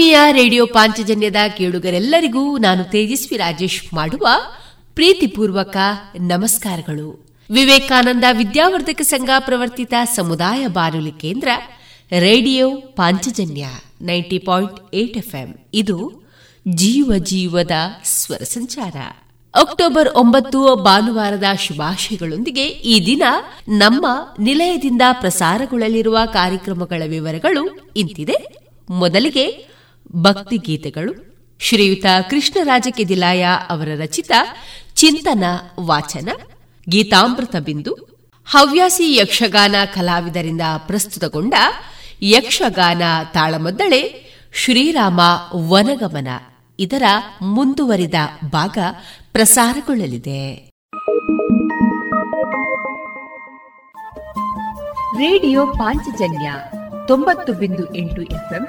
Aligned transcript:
ಆತ್ಮೀಯ 0.00 0.18
ರೇಡಿಯೋ 0.30 0.66
ಪಾಂಚಜನ್ಯದ 0.66 1.36
ಕೇಳುಗರೆಲ್ಲರಿಗೂ 1.56 2.58
ನಾನು 2.58 2.84
ತೇಜಸ್ವಿ 2.84 3.38
ರಾಜೇಶ್ 3.38 3.94
ಮಾಡುವ 3.94 4.26
ಪ್ರೀತಿಪೂರ್ವಕ 4.94 5.76
ನಮಸ್ಕಾರಗಳು. 6.20 7.26
ವಿವೇಕಾನಂದ 7.50 8.24
ವಿದ್ಯಾವರ್ಧಕ 8.32 9.00
ಸಂಘ 9.00 9.30
ಪ್ರವರ್ತಿತ 9.38 9.94
ಸಮುದಾಯ 10.14 10.66
ಬಾನುಲಿ 10.66 11.10
ಕೇಂದ್ರ, 11.10 11.48
radio 12.18 12.70
Panchajanya 12.70 13.66
ninety 14.02 14.38
point 14.38 14.94
eight 14.94 15.16
FM. 15.16 15.54
ಇದು 15.74 16.12
ಜೀವ 16.68 17.12
ಜೀವದ 17.18 17.70
ಸ್ವರ 18.04 18.44
ಸಂಚಾರ. 18.44 18.96
ಅಕ್ಟೋಬರ್ 19.54 20.08
ಒಂಬತ್ತು 20.14 20.76
ಭಾನುವಾರದ 20.76 21.44
ಶುಭಾಶಯಗಳೊಂದಿಗೆ 21.58 22.66
ಈ 22.66 23.06
ದಿನ 23.06 23.22
ನಮ್ಮ 23.68 24.06
ನಿಲಯದಿಂದ 24.38 25.02
ಪ್ರಸಾರಗೊಳ್ಳಲಿರುವ 25.12 26.18
ಕಾರ್ಯಕ್ರಮಗಳ 26.32 27.02
ವಿವರಗಳು 27.06 27.92
ಇಂತಿದೆ. 27.96 28.60
ಮೊದಲಿಗೆ 28.90 29.69
ಭಕ್ತಿ 30.14 30.56
ಗೀತೆಗಳು 30.56 31.30
ಶ್ರೀಯುತ 31.58 32.04
ಕೃಷ್ಣರಾಜ 32.30 32.88
ಕೆದಿಲಾಯ 32.90 33.46
ಅವರ 33.68 33.88
ರಚಿತ 33.98 34.30
ಚಿಂತನ 34.94 35.44
ವಾಚನ, 35.80 36.28
ಗೀತಾಮೃತ 36.88 37.56
ಬಿಂದು, 37.56 37.92
ಹವ್ಯಾಸಿ 38.46 39.16
ಯಕ್ಷಗಾನ 39.16 39.74
ಕಲಾವಿದರಿಂದ 39.94 40.60
ಪ್ರಸ್ತುತಗೊಂಡ 40.78 41.54
ಯಕ್ಷಗಾನ 42.22 43.02
ತಾಳಮದ್ದಳೆ, 43.32 44.30
ಶ್ರೀರಾಮ 44.54 45.20
ವನಗಮನ 45.54 46.28
ಇದರ 46.78 47.02
ಮುಂದುವರಿದ 47.42 48.14
ಭಾಗ 48.52 48.78
ಪ್ರಸಾರಗೊಳ್ಳಲಿದೆ. 49.32 50.70
ರೇಡಿಯೋ 55.18 55.66
ಪಾಂಚಜನ್ಯ 55.66 56.52
ತೊಂಬತ್ತು 57.06 57.52
ಬಿಂದು 57.52 57.94
ಎಂಟು 57.94 58.22
ಎಫ್ಎಂ 58.22 58.68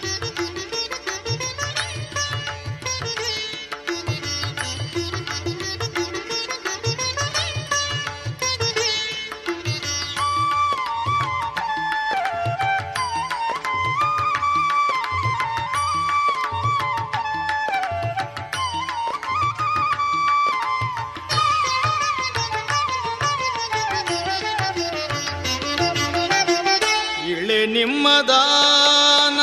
ನಿಮ್ಮದಾನ, 28.01 29.39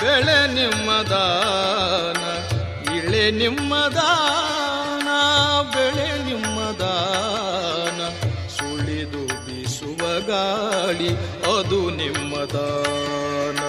ಬೆಳೆ 0.00 0.40
ನಿಮ್ಮದಾನ, 0.54 2.22
ಇಳೆ 2.96 3.22
ನಿಮ್ಮದಾನ, 3.38 5.08
ಬೆಳೆ 5.74 6.08
ನಿಮ್ಮದಾನ, 6.26 8.00
ಸುಳಿದು 8.56 9.22
ಬೀಸುವ 9.44 10.02
ಗಾಳಿ 10.28 11.10
ಅದು 11.54 11.80
ನಿಮ್ಮದಾನ, 12.00 13.62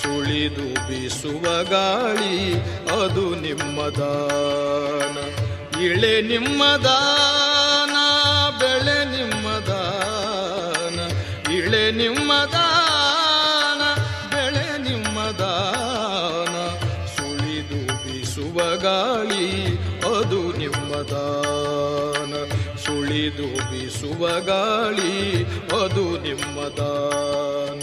ಸುಳಿದು 0.00 0.66
ಬೀಸುವ 0.88 1.44
ಗಾಳಿ 1.70 2.34
ಅದು 2.98 3.26
ನಿಮ್ಮದಾನ, 3.46 5.16
ಇಳೆ 5.86 6.14
ನಿಮ್ಮದಾನ. 6.32 7.39
ಸುಳಿದು 23.30 23.48
ಬೀಸುವ 23.70 24.22
ಗಾಳಿ 24.46 25.12
ಅದು 25.76 26.04
ನಿಮ್ಮದಾನ 26.24 27.82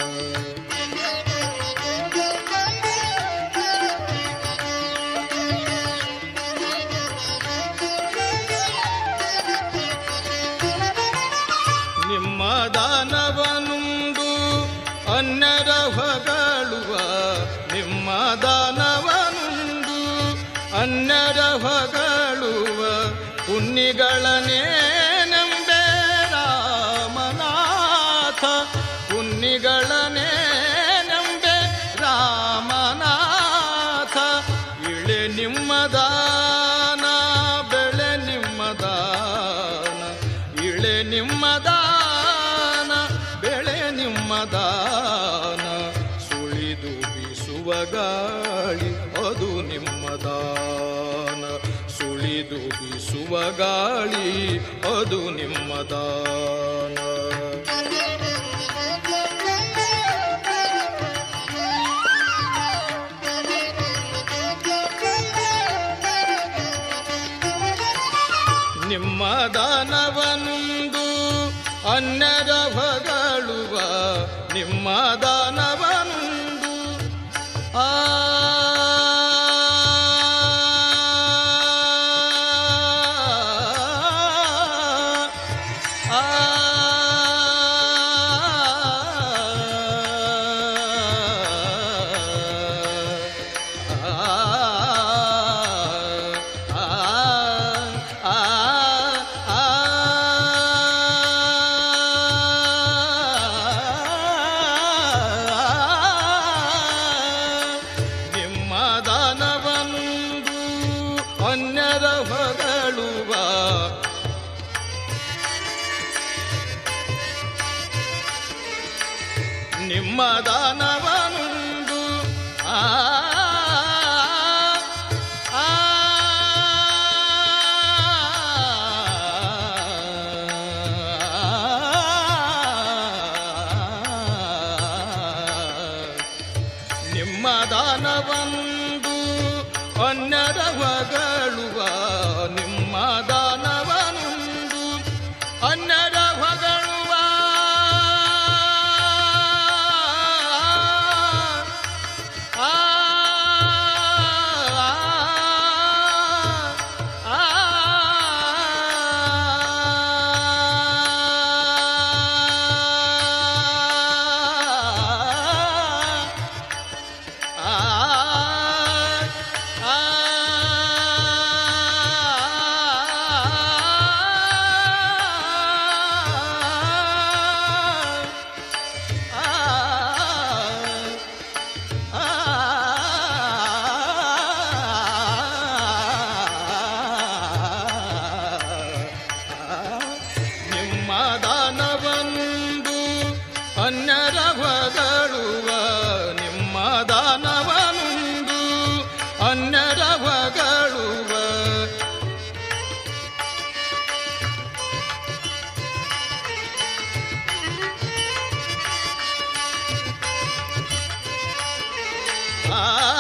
ah 212.80 213.14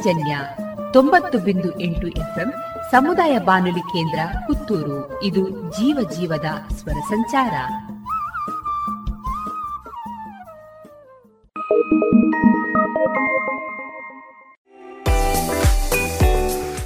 ಪಾಂಚಜನ್ಯ 0.00 0.38
ತೊಂಬತ್ತು 0.92 1.38
ಬಿಂದು 1.38 1.80
ಎಂಟು 1.80 2.08
ಎಫ್ಎಂ 2.08 2.52
ಸಮುದಾಯ 2.90 3.38
ಬಾನುಲಿ 3.38 3.80
ಕೇಂದ್ರ 3.80 4.20
ಪುತ್ತೂರು. 4.46 5.22
ಇದು 5.22 5.50
ಜೀವ 5.70 6.08
ಜೀವದ 6.10 6.48
ಸ್ವರ 6.74 7.00
ಸಂಚಾರ. 7.08 7.54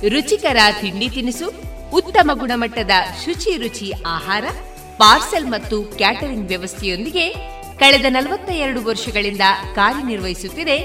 ರುಚಿಕರ 0.08 0.56
ತಿಂಡಿ 0.80 1.08
ತಿನಿಸು, 1.08 1.52
ಉತ್ತಮ 1.94 2.30
ಗುಣಮಟ್ಟದ 2.34 2.90
ಶುಚಿ 3.24 3.56
ರುಚಿ 3.56 3.92
ಆಹಾರ, 4.06 4.44
ಪಾರ್ಸೆಲ್ 4.96 5.46
ಮತ್ತು 5.46 5.82
ಕ್ಯಾಟರಿಂಗ್ 5.82 6.48
ವ್ಯವಸ್ಥೆಯೊಂದಿಗೆ 6.48 7.30
ಕಳೆದ 7.78 8.04
ನಲವತ್ತ 8.08 8.50
ಎರಡು 8.50 8.84
ವರ್ಷಗಳಿಂದ 8.84 9.40
ಕಾರ್ಯನಿರ್ವಹಿಸುತ್ತಿದೆ 9.74 10.78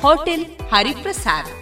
ಹೋಟೆಲ್ 0.00 0.46
ಹರಿಪ್ರಸಾದ್. 0.72 1.61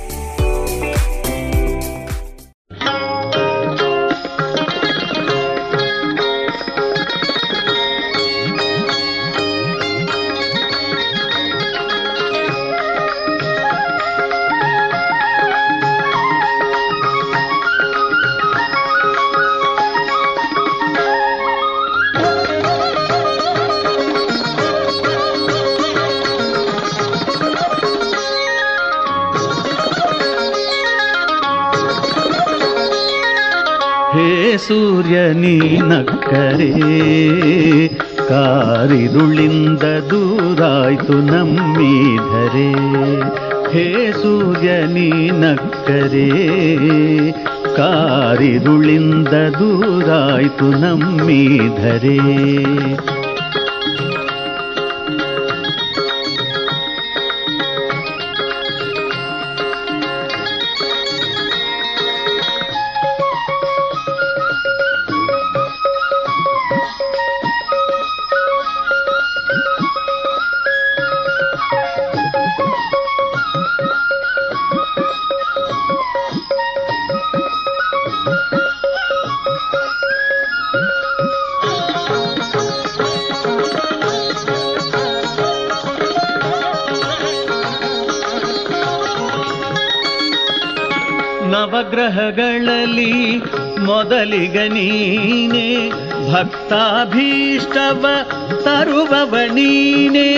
ಸೂರ್ಯ 34.71 35.17
ನೀನಕ್ಕರೆ 35.33 36.67
ಕಾರಿರುಳಿಂದ 38.29 39.85
ದೂರಾಯ್ತು 40.09 41.15
ನಮ್ಮಿಧರೆ 41.25 42.69
ಹೇ 43.73 43.85
ಸೂರ್ಯ 44.11 44.69
ನೀನಕ್ಕರೆ 44.87 46.27
ಕಾರಿರುಳಿಂದ 47.75 49.33
ದೂರಾಯ್ತು 49.59 50.69
ನಮ್ಮಿಧರೆ 50.79 52.17
ನವಗ್ರಹಗಳಲ್ಲಿ 92.01 93.37
ಮೊದಲಿಗ 93.79 94.57
ನೀನೆ 94.57 95.67
ಭಕ್ತಾಭೀಷ್ಟವ 96.31 98.05
ತರುವವ 98.63 99.35
ನೀನೆ. 99.53 100.29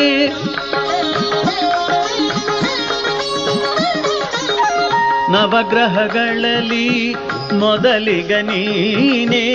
ನವಗ್ರಹಗಳಲ್ಲಿ 5.32 7.15
ಮೊದಲಿಗ 7.60 8.34
ನೀನೆ 8.34 9.46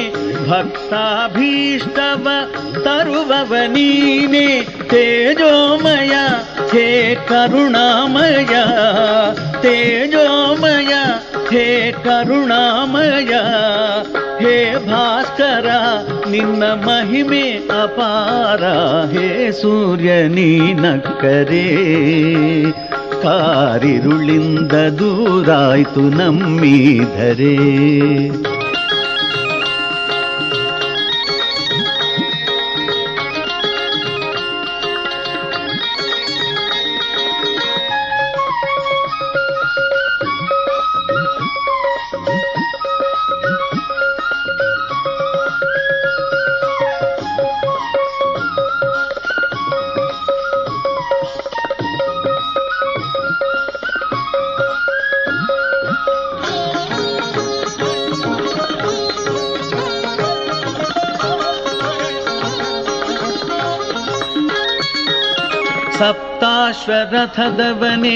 ಭಕ್ತಾಭೀಷ್ಟವ 0.51 2.29
ತರುವವ 2.85 3.55
ನೀನೆ. 3.69 4.47
ತೇಜೋಮಯ, 4.91 6.13
ಹೇ 6.73 7.17
ಕರುಣಾಮಯ 7.29 8.55
ತೇಜೋಮಯ 9.63 10.38
ಹೇ 11.51 11.95
ಕರುಣಾಮಯ 12.05 13.35
ಹೇ 14.41 14.87
ಭಾಸ್ಕರ 14.91 15.67
ನಿನ್ನ 16.31 16.65
ಮಹಿಮೆ 16.65 17.51
ಅಪಾರ 17.83 18.63
ಹೇ 19.13 19.53
ಸೂರ್ಯ 19.53 20.29
ನೀನಕ್ಕರೆ. 20.29 21.67
ಕಾರಿರುಳಿಂದ 23.23 24.73
ದೂರಾಯ್ತು 24.73 26.01
ನಮ್ಮಿಧರೆ. 26.01 27.57
ಸಪ್ತಾಶ್ವರಥದವನೇ 67.18 68.16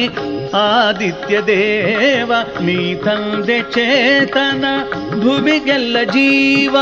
ಆದಿತ್ಯ 0.60 1.36
ದೇವ 1.42 2.32
ನೀ 2.60 2.78
ತಂದೆ 3.06 3.58
ಚೇತನ 3.76 4.64
ಭುವಿಗೆಲ್ಲ 5.24 5.98
ಜೀವ 6.10 6.76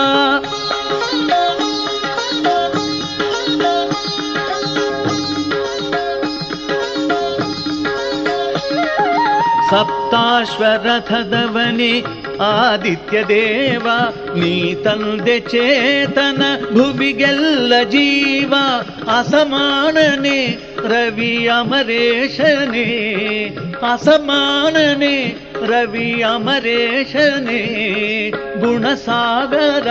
ಸಪ್ತಾಶ್ವರಥದವನೇ 10.57 11.91
ಆದಿತ್ಯ 12.47 13.17
ದೇವ 13.23 13.87
ನೀ 14.35 14.53
ತಂದೆ 14.83 15.35
ಚೇತನ 15.45 16.41
ಭುವಿಗೆಲ್ಲ 16.73 17.73
ಜೀವ 17.89 18.53
ಅಸಮಾನನೆ 19.15 20.39
రవి 20.84 21.48
అమరేశనే 21.48 22.88
అసమానని 23.84 25.16
రవి 25.70 26.22
అమరేశనే 26.22 27.62
గుణసాగర 28.64 29.88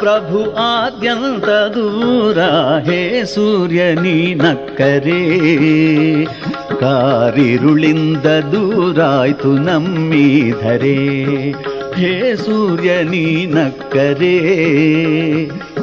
ప్రభు 0.00 0.42
ఆద్యంత 0.56 1.48
దూరా 1.74 2.50
హే 2.86 3.24
సೂರ್ಯನಿ 3.24 4.34
ನಕ್ಕರೆ 4.34 5.22
ಕಾರಿರುಳಿಂದ 6.82 8.26
ದೂರಾಯ್ತು 8.52 9.52
ನಮ್ಮೀಧರೆ 9.52 10.98
ಹೇ 11.98 12.34
సూర్యని 12.34 13.46
నక్కరే. 13.46 14.36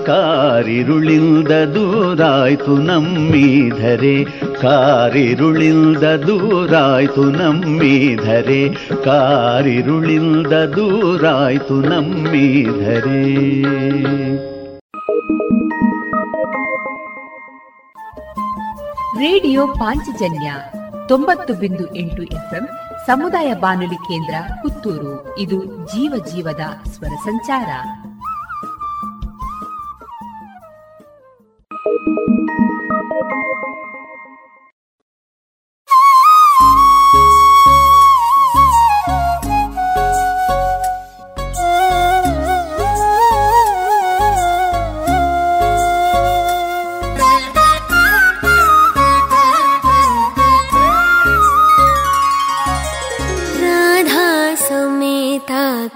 ಕಾರಿರುಳಿಲ್ದ 0.05 1.51
ದೂರಾಯ್ತು 1.51 2.77
ನಮ್ಮೀಧರೆ, 2.77 4.23
ಕಾರಿರುಳಿಲ್ದ 4.61 6.03
ದೂರಾಯ್ತು 6.03 7.23
ನಮ್ಮೀಧರೆ, 7.23 8.73
ಕಾರಿರುಳಿಲ್ದ 9.03 10.53
ದೂರಾಯ್ತು 10.53 11.81
ನಮ್ಮೀಧರೆ. 11.81 13.23
ರೇಡಿಯೋ 19.19 19.67
ಪಾಂಚಜನ್ಯ 19.67 20.53
ತೊಂಬತ್ತು 21.07 21.53
ಬಿಂದು 21.53 21.95
ಎಂಟು 21.95 22.23
ಎಫ್ಎಂ 22.23 22.67
ಸಮುದಾಯ 23.07 23.53
ಬಾನುಲಿ 23.53 23.95
ಕೇಂದ್ರ 23.95 24.35
ಪುತ್ತೂರು. 24.61 25.35
ಇದು 25.39 25.65
ಜೀವ 25.65 26.13
ಜೀವದ 26.35 26.89
ಸ್ವರ 26.89 27.15
ಸಂಚಾರ. 27.25 27.67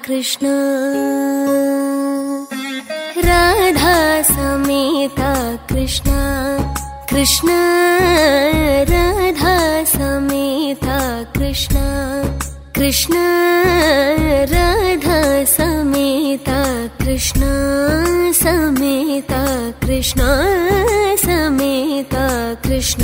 कृष्ण। 0.06 0.48
कृष्ण 7.20 7.50
राधा 8.90 9.84
समेता 9.84 11.24
कृष्ण। 11.24 11.76
कृष्ण 12.76 13.14
राधा 14.52 15.44
समेता 15.46 16.88
कृष्ण। 16.88 17.42
समेता 18.34 19.72
कृष्ण 19.72 20.22
समेता 21.18 22.54
कृष्ण। 22.54 23.04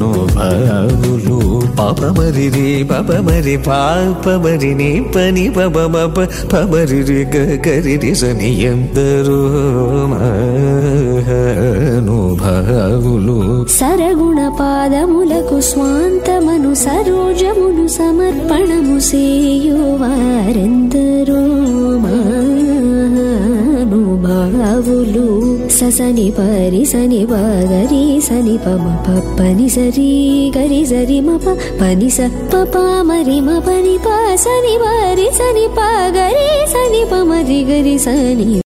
మహానుభావులు 0.00 1.38
పాపమరి 1.78 2.46
రే 2.54 2.66
పాపమరి 2.90 3.56
పాపమరి 3.66 4.72
నీ 4.74 4.90
పని 5.14 5.44
పబ 5.56 5.78
మప 5.94 6.16
పమరి 6.52 7.00
రి 7.08 7.20
గరి 7.66 7.94
రి 8.02 8.12
సని 8.20 8.50
ఎందరూ 8.70 9.38
మహానుభావులు 12.05 13.35
సరగుణ 13.73 14.39
పాదములకు 14.59 15.57
స్వాంతమను 15.61 16.71
సరోజమును 16.75 17.85
సమర్పణము 17.87 18.97
సేయువారెందరో 19.09 19.91
మానుభావులు 23.95 25.27
ససని 25.69 26.27
పరి 26.31 26.83
సని 26.85 27.21
పగరి 27.25 28.03
సని 28.19 28.57
పమ 28.57 28.85
పని 29.39 29.69
సరి 29.69 30.09
గరి 30.57 30.81
సరి 30.85 31.19
మప 31.21 31.45
పని 31.81 32.09
స 32.09 32.19
పప 32.53 32.75
మరి 33.03 33.39
మ 33.41 33.59
పని 33.59 33.95
ప 33.97 34.07
సని 34.37 34.75
వరి 34.83 35.29
సని 35.39 35.67
ప 35.69 35.79
గరి 36.17 36.49
సని 36.67 37.03
ప 37.05 37.13
గరి 37.71 37.97
సని 37.99 38.62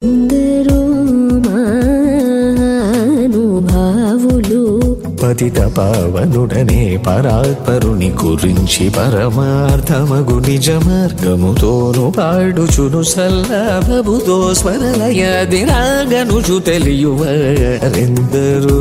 పతిత 5.27 5.59
పావనుడనే 5.77 6.97
పరాత్పరుని 7.07 8.11
గురించి 8.21 8.89
పరమార్థమగు 8.89 10.39
నిజ 10.39 10.71
మార్గముతోను 10.85 12.13
పాడుచును 12.17 13.03
సల్లభముతో 13.03 14.53
స్మరలయది 14.53 15.65
రాగనుచు 15.65 16.59
తెలియువరెందరు 16.59 18.77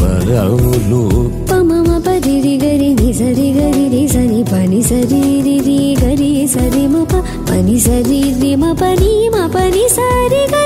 బలవులు 0.00 1.34
పమమ 1.50 1.98
పరిరి 1.98 2.60
గరి 2.64 2.94
నిసరి 2.94 3.52
గరి 3.52 4.08
సరి 4.08 4.44
పని 4.52 4.82
సరి 4.82 5.94
గరి 6.02 6.46
సరిమప 6.46 7.24
పని 7.50 7.80
సరి 7.80 8.34
రిమ 8.40 8.72
పని 8.72 9.28
మ 9.28 9.50
పని 9.54 9.88
సారి 9.88 10.52
గరి 10.52 10.65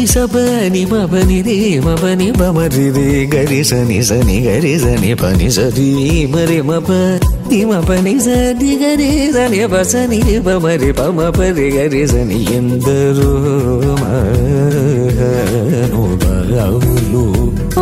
పని 0.00 0.08
సబని 0.08 0.82
మబని 0.84 1.38
రే 1.42 1.54
మబని 1.78 2.28
బమరి 2.32 2.84
రే 2.90 3.04
గరి 3.34 3.64
సని 3.64 3.98
సని 4.02 4.36
గరి 4.40 4.78
సని 4.78 5.10
పని 5.14 5.48
సరి 5.50 5.88
మరి 6.26 6.62
మప 6.62 6.88
మ 7.50 7.72
మపని 7.72 8.14
సరి 8.20 8.72
గరి 8.82 9.32
సని 9.32 9.60
బసని 9.66 10.20
బమరి 10.38 10.90
పమ 10.92 11.18
పరి 11.30 11.68
గరి 11.76 12.02
సని 12.06 12.38
ఎందరూ 12.54 13.28
మానుభావులు 15.92 17.24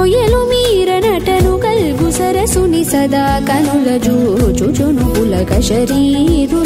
ఒయలు 0.01 0.41
మీర 0.51 0.91
నటను 0.99 1.55
కల్గు 1.59 2.11
సరసుని 2.11 2.83
సదా 2.85 3.25
కనుల 3.49 3.89
జూచుచును 3.99 5.07
పులక 5.15 5.53
శరీరులయ్యానంద 5.61 6.59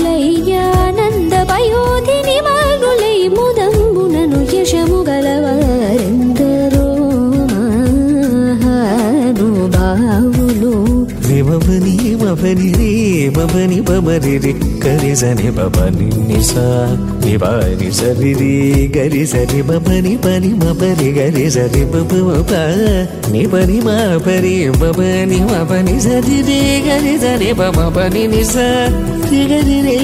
పయోధి 1.50 2.21
మమని 11.52 12.16
మమని 12.22 12.68
రే 12.72 12.90
మమని 13.36 13.80
మమని 13.80 14.38
రే. 14.38 14.52
గరి 14.84 15.16
సని 15.16 15.50
మమని 15.50 16.06
నిసా 16.28 16.64
నివాని 17.24 17.92
సరి 17.92 18.32
రే. 18.34 18.52
గరి 18.96 19.26
సరి 19.26 19.62
మమని 19.62 20.16
పని 20.16 20.48
మమని 20.62 21.08
గరి 21.10 21.50
సరి 21.50 21.84
మమ. 21.84 22.50
ని 23.32 23.46
పని 23.46 23.80
మా 23.80 23.96
పరి 24.26 24.70
మమని 24.80 25.40
మమని 25.52 26.00
సరి 26.00 26.42
రే. 26.42 26.60
గరి 26.88 27.14
సరి 27.18 27.52
మమ 27.52 27.88
పని 27.96 28.26
నిసా 28.26 28.68
రే 29.30 29.42
గరి 29.44 29.78
రే 29.80 29.96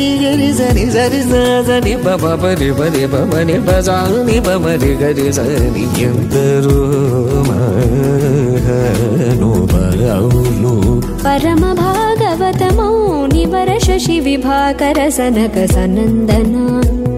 ौनिशि 13.98 14.18
विभाकरसनकसनन्दना 14.20 16.64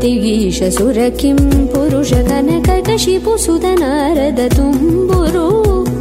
तिगीश 0.00 0.58
सुर 0.76 0.98
किं 1.20 1.38
पुरुष 1.72 2.12
कनक 2.28 2.68
कशिपुसुतनरदतुम्बुरु 2.88 5.46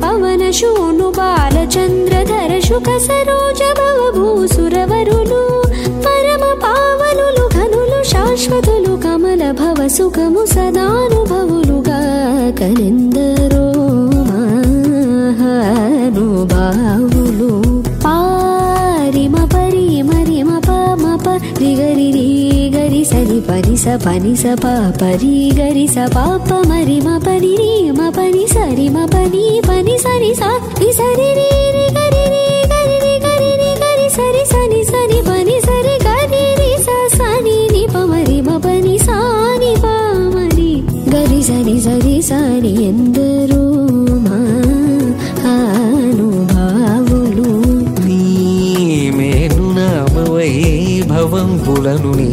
पवन 0.03 0.41
शूनु 0.59 1.07
बालचन्द्रधर 1.19 2.51
शुकसरो 2.67 3.39
च 3.59 3.62
बभूसुरवरु 3.79 5.19
శాశ్వతులు 8.39 8.93
కమల 9.04 9.43
భవ 9.52 9.88
సుఖము 9.88 10.41
సదానుభవులుగా 10.45 11.97
కనెందరో 12.60 13.63
మహానుభావులు. 16.19 17.49
పారిమ 18.06 19.36
పరి 19.54 19.88
మరిమ 20.02 20.49
పమ 20.67 21.04
పరి 21.25 21.71
గరి 21.75 22.08
రి 22.12 22.28
గరి 22.75 23.04
సరి 23.06 23.39
పరి 23.49 23.75
స 23.78 23.97
పని 24.06 24.34
స 24.36 24.56
ప 24.63 24.65
పరి 25.02 25.36
గరి 25.60 25.88
స 25.88 26.08
పాప 26.15 26.49
మరిమ 26.71 27.08
పరి 27.28 27.54
రి 27.62 27.73
పని 28.17 28.45
సరిమ 28.47 28.97
పని 29.15 29.45
పని 29.69 29.97
సరి 29.97 30.32
స 30.34 30.43
రి 30.80 30.91
సరి 30.93 31.30
రి 31.39 31.49
గరి 31.58 31.78
రి 31.78 31.88
గరి 31.97 32.38
ನಿ 41.69 41.79
ಸರಿ 41.79 42.21
ಸಾರಿ 42.21 42.71
ಎಂದರು 42.84 43.63
ಮಾ 44.19 44.38
అనుభావులు 46.03 47.49
నీ 48.05 48.21
మేను 49.17 49.65
నామ 49.71 50.15
వైభవం 50.34 51.51
పులను 51.65 52.12
నీ 52.13 52.29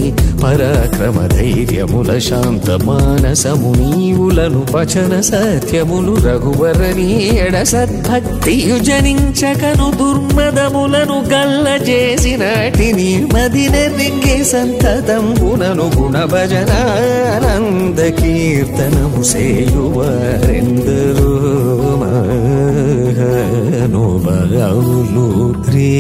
పరాక్రమ 0.47 1.27
ధైర్యముల 1.27 2.19
శాంత 2.19 2.71
మానసము 2.71 3.71
నీవులను 3.79 4.61
పచన 4.75 5.21
సత్యములు 5.21 6.15
రఘువరని 6.27 7.09
ఎడ 7.37 7.63
సద్భక్తియు 7.63 8.77
జనించకను 8.79 9.89
దుర్మదములను 9.99 11.19
గల్ల 11.33 11.67
చేసినటిని 11.89 13.27
మదిన 13.35 13.75
సంతతం 13.87 14.45
సంతతంబునను 14.45 15.89
గుణ 15.97 16.25
భజనానంద 16.25 17.99
కీర్తనము 17.99 19.23
సేయువారెందరూ. 19.23 21.36
नो 23.93 24.05
बगौलु 24.25 25.27
रे 25.69 25.91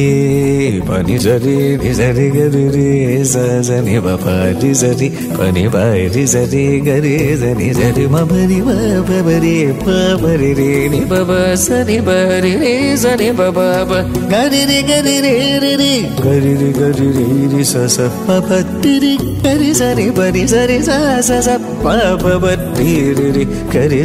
पनि 0.88 1.18
झरी 1.18 1.56
निझरी 1.82 2.28
गरी 2.30 2.64
रे 2.74 3.24
सजनी 3.32 3.98
बफारी 4.06 4.72
झरी 4.74 5.08
पनि 5.38 5.66
बारी 5.74 6.24
झरी 6.26 6.64
गरे 6.88 7.16
जनी 7.42 7.70
झरी 7.74 8.06
मभरी 8.14 8.60
बबरे 9.08 9.56
पबरे 9.82 10.52
रे 10.58 10.88
नि 10.88 11.00
बाबा 11.12 11.40
सनी 11.64 11.98
बरे 12.08 12.54
रे 12.62 12.74
सनी 13.04 13.30
बाबा 13.40 14.00
गरे 14.32 14.64
रे 14.70 14.80
गरे 14.90 15.16
रे 15.26 15.34
रे 15.64 15.74
रे 15.82 15.92
गरे 16.24 16.54
रे 16.62 16.70
गरे 16.78 17.10
रे 17.18 17.26
रे 17.56 17.64
सस 17.72 17.96
पपति 18.28 18.98
रे 19.04 19.14
गरे 19.44 19.72
सरी 19.80 20.08
बरी 20.18 20.46
सरी 20.48 20.78
सस 20.88 21.30
सस 21.30 21.48
पपति 21.84 22.94
रे 23.18 23.30
रे 23.36 23.44
गरे 23.74 24.04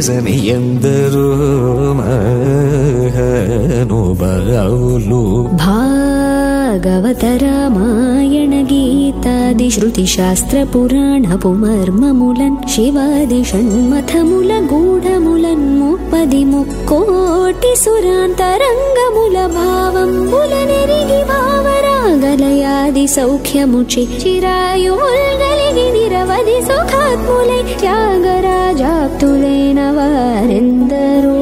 ಬರಲು 4.20 5.22
ಭಾಗವತ 5.62 7.24
ರಾಮಾಯಣ 7.42 8.54
గీతాది 8.70 9.70
శృతి 9.70 10.06
శాస్త్ర 10.06 10.66
పురాణ 10.74 11.38
పుమర్మములన్ 11.44 12.56
శివాది 12.68 13.44
షణ్మథముల 13.44 14.52
గూఢములన్ 14.72 15.80
ముప్పది 15.80 16.44
ముక్కోటి 16.44 17.72
సురాంతరంగముల 17.76 19.46
భావంబుల 19.56 20.52
నెరిగి 20.70 21.20
భావరాగలయాది 21.30 23.06
సౌఖ్యముచి 23.06 24.04
చిరాయుముల్గలిగి 24.22 25.86
నిరవధి 25.98 26.58
సుఖాత్ములై 26.70 27.62
త్యాగరాజాప్తులైన 27.80 29.80
వారెందరూ. 29.98 31.41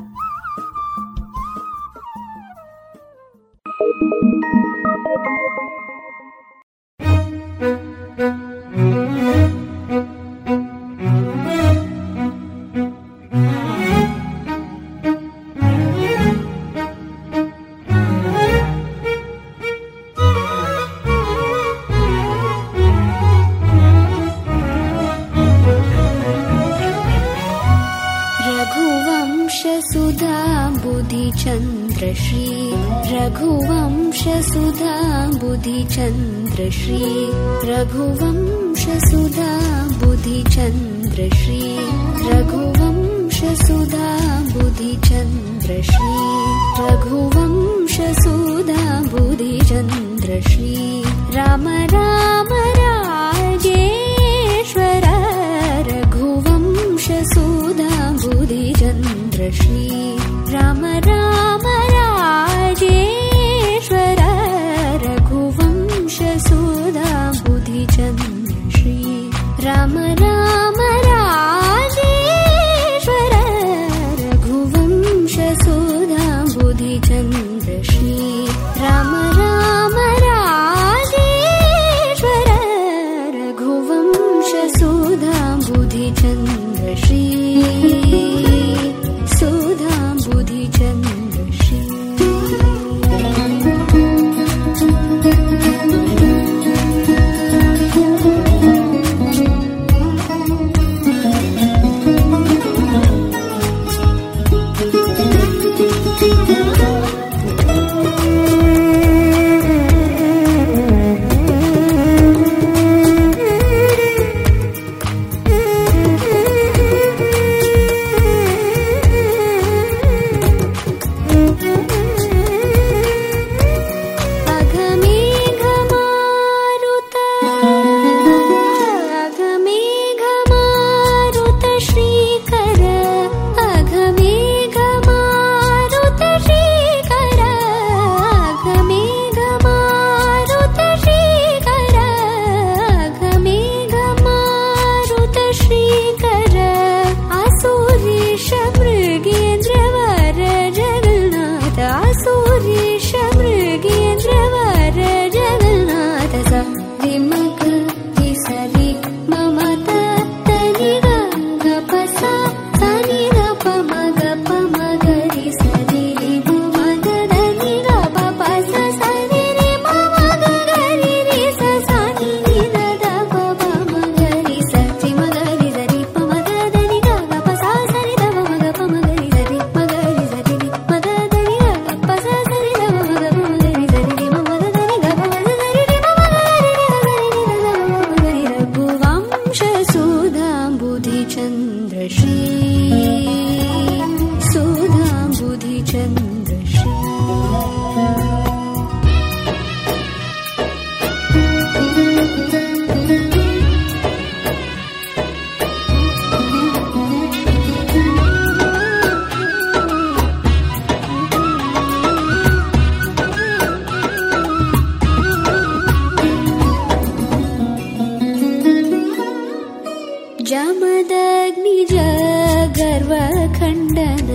गर्वखण्डन 222.77 224.29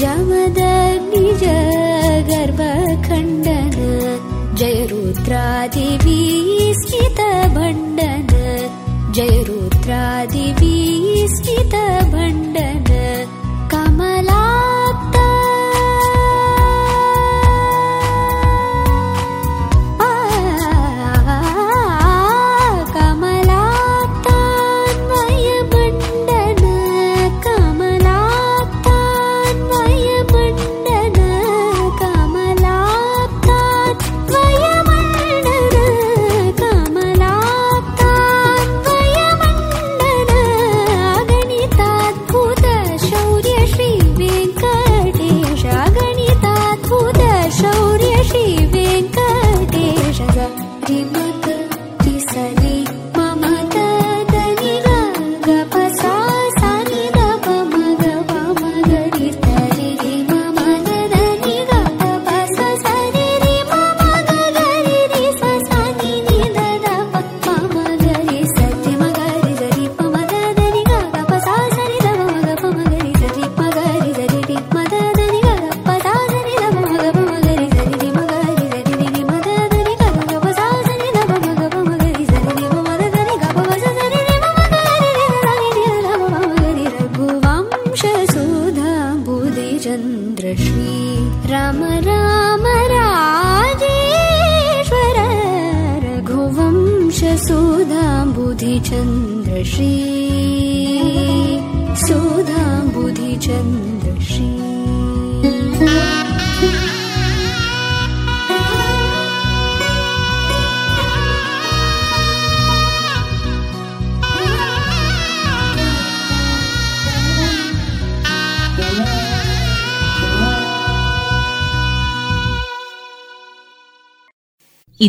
जमद 0.00 0.58
निज 1.10 1.44
गर्वखण्डन 2.30 3.76
जय 4.60 4.86
रुद्रादिवी 4.90 6.18
स्मितभण्डन 6.80 8.26
जय 9.18 9.42
रुद्रादिवी 9.48 10.74
स्मितभण्डन 11.36 12.87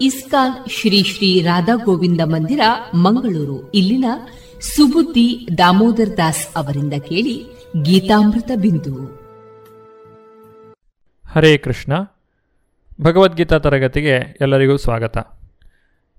ಇಸ್ಕಾನ್ 0.00 0.70
ಶ್ರೀ 0.70 1.02
ಶ್ರೀ 1.02 1.40
ರಾಧಾ 1.40 1.74
ಗೋವಿಂದ 1.74 2.20
ಮಂದಿರ, 2.24 2.60
ಮಂಗಳೂರು. 2.94 3.70
ಇಲ್ಲಿನ 3.70 4.04
ಸುಬುದ್ದಿ 4.60 5.48
ದಾಮೋದರ್ 5.58 6.16
ದಾಸ್ 6.16 6.48
ಅವರಿಂದ 6.56 6.92
ಕೇಳಿ 6.92 7.44
ಗೀತಾಮೃತ 7.82 8.50
ಬಿಂದು. 8.56 8.92
ಹರೇ 11.34 11.56
ಕೃಷ್ಣ. 11.56 11.92
ಭಗವದ್ಗೀತಾ 13.00 13.58
ತರಗತಿಗೆ 13.58 14.36
ಎಲ್ಲರಿಗೂ 14.40 14.76
ಸ್ವಾಗತ. 14.76 15.16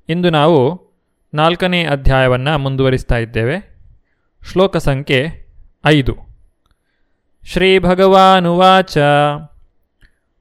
ಇಂದು 0.09 0.29
ನಾವು 0.29 0.91
ನಾಲ್ಕನೇ 1.33 1.85
ಅಧ್ಯಾಯವನ್ನು 1.85 2.57
ಮುಂದುವರಿಸ್ತಾ 2.57 3.17
ಇದ್ದೇವೆ. 3.17 3.77
ಶ್ಲೋಕ 4.51 4.77
ಸಂಖ್ಯೆ 4.77 5.47
ಐದು. 5.85 6.15
ಶ್ರೀ 7.43 7.79
ಭಗವಾನುವಾಚ. 7.79 8.97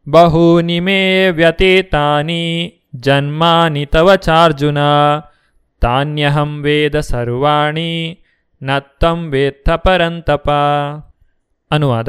ಬಹೂನಿ 0.09 0.81
ಮೇ 0.81 1.31
ವ್ಯತೀತಾನಿ. 1.31 2.75
ಜನ್ಮಾನಿ 2.97 3.87
ತವ 3.87 4.17
ಚಾರ್ಜುನ 4.17 4.79
ತಾನ್ಯಹಂ 5.81 6.63
ವೇದ 6.63 7.01
ಸರ್ವಾಣಿ 7.01 8.25
ನತ್ತಂ 8.63 9.31
ವೇತ್ತ 9.31 9.71
ಪರಂತಪ 9.71 10.51
ಅನುವಾದ 11.71 12.09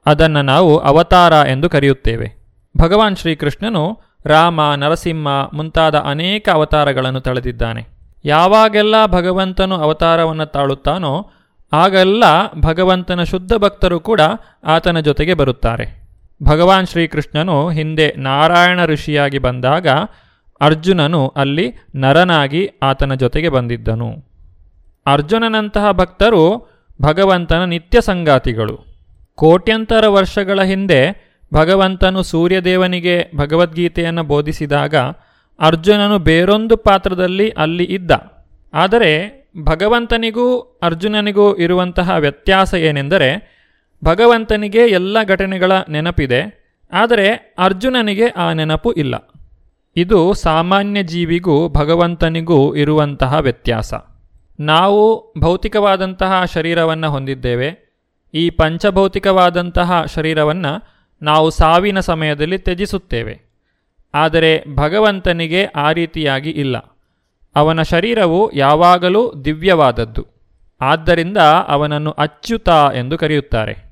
ಅದನ್ನು 0.06 0.42
ನಾವು 0.42 0.78
ಅವತಾರ 0.78 1.32
ಎಂದು 1.32 1.70
ಕರೆಯುತ್ತೇವೆ. 1.70 2.40
ಭಗವಾನ್ 2.78 3.16
ಶ್ರೀಕೃಷ್ಣನು 3.16 4.00
ರಾಮ, 4.26 4.60
ನರಸಿಂಹ 4.76 5.28
ಮುಂತಾದ 5.54 5.98
ಅನೇಕ 5.98 6.50
ಅವತಾರಗಳನ್ನು 6.50 7.20
ತಳೆದಿದ್ದಾನೆ. 7.20 7.88
ಯಾವಾಗೆಲ್ಲ 8.26 9.06
ಭಗವಂತನು 9.06 9.76
ಅವತಾರವನ್ನು 9.76 10.46
ತಾಳುತ್ತಾನೋ 10.46 11.32
ಆಗೆಲ್ಲ 11.74 12.24
ಭಗವಂತನ 12.62 13.24
ಶುದ್ಧ 13.24 13.54
ಭಕ್ತರು 13.54 14.00
ಕೂಡ 14.00 14.22
ಆತನ 14.64 15.00
ಜೊತೆಗೆ 15.00 15.34
ಬರುತ್ತಾರೆ. 15.34 16.10
ಭಗವಾನ್ 16.44 16.88
ಶ್ರೀಕೃಷ್ಣನು 16.88 17.70
ಹಿಂದೆ 17.70 18.14
ನಾರಾಯಣ 18.18 18.86
ಋಷಿಯಾಗಿ 18.86 19.38
ಬಂದಾಗ 19.38 19.88
ಅರ್ಜುನನು 20.62 21.22
ಅಲ್ಲಿ 21.42 21.66
ನರನಾಗಿ 21.96 22.62
ಆತನ 22.84 23.14
ಜೊತೆಗೆ 23.14 23.50
ಬಂದಿದ್ದನು. 23.50 24.10
ಅರ್ಜುನನಂತಹ 25.06 25.86
ಭಕ್ತರು 25.92 26.44
ಭಗವಂತನ 27.02 27.64
ನಿತ್ಯ 27.66 27.98
ಸಂಗಾತಿಗಳು. 28.02 28.76
ಕೋಟ್ಯಂತರ 29.38 30.06
ವರ್ಷಗಳ 30.08 30.60
ಹಿಂದೆ 30.64 31.02
ಭಗವಂತನು 31.52 32.22
ಸೂರ್ಯದೇವನಿಗೆ 32.24 33.16
ಭಗವದ್ಗೀತೆಯನ್ನು 33.36 34.24
ಬೋಧಿಸಿದಾಗ 34.24 34.96
ಅರ್ಜುನನು 35.60 36.18
ಬೇರೊಂದು 36.20 36.76
ಪಾತ್ರದಲ್ಲಿ 36.78 37.48
ಅಲ್ಲಿ 37.64 37.86
ಇದ್ದ. 37.98 38.12
ಆದರೆ 38.74 39.12
ಭಗವಂತನಿಗೂ 39.64 40.46
ಅರ್ಜುನನಿಗೂ 40.84 41.46
ಇರುವಂತಹ 41.58 42.16
ವ್ಯತ್ಯಾಸ 42.18 42.74
ಏನೆಂದರೆ 42.90 43.30
ಭಗವಂತನಿಗೆ 44.02 44.84
ಎಲ್ಲ 44.90 45.18
ಘಟನೆಗಳ 45.24 45.72
ನೆನಪಿದೆ, 45.90 46.42
ಆದರೆ 46.92 47.28
ಅರ್ಜುನನಿಗೆ 47.60 48.28
ಆ 48.44 48.48
ನೆನಪು 48.54 48.92
ಇಲ್ಲ. 48.94 49.16
ಇದು 49.96 50.34
ಸಾಮಾನ್ಯ 50.34 51.04
ಜೀವಿಗೂ 51.04 51.70
ಭಗವಂತನಿಗೂ 51.70 52.76
ಇರುವಂತಹ 52.76 53.36
ವ್ಯತ್ಯಾಸ. 53.36 53.94
ನಾವು 54.60 55.34
ಭೌತಿಕವಾದಂತಹ 55.40 56.46
ಶರೀರವನ್ನು 56.46 57.12
ಹೊಂದಿದ್ದೇವೆ. 57.12 57.90
ಈ 58.34 58.50
ಪಂಚಭೌತಿಕವಾದಂತಹ 58.50 60.06
ಶರೀರವನ್ನು 60.06 60.84
ನಾವು 61.22 61.50
ಸಾವಿನ 61.50 62.00
ಸಮಯದಲ್ಲಿ 62.00 62.58
ತ್ಯಜಿಸುತ್ತೇವೆ. 62.58 63.42
ಆದರೆ 64.14 64.76
ಭಗವಂತನಿಗೆ 64.76 65.66
ಆ 65.66 65.92
ರೀತಿಯಾಗಿ 65.92 66.50
ಇಲ್ಲ. 66.50 66.78
ಅವನ 67.56 67.82
ಶರೀರವು 67.82 68.52
ಯಾವಾಗಲೂ 68.54 69.34
ದಿವ್ಯವಾದದ್ದು. 69.46 70.26
ಆದ್ದರಿಂದ 70.82 71.38
ಅವನನ್ನು 71.68 72.12
ಅಚ್ಯುತ 72.12 72.70
ಎಂದು 72.96 73.18
ಕರೆಯುತ್ತಾರೆ. 73.18 73.90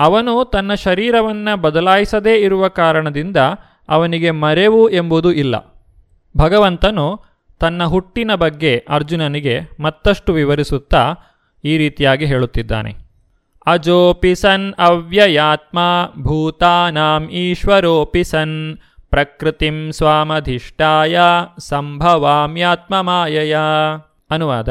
ಅವನು 0.00 0.44
ತನ್ನ 0.44 0.74
ಶರೀರವನ್ನು 0.74 1.56
ಬದಲಾಯಿಸದೇ 1.56 2.36
ಇರುವ 2.36 2.68
ಕಾರಣದಿಂದ 2.68 3.36
ಅವನಿಗೆ 3.92 4.30
ಮರೆವು 4.30 4.90
ಎಂಬುದು 4.90 5.32
ಇಲ್ಲ. 5.32 5.84
ಭಗವಂತನು 6.36 7.20
ತನ್ನ 7.60 7.84
ಹುಟ್ಟಿನ 7.84 8.34
ಬಗ್ಗೆ 8.34 8.86
ಅರ್ಜುನನಿಗೆ 8.88 9.60
ಮತ್ತಷ್ಟು 9.80 10.32
ವಿವರಿಸುತ್ತಾ 10.32 11.14
ಈ 11.64 11.78
ರೀತಿಯಾಗಿ 11.78 12.24
ಹೇಳುತ್ತಿದ್ದಾನೆ. 12.24 12.94
ಅಜೋಪಿ 13.66 14.34
ಸನ್ 14.34 14.74
ಅವ್ಯಯಾತ್ಮ 14.78 15.78
ಭೂತಾನಾಂ 16.22 17.22
ಈಶ್ವರೋಪಿ 17.24 18.24
ಸನ್ 18.24 18.78
ಪ್ರಕೃತಿಂ 19.10 19.92
ಸ್ವಾಮಧಿಷ್ಠಾಯ 19.92 21.18
ಸಂಭವಾಮ್ಯಾತ್ಮ 21.58 23.00
ಮಾಯಯ. 23.00 23.56
ಅನುವಾದ, 24.30 24.68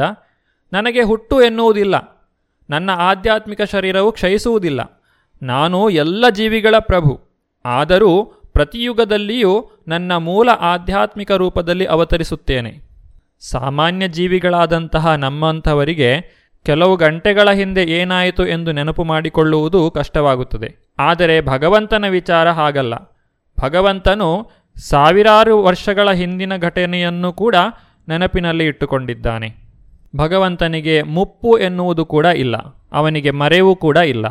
ನನಗೆ 0.72 1.02
ಹುಟ್ಟು 1.02 1.42
ಎನ್ನುವುದಿಲ್ಲ. 1.42 2.24
ನನ್ನ 2.70 2.90
ಆಧ್ಯಾತ್ಮಿಕ 2.90 3.62
ಶರೀರವು 3.62 4.12
ಕ್ಷಯಿಸುವುದಿಲ್ಲ. 4.12 5.02
ನಾನು 5.42 5.90
ಎಲ್ಲ 5.90 6.28
ಜೀವಿಗಳ 6.28 6.74
ಪ್ರಭು. 6.78 7.20
ಆದರೂ 7.64 8.41
ಪ್ರತಿಯುಗದಲ್ಲಿಯೂ 8.52 9.70
ನನ್ನ 9.88 10.16
ಮೂಲ 10.16 10.48
ಆಧ್ಯಾತ್ಮಿಕ 10.50 11.32
ರೂಪದಲ್ಲಿ 11.32 11.84
ಅವತರಿಸುತ್ತೇನೆ. 11.84 12.92
ಸಾಮಾನ್ಯ 13.40 14.08
ಜೀವಿಗಳಾದಂತಹ 14.08 15.14
ನಮ್ಮಂಥವರಿಗೆ 15.14 16.42
ಕೆಲವು 16.64 16.96
ಗಂಟೆಗಳ 16.96 17.50
ಹಿಂದೆ 17.50 17.82
ಏನಾಯಿತು 17.82 18.46
ಎಂದು 18.46 18.72
ನೆನಪು 18.72 19.04
ಮಾಡಿಕೊಳ್ಳುವುದು 19.04 19.90
ಕಷ್ಟವಾಗುತ್ತದೆ. 19.90 20.76
ಆದರೆ 20.98 21.40
ಭಗವಂತನ 21.40 22.04
ವಿಚಾರ 22.08 22.50
ಹಾಗಲ್ಲ. 22.50 22.94
ಭಗವಂತನು 23.60 24.50
ಸಾವಿರಾರು 24.76 25.62
ವರ್ಷಗಳ 25.62 26.10
ಹಿಂದಿನ 26.10 26.56
ಘಟನೆಯನ್ನು 26.56 27.32
ಕೂಡ 27.32 27.56
ನೆನಪಿನಲ್ಲಿ 28.08 28.64
ಇಟ್ಟುಕೊಂಡಿದ್ದಾನೆ. 28.64 29.54
ಭಗವಂತನಿಗೆ 30.16 31.02
ಮುಪ್ಪು 31.02 31.58
ಎನ್ನುವುದು 31.58 32.06
ಕೂಡ 32.06 32.26
ಇಲ್ಲ. 32.26 32.56
ಅವನಿಗೆ 32.92 33.30
ಮರೆವು 33.30 33.76
ಕೂಡ 33.76 33.96
ಇಲ್ಲ. 33.96 34.26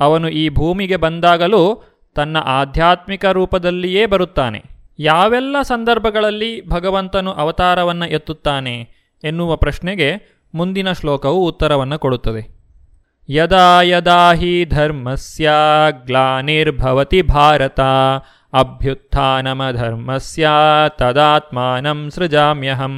ಅವನು 0.00 0.28
ಈ 0.28 0.48
ಭೂಮಿಗೆ 0.48 0.96
ಬಂದಾಗಲೂ 0.96 1.82
ತನ್ನ 2.16 2.36
ಆಧ್ಯಾತ್ಮಿಕ 2.44 3.24
ರೂಪದಲ್ಲಿಯೇ 3.24 4.06
ಬರುತ್ತಾನೆ. 4.06 4.62
ಯಾವೆಲ್ಲ 4.98 5.56
ಸಂದರ್ಭಗಳಲ್ಲಿ 5.62 6.68
ಭಗವಂತನು 6.68 7.32
ಅವತಾರವನ್ನು 7.32 8.06
ಎತ್ತುತ್ತಾನೆ 8.06 8.74
ಎನ್ನುವ 9.24 9.56
ಪ್ರಶ್ನೆಗೆ 9.56 10.08
ಮುಂದಿನ 10.54 10.92
ಶ್ಲೋಕವು 10.92 11.46
ಉತ್ತರವನ್ನು 11.46 11.98
ಕೊಡುತ್ತದೆ. 11.98 12.42
ಯದಾ 13.28 13.82
ಯದಾ 13.82 14.32
ಹಿ 14.32 14.64
ಧರ್ಮಸ್ಯ 14.64 15.50
ಗ್ಲಾನಿರ್ಭವತಿ 16.06 17.22
ಭಾರತ, 17.22 17.80
ಅಭ್ಯುತ್ಥಾನಮಧರ್ಮಸ್ಯ 18.52 20.48
ತದಾತ್ಮಾನಂ 20.88 22.10
ಸೃಜಾಮ್ಯಹಂ. 22.10 22.96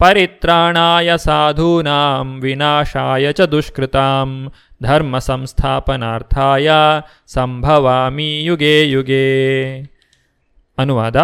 ಪರಿತ್ರಾಣಾಯ 0.00 1.16
ಸಾಧೂನಾಂ 1.16 2.40
ವಿನಾಶಾಯ 2.40 3.32
ಚ 3.32 3.40
ದುಷ್ಕೃತಾಂ, 3.40 4.52
ಧರ್ಮ 4.82 5.18
ಸಂಸ್ಥಾಪನಾರ್ಥಾಯ 5.18 6.70
ಸಂಭವಾಮಿ 7.26 8.44
ಯುಗೆ 8.44 8.90
ಯುಗೆ. 8.90 9.74
ಅನುವಾದ. 10.78 11.16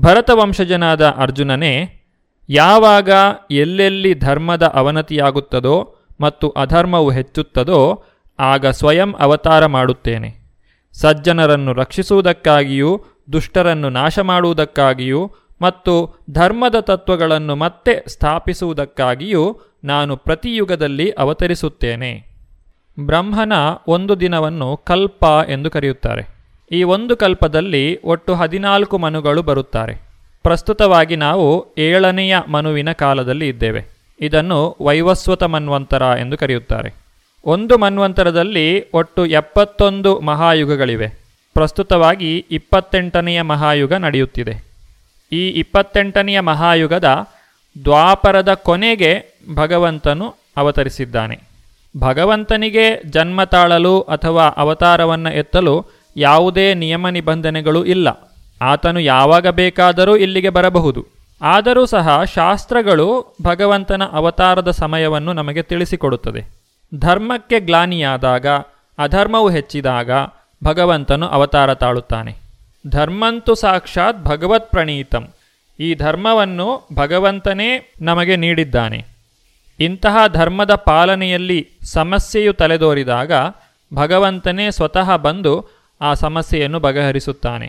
ಭರತವಂಶಜನಾದ 0.00 1.06
ಅರ್ಜುನನೇ, 1.06 2.02
ಯಾವಾಗ 2.48 3.10
ಎಲ್ಲೆಲ್ಲಿ 3.50 4.14
ಧರ್ಮದ 4.14 4.62
ಅವನತಿಯಾಗುತ್ತದೋ 4.62 5.96
ಮತ್ತು 6.20 6.50
ಅಧರ್ಮವು 6.50 7.10
ಹೆಚ್ಚುತ್ತದೋ, 7.10 8.04
ಆಗ 8.38 8.66
ಸ್ವಯಂ 8.66 9.14
ಅವತಾರ 9.18 9.66
ಮಾಡುತ್ತೇನೆ. 9.66 10.52
ಸಜ್ಜನರನ್ನು 10.92 11.72
ರಕ್ಷಿಸುವುದಕ್ಕಾಗಿಯೂ, 11.72 13.04
ದುಷ್ಟರನ್ನು 13.32 13.90
ನಾಶ 13.90 14.18
ಮಾಡುವುದಕ್ಕಾಗಿಯೂ 14.18 15.34
ಮತ್ತು 15.62 16.24
ಧರ್ಮದ 16.30 16.80
ತತ್ವಗಳನ್ನು 16.80 17.56
ಮತ್ತೆ 17.56 18.04
ಸ್ಥಾಪಿಸುವುದಕ್ಕಾಗಿಯೂ 18.08 19.60
ನಾನು 19.84 20.16
ಪ್ರತಿಯುಗದಲ್ಲಿ 20.16 21.10
ಅವತರಿಸುತ್ತೇನೆ. 21.10 22.26
ಬ್ರಹ್ಮನ 23.00 23.52
ಒಂದು 23.86 24.20
ದಿನವನ್ನು 24.20 24.76
ಕಲ್ಪ 24.76 25.24
ಎಂದು 25.48 25.70
ಕರೆಯುತ್ತಾರೆ. 25.70 26.28
ಈ 26.72 26.82
ಒಂದು 26.82 27.16
ಕಲ್ಪದಲ್ಲಿ 27.16 28.02
ಒಟ್ಟು 28.02 28.34
ಹದಿನಾಲ್ಕು 28.34 28.98
ಮನುಗಳು 28.98 29.42
ಬರುತ್ತಾರೆ. 29.42 29.94
ಪ್ರಸ್ತುತವಾಗಿ 30.42 31.16
ನಾವು 31.16 31.74
ಏಳನೆಯ 31.78 32.36
ಮನುವಿನ 32.48 32.92
ಕಾಲದಲ್ಲಿ 32.92 33.48
ಇದ್ದೇವೆ. 33.48 33.84
ಇದನ್ನು 34.20 34.76
ವೈವಸ್ವತ 34.80 35.42
ಮನ್ವಂತರ 35.42 36.02
ಎಂದು 36.02 36.36
ಕರೆಯುತ್ತಾರೆ. 36.36 36.94
ಒಂದು 37.44 37.78
ಮನ್ವಂತರದಲ್ಲಿ 37.78 38.90
ಒಟ್ಟು 38.90 39.26
ಎಪ್ಪತ್ತೊಂದು 39.26 40.20
ಮಹಾಯುಗಗಳಿವೆ. 40.20 41.08
ಪ್ರಸ್ತುತವಾಗಿ 41.54 42.46
ಇಪ್ಪತ್ತೆಂಟನೆಯ 42.50 43.42
ಮಹಾಯುಗ 43.42 43.92
ನಡೆಯುತ್ತಿದೆ. 43.92 44.65
ಈ 45.32 45.48
ಇಪ್ಪತ್ತೆಂಟನೆಯ 45.48 46.40
ಮಹಾಯುಗದ 46.40 47.04
ದ್ವಾಪರದ 47.84 48.54
ಕೊನೆಗೆ 48.54 49.24
ಭಗವಂತನು 49.54 50.34
ಅವತರಿಸಿದ್ದಾನೆ. 50.56 51.40
ಭಗವಂತನಿಗೆ 51.98 53.04
ಜನ್ಮ 53.04 53.42
ತಾಳಲು 53.44 54.00
ಅಥವಾ 54.00 54.48
ಅವತಾರವನ್ನು 54.48 55.34
ಎತ್ತಲು 55.34 55.86
ಯಾವುದೇ 56.16 56.74
ನಿಯಮ 56.74 57.08
ನಿಬಂಧನೆಗಳು 57.08 57.84
ಇಲ್ಲ. 57.84 58.30
ಆತನು 58.62 59.00
ಯಾವಾಗ 59.00 59.48
ಬೇಕಾದರೂ 59.48 60.16
ಇಲ್ಲಿಗೆ 60.16 60.48
ಬರಬಹುದು. 60.48 61.06
ಆದರೂ 61.42 61.86
ಸಹ 61.86 62.24
ಶಾಸ್ತ್ರಗಳು 62.24 63.36
ಭಗವಂತನ 63.42 64.02
ಅವತಾರದ 64.04 64.70
ಸಮಯವನ್ನು 64.70 65.32
ನಮಗೆ 65.32 65.62
ತಿಳಿಸಿಕೊಡುತ್ತದೆ. 65.62 66.56
ಧರ್ಮಕ್ಕೆ 66.98 67.60
ಗ್ಲಾನಿಯಾದಾಗ, 67.60 68.46
ಅಧರ್ಮವು 68.98 69.50
ಹೆಚ್ಚಿದಾಗ 69.50 70.10
ಭಗವಂತನು 70.64 71.26
ಅವತಾರ 71.26 71.74
ತಾಳುತ್ತಾನೆ. 71.74 72.45
ಧರ್ಮಂತು 72.90 73.54
ಸಾಕ್ಷಾತ್ 73.54 74.24
ಭಗವತ್ 74.24 74.70
ಪ್ರಣೀತಂ. 74.70 75.28
ಈ 75.80 75.94
ಧರ್ಮವನ್ನು 75.94 76.88
ಭಗವಂತನೇ 76.94 77.94
ನಮಗೆ 78.00 78.36
ನೀಡಿದ್ದಾನೆ. 78.36 79.04
ಇಂತಹ 79.80 80.16
ಧರ್ಮದ 80.26 80.74
ಪಾಲನೆಯಲ್ಲಿ 80.74 81.68
ಸಮಸ್ಯೆಯು 81.84 82.52
ತಲೆದೋರಿದಾಗ 82.52 83.32
ಭಗವಂತನೇ 83.94 84.70
ಸ್ವತಃ 84.70 85.16
ಬಂದು 85.16 85.76
ಆ 86.00 86.14
ಸಮಸ್ಯೆಯನ್ನು 86.14 86.80
ಬಗೆಹರಿಸುತ್ತಾನೆ. 86.80 87.66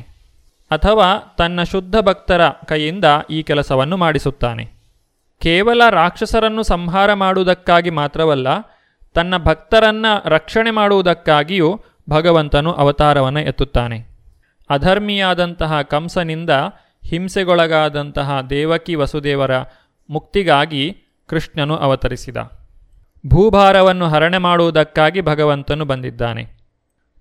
ಅಥವಾ 0.71 1.35
ತನ್ನ 1.37 1.63
ಶುದ್ಧ 1.63 1.95
ಭಕ್ತರ 1.97 2.49
ಕೈಯಿಂದ 2.49 3.05
ಈ 3.29 3.43
ಕೆಲಸವನ್ನು 3.43 3.97
ಮಾಡಿಸುತ್ತಾನೆ. 3.97 4.65
ಕೇವಲ 5.39 5.81
ರಾಕ್ಷಸರನ್ನು 5.89 6.63
ಸಂಹಾರ 6.63 7.13
ಮಾಡುವುದಕ್ಕಾಗಿ 7.13 7.89
ಮಾತ್ರವಲ್ಲ, 7.89 8.47
ತನ್ನ 9.13 9.37
ಭಕ್ತರನ್ನು 9.37 10.29
ರಕ್ಷಣೆ 10.29 10.71
ಮಾಡುವುದಕ್ಕಾಗಿಯೂ 10.71 11.81
ಭಗವಂತನು 12.09 12.71
ಅವತಾರವನ್ನು 12.71 13.39
ಎತ್ತುತ್ತಾನೆ. 13.39 14.06
ಅಧರ್ಮಿಯಾದಂತಹ 14.69 15.81
ಕಂಸನಿಂದ 15.81 16.49
ಹಿಂಸೆಗೊಳಗಾದಂತಹ 17.05 18.41
ದೇವಕಿ 18.41 18.95
ವಸುದೇವರ 18.95 19.51
ಮುಕ್ತಿಗಾಗಿ 20.09 20.97
ಕೃಷ್ಣನು 21.27 21.75
ಅವತರಿಸಿದ. 21.75 22.37
ಭೂಭಾರವನ್ನು 23.27 24.07
ಹರಣೆ 24.07 24.37
ಮಾಡುವುದಕ್ಕಾಗಿ 24.37 25.21
ಭಗವಂತನು 25.21 25.85
ಬಂದಿದ್ದಾನೆ. 25.85 26.57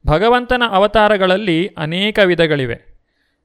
ಭಗವಂತನ 0.06 0.62
ಅವತಾರಗಳಲ್ಲಿ 0.70 1.66
ಅನೇಕ 1.66 2.18
ವಿಧಗಳಿವೆ. 2.24 3.00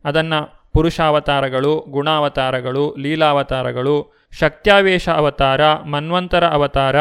ಅದನ್ನು 0.05 0.69
ಪುರುಷಾವತಾರಗಳು, 0.73 1.85
ಗುಣಾವತಾರಗಳು, 1.89 2.95
ಲೀಲಾವತಾರಗಳು, 2.99 4.27
ಶಕ್ತ್ಯಾವೇಶ 4.39 5.09
ಅವತಾರ, 5.09 5.73
ಮನ್ವಂತರ 5.75 6.47
ಅವತಾರ 6.47 6.95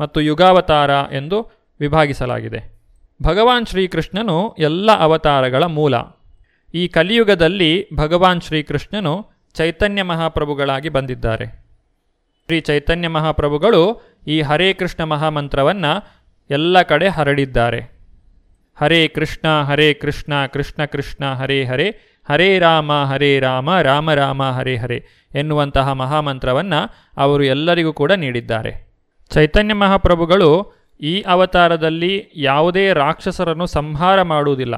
ಮತ್ತು 0.00 0.20
ಯುಗಾವತಾರ 0.20 0.90
ಎಂದು 0.90 1.50
ವಿಭಾಗಿಸಲಾಗಿದೆ. 1.80 2.76
ಭಗವಾನ್ 3.22 3.66
ಶ್ರೀಕೃಷ್ಣನು 3.66 4.56
ಎಲ್ಲ 4.58 4.92
ಅವತಾರಗಳ 4.98 5.64
ಮೂಲ. 5.64 5.94
ಈ 6.78 6.82
ಕಲಿಯುಗದಲ್ಲಿ 6.88 7.70
ಭಗವಾನ್ 7.96 8.40
ಶ್ರೀಕೃಷ್ಣನು 8.40 9.14
ಚೈತನ್ಯ 9.54 10.02
ಮಹಾಪ್ರಭುಗಳಾಗಿ 10.02 10.88
ಬಂದಿದ್ದಾರೆ. 10.88 11.46
ಶ್ರೀ 12.46 12.58
ಚೈತನ್ಯ 12.60 13.08
ಮಹಾಪ್ರಭುಗಳು 13.08 13.82
ಈ 14.26 14.36
ಹರೇ 14.40 14.68
ಕೃಷ್ಣ 14.72 15.02
ಮಹಾಮಂತ್ರವನ್ನು 15.04 15.92
ಎಲ್ಲ 16.50 16.82
ಕಡೆ 16.82 17.08
ಹರಡಿದ್ದಾರೆ. 17.08 17.80
ಹರೇ 18.80 19.00
ಕೃಷ್ಣ 19.08 19.46
ಹರೇ 19.62 19.88
ಕೃಷ್ಣ 19.94 20.32
ಕೃಷ್ಣ 20.46 20.84
ಕೃಷ್ಣ, 20.84 21.22
ಹರೇ 21.32 21.64
ಹರೇ 21.64 21.88
ಹರೇ 22.28 22.58
ರಾಮ 22.58 22.92
ಹರೇ 23.10 23.30
ರಾಮ 23.40 23.68
ರಾಮ 23.80 24.12
ರಾಮ, 24.12 24.42
ಹರೇ 24.58 24.76
ಹರೇ 24.76 24.98
ಎನ್ನುವಂತಹ 25.34 25.92
ಮಹಾಮಂತ್ರವನ್ನು 25.92 26.80
ಅವರು 27.16 27.44
ಎಲ್ಲರಿಗೂ 27.44 27.92
ಕೂಡ 27.92 28.12
ನೀಡಿದ್ದಾರೆ. 28.12 28.72
ಚೈತನ್ಯ 29.30 29.74
ಮಹಾಪ್ರಭುಗಳು 29.74 30.50
ಈ 31.00 31.14
ಅವತಾರದಲ್ಲಿ 31.26 32.12
ಯಾವುದೇ 32.36 32.92
ರಾಕ್ಷಸರನ್ನು 32.92 33.66
ಸಂಹಾರ 33.66 34.18
ಮಾಡುವುದಿಲ್ಲ. 34.22 34.76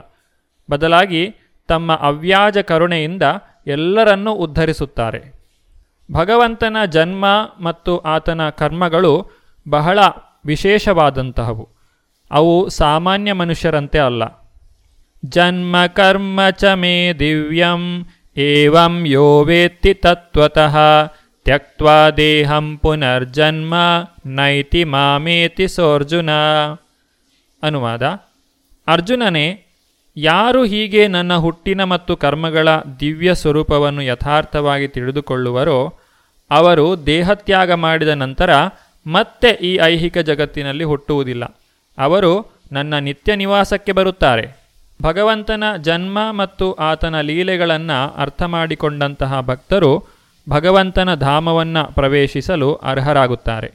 ಬದಲಾಗಿ 0.71 1.23
ತಮ್ಮ 1.69 1.93
ಅವ್ಯಾಜ 1.95 2.59
ಕರುಣೆಯಿಂದ 2.59 3.23
ಎಲ್ಲರನ್ನೂ 3.67 4.33
ಉದ್ಧರಿಸುತ್ತಾರೆ. 4.33 5.39
ಭಗವಂತನ 6.13 6.77
ಜನ್ಮ 6.91 7.25
ಮತ್ತು 7.61 7.99
ಆತನ 7.99 8.49
ಕರ್ಮಗಳು 8.49 9.31
ಬಹಳ 9.69 9.99
ವಿಶೇಷವಾದಂತಹವು. 10.47 11.69
ಅವು 12.31 12.69
ಸಾಮಾನ್ಯ 12.69 13.33
ಮನುಷ್ಯರಂತೆ 13.33 13.99
ಅಲ್ಲ. 13.99 14.23
ಜನ್ಮ 15.25 15.87
ಕರ್ಮ 15.87 16.41
ಚ 16.51 16.65
ಮೇ 16.65 17.13
ದಿವ್ಯಂ 17.13 18.07
ಏವಂ 18.37 19.05
ಯೋ 19.07 19.45
ವೇತ್ತಿ 19.45 19.95
ತತ್ವತಃ 19.95 20.77
ತ್ಯಕ್ವಾ 21.45 22.11
ದೇಹಂ 22.11 22.79
ಪುನರ್ಜನ್ಮ 22.79 23.75
ನೈತಿ 24.27 24.85
ಮಾಮೇತಿ 24.85 25.69
ಸೋರ್ಜುನ. 25.69 26.31
ಅನುವಾದ. 27.63 28.03
ಅರ್ಜುನನೇ 28.87 29.65
ಯಾರು 30.21 30.65
ಹೀಗೆ 30.65 31.09
ನನ್ನ 31.09 31.37
ಹುಟ್ಟಿನ 31.37 31.85
ಮತ್ತು 31.85 32.17
ಕರ್ಮಗಳ 32.17 32.69
ದಿವ್ಯ 33.01 33.35
ಸ್ವರೂಪವನ್ನು 33.35 34.03
ಯಥಾರ್ಥವಾಗಿ 34.03 34.89
ತಿಳಿದುಕೊಳ್ಳುವರೋ, 34.89 35.95
ಅವರು 36.51 37.07
ದೇಹತ್ಯಾಗ 37.07 37.73
ಮಾಡಿದ 37.73 38.09
ನಂತರ 38.09 38.51
ಮತ್ತೆ 39.07 39.49
ಈ 39.49 39.75
ಐಹಿಕ 39.77 40.19
ಜಗತ್ತಿನಲ್ಲಿ 40.19 40.85
ಹುಟ್ಟುವುದಿಲ್ಲ. 40.85 41.45
ಅವರು 41.99 42.53
ನನ್ನ 42.73 42.99
ನಿತ್ಯ 42.99 43.37
ನಿವಾಸಕ್ಕೆ 43.37 43.93
ಬರುತ್ತಾರೆ. 43.93 44.57
ಭಗವಂತನ 45.03 45.65
ಜನ್ಮ 45.83 46.19
ಮತ್ತು 46.31 46.73
ಆತನ 46.73 47.21
ಲೀಲೆಗಳನ್ನು 47.21 48.15
ಅರ್ಥ 48.17 48.43
ಮಾಡಿಕೊಂಡಂತಹ 48.43 49.41
ಭಕ್ತರು 49.41 50.05
ಭಗವಂತನ 50.51 51.15
ಧಾಮವನ್ನು 51.15 51.95
ಪ್ರವೇಶಿಸಲು 51.95 52.75
ಅರ್ಹರಾಗುತ್ತಾರೆ. 52.75 53.73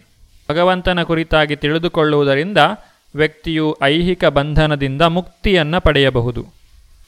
ಭಗವಂತನ 0.51 1.03
ಕುರಿತಾಗಿ 1.03 1.55
ತಿಳಿದುಕೊಳ್ಳುವುದರಿಂದ 1.55 2.57
ವ್ಯಕ್ತಿಯು 3.15 3.77
ಐಹಿಕ 3.83 4.25
ಬಂಧನದಿಂದ 4.25 5.01
ಮುಕ್ತಿಯನ್ನು 5.01 5.81
ಪಡೆಯಬಹುದು. 5.81 6.45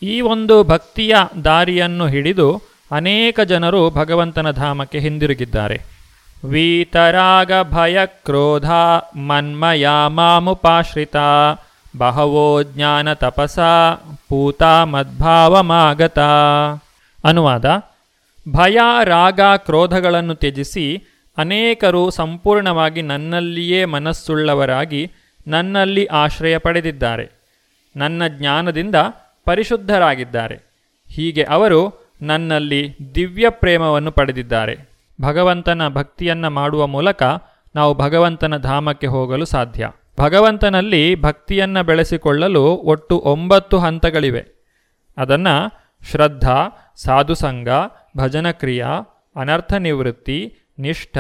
ಈ 0.04 0.22
ಒಂದು 0.22 0.64
ಭಕ್ತಿಯ 0.64 1.16
ದಾರಿಯನ್ನು 1.44 2.08
ಹಿಡಿದು 2.08 2.62
ಅನೇಕ 2.92 3.40
ಜನರು 3.40 3.90
ಭಗವಂತನ 3.90 4.52
ಧಾಮಕ್ಕೆ 4.52 5.00
ಹಿಂದಿರುಗಿದ್ದಾರೆ. 5.00 5.82
ವೀತರಾಗ 6.46 7.52
ಭಯ 7.62 8.00
ಕ್ರೋಧ 8.06 8.72
ಮನ್ಮಯ 9.18 9.88
ಮಾಮುಪಾಶ್ರಿತ 10.08 11.16
ಬಹವೋ 11.98 12.64
ಜ್ಞಾನ 12.64 13.14
ತಪಸ 13.14 13.60
ಪೂತ 14.30 14.64
ಮದ್ಭಾವಮಾಗತ. 14.64 16.20
ಅನುವಾದ, 17.24 17.66
ಭಯ, 18.52 18.78
ರಾಗ, 19.04 19.40
ಕ್ರೋಧಗಳನ್ನು 19.58 20.36
ತ್ಯಜಿಸಿ 20.36 21.04
ಅನೇಕರು 21.38 22.10
ಸಂಪೂರ್ಣವಾಗಿ 22.10 23.02
ನನ್ನಲ್ಲಿಯೇ 23.02 23.86
ಮನಸ್ಸುಳ್ಳವರಾಗಿ 23.86 25.12
ನನ್ನಲ್ಲಿ 25.48 26.06
ಆಶ್ರಯ 26.06 26.58
ಪಡೆದಿದ್ದಾರೆ. 26.58 27.30
ನನ್ನ 27.96 28.28
ಜ್ಞಾನದಿಂದ 28.28 28.96
ಪರಿಶುದ್ಧರಾಗಿದ್ದಾರೆ. 29.46 30.60
ಹೀಗೆ 31.08 31.44
ಅವರು 31.44 32.06
ನನ್ನಲ್ಲಿ 32.22 32.98
ದಿವ್ಯ 33.16 33.50
ಪ್ರೇಮವನ್ನು 33.50 34.12
ಪಡೆದಿದ್ದಾರೆ. 34.12 34.78
ಭಗವಂತನ 35.22 35.88
ಭಕ್ತಿಯನ್ನು 35.88 36.50
ಮಾಡುವ 36.50 36.88
ಮೂಲಕ 36.88 37.24
ನಾವು 37.76 37.94
ಭಗವಂತನ 37.94 38.58
ಧಾಮಕ್ಕೆ 38.58 39.08
ಹೋಗಲು 39.08 39.46
ಸಾಧ್ಯ. 39.46 39.92
ಭಗವಂತನಲ್ಲಿ 40.20 41.22
ಭಕ್ತಿಯನ್ನು 41.22 41.84
ಬೆಳೆಸಿಕೊಳ್ಳಲು 41.84 42.64
ಒಟ್ಟು 42.64 43.22
ಒಂಬತ್ತು 43.26 43.80
ಹಂತಗಳಿವೆ. 43.80 44.46
ಅದನ್ನು 45.18 45.86
ಶ್ರದ್ಧಾ, 46.12 46.68
ಸಾಧುಸಂಗ, 46.96 47.68
ಭಜನಕ್ರಿಯಾ, 48.18 48.88
ಅನರ್ಥ 49.36 49.74
ನಿವೃತ್ತಿ, 49.74 50.58
ನಿಷ್ಠ, 50.80 51.18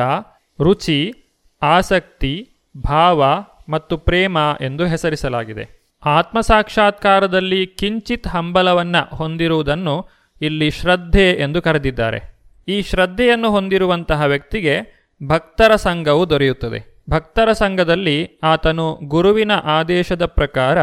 ರುಚಿ, 0.61 1.13
ಆಸಕ್ತಿ, 1.61 2.49
ಭಾವ 2.84 3.23
ಮತ್ತು 3.70 3.97
ಪ್ರೇಮ 3.97 4.38
ಎಂದು 4.61 4.86
ಹೆಸರಿಸಲಾಗಿದೆ. 4.86 5.86
ಆತ್ಮಸಾಕ್ಷಾತ್ಕಾರದಲ್ಲಿ 6.05 7.68
ಕಿಂಚಿತ್ 7.68 8.28
ಹಂಬಲವನ್ನು 8.28 9.16
ಹೊಂದಿರುವುದನ್ನು 9.16 10.07
ಇಲ್ಲಿ 10.41 10.72
ಶ್ರದ್ಧೆ 10.72 11.32
ಎಂದು 11.32 11.61
ಕರೆದಿದ್ದಾರೆ. 11.61 12.36
ಈ 12.68 12.82
ಶ್ರದ್ಧೆಯನ್ನು 12.82 13.51
ಹೊಂದಿರುವಂತಹ 13.51 14.22
ವ್ಯಕ್ತಿಗೆ 14.22 15.05
ಭಕ್ತರ 15.28 15.76
ಸಂಘವು 15.76 16.30
ದೊರೆಯುತ್ತದೆ. 16.30 17.03
ಭಕ್ತರ 17.09 17.51
ಸಂಘದಲ್ಲಿ 17.51 18.30
ಆತನು 18.43 18.99
ಗುರುವಿನ 19.03 19.51
ಆದೇಶದ 19.51 20.26
ಪ್ರಕಾರ 20.26 20.78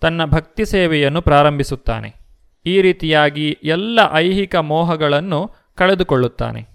ತನ್ನ 0.00 0.24
ಭಕ್ತಿ 0.24 0.64
ಸೇವೆಯನ್ನು 0.64 1.22
ಪ್ರಾರಂಭಿಸುತ್ತಾನೆ. 1.22 2.14
ಈ 2.66 2.82
ರೀತಿಯಾಗಿ 2.82 3.58
ಎಲ್ಲ 3.64 4.00
ಐಹಿಕ 4.12 4.56
ಮೋಹಗಳನ್ನು 4.56 5.50
ಕಳೆದುಕೊಳ್ಳುತ್ತಾನೆ. 5.74 6.66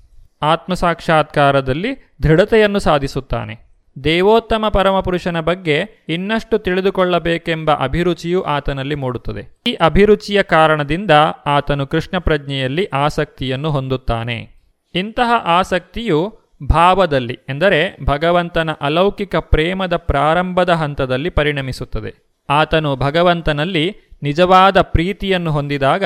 ಆತ್ಮಸಾಕ್ಷಾತ್ಕಾರದಲ್ಲಿ 0.41 2.13
ದೃಢತೆಯನ್ನು 2.23 2.79
ಸಾಧಿಸುತ್ತಾನೆ. 2.79 3.68
ದೇವೋತ್ತಮ 4.03 4.67
ಪರಮಪುರುಷನ 4.67 5.39
ಬಗ್ಗೆ 5.39 6.05
ಇನ್ನಷ್ಟು 6.09 6.57
ತಿಳಿದುಕೊಳ್ಳಬೇಕೆಂಬ 6.57 7.71
ಅಭಿರುಚಿಯು 7.71 8.41
ಆತನಲ್ಲಿ 8.41 8.95
ಮೂಡುತ್ತದೆ. 8.95 9.61
ಈ 9.67 9.73
ಅಭಿರುಚಿಯ 9.73 10.43
ಕಾರಣದಿಂದ 10.43 11.11
ಆತನು 11.45 11.87
ಕೃಷ್ಣ 11.87 12.17
ಪ್ರಜ್ಞೆಯಲ್ಲಿ 12.17 12.85
ಆಸಕ್ತಿಯನ್ನು 12.85 13.71
ಹೊಂದುತ್ತಾನೆ. 13.71 14.49
ಇಂತಹ 14.95 15.33
ಆಸಕ್ತಿಯು 15.45 16.39
ಭಾವದಲ್ಲಿ, 16.69 17.39
ಎಂದರೆ 17.49 17.97
ಭಗವಂತನ 18.05 18.69
ಅಲೌಕಿಕ 18.81 19.35
ಪ್ರೇಮದ 19.35 19.95
ಪ್ರಾರಂಭದ 19.95 20.69
ಹಂತದಲ್ಲಿ 20.69 21.29
ಪರಿಣಮಿಸುತ್ತದೆ. 21.29 22.15
ಆತನು 22.49 22.95
ಭಗವಂತನಲ್ಲಿ 22.95 23.95
ನಿಜವಾದ 24.23 24.81
ಪ್ರೀತಿಯನ್ನು 24.81 25.51
ಹೊಂದಿದಾಗ 25.51 26.03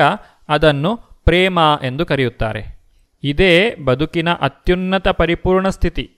ಅದನ್ನು 0.48 0.96
ಪ್ರೇಮ 1.24 1.58
ಎಂದು 1.82 2.06
ಕರೆಯುತ್ತಾರೆ. 2.06 2.80
ಇದೇ 3.24 3.74
ಬದುಕಿನ 3.84 4.32
ಅತ್ಯುನ್ನತ 4.32 5.08
ಪರಿಪೂರ್ಣ 5.08 5.68
ಸ್ಥಿತಿ. 5.68 6.10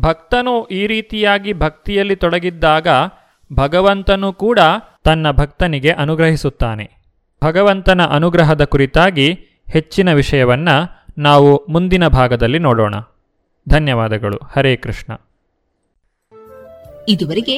ಭಕ್ತನು 0.00 0.64
ಈ 0.64 0.86
ರೀತಿಯಾಗಿ 0.86 1.52
ಭಕ್ತಿಯಲ್ಲಿ 1.52 2.16
ತೊಡಗಿದ್ದಾಗ 2.16 2.88
ಭಗವಂತನು 3.52 4.32
ಕೂಡ 4.32 4.58
ತನ್ನ 5.04 5.30
ಭಕ್ತನಿಗೆ 5.30 5.90
ಅನುಗ್ರಹಿಸುತ್ತಾನೆ. 5.90 6.90
ಭಗವಂತನ 7.44 8.02
ಅನುಗ್ರಹದ 8.02 8.64
ಕುರಿತಾಗಿ 8.64 9.32
ಹೆಚ್ಚಿನ 9.72 10.12
ವಿಷಯವನ್ನು 10.12 11.06
ನಾವು 11.18 11.66
ಮುಂದಿನ 11.68 12.08
ಭಾಗದಲ್ಲಿ 12.08 12.58
ನೋಡೋಣ. 12.58 12.94
ಧನ್ಯವಾದಗಳು. 13.68 14.36
ಹರೇ 14.36 14.76
ಕೃಷ್ಣ. 14.76 15.12
ಇದುವರೆಗೆ 17.08 17.56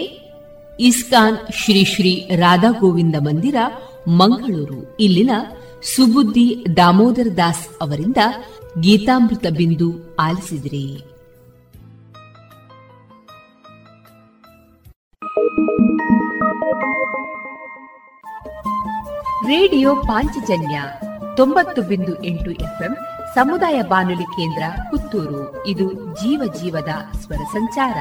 ಇಸ್ಕಾನ್ 0.80 1.36
ಶ್ರೀ 1.52 1.84
ಶ್ರೀ 1.84 2.28
ರಾಧಾ 2.36 2.70
ಗೋವಿಂದ 2.80 3.14
ಮಂದಿರ, 3.20 3.56
ಮಂಗಳೂರು. 4.08 4.96
ಇಲ್ಲಿನ 5.00 5.30
ಸುಬುದ್ದಿ 5.96 6.64
ದಾಮೋದರ 6.76 7.26
ದಾಸ್ 7.36 7.68
ಅವರಿಂದ 7.82 8.16
ಗೀತಾಮೃತ 8.80 9.46
ಬಿಂದು 9.56 10.16
ಆಲಿಸಿದಿರಿ. 10.16 11.09
ರೇಡಿಯೋ 19.46 19.94
ಪಾಂಚಜನ್ಯ 19.94 20.82
ತೊಂಬತ್ತು 21.36 21.82
ಬಿಂದು 21.82 22.24
ಎಂಟು 22.24 22.50
ಎಫ್ಎಂ 22.50 22.96
ಸಮುದಾಯ 23.34 23.82
ಬಾನುಲಿ 23.82 24.22
ಕೇಂದ್ರ 24.22 24.62
ಪುತ್ತೂರು. 24.90 25.66
ಇದು 25.66 25.92
ಜೀವ 25.92 26.52
ಜೀವದ 26.62 27.18
ಸ್ವರ 27.18 27.36
ಸಂಚಾರ. 27.36 27.96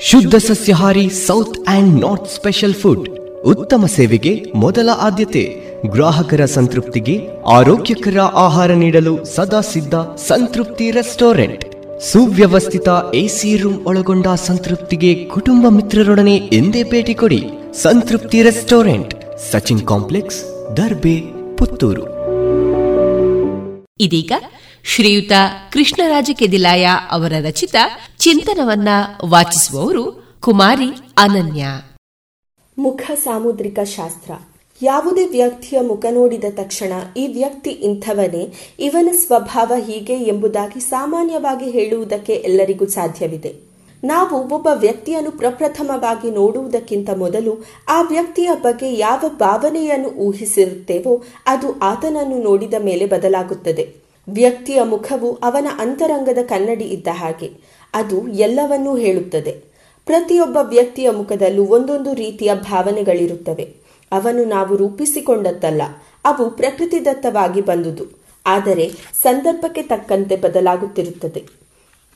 ಶುದ್ಧ 0.00 0.34
ಸಸ್ಯಹಾರಿ 0.34 1.10
south 1.10 1.58
and 1.68 2.00
north 2.00 2.28
special 2.28 2.74
food 2.74 3.08
ಉತ್ತಮ 3.44 3.86
ಸೇವೆಗೆ 3.86 4.52
ಮೊದಲ 4.54 4.90
ಆದ್ಯತೆ. 4.96 5.67
ಗ್ರಾಹಕರ 5.86 6.44
ಸಂತೃಪ್ತಿಗೆ 6.44 7.28
ಆರೋಗ್ಯಕರ 7.46 8.20
ಆಹಾರ 8.20 8.70
ನೀಡಲು 8.70 9.24
ಸದಾ 9.24 9.60
ಸಿದ್ಧ 9.60 9.94
ಸಂತೃಪ್ತಿ 10.16 10.90
ರೆಸ್ಟೋರೆಂಟ್. 10.90 11.64
ಸುವ್ಯವಸ್ಥಿತ 12.00 12.88
ಎಸಿ 13.14 13.56
ರೂಮ್ 13.56 13.86
ಒಳಗೊಂಡ 13.86 14.26
ಸಂತೃಪ್ತಿಗೆ 14.26 15.24
ಕುಟುಂಬ 15.24 15.66
ಮಿತ್ರರೊಡನೆ 15.68 16.36
ಎಂದೇ 16.36 16.84
ಭೇಟಿ 16.84 17.14
ಕೊಡಿ 17.14 17.44
ಸಂತೃಪ್ತಿ 17.72 18.42
ರೆಸ್ಟೋರೆಂಟ್ 18.42 19.14
ಸಚಿನ್ 19.38 19.86
ಕಾಂಪ್ಲೆಕ್ಸ್ 19.86 20.44
ದರ್ಬೆ 20.76 21.20
ಪುತ್ತೂರು. 21.56 22.02
ಇದೀಗ 24.00 24.32
ಶ್ರೀಯುತ 24.84 25.32
ಕೃಷ್ಣರಾಜ 25.72 26.30
ಕೆದಿಲಾಯ 26.34 26.88
ಅವರ 27.10 27.32
ರಚಿತ 27.40 27.76
ಚಿಂತನವನ್ನ 28.18 28.88
ವಾಚಿಸುವವರು 29.24 30.36
ಕುಮಾರಿ 30.40 30.90
ಅನನ್ಯ. 31.18 31.66
ಮುಖ 32.78 33.02
ಸಾಮುದ್ರಿಕ 33.14 33.78
ಶಾಸ್ತ್ರ. 33.84 34.30
ಯಾವುದೇ 34.82 35.24
ವ್ಯಕ್ತಿಯ 35.24 35.80
ಮುಖ 35.80 36.04
ನೋಡಿದ 36.10 36.44
ತಕ್ಷಣ 36.50 36.92
ಈ 37.16 37.26
ವ್ಯಕ್ತಿ 37.26 37.70
ಇಂಥವನೇ, 37.70 38.48
ಇವನ 38.78 39.08
ಸ್ವಭಾವ 39.26 39.72
ಹೀಗೆ 39.78 40.14
ಎಂಬುದಾಗಿ 40.14 40.80
ಸಾಮಾನ್ಯವಾಗಿ 40.80 41.70
ಹೇಳುವುದಕ್ಕೆ 41.70 42.32
ಎಲ್ಲರಿಗೂ 42.32 42.86
ಸಾಧ್ಯವಿದೆ. 42.86 43.54
ನಾವು 44.04 44.54
ಒಬ್ಬ 44.54 44.68
ವ್ಯಕ್ತಿಯನ್ನು 44.74 45.30
ಪ್ರಪ್ರಥಮವಾಗಿ 45.30 46.30
ನೋಡುವುದಕ್ಕಿಂತ 46.30 47.10
ಮೊದಲು 47.16 47.64
ಆ 47.88 48.02
ವ್ಯಕ್ತಿಯ 48.02 48.50
ಬಗ್ಗೆ 48.62 48.94
ಯಾವ 48.94 49.28
ಭಾವನೆಯನ್ನು 49.28 50.08
ಊಹಿಸಿರುತ್ತೇವೋ 50.08 51.22
ಅದು 51.46 51.78
ಆತನನ್ನು 51.78 52.38
ನೋಡಿದ 52.42 52.74
ಮೇಲೆ 52.84 53.06
ಬದಲಾಗುತ್ತದೆ. 53.06 53.94
ವ್ಯಕ್ತಿಯ 54.28 54.82
ಮುಖವು 54.82 55.32
ಅವನ 55.32 55.66
ಅಂತರಂಗದ 55.78 56.38
ಕನ್ನಡಿ 56.48 56.84
ಇದ್ದ 56.84 57.08
ಹಾಗೆ, 57.10 57.50
ಅದು 57.94 58.28
ಎಲ್ಲವನ್ನೂ 58.28 58.96
ಹೇಳುತ್ತದೆ. 58.96 59.52
ಪ್ರತಿಯೊಬ್ಬ 60.06 60.56
ವ್ಯಕ್ತಿಯ 60.56 61.10
ಮುಖದಲ್ಲೂ 61.10 61.64
ಒಂದೊಂದು 61.66 62.14
ರೀತಿಯ 62.14 62.54
ಭಾವನೆಗಳಿರುತ್ತವೆ. 62.54 63.87
ಅವನು 64.12 64.44
ನಾವು 64.44 64.76
ರೂಪಿಸಿಕೊಂಡದ್ದಲ್ಲ, 64.76 65.82
ಅವು 66.24 66.50
ಪ್ರಕೃತಿದತ್ತವಾಗಿ 66.50 67.60
ಬಂದುದು. 67.60 68.04
ಆದರೆ 68.46 68.90
ಸಂದರ್ಭಕ್ಕೆ 69.22 69.82
ತಕ್ಕಂತೆ 69.82 70.36
ಬದಲಾಗುತ್ತಿರುತ್ತದೆ. 70.36 71.44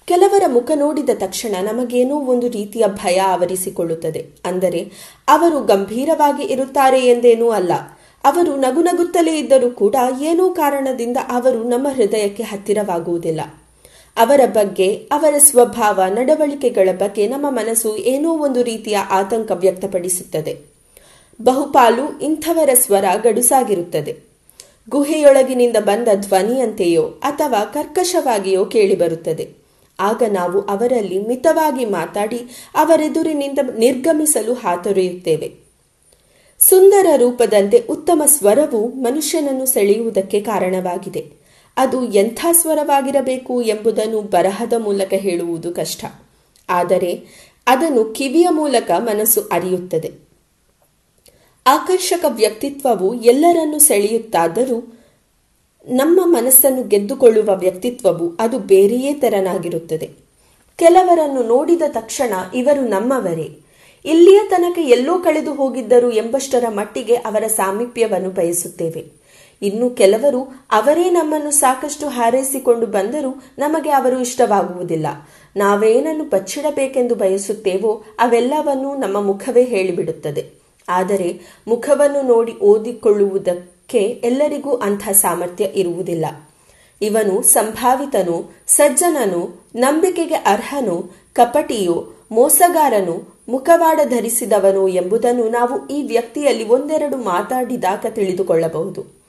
ಕೆಲವರ 0.04 0.42
ಮುಖ 0.46 0.70
ನೋಡಿದ 0.74 1.10
ತಕ್ಷಣ 1.14 1.56
ನಮಗೇನೋ 1.62 2.16
ಒಂದು 2.16 2.48
ರೀತಿಯ 2.48 2.86
ಭಯ 2.86 3.16
ಆವರಿಸಿಕೊಳ್ಳುತ್ತದೆ. 3.16 4.26
ಅಂದರೆ, 4.44 4.92
ಅವರು 5.28 5.60
ಗಂಭೀರವಾಗಿ 5.60 6.42
ಇರುತ್ತಾರೆ 6.42 7.00
ಎಂದೇನೂ 7.00 7.50
ಅಲ್ಲ. 7.50 7.72
ಅವರು 8.24 8.56
ನಗು 8.56 8.82
ನಗುತ್ತಲೇ 8.82 9.38
ಇದ್ದರೂ 9.38 9.70
ಕೂಡ 9.70 9.96
ಏನೋ 10.20 10.50
ಕಾರಣದಿಂದ 10.50 11.16
ಅವರು 11.28 11.62
ನಮ್ಮ 11.62 11.88
ಹೃದಯಕ್ಕೆ 11.88 12.42
ಹತ್ತಿರವಾಗುವುದಿಲ್ಲ. 12.42 13.40
ಅವರ 14.16 14.40
ಬಗ್ಗೆ, 14.46 14.94
ಅವರ 14.94 15.34
ಸ್ವಭಾವ, 15.38 16.00
ನಡವಳಿಕೆಗಳ 16.08 16.88
ಬಗ್ಗೆ 16.92 17.28
ನಮ್ಮ 17.28 17.50
ಮನಸ್ಸು 17.50 17.96
ಏನೋ 17.96 18.32
ಒಂದು 18.32 18.62
ರೀತಿಯ 18.62 18.96
ಆತಂಕ 18.96 19.50
ವ್ಯಕ್ತಪಡಿಸುತ್ತದೆ. 19.54 20.71
ಬಹುಪಾಲು 21.42 22.18
ಇಂಥವರ 22.18 22.70
ಸ್ವರ 22.74 23.04
ಗಡುಸಾಗಿರುತ್ತದೆ. 23.22 24.32
ಗುಹೆಯೊಳಗಿನಿಂದ 24.90 25.76
ಬಂದ 25.80 26.08
ಧ್ವನಿಯಂತೆಯೋ 26.14 27.02
ಅಥವಾ 27.02 27.64
ಕರ್ಕಶವಾಗಿಯೋ 27.64 28.64
ಕೇಳಿಬರುತ್ತದೆ. 28.64 29.54
ಆಗ 30.00 30.22
ನಾವು 30.32 30.60
ಅವರಲ್ಲಿ 30.60 31.26
ಮಿತವಾಗಿ 31.26 31.84
ಮಾತಾಡಿ 31.84 32.40
ಅವರೆದುರಿನಿಂದ 32.74 33.58
ನಿರ್ಗಮಿಸಲು 33.78 34.54
ಹಾತೊರೆಯುತ್ತೇವೆ. 34.54 35.54
ಸುಂದರ 36.58 37.06
ರೂಪದಂತೆ 37.16 37.86
ಉತ್ತಮ 37.90 38.22
ಸ್ವರವು 38.26 38.88
ಮನುಷ್ಯನನ್ನು 38.88 39.66
ಸೆಳೆಯುವುದಕ್ಕೆ 39.66 40.40
ಕಾರಣವಾಗಿದೆ. 40.40 41.26
ಅದು 41.76 42.04
ಎಂಥ 42.04 42.46
ಸ್ವರವಾಗಿರಬೇಕು 42.52 43.62
ಎಂಬುದನ್ನು 43.62 44.20
ಬರಹದ 44.20 44.72
ಮೂಲಕ 44.78 45.14
ಹೇಳುವುದು 45.14 45.72
ಕಷ್ಟ. 45.72 46.04
ಆದರೆ 46.68 47.22
ಅದನ್ನು 47.66 48.04
ಕಿವಿಯ 48.04 48.46
ಮೂಲಕ 48.50 48.90
ಮನಸ್ಸು 48.98 49.48
ಅರಿಯುತ್ತದೆ. 49.52 50.31
ಆಕರ್ಷಕ 51.66 52.24
ವ್ಯಕ್ತಿತ್ವವು 52.28 53.14
ಎಲ್ಲರನ್ನೂ 53.14 53.78
ಸೆಳೆಯುತ್ತಾದರೂ 53.78 54.98
ನಮ್ಮ 55.88 56.20
ಮನಸ್ಸನ್ನು 56.24 56.82
ಗೆದ್ದುಕೊಳ್ಳುವ 56.82 57.50
ವ್ಯಕ್ತಿತ್ವವು 57.54 58.36
ಅದು 58.40 58.58
ಬೇರೆಯೇ 58.58 59.14
ತೆರನಾಗಿರುತ್ತದೆ. 59.14 60.10
ಕೆಲವರನ್ನು 60.76 61.42
ನೋಡಿದ 61.42 61.82
ತಕ್ಷಣ 61.88 62.32
ಇವರು 62.54 62.80
ನಮ್ಮವರೇ. 62.80 63.58
ಇಲ್ಲಿಯ 64.04 64.40
ತನಕ 64.50 64.78
ಎಲ್ಲೋ 64.78 65.18
ಕಳೆದು 65.18 65.54
ಹೋಗಿದ್ದರು 65.54 66.10
ಎಂಬಷ್ಟರ 66.12 66.64
ಮಟ್ಟಿಗೆ 66.68 67.14
ಅವರ 67.14 67.46
ಸಾಮೀಪ್ಯವನ್ನು 67.46 68.30
ಬಯಸುತ್ತೇವೆ. 68.30 69.06
ಇನ್ನು 69.62 69.90
ಕೆಲವರು 69.90 70.66
ಅವರೇ 70.72 71.10
ನಮ್ಮನ್ನು 71.10 71.50
ಸಾಕಷ್ಟು 71.50 72.08
ಹಾರೈಸಿಕೊಂಡು 72.08 72.86
ಬಂದರೂ 72.86 73.42
ನಮಗೆ 73.58 73.90
ಅವರು 73.90 74.20
ಇಷ್ಟವಾಗುವುದಿಲ್ಲ. 74.20 75.06
ನಾವೇನನ್ನು 75.56 76.24
ಬಚ್ಚಿಡಬೇಕೆಂದು 76.24 77.14
ಬಯಸುತ್ತೇವೋ 77.14 78.04
ಅವೆಲ್ಲವನ್ನೂ 78.18 78.94
ನಮ್ಮ 78.94 79.20
ಮುಖವೇ 79.20 79.64
ಹೇಳಿಬಿಡುತ್ತದೆ. 79.64 80.61
ಆದರೆ 80.88 81.40
ಮುಖವನ್ನು 81.68 82.22
ನೋಡಿ 82.22 82.52
ಓದಿಕೊಳ್ಳುವುದಕ್ಕೆ 82.52 83.98
ಎಲ್ಲರಿಗೂ 83.98 84.76
ಅಂಥ 84.76 85.08
ಸಾಮರ್ಥ್ಯ 85.08 85.64
ಇರುವುದಿಲ್ಲ. 85.64 86.26
ಇವನು 87.02 87.42
ಸಂಭಾವಿತನು, 87.42 88.54
ಸಜ್ಜನನು, 88.66 89.66
ನಂಬಿಕೆಗೆ 89.76 90.34
ಅರ್ಹನು, 90.34 91.16
ಕಪಟಿಯೋ, 91.32 92.08
ಮೋಸಗಾರನು, 92.32 93.32
ಮುಖವಾಡ 93.48 94.00
ಧರಿಸಿದವನು 94.04 94.88
ಎಂಬುದನ್ನು 94.88 95.48
ನಾವು 95.48 95.88
ಈ 95.88 96.02
ವ್ಯಕ್ತಿಯಲ್ಲಿ 96.02 96.68
ಒಂದೆರಡು 96.68 97.16
ಮಾತಾಡಿದಾಗ 97.16 98.06
ತಿಳಿದುಕೊಳ್ಳಬಹುದು. 98.08 99.22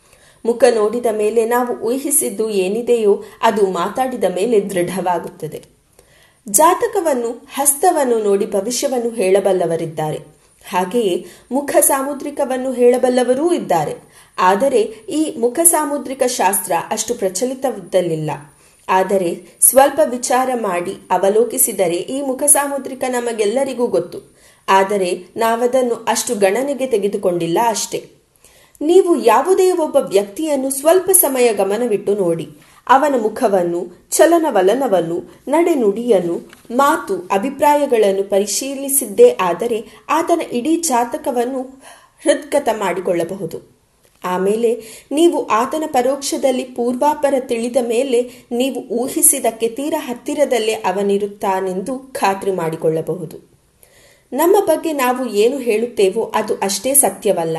ಮುಖ 0.46 0.64
ನೋಡಿದ 0.76 1.06
ಮೇಲೆ 1.12 1.46
ನಾವು 1.46 1.80
ಊಹಿಸಿದ್ದು 1.80 2.50
ಏನಿದೆಯೋ 2.50 3.24
ಅದು 3.42 3.66
ಮಾತಾಡಿದ 3.66 4.24
ಮೇಲೆ 4.24 4.60
ದೃಢವಾಗುತ್ತದೆ. 4.60 5.64
ಜಾತಕವನ್ನು, 6.50 7.48
ಹಸ್ತವನ್ನು 7.54 8.20
ನೋಡಿ 8.20 8.46
ಭವಿಷ್ಯವನ್ನು 8.46 9.10
ಹೇಳಬಲ್ಲವರಿದ್ದಾರೆ. 9.10 10.33
ಹಾಗೆಯೇ 10.72 11.26
ಮುಖ 11.52 11.76
ಸಾಮುದ್ರಿಕವನ್ನು 11.82 12.72
ಹೇಳಬಲ್ಲವರೂ 12.74 13.54
ಇದ್ದಾರೆ. 13.54 13.96
ಆದರೆ 14.38 14.82
ಈ 15.10 15.36
ಮುಖ 15.38 15.60
ಸಾಮುದ್ರಿಕ 15.64 16.24
ಶಾಸ್ತ್ರ 16.28 16.72
ಅಷ್ಟು 16.92 17.16
ಪ್ರಚಲಿತವಿದ್ದಲಿಲ್ಲ 17.16 18.32
ಆದರೆ 18.90 19.60
ಸ್ವಲ್ಪ 19.62 20.00
ವಿಚಾರ 20.10 20.50
ಮಾಡಿ 20.56 20.94
ಅವಲೋಕಿಸಿದರೆ 21.12 21.96
ಈ 21.96 22.22
ಮುಖ 22.22 22.44
ಸಾಮುದ್ರಿಕ 22.44 23.04
ನಮಗೆಲ್ಲರಿಗೂ 23.10 23.88
ಗೊತ್ತು. 23.88 24.36
ಆದರೆ 24.70 25.28
ನಾವದನ್ನು 25.38 25.96
ಅಷ್ಟು 25.96 26.36
ಗಣನೆಗೆ 26.36 26.88
ತೆಗೆದುಕೊಂಡಿಲ್ಲ 26.88 27.60
ಅಷ್ಟೇ. 27.68 28.10
ನೀವು 28.82 29.24
ಯಾವುದೇ 29.24 29.72
ಒಬ್ಬ 29.72 29.96
ವ್ಯಕ್ತಿಯನ್ನು 29.96 30.70
ಸ್ವಲ್ಪ 30.70 31.10
ಸಮಯ 31.12 31.54
ಗಮನವಿಟ್ಟು 31.54 32.16
ನೋಡಿ. 32.16 32.48
ಅವನ 32.88 33.16
ಮುಖವನ್ನು, 33.22 34.08
ಚಲನವಲನವನ್ನು 34.12 35.24
ನಡೆನುಡಿಯನ್ನು 35.48 36.42
ಮಾತು, 36.72 37.30
ಅಭಿಪ್ರಾಯಗಳನ್ನು 37.32 38.24
ಪರಿಶೀಲಿಸಿದ್ದೇ 38.24 39.38
ಆದರೆ 39.42 39.86
ಆತನ 40.10 40.42
ಇಡೀ 40.52 40.76
ಜಾತಕವನ್ನು 40.76 41.62
ಹೃದ್ಗತ 42.24 42.70
ಮಾಡಿಕೊಳ್ಳಬಹುದು. 42.74 43.74
ಆಮೇಲೆ 44.24 44.84
ನೀವು 45.12 45.48
ಆತನ 45.48 45.84
ಪರೋಕ್ಷದಲ್ಲಿ 45.88 46.64
ಪೂರ್ವಾಪರ 46.64 47.34
ತಿಳಿದ 47.40 47.78
ಮೇಲೆ 47.88 48.32
ನೀವು 48.52 48.80
ಊಹಿಸಿದಕ್ಕೆ 48.82 49.68
ತೀರ 49.68 49.94
ಹತ್ತಿರದಲ್ಲೇ 49.98 50.74
ಅವನಿರುತ್ತಾನೆಂದು 50.74 52.14
ಖಾತ್ರಿ 52.14 52.52
ಮಾಡಿಕೊಳ್ಳಬಹುದು. 52.52 53.52
ನಮ್ಮ 54.34 54.66
ಬಗ್ಗೆ 54.66 54.94
ನಾವು 54.94 55.30
ಏನು 55.30 55.58
ಹೇಳುತ್ತೇವೋ 55.58 56.32
ಅದು 56.36 56.56
ಅಷ್ಟೇ 56.56 56.94
ಸತ್ಯವಲ್ಲ. 56.94 57.58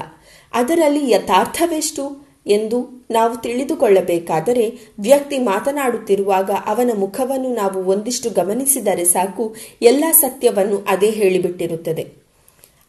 ಅದರಲ್ಲಿ 0.52 1.10
ಯಥಾರ್ಥವೆಷ್ಟು? 1.10 2.24
ಎಂದು 2.46 3.03
ನಾವು 3.10 3.36
ತಿಳಿದುಕೊಳ್ಳಬೇಕಾದರೆ 3.36 4.78
ವ್ಯಕ್ತಿ 4.98 5.38
ಮಾತನಾಡುತ್ತಿರುವಾಗ 5.38 6.50
ಅವನ 6.50 6.90
ಮುಖವನ್ನು 6.98 7.54
ನಾವು 7.54 7.84
ಒಂದಿಷ್ಟು 7.84 8.30
ಗಮನಿಸಿದರೆ 8.30 9.04
ಸಾಕು, 9.04 9.54
ಎಲ್ಲ 9.82 10.04
ಸತ್ಯವನ್ನು 10.12 10.84
ಅದೇ 10.88 11.10
ಹೇಳಿಬಿಟ್ಟಿರುತ್ತದೆ. 11.10 12.24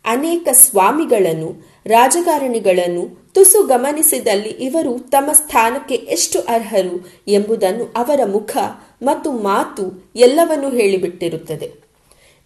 ಅನೇಕ 0.06 0.48
ಸ್ವಾಮಿಗಳನ್ನು, 0.52 1.56
ರಾಜಕಾರಣಿಗಳನ್ನು 1.86 3.26
ತುಸು 3.34 3.64
ಗಮನಿಸಿದಲ್ಲಿ 3.64 4.50
ಇವರು 4.50 5.00
ತಮ್ಮ 5.00 5.32
ಸ್ಥಾನಕ್ಕೆ 5.32 5.96
ಎಷ್ಟು 5.96 6.40
ಅರ್ಹರು 6.40 7.10
ಎಂಬುದನ್ನು 7.28 7.84
ಅವರ 7.84 8.20
ಮುಖ 8.26 8.58
ಮತ್ತು 9.04 9.32
ಮಾತು 9.32 10.12
ಎಲ್ಲವನ್ನೂ 10.16 10.70
ಹೇಳಿಬಿಟ್ಟಿರುತ್ತದೆ. 10.70 11.72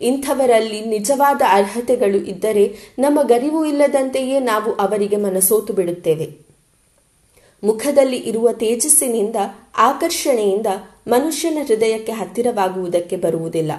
ಇಂಥವರಲ್ಲಿ 0.02 0.86
ನಿಜವಾದ 0.86 1.42
ಅರ್ಹತೆಗಳು 1.50 2.18
ಇದ್ದರೆ 2.18 2.76
ನಮ್ಮ 3.00 3.22
ಗರಿವು 3.22 3.66
ಇಲ್ಲದಂತೆಯೇ 3.66 4.40
ನಾವು 4.40 4.74
ಅವರಿಗೆ 4.74 5.16
ಮನಸೋತು 5.16 5.74
ಬಿಡುತ್ತೇವೆ. 5.74 6.49
ಮುಖದಲ್ಲಿ 7.64 8.18
ಇರುವ 8.18 8.52
ತೇಜಸ್ಸಿನಿಂದ, 8.52 9.36
ಆಕರ್ಷಣೆಯಿಂದ 9.78 10.68
ಮನುಷ್ಯನ 11.08 11.58
ಹೃದಯಕ್ಕೆ 11.68 12.12
ಹತ್ತಿರವಾಗುವುದಕ್ಕೆ 12.12 13.16
ಬರುವುದಿಲ್ಲ. 13.16 13.72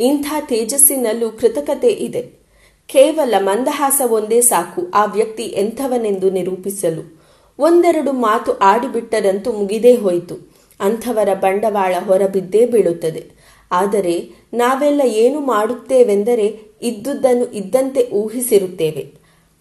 ಇಂಥ 0.00 0.26
ತೇಜಸ್ಸಿನಲ್ಲೂ 0.48 1.30
ಕೃತಕತೆ 1.30 1.88
ಇದೆ. 1.88 2.40
ಕೇವಲ 2.86 3.34
ಮಂದಹಾಸ 3.38 4.00
ಒಂದೇ 4.10 4.40
ಸಾಕು 4.40 4.90
ಆ 4.94 5.04
ವ್ಯಕ್ತಿ 5.04 5.42
ಎಂಥವನೆಂದು 5.42 6.30
ನಿರೂಪಿಸಲು. 6.30 7.20
ಒಂದೆರಡು 7.58 8.12
ಮಾತು 8.12 8.58
ಆಡಿಬಿಟ್ಟರಂತೂ 8.58 9.52
ಮುಗಿದೇ 9.52 9.94
ಹೋಯಿತು. 9.94 10.50
ಅಂಥವರ 10.80 11.34
ಬಂಡವಾಳ 11.34 11.94
ಹೊರಬಿದ್ದೇ 12.06 12.66
ಬೀಳುತ್ತದೆ. 12.66 13.30
ಆದರೆ 13.72 14.30
ನಾವೆಲ್ಲ 14.54 15.02
ಏನು 15.04 15.40
ಮಾಡುತ್ತೇವೆಂದರೆ 15.40 16.60
ಇದ್ದುದನ್ನು 16.82 17.52
ಇದ್ದಂತೆ 17.52 18.10
ಊಹಿಸಿರುತ್ತೇವೆ. 18.10 19.12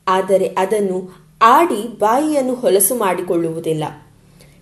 ಆದರೆ 0.07 0.55
ಅದನ್ನು 0.57 1.29
ಆಡಿ 1.42 2.00
ಬಾಯಿಯನ್ನು 2.00 2.56
ಹೊಲಸು 2.56 2.96
ಮಾಡಿಕೊಳ್ಳುವುದಿಲ್ಲ. 2.96 3.84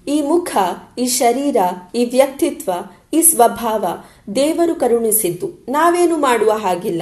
ಈ 0.07 0.21
ಮುಖ, 0.21 0.57
ಈ 0.97 1.05
ಶರೀರ, 1.05 1.57
ಈ 1.95 2.05
ವ್ಯಕ್ತಿತ್ವ, 2.05 2.71
ಈ 3.13 3.21
ಸ್ವಭಾವ 3.21 3.86
ದೇವರು 4.36 4.75
ಕರುಣಿಸಿದ್ದು. 4.75 5.65
ನಾವೇನು 5.69 6.17
ಮಾಡುವ 6.17 6.51
ಹಾಗಿಲ್ಲ. 6.51 7.01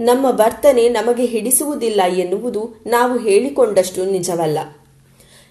ನಮ್ಮ 0.00 0.26
ವರ್ತನೆ 0.28 0.88
ನಮಗೆ 0.88 1.24
ಹಿಡಿಸುವುದಿಲ್ಲ 1.24 2.00
ಎನ್ನುವುದು 2.16 2.82
ನಾವು 2.86 3.18
ಹೇಳಿಕೊಂಡಷ್ಟು 3.18 4.04
ನಿಜವಲ್ಲ. 4.04 4.58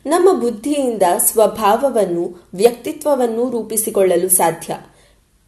ನಮ್ಮ 0.05 0.39
ಬುದ್ಧಿಯಿಂದ 0.39 1.03
ಸ್ವಭಾವವನ್ನು, 1.17 2.49
ವ್ಯಕ್ತಿತ್ವವನ್ನು 2.53 3.49
ರೂಪಿಸಿಕೊಳ್ಳಲು 3.49 4.29
ಸಾಧ್ಯ. 4.29 4.77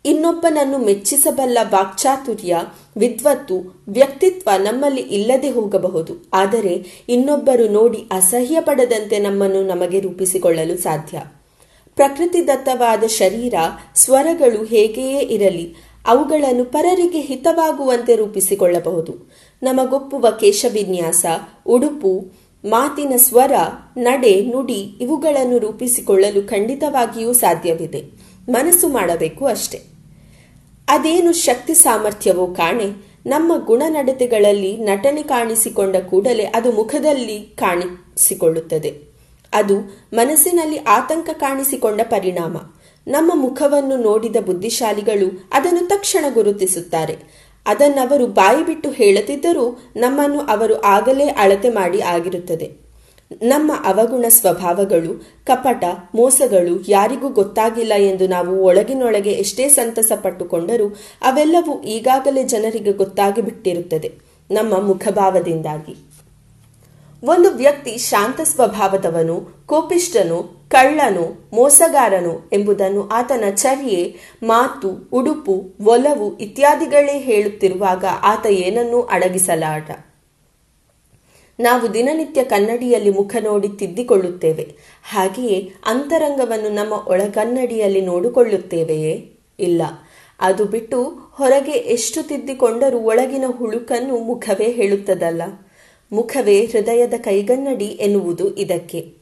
ಇನ್ನೊಬ್ಬನನ್ನು 0.05 0.77
ಮೆಚ್ಚಿಸಬಲ್ಲ 0.77 1.57
ವಾಕ್ಚಾತುರ್ಯ 1.63 2.57
ವಿದ್ವತ್ತು 2.97 3.83
ವ್ಯಕ್ತಿತ್ವ 3.87 4.49
ನಮ್ಮಲ್ಲಿ 4.57 5.01
ಇಲ್ಲದೆ 5.01 5.49
ಹೋಗಬಹುದು. 5.49 6.25
ಆದರೆ 6.33 7.03
ಇನ್ನೊಬ್ಬರು 7.09 7.67
ನೋಡಿ 7.67 7.97
ಅಸಹ್ಯ 8.11 8.61
ಪಡದಂತೆ 8.61 9.19
ನಮ್ಮನ್ನು 9.19 9.63
ನಮಗೆ 9.63 9.99
ರೂಪಿಸಿಕೊಳ್ಳಲು 9.99 10.77
ಸಾಧ್ಯ. 10.77 11.21
ಪ್ರಕೃತಿದತ್ತವಾದ 11.95 13.03
ಶರೀರ, 13.03 13.53
ಸ್ವರಗಳು 13.95 14.63
ಹೇಗೆಯೇ 14.63 15.19
ಇರಲಿ, 15.19 15.75
ಅವುಗಳನ್ನು 16.07 16.65
ಪರರಿಗೆ 16.65 17.21
ಹಿತವಾಗುವಂತೆ 17.21 18.15
ರೂಪಿಸಿಕೊಳ್ಳಬಹುದು. 18.15 19.33
ನಮಗೊಪ್ಪುವ 19.63 20.27
ಕೇಶವಿನ್ಯಾಸ, 20.39 21.25
ಉಡುಪು, 21.65 22.31
ಮಾತಿನ 22.65 23.13
ಸ್ವರ, 23.17 23.51
ನಡೆ, 23.97 24.41
ನುಡಿ 24.41 24.97
ಇವುಗಳನ್ನು 25.01 25.57
ರೂಪಿಸಿಕೊಳ್ಳಲು 25.57 26.47
ಖಂಡಿತವಾಗಿಯೂ 26.47 27.33
ಸಾಧ್ಯವಿದೆ. 27.33 28.03
ಮನಸ್ಸು 28.49 28.87
ಮಾಡಬೇಕು 28.87 29.45
ಅಷ್ಟೆ. 29.45 29.92
ಅದೇನು 30.93 31.33
ಶಕ್ತಿ 31.33 31.73
ಸಾಮರ್ಥ್ಯವೋ 31.73 32.47
ಕಾಣೆ, 32.47 32.85
ನಮ್ಮ 33.25 33.65
ಗುಣನಡತೆಗಳಲ್ಲಿ 33.65 34.77
ನಟನೆ 34.77 35.23
ಕಾಣಿಸಿಕೊಂಡ 35.23 35.95
ಕೂಡಲೇ 35.95 36.43
ಅದು 36.43 36.71
ಮುಖದಲ್ಲಿ 36.71 37.39
ಕಾಣಿಸಿಕೊಳ್ಳುತ್ತದೆ. 37.39 39.01
ಅದು 39.53 39.99
ಮನಸ್ಸಿನಲ್ಲಿ 40.13 40.77
ಆತಂಕ 40.77 41.29
ಕಾಣಿಸಿಕೊಂಡ 41.33 42.01
ಪರಿಣಾಮ. 42.01 42.57
ನಮ್ಮ 43.07 43.31
ಮುಖವನ್ನು 43.35 43.97
ನೋಡಿದ 43.97 44.35
ಬುದ್ಧಿಶಾಲಿಗಳು 44.35 45.49
ಅದನ್ನು 45.53 45.87
ತಕ್ಷಣ 45.87 46.25
ಗುರುತಿಸುತ್ತಾರೆ. 46.33 47.17
ಅದನ್ನವರು 47.65 48.27
ಬಾಯಿ 48.27 48.65
ಬಿಟ್ಟು 48.65 48.89
ಹೇಳದಿದ್ದರೂ 48.89 49.79
ನಮ್ಮನ್ನು 49.95 50.39
ಅವರು 50.39 50.81
ಆಗಲೇ 50.81 51.25
ಅಳತೆ 51.25 51.69
ಮಾಡಿ 51.69 52.01
ಆಗಿರುತ್ತದೆ. 52.01 52.82
ನಮ್ಮ 53.41 53.71
ಅವಗುಣ 53.85 54.25
ಸ್ವಭಾವಗಳು, 54.29 55.27
ಕಪಟ, 55.45 55.83
ಮೋಸಗಳು 56.15 56.85
ಯಾರಿಗೂ 56.87 57.29
ಗೊತ್ತಾಗಿಲ್ಲ 57.29 57.93
ಎಂದು 57.97 58.27
ನಾವು 58.27 58.63
ಒಳಗಿನೊಳಗೆ 58.63 59.31
ಎಷ್ಟೇ 59.31 59.69
ಸಂತಸ 59.69 60.11
ಪಟ್ಟುಕೊಂಡರೂ 60.21 60.87
ಅವೆಲ್ಲವೂ 61.21 61.81
ಈಗಾಗಲೇ 61.81 62.43
ಜನರಿಗೆ 62.43 62.91
ಗೊತ್ತಾಗಿ 62.91 63.41
ಬಿಟ್ಟಿರುತ್ತದೆ 63.41 64.19
ನಮ್ಮ 64.51 64.87
ಮುಖಭಾವದಿಂದಾಗಿ. 64.87 65.97
ಒಂದು 67.23 67.49
ವ್ಯಕ್ತಿ 67.49 67.97
ಶಾಂತ 67.97 68.41
ಸ್ವಭಾವದವನು 68.41 69.65
ಕೋಪಿಷ್ಟನು 69.65 70.67
ಕಳ್ಳನು, 70.69 71.49
ಮೋಸಗಾರನು 71.53 72.49
ಎಂಬುದನ್ನು 72.53 73.09
ಆತನ 73.09 73.43
ಚರ್ಯೆ, 73.55 74.15
ಮಾತು, 74.43 75.09
ಉಡುಪು, 75.11 75.63
ಒಲವು 75.83 76.37
ಇತ್ಯಾದಿಗಳೇ 76.37 77.19
ಹೇಳುತ್ತಿರುವಾಗ 77.19 78.05
ಆತ 78.23 78.45
ಏನನ್ನೂ 78.45 79.01
ಅಡಗಿಸಲಾಟ. 79.01 80.12
ನಾವು 81.59 81.93
ದಿನನಿತ್ಯ 81.93 82.43
ಕನ್ನಡಿಯಲ್ಲಿ 82.43 83.09
ಮುಖ 83.09 83.35
ನೋಡಿ 83.41 83.67
ತಿದ್ದಿಕೊಳ್ಳುತ್ತೇವೆ. 83.67 84.75
ಹಾಗೆಯೇ 85.03 85.73
ಅಂತರಂಗವನ್ನು 85.85 86.69
ನಮ್ಮ 86.69 86.93
ಒಳಗನ್ನಡಿಯಲ್ಲಿ 86.93 88.01
ನೋಡಿಕೊಳ್ಳುತ್ತೇವೆಯೇ? 88.01 89.31
ಇಲ್ಲ. 89.59 89.81
ಅದು 90.39 90.65
ಬಿಟ್ಟು 90.65 91.03
ಹೊರಗೆ 91.31 91.71
ಎಷ್ಟು 91.71 92.23
ತಿದ್ದಿಕೊಂಡರೂ 92.23 92.99
ಒಳಗಿನ 92.99 93.43
ಹುಳುಕನ್ನು 93.57 94.17
ಮುಖವೇ 94.17 94.71
ಹೇಳುತ್ತದಲ್ಲ. 94.71 95.41
ಮುಖವೇ 96.11 96.65
ಹೃದಯದ 96.65 97.13
ಕೈಗನ್ನಡಿ 97.17 97.85
ಎನ್ನುವುದು 97.85 98.55
ಇದಕ್ಕೆ. 98.55 99.13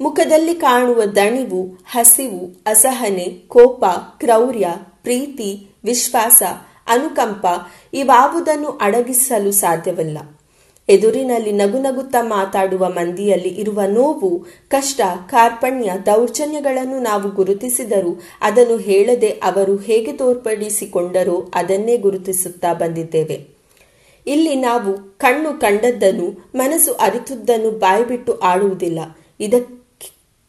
ಮುಖದಲ್ಲಿ 0.00 0.54
ಕಾಣುವ 0.54 1.04
ದಣಿವು, 1.04 1.78
ಹಸಿವು, 1.90 2.62
ಅಸಹನೆ, 2.66 3.24
ಕೋಪ, 3.24 3.84
ಕ್ರೌರ್ಯ, 4.20 4.66
ಪ್ರೀತಿ, 5.02 5.66
ವಿಶ್ವಾಸ, 5.84 6.42
ಅನುಕಂಪ 6.86 7.46
ಇವಾವುದನ್ನು 7.94 8.68
ಅಡಗಿಸಲು 8.68 9.52
ಸಾಧ್ಯವಿಲ್ಲ. 9.52 10.18
ಎದುರಿನಲ್ಲಿ 10.88 11.52
ನಗುನಗುತ್ತಾ 11.52 12.22
ಮಾತಾಡುವ 12.22 12.88
ಮಂದಿಯಲ್ಲಿ 12.88 13.48
ಇರುವ 13.48 13.82
ನೋವು, 13.88 14.46
ಕಷ್ಟ, 14.68 15.00
ಕಾರ್ಪಣ್ಯ, 15.30 15.92
ದೌರ್ಜನ್ಯಗಳನ್ನು 16.06 17.00
ನಾವು 17.00 17.30
ಗುರುತಿಸಿದರೂ 17.30 18.20
ಅದನ್ನು 18.40 18.76
ಹೇಳದೆ 18.76 19.28
ಅವರು 19.28 19.76
ಹೇಗೆ 19.76 20.12
ತೋರ್ಪಡಿಸಿಕೊಂಡರೋ 20.12 21.50
ಅದನ್ನೇ 21.54 21.96
ಗುರುತಿಸುತ್ತಾ 21.96 22.72
ಬಂದಿದ್ದೇವೆ. 22.72 23.46
ಇಲ್ಲಿ 24.26 24.54
ನಾವು 24.54 25.18
ಕಣ್ಣು 25.18 25.60
ಕಂಡದ್ದನ್ನು, 25.60 26.50
ಮನಸ್ಸು 26.54 26.92
ಅರಿತುದನ್ನು 26.92 27.70
ಬಾಯ್ಬಿಟ್ಟು 27.70 28.38
ಆಡುವುದಿಲ್ಲ 28.38 28.98
ಇದಕ್ಕೆ 29.40 29.84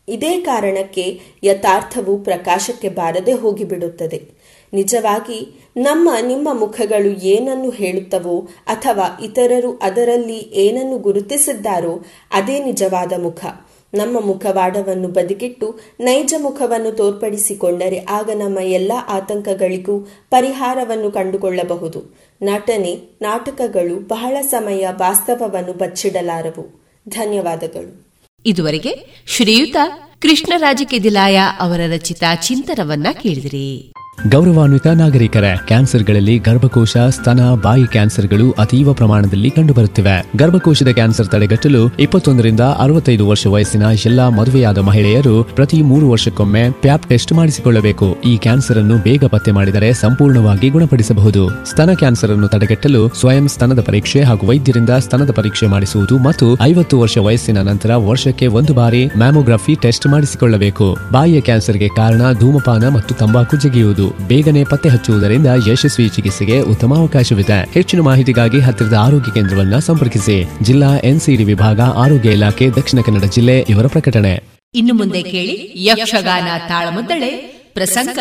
ಇದೇ 0.09 0.41
ಕಾರಣಕ್ಕೆ 0.41 1.19
ಯಥಾರ್ಥವು 1.43 2.17
ಪ್ರಕಾಶಕ್ಕೆ 2.17 2.89
ಬಾರದೆ 2.89 3.33
ಹೋಗಿಬಿಡುತ್ತದೆ. 3.33 4.34
ನಿಜವಾಗಿ 4.73 5.69
ನಮ್ಮ, 5.77 6.09
ನಿಮ್ಮ 6.21 6.59
ಮುಖಗಳು 6.59 7.25
ಏನನ್ನು 7.25 7.69
ಹೇಳುತ್ತವೋ 7.69 8.47
ಅಥವಾ 8.67 9.19
ಇತರರು 9.23 9.79
ಅದರಲ್ಲಿ 9.81 10.51
ಏನನ್ನು 10.53 10.97
ಗುರುತಿಸಿದ್ದಾರೋ 10.97 12.05
ಅದೇ 12.31 12.63
ನಿಜವಾದ 12.63 13.13
ಮುಖ. 13.21 13.45
ನಮ್ಮ 13.93 14.19
ಮುಖವಾಡವನ್ನು 14.19 15.07
ಬದಿಗಿಟ್ಟು 15.07 15.79
ನೈಜ 15.99 16.33
ಮುಖವನ್ನು 16.37 16.91
ತೋರ್ಪಡಿಸಿಕೊಂಡರೆ 16.91 18.05
ಆಗ 18.09 18.29
ನಮ್ಮ 18.29 18.59
ಎಲ್ಲ 18.59 18.91
ಆತಂಕಗಳಿಗೂ 19.07 19.99
ಪರಿಹಾರವನ್ನು 20.29 21.11
ಕಂಡುಕೊಳ್ಳಬಹುದು. 21.11 22.15
ನಟನೆ, 22.41 22.99
ನಾಟಕಗಳು 23.21 24.07
ಬಹಳ 24.07 24.37
ಸಮಯ 24.41 24.87
ವಾಸ್ತವವನ್ನು 24.91 25.73
ಬಚ್ಚಿಡಲಾರವು. 25.73 26.85
ಧನ್ಯವಾದಗಳು. 27.09 28.05
ಇದುವರೆಗೆ 28.45 29.23
ಶ್ರೀಯುತ 29.27 29.75
ಕೃಷ್ಣರಾಜ 30.21 30.81
ಕೆದಿಲಾಯ 30.85 31.39
ಅವರ 31.59 31.79
ರಚಿತ 31.93 32.23
ಚಿಂತನವನ್ನ 32.41 33.07
ಕೇಳಿದಿರಿ. 33.23 33.93
ಗೌರವಾನ್ವಿತ 34.17 34.87
ನಾಗರಿಕರೇ, 34.87 35.57
ಕ್ಯಾನ್ಸರ್ಗಳಲ್ಲಿ 35.67 36.37
ಗರ್ಭಕೋಶ, 36.37 36.97
ಸ್ತನ, 36.97 37.39
ಬಾಯಿ 37.63 37.85
ಕ್ಯಾನ್ಸರ್ಗಳು 37.85 38.51
ಅತೀವ 38.51 38.93
ಪ್ರಮಾಣದಲ್ಲಿ 38.93 39.49
ಕಂಡುಬರುತ್ತಿವೆ. 39.49 40.15
ಗರ್ಭಕೋಶದ 40.37 40.87
ಕ್ಯಾನ್ಸರ್ 40.87 41.27
ತಡೆಗಟ್ಟಲು 41.27 41.93
ಇಪ್ಪತ್ತೊಂದರಿಂದ 41.99 42.59
ಅರವತ್ತೈದು 42.59 43.27
ವರ್ಷ 43.27 43.47
ವಯಸ್ಸಿನ 43.47 43.81
ಎಲ್ಲಾ 44.05 44.29
ಮದುವೆಯಾದ 44.29 44.77
ಮಹಿಳೆಯರು 44.77 45.43
ಪ್ರತಿ 45.43 45.81
ಮೂರು 45.81 46.09
ವರ್ಷಕ್ಕೊಮ್ಮೆ 46.09 46.63
ಪ್ಯಾಪ್ 46.81 47.09
ಟೆಸ್ಟ್ 47.09 47.33
ಮಾಡಿಸಿಕೊಳ್ಳಬೇಕು. 47.33 48.21
ಈ 48.25 48.37
ಕ್ಯಾನ್ಸರ್ 48.37 48.77
ಅನ್ನು 48.77 48.97
ಬೇಗ 48.97 49.25
ಪತ್ತೆ 49.25 49.51
ಮಾಡಿದರೆ 49.51 49.93
ಸಂಪೂರ್ಣವಾಗಿ 49.93 50.69
ಗುಣಪಡಿಸಬಹುದು. 50.69 51.65
ಸ್ತನ 51.69 51.93
ಕ್ಯಾನ್ಸರ್ 51.93 52.31
ಅನ್ನು 52.31 52.47
ತಡೆಗಟ್ಟಲು 52.47 53.09
ಸ್ವಯಂ 53.19 53.47
ಸ್ತನದ 53.47 53.81
ಪರೀಕ್ಷೆ 53.81 54.23
ಹಾಗೂ 54.23 54.47
ವೈದ್ಯರಿಂದ 54.47 54.89
ಸ್ತನದ 54.89 55.31
ಪರೀಕ್ಷೆ 55.31 55.67
ಮಾಡಿಸುವುದು 55.67 56.17
ಮತ್ತು 56.17 56.57
ಐವತ್ತು 56.61 56.99
ವರ್ಷ 56.99 57.17
ವಯಸ್ಸಿನ 57.17 57.61
ನಂತರ 57.61 57.95
ವರ್ಷಕ್ಕೆ 57.95 58.47
ಒಂದು 58.47 58.73
ಬಾರಿ 58.73 59.05
ಮ್ಯಾಮೋಗ್ರಫಿ 59.05 59.75
ಟೆಸ್ಟ್ 59.75 60.07
ಮಾಡಿಸಿಕೊಳ್ಳಬೇಕು. 60.07 60.97
ಬಾಯಿಯ 61.11 61.41
ಕ್ಯಾನ್ಸರ್ಗೆ 61.41 61.87
ಕಾರಣ 61.87 62.33
ಧೂಮಪಾನ 62.39 62.87
ಮತ್ತು 62.87 63.15
ತಂಬಾಕು 63.15 63.57
ಜಗಿಯುವುದು. 63.57 64.04
ಬೇಗನೆ 64.09 64.63
ಪತ್ತೆ 64.63 64.89
ಹಚ್ಚುವುದರಿಂದ 64.89 65.47
ಯಶಸ್ವಿ 65.67 66.09
ಚಿಕಿತ್ಸೆಗೆ 66.09 66.59
ಉತ್ತಮ 66.59 66.95
ಅವಕಾಶವಿದೆ. 66.97 67.73
ಹೆಚ್ಚಿನ 67.73 68.01
ಮಾಹಿತಿಗಾಗಿ 68.01 68.59
ಹತ್ತಿರದ 68.59 68.93
ಆರೋಗ್ಯ 68.93 69.31
ಕೇಂದ್ರವನ್ನು 69.31 69.81
ಸಂಪರ್ಕಿಸಿ. 69.81 70.63
ಜಿಲ್ಲಾ 70.63 70.95
ಎನ್ಸಿಡಿ 70.95 71.43
ವಿಭಾಗ, 71.43 71.81
ಆರೋಗ್ಯ 71.81 72.31
ಇಲಾಖೆ, 72.31 72.69
ದಕ್ಷಿಣ 72.69 72.99
ಕನ್ನಡ 73.05 73.23
ಜಿಲ್ಲೆ 73.23 73.59
ಇವರ 73.59 73.87
ಪ್ರಕಟಣೆ. 73.87 74.43
ಇನ್ನು 74.73 74.93
ಮುಂದೆ 74.93 75.23
ಕೇಳಿ 75.23 75.73
ಯಕ್ಷಗಾನ 75.75 76.47
ತಾಳಮದ್ದಳೆ, 76.67 77.29
ಪ್ರಸಂಗ, 77.73 78.19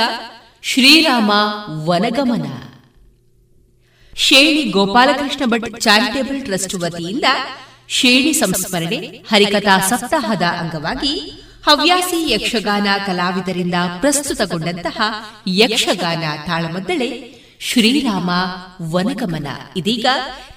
ಶ್ರೀರಾಮ 0.62 1.30
ವನಗಮನ. 1.84 2.46
ಶೇಣಿ 4.16 4.70
ಗೋಪಾಲಕೃಷ್ಣ 4.70 5.44
ಭಟ್ 5.46 5.80
ಚಾರಿಟೇಬಲ್ 5.80 6.42
ಟ್ರಸ್ಟ್ 6.42 6.74
ವತಿಯಿಂದ 6.74 7.24
ಶೇಣಿ 7.88 8.32
ಸಂಸ್ಮರಣೆ, 8.32 8.96
ಹರಿಕಥಾ 8.96 9.78
ಸಪ್ತಾಹದ 9.78 10.42
ಅಂಗವಾಗಿ 10.42 11.40
ಹವ್ಯಾಸಿ 11.66 12.32
ಯಕ್ಷಗಾನ 12.32 12.86
ಕಲಾವಿದರಿಂದ 13.06 13.74
ಪ್ರಸ್ತುತಗೊಂಡಂತಹ 14.00 15.00
ಯಕ್ಷಗಾನ 15.46 16.24
ತಾಳಮದ್ದಳೆ 16.46 17.08
ಶ್ರೀರಾಮ 17.60 18.30
ವನಗಮನ. 18.94 19.46
ಇದೀಗ 19.76 20.06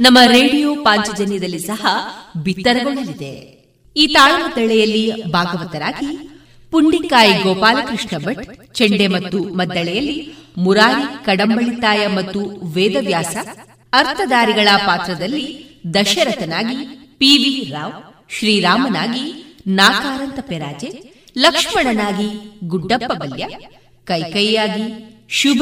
ನಮ್ಮ 0.01 0.17
ರೇಡಿಯೋ 0.25 0.75
ಪಾಂಚಜನ್ಯದಲ್ಲಿ 0.75 1.59
ಸಹ 1.59 1.85
ಬಿತ್ತರಗೊಳ್ಳಲಿದೆ. 2.43 3.33
ಈ 3.95 4.07
ತಾಳಮದ್ದಳೆಯಲ್ಲಿ 4.07 5.31
ಭಾಗವತರಾಗಿ 5.31 6.11
ಪುಂಡಿಕಾಯಿ 6.71 7.33
ಗೋಪಾಲಕೃಷ್ಣ 7.43 8.17
ಭಟ್, 8.17 8.73
ಚೆಂಡೆ 8.73 9.07
ಮತ್ತು 9.07 9.39
ಮದ್ದಳೆಯಲ್ಲಿ 9.43 10.17
ಮುರಾರಿ 10.57 11.25
ಕಡಂಬಳಿತಾಯ 11.25 12.07
ಮತ್ತು 12.07 12.39
ವೇದವ್ಯಾಸ, 12.73 13.35
ಅರ್ಥಧಾರಿಗಳ 13.93 14.69
ಪಾತ್ರದಲ್ಲಿ 14.85 15.45
ದಶರಥನಾಗಿ 15.93 16.79
ಪಿವಿ 17.17 17.71
ರಾವ್, 17.73 17.93
ಶ್ರೀರಾಮನಾಗಿ 18.29 19.46
ನಾಕಾರಂತ 19.67 20.39
ಪೆರಾಜೆ, 20.41 20.89
ಲಕ್ಷ್ಮಣನಾಗಿ 21.37 22.57
ಗುಡ್ಡಪ್ಪ 22.63 23.11
ಬಲ್ಯ, 23.13 23.47
ಕೈಕೈಯಾಗಿ 24.03 25.17
ಶುಭ 25.29 25.61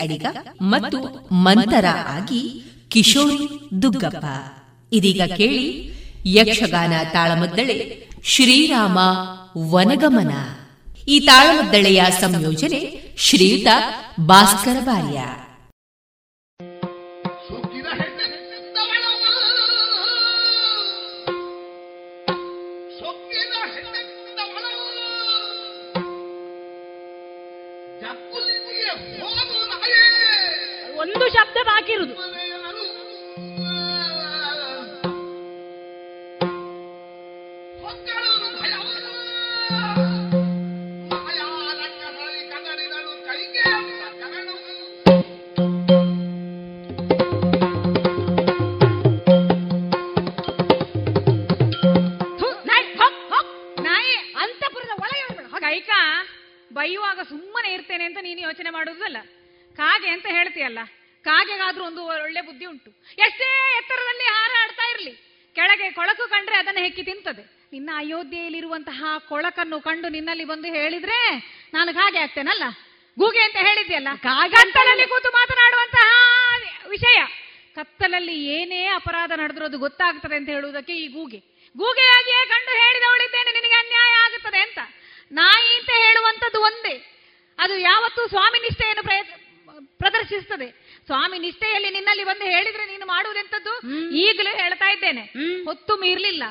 ಅಡಿಗ 0.00 0.26
ಮತ್ತು 0.62 1.28
ಮಂತರ 1.32 1.84
ಆಗಿ 2.06 2.62
ಕಿಶೋರಿ 2.88 3.72
ದುಗ್ಗಪ್ಪ 3.82 4.24
ಇದೀಗ 4.92 5.22
ಕೇಳಿ 5.36 5.96
ಯಕ್ಷಗಾನ 6.26 6.92
ತಾಳಮದ್ದಳೆ 7.12 8.08
ಶ್ರೀರಾಮ 8.24 8.98
ವನಗಮನ. 9.58 10.32
ಈ 11.08 11.20
ತಾಳಮದ್ದಳೆಯ 11.20 12.02
ಸಂಯೋಜನೆ 12.20 13.12
ಶ್ರೀಯುತ 13.16 13.68
ಭಾಸ್ಕರ 14.20 14.76
ಬಾರ್ಯ. 14.80 15.45
ಶಬ್ದ 31.36 31.58
ಬಾಕಿ 31.62 31.94
ಕೊಳಕನ್ನು 69.56 69.80
ಕಂಡು 69.80 70.08
ನಿನ್ನಲ್ಲಿ 70.08 70.44
ಬಂದು 70.44 70.68
ಹೇಳಿದ್ರೆ 70.68 71.18
ನಾನು 71.74 71.92
ಹಾಗೆ 71.92 72.18
ಆಗ್ತೇನಲ್ಲ? 72.18 72.64
ಗೂಗೆ 73.18 73.40
ಅಂತ 73.40 73.56
ಹೇಳಿದ್ಯಲ್ಲ? 73.56 74.08
ಕತ್ತಲಲ್ಲಿ 74.52 75.06
ಕೂತು 75.06 75.28
ಮಾತನಾಡುವಂತಹ 75.28 76.08
ವಿಷಯ. 76.88 77.18
ಕತ್ತಲಲ್ಲಿ 77.74 78.36
ಏನೇ 78.46 78.86
ಅಪರಾಧ 78.86 79.32
ನಡೆದ್ರೂ 79.36 79.64
ಅದು 79.64 79.78
ಗೊತ್ತಾಗ್ತದೆ 79.78 80.36
ಅಂತ 80.36 80.48
ಹೇಳುವುದಕ್ಕೆ 80.48 80.92
ಈ 80.92 81.06
ಗೂಗೆ. 81.06 81.38
ಗೂಗೆಯಾಗಿಯೇ 81.76 82.46
ಕಂಡು 82.46 82.70
ಹೇಳಿದವಳಿದ್ದೇನೆ 82.70 83.52
ನಿನಗೆ 83.52 83.74
ಅನ್ಯಾಯ 83.74 84.12
ಆಗುತ್ತದೆ 84.24 84.60
ಅಂತ. 84.60 84.78
ನಾಯಿ 85.32 85.78
ಅಂತ 85.78 85.90
ಹೇಳುವಂಥದ್ದು 85.96 86.60
ಒಂದೇ. 86.60 86.94
ಅದು 87.58 87.78
ಯಾವತ್ತೂ 87.78 88.28
ಸ್ವಾಮಿ 88.28 88.58
ನಿಷ್ಠೆಯನ್ನು 88.58 89.02
ಪ್ರಯತ್ನ 89.02 89.32
ಪ್ರದರ್ಶಿಸ್ತದೆ 89.98 90.68
ಸ್ವಾಮಿ 91.06 91.38
ನಿಷ್ಠೆಯಲ್ಲಿ 91.38 91.90
ನಿನ್ನಲ್ಲಿ 91.90 92.24
ಬಂದು 92.24 92.44
ಹೇಳಿದ್ರೆ 92.44 92.86
ನೀನು 92.86 93.06
ಮಾಡುವುದೆಂತದ್ದು 93.06 93.80
ಈಗಲೂ 94.16 94.56
ಹೇಳ್ತಾ 94.56 94.92
ಇದ್ದೇನೆ. 94.92 95.20
ಹೊತ್ತು 95.64 95.96
ಮೀರ್ಲಿಲ್ಲ. 95.96 96.42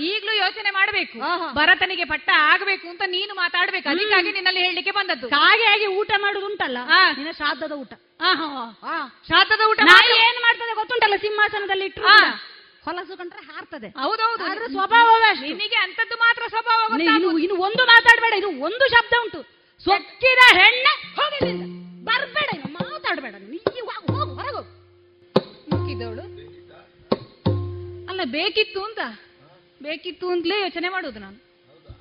ಈಗಲೂ 0.00 0.32
ಯೋಚನೆ 0.32 0.70
ಮಾಡಬೇಕು. 0.70 1.18
ಭರತನಿಗೆ 1.54 2.04
ಪಟ್ಟ 2.04 2.30
ಆಗಬೇಕು 2.34 2.88
ಅಂತ 2.88 3.02
ನೀನು 3.06 3.34
ಮಾತಾಡ್ಬೇಕು. 3.34 3.88
ಅದಕ್ಕಾಗಿ 3.88 4.32
ನಿನ್ನಲ್ಲಿ 4.32 4.60
ಹೇಳಲಿಕ್ಕೆ 4.60 4.90
ಬಂದದ್ದು. 4.90 5.28
ಹಾಗೆ 5.28 5.64
ಆಗಿ 5.64 5.86
ಊಟ 5.86 6.10
ಮಾಡುದುಂಟಲ್ಲ 6.20 6.78
ನಿನ್ನ 7.16 7.30
ಶ್ರಾದ್ದದ 7.30 7.72
ಊಟ. 7.72 7.92
ಶ್ರಾದ್ದದ 9.26 9.60
ಊಟ. 9.70 9.78
ಏನ್ 10.14 10.42
ಮಾಡ್ತದೆ 10.42 10.74
ಗೊತ್ತುಂಟಲ್ಲ? 10.74 11.16
ಸಿಂಹಾಸನದಲ್ಲಿ 11.16 11.84
ಇಟ್ಟು. 11.84 12.02
ಹೊಲಸು 12.84 13.16
ಕಂಡ್ರೆ 13.16 13.40
ಹಾರ್ತದೆ. 13.40 13.88
ಹೌದೌದು. 13.88 14.44
ಅದ್ರ 14.44 14.62
ಸ್ವಭಾವ. 14.70 15.08
ನಿನಗೆ 15.46 15.76
ಅಂತದ್ದು 15.76 16.16
ಮಾತ್ರ 16.16 16.42
ಸ್ವಭಾವ 16.48 16.86
ನೀ- 16.96 17.08
ಇನ್ನು 17.38 17.56
ಒಂದು 17.56 17.86
ಮಾತಾಡ್ಬೇಡ. 17.86 18.32
ಇದು 18.32 18.48
ಒಂದು 18.48 18.88
ಶಬ್ದ 18.88 19.14
ಉಂಟು. 19.22 19.42
ಸೊಕ್ಕಿದ 19.84 20.56
ಹೆಣ್ಣೆ 20.58 21.20
ಹೋಗಲಿಲ್ಲ. 21.20 21.84
ಬರ್ಬೇಡ 22.04 22.48
ಮಾತಾಡಬೇಡ 22.70 23.32
ಹೊರಗು 23.32 23.52
ಮುಕ್ಕಿದವಳು 25.94 26.44
ಅಲ್ಲ, 28.08 28.20
ಬೇಕಿತ್ತು 28.24 28.84
ಅಂತ. 28.84 28.98
ಬೇಕಿತ್ತು 29.82 30.28
ಅಂತಲೇ 30.28 30.60
ಯೋಚನೆ 30.60 30.88
ಮಾಡೋದು 30.88 31.18
ನಾನು. 31.18 31.36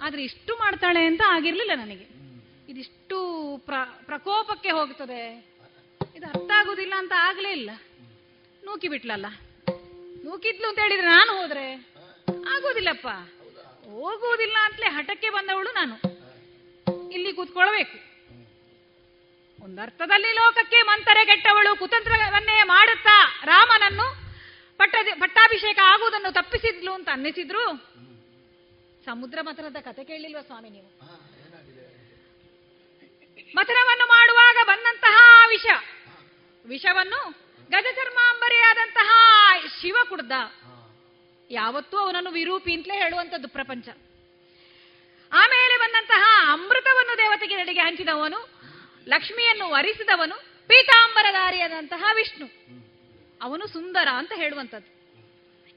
ಆದ್ರೆ 0.01 0.23
ಇಷ್ಟು 0.23 0.55
ಮಾಡ್ತಾಳೆ 0.55 1.05
ಅಂತ 1.05 1.21
ಆಗಿರ್ಲಿಲ್ಲ 1.27 1.71
ನನಗೆ. 1.75 2.07
ಇದಿಷ್ಟು 2.69 3.17
ಪ್ರ, 3.65 3.73
ಪ್ರಕೋಪಕ್ಕೆ 4.05 4.71
ಹೋಗ್ತದೆ. 4.71 5.45
ಇದು 6.15 6.25
ಅರ್ಥ 6.25 6.51
ಆಗುದಿಲ್ಲ 6.55 6.93
ಅಂತ 6.97 7.11
ಆಗ್ಲೇ 7.17 7.51
ಇಲ್ಲ. 7.51 7.69
ನೂಕಿ 8.63 8.87
ಬಿಟ್ಲಲ್ಲ. 8.87 9.25
ನೂಕಿದ್ಲು 10.23 10.69
ಅಂತ 10.69 10.79
ಹೇಳಿದ್ರೆ 10.79 11.07
ನಾನು 11.07 11.41
ಹೋದ್ರೆ? 11.41 11.73
ಆಗೋದಿಲ್ಲಪ್ಪ 12.55 13.07
ಹೋಗುವುದಿಲ್ಲ 13.85 14.55
ಅಂತಲೇ 14.63 14.85
ಹಠಕ್ಕೆ 14.85 15.29
ಬಂದವಳು 15.29 15.71
ನಾನು. 15.71 15.95
ಇಲ್ಲಿ 17.11 17.33
ಕೂತ್ಕೊಳ್ಬೇಕು. 17.33 18.12
ಒಂದರ್ಥದಲ್ಲಿ 19.63 20.33
ಲೋಕಕ್ಕೆ 20.33 20.81
ಮಂತರೆಗೆಟ್ಟವಳು 20.81 21.79
ಕುತಂತ್ರವನ್ನೇ 21.79 22.63
ಮಾಡುತ್ತಾ 22.63 23.41
ರಾಮನನ್ನು 23.45 24.07
ಪಟ್ಟ 24.77 24.95
ಪಟ್ಟಾಭಿಷೇಕ 25.19 25.79
ಆಗುವುದನ್ನು 25.83 26.33
ತಪ್ಪಿಸಿದ್ಲು 26.33 26.93
ಅಂತ 26.93 27.09
ಅನ್ನಿಸಿದ್ರು? 27.11 27.63
ಸಮುದ್ರ 29.05 29.39
ಮಥನದ 29.41 29.75
ಕತೆ 29.81 30.03
ಕೇಳಿಲ್ವ 30.03 30.41
ಸ್ವಾಮಿ 30.41 30.69
ನೀವು? 30.69 30.87
ಮಥನವನ್ನು 33.55 34.05
ಮಾಡುವಾಗ 34.05 34.57
ಬಂದಂತಹ 34.67 35.45
ವಿಷ 35.49 35.65
ವಿಷವನ್ನು 36.65 37.29
ಗಜಚರ್ಮಾಂಬರಿಯಾದಂತಹ 37.69 39.09
ಶಿವ 39.81 39.97
ಕುಡ್ದ. 40.09 40.31
ಯಾವತ್ತೂ 41.51 41.97
ಅವನನ್ನು 41.97 42.31
ವಿರೂಪಿ 42.31 42.73
ಅಂತಲೇ 42.73 42.97
ಹೇಳುವಂಥದ್ದು 42.97 43.47
ಪ್ರಪಂಚ. 43.47 43.89
ಆಮೇಲೆ 45.33 45.77
ಬಂದಂತಹ 45.77 46.51
ಅಮೃತವನ್ನು 46.51 47.17
ದೇವತೆಗೆ 47.17 47.55
ನಡೆಗೆ 47.55 47.79
ಹಂಚಿದವನು 47.79 48.62
ಲಕ್ಷ್ಮಿಯನ್ನು 49.07 49.69
ವರಿಸಿದವನು 49.69 50.35
ಪೀತಾಂಬರಧಾರಿಯಾದಂತಹ 50.67 52.03
ವಿಷ್ಣು. 52.15 52.47
ಅವನು 53.41 53.67
ಸುಂದರ 53.67 54.07
ಅಂತ 54.07 54.31
ಹೇಳುವಂಥದ್ದು. 54.35 54.93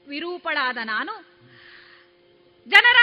ವಿರೂಪಳಾದ 0.09 0.77
ನಾನು. 0.83 1.37
ಜನರ 2.67 2.95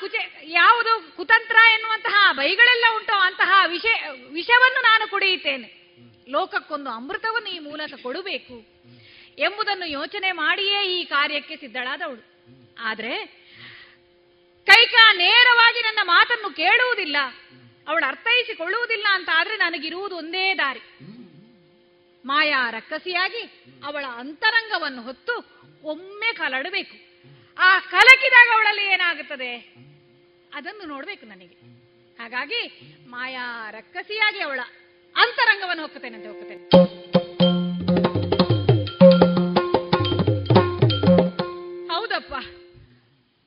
ಕುಚೆ 0.00 0.40
ಯಾವುದು 0.44 1.16
ಕುತಂತ್ರ 1.16 1.56
ಎನ್ನುವಂತಹ 1.72 2.32
ಬೈಗಳೆಲ್ಲ 2.32 2.84
ಉಂಟೋ 2.96 3.18
ಅಂತಹ 3.18 3.64
ವಿಷ, 3.66 3.84
ವಿಷವನ್ನು 4.30 4.82
ನಾನು 4.82 5.10
ಕುಡಿಯುತ್ತೇನೆ. 5.10 5.82
ಲೋಕಕ್ಕೊಂದು 6.28 6.90
ಅಮೃತವನ್ನು 6.90 7.48
ಈ 7.48 7.58
ಮೂಲಕ 7.58 8.02
ಕೊಡಬೇಕು 8.02 8.54
ಎಂಬುದನ್ನು 9.38 9.86
ಯೋಚನೆ 9.86 10.32
ಮಾಡಿಯೇ 10.32 11.00
ಈ 11.00 11.04
ಕಾರ್ಯಕ್ಕೆ 11.04 11.56
ಸಿದ್ಧಳಾದವಳು. 11.56 12.32
ಆದ್ರೆ 12.78 13.26
ಕೈಕ 14.66 14.94
ನೇರವಾಗಿ 15.16 15.80
ನನ್ನ 15.80 15.98
ಮಾತನ್ನು 16.02 16.50
ಕೇಳುವುದಿಲ್ಲ. 16.50 17.16
ಅವಳು 17.88 18.08
ಅರ್ಥೈಸಿಕೊಳ್ಳುವುದಿಲ್ಲ 18.08 19.06
ಅಂತ 19.10 19.28
ಆದ್ರೆ 19.32 19.56
ನನಗಿರುವುದು 19.56 20.16
ಒಂದೇ 20.16 20.54
ದಾರಿ. 20.54 20.80
ಮಾಯಾ 22.24 22.70
ರಕ್ಕಸಿಯಾಗಿ 22.70 23.64
ಅವಳ 23.84 24.04
ಅಂತರಂಗವನ್ನು 24.14 25.02
ಹೊತ್ತು 25.02 25.62
ಒಮ್ಮೆ 25.82 26.32
ಕಲಡಬೇಕು. 26.32 27.12
ಆ 27.58 27.78
ಕಲಕಿದಾಗ 27.78 28.48
ಅವಳಲ್ಲಿ 28.52 28.84
ಏನಾಗುತ್ತದೆ? 28.84 29.74
ಅದನ್ನು 30.54 30.84
ನೋಡ್ಬೇಕು 30.86 31.26
ನನಗೆ. 31.26 31.82
ಹಾಗಾಗಿ 32.18 32.94
ಮಾಯಾ 33.06 33.70
ರಕ್ಕಸಿಯಾಗಿ 33.70 34.40
ಅವಳ 34.40 34.60
ಅಂತರಂಗವನ್ನು 35.16 35.82
ಹೋಗ್ತೇನೆ 35.82 36.16
ಅಂತ 36.16 36.26
ಹೋಗ್ತೇನೆ. 36.26 36.68
ಹೌದಪ್ಪ. 41.88 42.34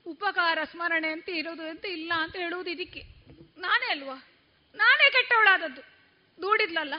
ಉಪಕಾರ 0.06 0.58
ಸ್ಮರಣೆ 0.72 1.08
ಅಂತ 1.08 1.30
ಇರೋದು 1.30 1.70
ಅಂತ 1.70 1.86
ಇಲ್ಲ 1.86 2.12
ಅಂತ 2.18 2.36
ಹೇಳುವುದು 2.36 2.70
ಇದಕ್ಕೆ. 2.70 3.15
ನಾನೇ 3.58 3.92
ಅಲ್ವಾ? 3.92 4.16
ನಾನೇ 4.76 5.10
ಕೆಟ್ಟವಳಾದದ್ದು. 5.10 5.82
ದೂಡಿದ್ಲಲ್ಲ. 6.42 6.94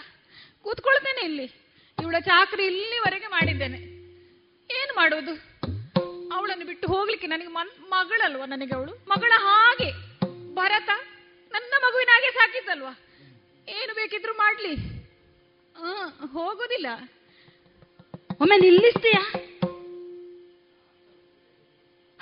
ಕೂತ್ಕೊಳ್ತೇನೆ 0.62 1.20
ಇಲ್ಲಿ. 1.24 1.44
ಇವಳ 2.02 2.14
ಚಾಕರಿ 2.20 2.66
ಇಲ್ಲಿವರೆಗೆ 2.66 3.26
ಮಾಡಿದ್ದೇನೆ. 3.26 3.78
ಏನು 4.82 4.96
ಮಾಡೋದು? 4.96 5.34
ಅವಳನ್ನು 6.34 6.66
ಬಿಟ್ಟು 6.66 6.88
ಹೋಗ್ಲಿಕ್ಕೆ 6.88 7.26
ನನಗೆ 7.26 7.46
ಮಗಳಲ್ವಾ 7.80 8.46
ನನಗೆ 8.46 8.74
ಅವಳು? 8.74 8.92
ಮಗಳ 9.08 9.32
ಹಾಗೆ. 9.36 9.92
ಭರತ 10.54 10.88
ನನ್ನ 11.52 11.74
ಮಗುವಿನ 11.78 12.08
ಹಾಗೆ 12.12 12.30
ಸಾಕಿದ್ದಲ್ವಾ? 12.30 12.98
ಏನು 13.68 13.94
ಬೇಕಿದ್ರು 13.94 14.34
ಮಾಡ್ಲಿ. 14.34 14.74
ಆ, 15.76 16.08
ಹೋಗೋದಿಲ್ಲ. 16.32 16.86
ಒಮ್ಮೆ 18.40 18.56
ನಿಲ್ಲಿಸ್ತೀಯಾ? 18.56 19.30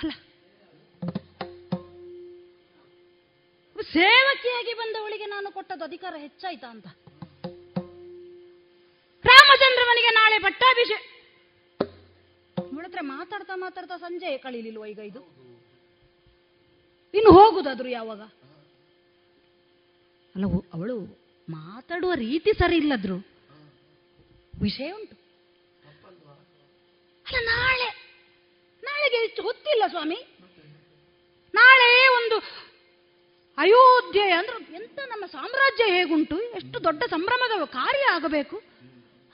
ಅಲ್ಲ 0.03 0.11
ಸೇವಕಿಯಾಗಿ 3.95 4.73
ಬಂದವಳಿಗೆ 4.73 5.25
ನಾನು 5.25 5.51
ಕೊಟ್ಟದ್ದು 5.51 5.83
ಅಧಿಕಾರ 5.83 6.13
ಹೆಚ್ಚಾಯ್ತಾ 6.17 6.67
ಅಂತ. 6.67 6.87
ರಾಮಚಂದ್ರವನಿಗೆ 9.25 10.09
ನಾಳೆ 10.13 10.39
ಪಟ್ಟಾಭಿಷೇಕ 10.39 11.03
ಮುಳತ್ರ 12.73 12.99
ಮಾತಾಡ್ತಾ 13.01 13.55
ಮಾತಾಡ್ತಾ 13.55 13.97
ಸಂಜೆ 13.97 14.37
ಕಳೀಲಿಲ್ವ 14.37 14.85
ಈಗ 14.85 14.99
ಇದು? 14.99 15.21
ಇನ್ನು 17.13 17.31
ಹೋಗುದಾದ್ರು 17.31 17.89
ಯಾವಾಗ? 17.89 18.21
ಅಲ್ಲ 20.35 20.45
ಅವಳು 20.73 20.95
ಮಾತಾಡುವ 21.49 22.13
ರೀತಿ 22.13 22.53
ಸರಿ 22.53 22.75
ಇಲ್ಲದ್ರು. 22.75 23.17
ವಿಷಯ 24.61 24.91
ಉಂಟು. 24.91 25.15
ಅಲ್ಲ, 27.25 27.45
ನಾಳೆ 27.45 27.87
ನಾಳೆಗೆ 28.83 29.17
ಹೆಚ್ಚು 29.17 29.43
ಗೊತ್ತಿಲ್ಲ 29.43 29.83
ಸ್ವಾಮಿ. 29.87 30.19
ನಾಳೆ 31.53 32.07
ಒಂದು 32.07 32.64
ಅಯೋಧ್ಯೆ 33.57 34.31
ಅಂದ್ರೆ 34.31 34.75
ಎಂತ 34.75 34.99
ನಮ್ಮ 35.07 35.25
ಸಾಮ್ರಾಜ್ಯ 35.25 35.83
ಹೇಗುಂಟು? 35.83 36.41
ಎಷ್ಟು 36.41 36.83
ದೊಡ್ಡ 36.83 37.03
ಸಂಭ್ರಮದ 37.09 37.63
ಕಾರ್ಯ 37.65 38.05
ಆಗಬೇಕು? 38.13 38.57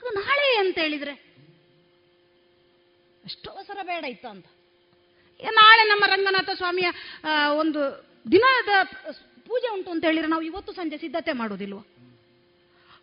ಅದು 0.00 0.10
ನಾಳೆ 0.10 0.56
ಅಂತ 0.56 0.78
ಹೇಳಿದ್ರೆ 0.78 1.12
ಅಷ್ಟು 3.24 3.50
ಅವಸರ 3.50 3.78
ಬೇಡ 3.82 4.04
ಇತ್ತು 4.04 4.28
ಅಂತ. 4.28 4.46
ನಾಳೆ 5.50 5.88
ನಮ್ಮ 5.88 6.04
ರಂಗನಾಥ 6.06 6.50
ಸ್ವಾಮಿಯ 6.56 6.88
ಒಂದು 7.50 7.80
ದಿನದ 8.32 8.68
ಪೂಜೆ 9.46 9.68
ಉಂಟು 9.68 9.90
ಅಂತ 9.90 10.04
ಹೇಳಿದ್ರೆ 10.04 10.28
ನಾವು 10.28 10.42
ಇವತ್ತು 10.42 10.72
ಸಂಜೆ 10.72 10.98
ಸಿದ್ಧತೆ 10.98 11.32
ಮಾಡುವುದಿಲ್ವ? 11.32 11.78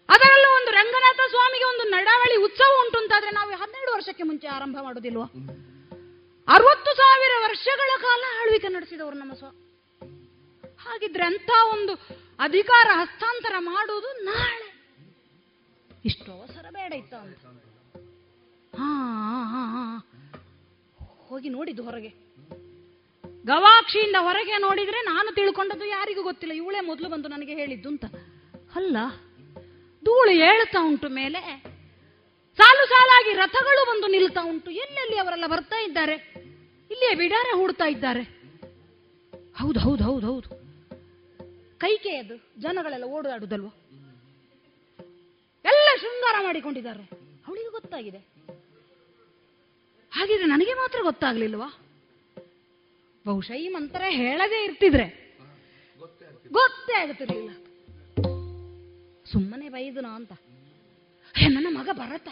ಅದರಲ್ಲೂ 0.09 0.55
ಒಂದು 0.55 0.71
ರಂಗನಾಥ 0.71 1.19
ಸ್ವಾಮಿಗೆ 1.29 1.63
ಒಂದು 1.63 1.83
ನಡಾವಳಿ 1.89 2.35
ಉತ್ಸವ 2.37 2.85
ಉಂಟು 2.85 2.97
ಅಂತಾದ್ರೆ 2.97 3.31
ನಾವು 3.31 3.49
ಹನ್ನೆರಡು 3.51 3.93
ವರ್ಷಕ್ಕೆ 3.93 4.23
ಮುಂಚೆ 4.23 4.47
ಆರಂಭ 4.47 4.77
ಮಾಡುವುದಿಲ್ವ? 4.81 5.21
ಅರವತ್ತು 6.47 6.95
ಸಾವಿರ 6.95 7.31
ವರ್ಷಗಳ 7.41 7.89
ಕಾಲ 8.01 8.23
ಆಳ್ವಿಕೆ 8.41 8.67
ನಡೆಸಿದವರು 8.67 9.15
ನಮ್ಮ 9.15 9.33
ಹಾಗಿದ್ರೆ 10.90 11.26
ಅಂತ 11.26 11.49
ಒಂದು 11.72 11.94
ಅಧಿಕಾರ 12.40 12.88
ಹಸ್ತಾಂತರ 12.94 13.53
ಮಾಡುವುದು 13.60 14.24
ನಾಳೆ. 14.24 14.80
ಇಷ್ಟು 16.06 16.32
ಅವಸರ 16.32 16.66
ಬೇಡ 16.70 16.94
ಇತ್ತ 16.94 17.14
ಅಂತ. 17.14 17.38
ಹಾ. 18.76 18.90
ಹೋಗಿ 21.28 21.49
ನೋಡಿದ್ದು 21.49 21.84
ಹೊರಗೆ. 21.84 22.07
ಗವಾಕ್ಷಿಯಿಂದ 23.45 24.16
ಹೊರಗೆ 24.20 24.57
ನೋಡಿದ್ರೆ 24.57 25.02
ನಾನು 25.02 25.36
ತಿಳ್ಕೊಂಡದ್ದು 25.36 25.86
ಯಾರಿಗೂ 25.86 26.24
ಗೊತ್ತಿಲ್ಲ. 26.24 26.53
ಇವಳೇ 26.53 26.80
ಮೊದಲು 26.80 27.10
ಬಂದು 27.10 27.28
ನನಗೆ 27.28 27.53
ಹೇಳಿದ್ದು 27.53 27.90
ಅಂತ. 27.90 28.06
ಅಲ್ಲ, 28.76 28.98
ಧೂಳು 30.06 30.32
ಏಳ್ತಾ 30.32 30.88
ಉಂಟು 30.88 31.10
ಮೇಲೆ 31.10 31.64
ಸಾಲು 32.57 32.88
ಸಾಲಾಗಿ 32.88 33.34
ರಥಗಳು 33.34 33.86
ಬಂದು 33.86 34.07
ನಿಲ್ತಾ 34.07 34.41
ಉಂಟು. 34.41 34.72
ಎಲ್ಲೆಲ್ಲಿ 34.72 35.18
ಅವರೆಲ್ಲ 35.18 35.48
ಬರ್ತಾ 35.48 35.80
ಇದ್ದಾರೆ? 35.80 36.34
ಇಲ್ಲಿಯೇ 36.91 37.16
ಬಿಡಾರೆ 37.16 37.56
ಹೂಡ್ತಾ 37.56 37.86
ಇದ್ದಾರೆ. 37.86 38.22
ಹೌದು 39.56 39.80
ಹೌದು 39.80 40.03
ಹೌದು 40.03 40.28
ಹೌದು. 40.28 40.68
ಕೈಕೆ 41.80 42.15
ಅದು 42.18 42.61
ಜನಗಳೆಲ್ಲ 42.61 43.03
ಓಡಾಡುದಲ್ವ? 43.03 43.68
ಎಲ್ಲ 45.65 45.88
ಶೃಂಗಾರ 46.01 46.35
ಮಾಡಿಕೊಂಡಿದ್ದಾರೆ. 46.43 47.03
ಅವಳಿಗೆ 47.47 47.69
ಗೊತ್ತಾಗಿದೆ. 47.69 48.18
ಹಾಗಿದ್ರೆ 50.11 50.45
ನನಗೆ 50.45 50.73
ಮಾತ್ರ 50.73 50.99
ಗೊತ್ತಾಗ್ಲಿಲ್ವಾ? 51.01 51.77
ಬಹುಶಃ 53.27 53.53
ಈ 53.53 53.68
ಮಂತ್ರ 53.68 54.01
ಹೇಳದೇ 54.07 54.64
ಇರ್ತಿದ್ರೆ. 54.64 55.38
ಗೊತ್ತೇ 56.51 56.93
ಆಗುತ್ತಿರ್ಲಿಲ್ಲ. 56.93 57.49
ಸುಮ್ಮನೆ 59.31 59.69
ಬೈದನ 59.69 60.06
ಅಂತ. 60.06 60.31
ಹೇ 61.38 61.47
ನನ್ನ 61.47 61.68
ಮಗ 61.69 61.89
ಬರತ್ತ 61.91 62.27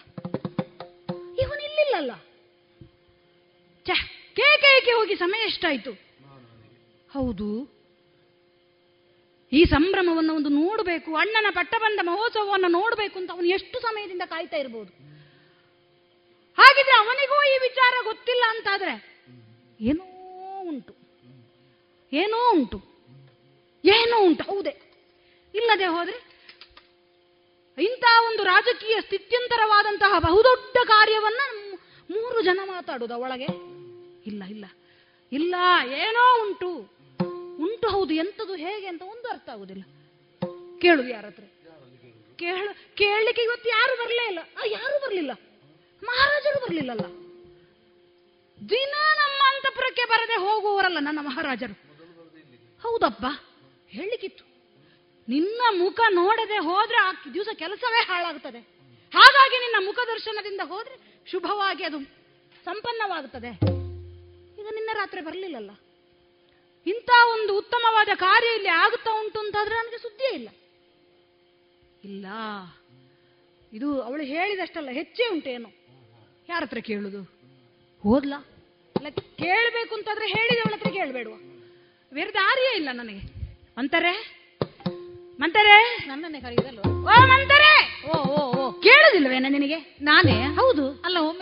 ಇವನು 1.40 1.64
ಇಲ್ಲಿಲ್ಲಲ್ಲ. 1.64 2.12
ಛೆ, 3.86 3.96
ಕೇಕೆ 4.36 4.92
ಹೋಗಿ 4.92 5.16
ಸಮಯ 5.16 5.40
ಎಷ್ಟಾಯ್ತು? 5.40 5.92
ಹೌದು. 7.12 7.77
ಈ 9.52 9.64
ಸಂಭ್ರಮವನ್ನು 9.64 10.36
ಒಂದು 10.36 10.50
ನೋಡಬೇಕು, 10.50 11.16
ಅಣ್ಣನ 11.16 11.46
ಪಟ್ಟಬಂಧ 11.54 12.00
ಮಹೋತ್ಸವವನ್ನು 12.04 12.68
ನೋಡಬೇಕು 12.68 13.20
ಅಂತ 13.20 13.32
ಅವನು 13.32 13.48
ಎಷ್ಟು 13.48 13.80
ಸಮಯದಿಂದ 13.80 14.22
ಕಾಯ್ತಾ 14.30 14.58
ಇರಬಹುದು 14.58 14.92
ಹಾಗಿದ್ರೆ 16.58 16.96
ಅವನಿಗೂ 17.00 17.38
ಈ 17.44 17.58
ವಿಚಾರ 17.62 17.94
ಗೊತ್ತಿಲ್ಲ 18.04 18.44
ಅಂತಾದ್ರೆ 18.50 18.94
ಏನೋ 19.80 20.06
ಉಂಟು 20.62 20.94
ಏನೋ 22.12 22.40
ಉಂಟು 22.52 22.78
ಏನೋ 23.84 24.18
ಉಂಟು, 24.20 24.44
ಹೌದೇ. 24.44 24.74
ಇಲ್ಲದೆ 25.54 25.86
ಹೋದ್ರೆ 25.86 26.18
ಇಂತಹ 27.78 28.16
ಒಂದು 28.28 28.44
ರಾಜಕೀಯ 28.44 28.98
ಸ್ಥಿತ್ಯಂತರವಾದಂತಹ 29.02 30.14
ಬಹುದೊಡ್ಡ 30.20 30.78
ಕಾರ್ಯವನ್ನ 30.88 31.42
ಮೂರು 32.10 32.42
ಜನ 32.42 32.60
ಮಾತಾಡೋದು 32.66 33.18
ಒಳಗೆ 33.18 33.50
ಇಲ್ಲ 34.26 34.44
ಇಲ್ಲ 34.46 34.66
ಇಲ್ಲ, 35.32 35.56
ಏನೋ 36.06 36.24
ಉಂಟು. 36.44 36.97
ಉಂಟು 37.60 37.88
ಹೌದು 37.90 38.14
ಎಂಥದ್ದು 38.14 38.56
ಹೇಗೆ 38.56 38.88
ಅಂತ 38.88 39.02
ಒಂದು 39.02 39.28
ಅರ್ಥ 39.28 39.50
ಆಗುದಿಲ್ಲ. 39.50 39.84
ಕೇಳು. 40.80 41.08
ಯಾರ 41.08 41.26
ಹತ್ರ 41.26 41.44
ಕೇಳ 42.36 42.68
ಕೇಳಲಿಕ್ಕೆ 42.96 43.44
ಇವತ್ತು 43.44 43.70
ಯಾರು 43.70 43.98
ಬರಲೇ 43.98 44.28
ಇಲ್ಲ? 44.28 44.40
ಯಾರು 44.66 45.02
ಬರಲಿಲ್ಲ? 45.02 45.32
ಮಹಾರಾಜರು 46.04 46.60
ಬರಲಿಲ್ಲಲ್ಲ. 46.62 47.06
ದಿನ 48.70 48.94
ನಮ್ಮ 49.14 49.42
ಅಂತಪುರಕ್ಕೆ 49.46 50.06
ಬರದೆ 50.06 50.34
ಹೋಗುವವರಲ್ಲ 50.34 50.98
ನನ್ನ 51.00 51.20
ಮಹಾರಾಜರು. 51.22 51.74
ಹೌದಪ್ಪ 52.84 53.26
ಹೇಳಲಿಕ್ಕಿತ್ತು. 53.88 54.44
ನಿನ್ನ 55.30 55.62
ಮುಖ 55.70 56.00
ನೋಡದೆ 56.10 56.58
ಹೋದ್ರೆ 56.58 56.98
ಆ 56.98 57.12
ದಿವಸ 57.34 57.48
ಕೆಲಸವೇ 57.54 58.06
ಹಾಳಾಗುತ್ತದೆ 58.06 58.60
ಹಾಗಾಗಿ 59.14 59.60
ನಿನ್ನ 59.60 59.86
ಮುಖ 59.86 60.00
ದರ್ಶನದಿಂದ 60.08 60.62
ಹೋದ್ರೆ 60.64 60.96
ಶುಭವಾಗಿ 61.32 61.84
ಅದು 61.84 62.00
ಸಂಪನ್ನವಾಗುತ್ತದೆ 62.66 63.52
ಈಗ 64.62 64.68
ನಿನ್ನ 64.74 64.90
ರಾತ್ರಿ 64.94 65.22
ಬರಲಿಲ್ಲಲ್ಲ. 65.22 65.72
ಇಂಥ 66.88 67.10
ಒಂದು 67.32 67.58
ಉತ್ತಮವಾದ 67.58 68.08
ಕಾರ್ಯ 68.16 68.56
ಇಲ್ಲಿ 68.56 68.70
ಆಗುತ್ತಾ 68.70 69.12
ಉಂಟು 69.20 69.40
ಅಂತಾದ್ರೆ 69.40 69.76
ನನಗೆ 69.76 69.98
ಸುದ್ದಿಯೇ 69.98 70.36
ಇಲ್ಲ. 70.36 70.50
ಇಲ್ಲ. 72.04 72.26
ಇದು 73.74 74.02
ಅವಳು 74.02 74.24
ಹೇಳಿದಷ್ಟಲ್ಲ 74.24 74.90
ಹೆಚ್ಚೇ 74.90 75.28
ಉಂಟೇನು 75.28 75.70
ಯಾರ 76.50 76.64
ಹತ್ರ 76.64 76.80
ಕೇಳುದು? 76.80 77.22
ಹೋದ್ಲಾ 78.04 78.38
ಅಲ್ಲ 78.96 79.08
ಕೇಳಬೇಕು 79.10 79.96
ಅಂತಾದ್ರೆ 79.96 80.28
ಹೇಳಿದವಳ 80.28 80.74
ಹತ್ರ 80.76 80.90
ಕೇಳಬೇಡುವ. 80.90 81.36
ಬೇರೆ 82.14 82.34
ದಾರಿಯೇ 82.34 82.78
ಇಲ್ಲ 82.78 82.90
ನನಗೆ. 82.94 83.48
ಅಂತಾರೆ 83.78 84.38
ಮಂತರೆ? 85.40 86.08
ನನ್ನನ್ನೇ 86.08 86.42
ಕರೆಯುದಲ್ವ 86.42 86.82
ಓ 86.82 87.28
ಮಂತರೆ! 87.28 88.04
ಓ 88.08 88.18
ಓ 88.18 88.66
ಓ. 88.66 88.72
ಕೇಳುದಿಲ್ವೇನ 88.72 89.46
ನಿನಗೆ? 89.50 89.98
ನಾನೇ? 90.02 90.42
ಹೌದು. 90.42 90.97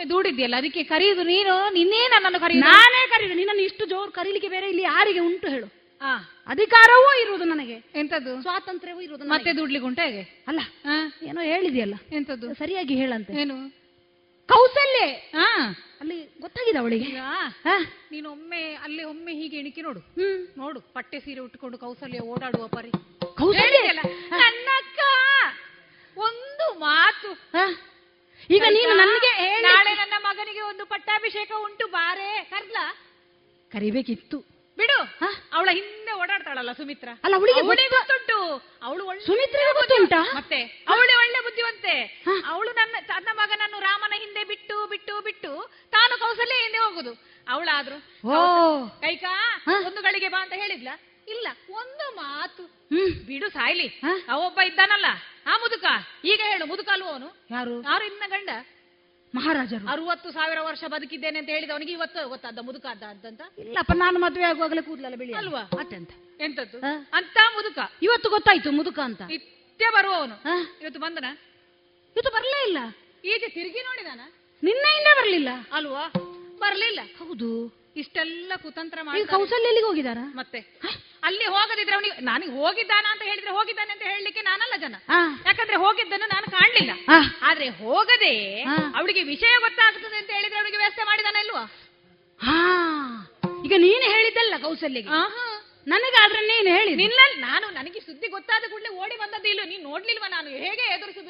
ದೂಡಿದ್ಯಲ್ಲ 0.09 0.55
ಅದಕ್ಕೆ 0.55 0.83
ಕರೆಯುದು 0.83 1.23
ನೀನು 1.23 1.73
ನಿನ್ನೇ 1.73 2.07
ನನ್ನನ್ನು 2.07 2.39
ಕರೆಯ 2.39 2.59
ನಾನೇ 2.59 3.07
ಕರೀದು 3.09 3.33
ನಿನ್ನನ್ನು 3.33 3.63
ಇಷ್ಟು 3.63 3.85
ಜೋರು 3.85 4.11
ಕರೀಲಿಕ್ಕೆ 4.11 4.49
ಬೇರೆ 4.49 4.69
ಇಲ್ಲಿ 4.69 4.83
ಯಾರಿಗೆ 4.83 5.19
ಉಂಟು 5.19 5.47
ಹೇಳು. 5.47 5.67
ಆ, 6.01 6.15
ಅಧಿಕಾರವೂ 6.47 7.21
ಇರುವುದು 7.21 7.43
ನನಗೆ. 7.43 7.73
ಎಂತದ್ದು 7.95 8.41
ಸ್ವಾತಂತ್ರ್ಯವೂ 8.41 9.01
ಇರುವುದು 9.01 9.25
ಮತ್ತೆ. 9.25 9.57
ದುಡ್ಲಿಕ್ಕೆ 9.57 9.87
ಉಂಟ 9.87 9.99
ಹೇಗೆ? 10.03 10.45
ಅಲ್ಲ 10.47 10.59
ಏನೋ 11.23 11.41
ಹೇಳಿದೆಯಲ್ಲ? 11.41 11.95
ಎಂತದ್ದು 12.11 12.53
ಸರಿಯಾಗಿ 12.53 12.95
ಹೇಳಂತೆ. 12.95 13.33
ಏನು? 13.41 13.55
ಕೌಸಲ್ಯ. 14.49 15.05
ಹಾ 15.07 15.47
ಅಲ್ಲಿ 16.01 16.37
ಗೊತ್ತಾಗಿದೆ 16.41 16.77
ಅವಳಿಗೆ? 16.79 17.05
ನೀನು 18.11 18.31
ಒಮ್ಮೆ 18.31 18.73
ಅಲ್ಲಿ 18.73 19.03
ಒಮ್ಮೆ 19.03 19.33
ಹೀಗೆ 19.33 19.57
ಎಣಿಕೆ 19.57 19.81
ನೋಡು. 19.81 19.99
ಹ್ಮ್. 19.99 20.47
ನೋಡು 20.57 20.79
ಪಟ್ಟೆ 20.79 21.19
ಸೀರೆ 21.19 21.39
ಉಟ್ಕೊಂಡು 21.39 21.77
ಕೌಸಲ್ಯ 21.77 22.19
ಓಡಾಡುವ 22.19 22.67
ಪರಿ. 22.67 22.91
ಕೌಸಲ್ಯ? 23.35 23.91
ನನ್ನಕ್ಕ 24.31 24.99
ಒಂದು 26.17 26.79
ಮಾತು? 26.79 27.31
ಈಗ 28.49 28.63
ನೀನು 28.69 28.93
ನನಗೆ 28.93 29.61
ನಾಳೆ 29.61 29.93
ನನ್ನ 29.93 30.13
ಮಗನಿಗೆ 30.17 30.61
ಒಂದು 30.61 30.85
ಪಟ್ಟಾಭಿಷೇಕ 30.85 31.51
ಉಂಟು 31.63 31.87
ಬಾರೆ 31.87 32.43
ಕರ್ಲ. 32.43 32.77
ಕರಿಬೇಕಿತ್ತು. 33.71 34.39
ಬಿಡು. 34.77 35.25
ಅವಳ 35.53 35.69
ಹಿಂದೆ 35.71 36.11
ಓಡಾಡ್ತಾಳಲ್ಲ 36.11 36.71
ಸುಮಿತ್ರ. 36.71 37.09
ಅಲ್ಲ, 37.23 37.35
ಅವಳಿಗೆ 37.35 37.59
ಅವಳಿಗೆ 37.59 37.87
ಗೊತ್ತ- 37.87 38.11
ಗೊತ್ತುಂಟು. 38.11 38.61
ಅವಳು 38.85 39.25
ಸುಮಿತ್ರ 39.25 39.59
ಗೊತ್ತುಂಟಾ? 39.73 40.31
ಮತ್ತೆ 40.35 40.85
ಅವಳು 40.89 41.19
ಒಳ್ಳೆ 41.19 41.43
ಬುದ್ಧಿವಂತೆ. 41.43 42.23
ಅವಳು 42.45 42.71
ನನ್ನ 42.71 42.95
ತನ್ನ 43.05 43.27
ಮಗನನ್ನು 43.33 43.79
ರಾಮನ 43.79 44.13
ಹಿಂದೆ 44.15 44.43
ಬಿಟ್ಟು 44.43 44.87
ಬಿಟ್ಟು 44.87 45.21
ಬಿಟ್ಟು 45.21 45.71
ತಾನು 45.91 46.19
ಕೌಸಲ್ಯ 46.19 46.53
ಹಿಂದೆ 46.53 46.77
ಹೋಗುದು. 46.77 47.35
ಅವಳಾದ್ರು 47.49 48.27
ಓ. 48.27 48.87
ಕೈಕಾ 48.87 49.63
ಒಂದು 49.87 50.01
ಗಳಿಗೆ 50.01 50.27
ಬಾ 50.27 50.41
ಅಂತ 50.41 50.53
ಹೇಳಿದ್ಲ? 50.53 50.87
ಇಲ್ಲ 51.27 51.47
ಒಂದು 51.69 52.15
ಮಾತು. 52.15 52.63
ಹ್ಮ್. 52.63 53.13
ಬಿಡು 53.25 53.49
ಸಾಯ್ಲಿ. 53.49 54.01
ಅವೊಬ್ಬ 54.29 54.59
ಇದ್ದಾನಲ್ಲ 54.61 55.05
ಆ 55.45 55.57
ಮುದುಕ. 55.57 55.85
ಈಗ 56.25 56.41
ಹೇಳು 56.47 56.65
ಮುದುಕ 56.65 56.89
ಅಲ್ವ 56.91 57.05
ಅವನು? 57.05 57.35
ಯಾರು? 57.51 57.81
ಯಾರು 57.81 58.05
ಇನ್ನ 58.05 58.23
ಗಂಡ? 58.27 58.49
ಮಹಾರಾಜರು. 59.35 59.87
ಅರವತ್ತು 59.87 60.31
ಸಾವಿರ 60.31 60.57
ವರ್ಷ 60.61 60.83
ಬದುಕಿದ್ದೇನೆ 60.83 61.39
ಅಂತ 61.39 61.49
ಹೇಳಿದ 61.49 61.71
ಅವನಿಗೆ 61.71 61.91
ಇವತ್ತು 61.91 62.29
ಗೊತ್ತಾದ 62.29 62.59
ಮುದುಕ 62.59 62.85
ಅದ್ದ 62.85 63.03
ಅಂತ 63.03 63.41
ಇಲ್ಲಪ್ಪ 63.57 63.91
ನಾನು 63.95 64.19
ಮದುವೆ 64.19 64.43
ಆಗುವಾಗಲೇ 64.43 64.81
ಕೂದಲಲ್ಲ 64.81 65.15
ಬಿಳಿ 65.15 65.33
ಅಲ್ವಾ? 65.33 65.59
ಅತ್ಯಂತ. 65.59 66.09
ಎಂತದ್ದು? 66.39 66.77
ಅಂತ 67.13 67.37
ಮುದುಕ. 67.53 67.79
ಇವತ್ತು 68.01 68.29
ಗೊತ್ತಾಯ್ತು 68.29 68.71
ಮುದುಕ 68.71 68.99
ಅಂತ. 68.99 69.21
ನಿತ್ಯ 69.21 69.85
ಬರುವವನು? 69.93 70.35
ಇವತ್ತು 70.81 70.99
ಬಂದನ? 70.99 71.25
ಇವತ್ತು 72.15 72.31
ಬರಲೇ 72.31 72.67
ಇಲ್ಲ. 72.67 72.77
ಈಗ 73.25 73.43
ತಿರುಗಿ 73.47 73.81
ನೋಡಿದಾನ? 73.81 74.19
ನಿನ್ನೆಯಿಂದ 74.63 75.07
ಬರಲಿಲ್ಲ. 75.17 75.49
ಅಲ್ವಾ? 75.71 76.07
ಬರ್ಲಿಲ್ಲ. 76.59 76.99
ಹೌದು. 77.19 77.84
ಇಷ್ಟೆಲ್ಲ 77.95 78.53
ಕುತಂತ್ರ 78.63 78.99
ಮಾಡಿ 79.03 79.21
ಕೌಸಲ್ಯಲ್ಲಿ 79.29 79.81
ಹೋಗಿದಾರ 79.85 80.19
ಮತ್ತೆ. 80.35 80.59
ಅಲ್ಲಿ 81.23 81.45
ಹೋಗದಿದ್ರೆ 81.53 81.95
ಅವನಿಗೆ 81.97 82.15
ನನಗೆ 82.25 82.53
ಹೋಗಿದ್ದಾನ 82.57 83.05
ಅಂತ 83.13 83.23
ಹೇಳಿದ್ರೆ 83.29 83.51
ಹೋಗಿದ್ದಾನೆ 83.57 83.91
ಅಂತ 83.93 84.03
ಹೇಳಲಿಕ್ಕೆ 84.09 84.41
ನಾನಲ್ಲ 84.47 84.75
ಜನ. 84.83 84.95
ಯಾಕಂದ್ರೆ 85.47 85.77
ಹೋಗಿದ್ದನ್ನು 85.83 86.27
ನಾನು 86.33 86.47
ಕಾಣ್ಲಿಲ್ಲ. 86.55 86.91
ಆದ್ರೆ 87.49 87.67
ಹೋಗದೆ. 87.79 88.33
ಅವಳಿಗೆ 88.97 89.23
ವಿಷಯ 89.31 89.53
ಗೊತ್ತಾಗ್ತದೆ 89.65 90.17
ಅಂತ 90.21 90.31
ಹೇಳಿದ್ರೆ 90.37 90.59
ಅವಳಿಗೆ 90.61 90.79
ವ್ಯವಸ್ಥೆ 90.83 91.05
ಮಾಡಿದಾನೆ 91.05 91.39
ಅಲ್ವಾ 91.43 91.63
ಹಾ. 92.39 92.57
ಈಗ 93.65 93.75
ನೀನು 93.85 94.05
ಹೇಳಿದ್ದಲ್ಲ 94.13 94.55
ಕೌಸಲ್ಯಗೆ. 94.63 95.09
ನನಗೆ 95.11 95.53
ನನಗಾದ್ರೆ 95.91 96.39
ನೀನು 96.47 96.69
ಹೇಳಿ 96.75 96.91
ನಿನ್ನ 96.99 97.19
ನಾನು 97.41 97.65
ನನಗೆ 97.75 97.99
ಸುದ್ದಿ 98.05 98.27
ಗೊತ್ತಾದ 98.29 98.63
ಕೂಡಲೇ 98.69 98.91
ಓಡಿ 99.01 99.15
ಬಂದದ್ದು 99.19 99.49
ಇಲ್ಲ 99.49 99.63
ನೀನ್ 99.67 99.83
ನೋಡ್ಲಿಲ್ವಾ 99.83 100.27
ನಾನು? 100.29 100.47
ಹೇಗೆ 100.63 100.85
ಎದುರಿಸಿ 100.95 101.21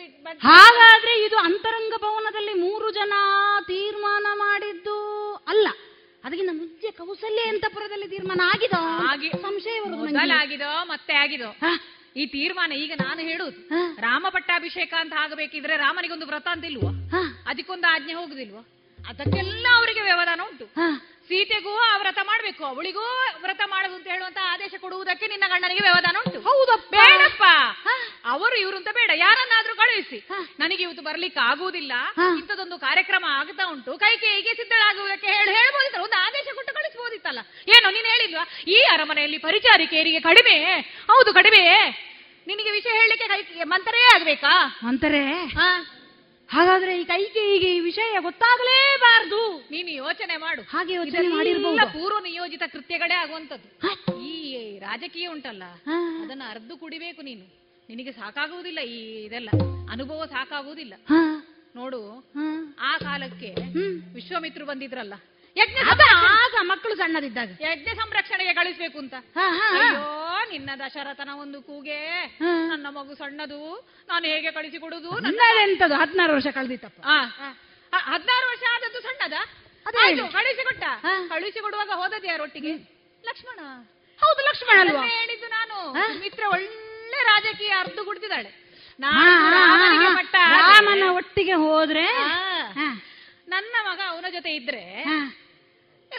ಹಾಗಾದ್ರೆ 0.45 1.13
ಇದು 1.25 1.37
ಅಂತರಂಗ 1.47 1.95
ಭವನದಲ್ಲಿ 2.05 2.53
ಮೂರು 2.61 2.87
ಜನ 2.91 3.13
ತೀರ್ಮಾನ 3.67 4.25
ಮಾಡಿದ್ದು 4.37 4.95
ಅಲ್ಲ. 5.47 5.67
ಅದಕ್ಕಿಂತ 6.25 6.51
ಮುಂಚೆ 6.55 6.89
ಕೌಸಲ್ಯ 6.99 7.41
ಅಂತಪುರದಲ್ಲಿ 7.51 8.07
ತೀರ್ಮಾನ 8.07 8.41
ಆಗಿದೋ 8.53 8.79
ಆಗಿ 9.09 9.29
ಸಂಶಯ 9.43 9.75
ಆಗಿದೋ 9.77 9.97
ನಂಗೆ. 9.97 10.13
ಮೊದಲಾಗಿದೋ 10.13 10.71
ಮತ್ತೆ 10.91 11.13
ಆಗಿದೋ 11.15 11.49
ಹಾ. 11.61 11.71
ಈ 12.15 12.25
ತೀರ್ಮಾನ 12.33 12.71
ಈಗ 12.81 12.93
ನಾನು 13.01 13.21
ಹೇಳುದು 13.21 13.59
ಹಾ. 13.71 13.81
ರಾಮ 14.01 14.25
ಪಟ್ಟಾಭಿಷೇಕ 14.29 14.93
ಅಂತ 14.99 15.13
ಆಗಬೇಕಿದ್ರೆ 15.23 15.75
ರಾಮನಿಗೊಂದು 15.77 16.25
ವ್ರತ 16.25 16.47
ಅಂತ 16.53 16.65
ಇಲ್ವಾ 16.65 16.91
ಹಾ. 17.11 17.21
ಅದಕ್ಕೊಂದು 17.47 17.87
ಆಜ್ಞೆ 17.87 18.13
ಹೋಗುದಿಲ್ವಾ 18.13 18.63
ಅದಕ್ಕೆಲ್ಲ 18.99 19.65
ಅವರಿಗೆ 19.75 20.01
ವ್ಯವಧಾನ 20.01 20.41
ಉಂಟು 20.45 20.65
ಹಾ. 20.77 20.87
ಸೀತೆಗೂ 21.27 21.77
ಆ 21.77 21.97
ವ್ರತ 21.97 22.19
ಮಾಡ್ಬೇಕು 22.23 22.65
ಅವಳಿಗೂ 22.65 23.03
ವ್ರತ 23.41 23.61
ಮಾಡುದು 23.65 23.95
ಅಂತ 23.95 24.07
ಹೇಳುವಂತ 24.07 24.37
ಆದೇಶ 24.43 24.73
ಕೊಡುವುದಕ್ಕೆ 24.81 25.27
ನಿನ್ನ 25.27 25.43
ಗಂಡನಿಗೆ 25.47 25.81
ವ್ಯವಧಾನ 25.81 26.17
ಉಂಟು. 26.25 26.39
ಹೌದಪ್ಪ. 26.41 26.91
ಬೇಡಪ್ಪ. 26.91 27.43
ಅವರು 28.25 28.55
ಇವರು 28.59 28.77
ಅಂತ 28.77 28.87
ಬೇಡ 28.93 29.11
ಯಾರನ್ನಾದ್ರೂ 29.15 29.75
ಕಳುಹಿಸಿ. 29.75 30.27
ನನಗೆ 30.59 30.83
ಇವತ್ತು 30.83 31.03
ಬರ್ಲಿಕ್ಕೆ 31.03 31.39
ಆಗುವುದಿಲ್ಲ. 31.39 31.91
ಇಂಥದೊಂದು 32.37 32.79
ಕಾರ್ಯಕ್ರಮ 32.79 33.25
ಆಗ್ತಾ 33.29 33.65
ಉಂಟು. 33.71 33.97
ಕೈಕೇಯಿಗೆ 33.97 34.53
ಸಿದ್ಧಳಾಗುವುದಕ್ಕೆ 34.53 35.27
ಹೇಳಿ 35.27 35.51
ಹೇಳ್ಬೋದಿತ್ತಲ್ಲ? 35.51 36.03
ಒಂದು 36.03 36.15
ಆದೇಶ 36.15 36.47
ಕೊಟ್ಟು 36.55 36.73
ಕಳಿಸ್ಬೋದಿತ್ತಲ್ಲ 36.73 37.39
ಏನು 37.67 37.91
ನೀನು 37.91 38.07
ಹೇಳಿದ್ವಾ? 38.07 38.47
ಈ 38.67 38.79
ಅರಮನೆಯಲ್ಲಿ 38.91 39.37
ಪರಿಚಾರಿಕೆಯರಿಗೆ 39.37 40.19
ಕಡಿಮೆ. 40.19 40.79
ಹೌದು 41.07 41.33
ಕಡಿಮೆ. 41.33 41.61
ನಿನಗೆ 42.47 42.71
ವಿಷಯ 42.71 42.89
ಹೇಳಲಿಕ್ಕೆ 42.89 43.27
ಕೈ 43.27 43.63
ಮಂತರೇ 43.63 44.01
ಆಗ್ಬೇಕಾ? 44.15 44.79
ಮಂತರೇ? 44.83 45.23
ಹಾ. 45.29 45.94
ಹಾಗಾದ್ರೆ 46.49 47.01
ಈ 47.01 47.03
ಕೈಕೇಯಿಗೆ 47.03 47.75
ಈ 47.75 47.79
ವಿಷಯ 47.79 48.17
ಗೊತ್ತಾಗಲೇಬಾರದು. 48.19 49.67
ನೀನು 49.71 49.89
ಯೋಚನೆ 49.89 50.37
ಮಾಡು. 50.37 50.61
ಹಾಗೆ 50.61 50.93
ಯೋಚನೆ 50.93 51.27
ಮಾಡಿರ್ಬೋದು. 51.27 51.77
ಪೂರ್ವ 51.93 52.19
ನಿಯೋಜಿತ 52.19 52.63
ಕೃತ್ಯಗಳೇ 52.71 53.13
ಆಗುವಂತದ್ದು 53.13 53.67
ಈ 54.21 54.33
ರಾಜಕೀಯ 54.79 55.27
ಉಂಟಲ್ಲ 55.27 55.63
ಅದನ್ನ 56.23 56.41
ಅರ್ಧ 56.49 56.71
ಕುಡಿಬೇಕು 56.79 57.21
ನೀನು. 57.21 57.45
ನಿನಗೆ 57.89 58.11
ಸಾಕಾಗುವುದಿಲ್ಲ 58.11 58.79
ಈ 58.79 59.25
ಇದೆಲ್ಲ. 59.25 59.49
ಅನುಭವ 59.91 60.25
ಸಾಕಾಗುವುದಿಲ್ಲ. 60.25 60.93
ನೋಡು 61.75 61.99
ಆ 62.79 62.97
ಕಾಲಕ್ಕೆ 62.97 63.49
ವಿಶ್ವಾಮಿತ್ರು 64.13 64.65
ಬಂದಿದ್ರಲ್ಲ 64.65 65.13
ಯಜ್ಞ 65.55 65.77
ಆಗ 65.89 66.55
ಮಕ್ಕಳು 66.71 66.95
ಸಣ್ಣದಿದ್ದಾಗ. 67.01 67.51
ಯಜ್ಞ 67.65 67.89
ಸಂರಕ್ಷಣೆಗೆ 67.99 68.53
ಕಳಿಸ್ಬೇಕು 68.59 68.97
ಅಂತ. 69.03 69.15
ಅಯ್ಯೋ 69.77 70.05
ನಿನ್ನ 70.51 70.69
ದಶರಥನ 70.81 71.31
ಒಂದು 71.43 71.59
ಕೂಗೆ. 71.67 71.99
ನನ್ನ 72.71 72.87
ಮಗು 72.97 73.13
ಸಣ್ಣದು. 73.21 73.59
ನಾನು 74.09 74.25
ಹೇಗೆ 74.33 74.49
ಕಳಿಸಿಕೊಡುದು 74.57 75.11
ನನ್ನದೆಂತದು 75.27 75.95
ಹದಿನಾರು 76.01 76.33
ವರ್ಷ 76.37 76.49
ಕಳೆದಿತ್ತಪ್ಪ. 76.57 76.99
ಹದಿನಾರು 77.93 78.45
ವರ್ಷ 78.53 78.63
ಆದದ್ದು 78.75 79.01
ಸಣ್ಣದ? 79.07 79.37
ಕಳಿಸಿ 80.35 80.63
ಕೊಟ್ಟ. 80.67 80.83
ಕಳಿಸಿ. 81.05 81.29
ಕಳಿಸಿಕೊಡುವಾಗ 81.33 81.91
ಹೋದದ್ದು 82.01 82.27
ಯಾರೊಟ್ಟಿಗೆ 82.31 82.73
ಲಕ್ಷ್ಮಣ. 83.29 83.59
ಹೌದು 84.19 84.41
ಲಕ್ಷ್ಮಣ 84.49 84.77
ಹೇಳಿದ್ದು 85.15 85.47
ನಾನು. 85.57 85.77
ಮಿತ್ರ 86.23 86.43
ಒಳ್ಳೆ 86.55 87.19
ರಾಜಕೀಯ 87.31 87.73
ಅರ್ಧ 87.83 87.99
ಕುಡ್ತಿದ್ದಾಳೆ 88.07 88.51
ನಾನು 89.03 89.23
ರಾಮನ 90.57 91.05
ಒಟ್ಟಿಗೆ 91.19 91.55
ಹೋದ್ರೆ? 91.63 92.05
ನನ್ನ 93.53 93.75
ಮಗ 93.87 93.99
ಅವನ 94.11 94.27
ಜೊತೆ 94.35 94.51
ಇದ್ರೆ. 94.59 94.83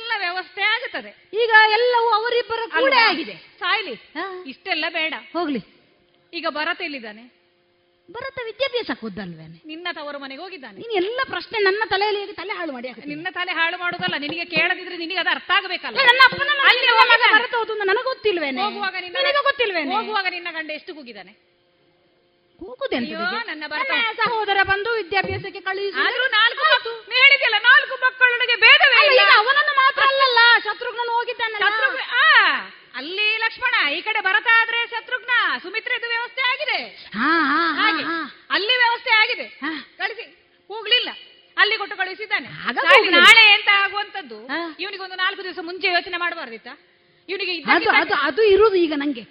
ಎಲ್ಲ 0.01 0.13
ವ್ಯವಸ್ಥೆ 0.19 0.63
ಆಗುತ್ತದೆ. 0.75 1.11
ಈಗ 1.43 1.53
ಎಲ್ಲವೂ 1.71 2.09
ಅವರಿಬ್ಬರ 2.19 2.63
ಕೂಡ 2.75 2.93
ಆಗಿದೆ. 3.09 3.35
ಸಾಯ್ಲಿ 3.59 3.95
ಇಷ್ಟೆಲ್ಲ 4.47 4.85
ಬೇಡ. 4.89 5.15
ಹೋಗ್ಲಿ. 5.33 5.63
ಈಗ 6.33 6.47
ಭರತ 6.51 6.81
ಎಲ್ಲಿದ್ದಾನೆ? 6.81 7.25
ಭರತ 8.09 8.39
ವಿದ್ಯಾಭ್ಯಾಸಕ್ಕೆ 8.45 9.07
ಹೋದಲ್ವೇನೆ 9.07 9.59
ನಿನ್ನ 9.67 9.89
ತವರು 9.93 10.19
ಮನೆಗೆ 10.19 10.43
ಹೋಗಿದ್ದಾನೆ. 10.43 10.77
ನೀನು 10.83 10.95
ಎಲ್ಲ 11.01 11.21
ಪ್ರಶ್ನೆ 11.31 11.59
ನನ್ನ 11.59 11.83
ತಲೆಯಲ್ಲಿ 11.89 12.21
ಹೇಗೆ 12.21 12.33
ತಲೆ 12.33 12.53
ಹಾಳು 12.59 12.73
ಮಾಡಿ 12.73 12.89
ನಿನ್ನ 13.07 13.29
ತಲೆ 13.31 13.53
ಹಾಳು 13.53 13.79
ಮಾಡುದಲ್ಲ 13.79 14.17
ನಿನಗೆ 14.25 14.45
ಕೇಳದಿದ್ರೆ 14.45 14.97
ನಿನಗೆ 14.97 15.19
ಅದು 15.19 15.31
ಅರ್ಥ 15.31 15.51
ಆಗಬೇಕಲ್ಲ. 15.57 15.97
ನನ್ನ 16.11 16.21
ಅಪ್ಪನ 16.29 16.51
ಅಲ್ಲಿ 16.69 16.93
ಭರತ 17.35 17.55
ಹೋದ 17.55 17.71
ನನಗೆ 17.83 18.05
ಗೊತ್ತಿಲ್ವೇನೆ? 18.05 18.63
ಹೋಗುವಾಗ 18.63 18.97
ನಿನ್ನ 19.01 19.17
ನಿನಗೆ 19.19 19.43
ಗೊತ್ತಿಲ್ವೇನೆ? 19.43 19.95
ಹೋಗುವಾಗ 19.97 20.27
ನಿನ್ನ 20.31 20.49
ಗಂಡ 20.53 20.71
ಎಷ್ಟು 20.71 20.95
ಕೂಗಿದ್ದಾನೆ? 20.95 21.33
ಕೂಗುದೆಂತ? 22.61 23.13
ನನ್ನ 23.49 23.65
ಸಹೋದರ 24.21 24.59
ಬಂದು 24.69 24.91
ವಿದ್ಯಾಭ್ಯಾಸಕ್ಕೆ 24.99 25.61
ಕಳುಹಿಸಿ 25.61 25.99
ನಾಲ್ಕು 26.37 26.65
ಹೇಳಿದ್ಯಲ್ಲ 27.17 27.59
ನಾಲ್ಕು 27.67 27.95
ಮಕ್ಕಳೊಳಗೆ 28.05 28.57
ಭೇದವೇ 28.65 29.01
ಇಲ್ಲ. 29.09 29.21
ಅವನನ್ನು 29.41 29.75
ಮಾತ್ರ 29.81 30.03
ಅಲ್ಲಲ್ಲ 30.11 30.41
ಶತ್ರುಘ್ನನು 30.67 31.15
ಶತ್ರುಘ್ನ 31.65 32.03
ಆ, 32.21 32.25
ಅಲ್ಲಿ 32.99 33.29
ಲಕ್ಷ್ಮಣ 33.45 33.75
ಈ 33.93 34.01
ಕಡೆ 34.01 34.21
ಭರತ 34.27 34.49
ಆದ್ರೆ 34.61 34.81
ಶತ್ರುಘ್ನ 34.87 35.33
ಸುಮಿತ್ರೆದು 35.65 36.09
ವ್ಯವಸ್ಥೆ 36.09 36.43
ಆಗಿದೆ. 36.51 36.79
ಹಾಗೆ 37.81 38.05
ಅಲ್ಲಿ 38.51 38.75
ವ್ಯವಸ್ಥೆ 38.83 39.13
ಆಗಿದೆ. 39.19 39.47
ಕಳಿಸಿ 39.99 40.27
ಹೋಗ್ಲಿಲ್ಲ 40.71 41.11
ಅಲ್ಲಿ 41.57 41.77
ಕೊಟ್ಟು 41.77 41.95
ಹೋಗ್ಲಿ. 42.91 43.13
ನಾಳೆ 43.19 43.45
ಎಂತ 43.53 43.71
ಆಗುವಂತದ್ದು? 43.83 44.39
ಇವನಿಗೆ 44.79 45.03
ಒಂದು 45.03 45.17
ನಾಲ್ಕು 45.17 45.43
ದಿವಸ 45.45 45.61
ಮುಂಚೆ 45.65 45.89
ಯೋಚನೆ 45.91 46.19
ಮಾಡಬಾರ್ದಿತ್ತ? 46.19 46.69
ಇವನಿಗೆ 47.29 47.53
ಅದು 47.75 47.89
ಅದು 48.01 48.15
ಅದು 48.27 48.43
ಇರುವುದು 48.51 48.77
ಈಗ 48.79 48.95
ನಂಗೆ. 48.97 49.25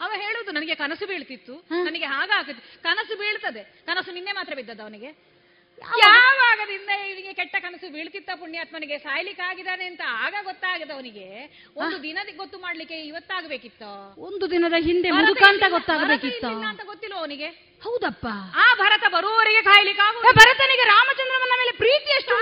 ಅವ 0.00 0.10
ಹೇಳುದು 0.22 0.50
ನನಗೆ 0.52 0.74
ಕನಸು 0.74 1.06
ಬೀಳ್ತಿತ್ತು. 1.06 1.54
ನನಗೆ 1.86 2.04
ಹಾಗಾಗುತ್ತೆ 2.04 2.62
ಕನಸು 2.82 3.16
ಬೀಳ್ತದೆ. 3.16 3.62
ಕನಸು 3.86 4.10
ನಿನ್ನೆ 4.10 4.32
ಮಾತ್ರ 4.32 4.54
ಬಿದ್ದದ 4.54 4.80
ಅವನಿಗೆ. 4.80 5.30
ಯಾವಾಗದಿಂದ 6.02 6.90
ಇವನಿಗೆ 7.10 7.32
ಕೆಟ್ಟ 7.32 7.56
ಕನಸು 7.64 7.92
ಬೀಳ್ತಿತ್ತ 7.92 8.30
ಪುಣ್ಯಾತ್ಮನಿಗೆ? 8.40 8.98
ಸಾಯ್ಲಿಕ್ಕೆ 8.98 9.42
ಆಗಿದ್ದಾನೆ 9.42 9.84
ಅಂತ 9.86 10.02
ಆಗ 10.24 10.34
ಗೊತ್ತಾಗದ 10.42 10.90
ಅವನಿಗೆ. 10.90 11.26
ಒಂದು 11.76 12.02
ದಿನದ 12.02 12.28
ಗೊತ್ತು 12.36 12.58
ಮಾಡ್ಲಿಕ್ಕೆ 12.58 12.96
ಇವತ್ತಾಗಬೇಕಿತ್ತು. 13.10 14.20
ಒಂದು 14.28 14.50
ದಿನದ 14.50 14.74
ಹಿಂದೆ 14.78 15.08
ಅಂತ 15.08 15.64
ಗೊತ್ತಾಗಬೇಕಿತ್ತು. 15.70 16.50
ಅಂತ 16.70 16.82
ಗೊತ್ತಿಲ್ಲ 16.84 17.16
ಅವನಿಗೆ? 17.16 17.48
ಹೌದಪ್ಪ. 17.84 18.26
ಆ 18.62 18.66
ಭರತ 18.74 19.04
ಬರುವವರಿಗೆ 19.16 19.62
ಕಾಯ್ಲಿಕ್ಕೆ 19.62 20.32
ಭರತನಿಗೆ 20.40 20.84
ರಾಮಚಂದ್ರನ 20.94 21.54
ಮೇಲೆ 21.62 21.72
ಪ್ರೀತಿ 21.82 22.10
ಎಷ್ಟು 22.18 22.34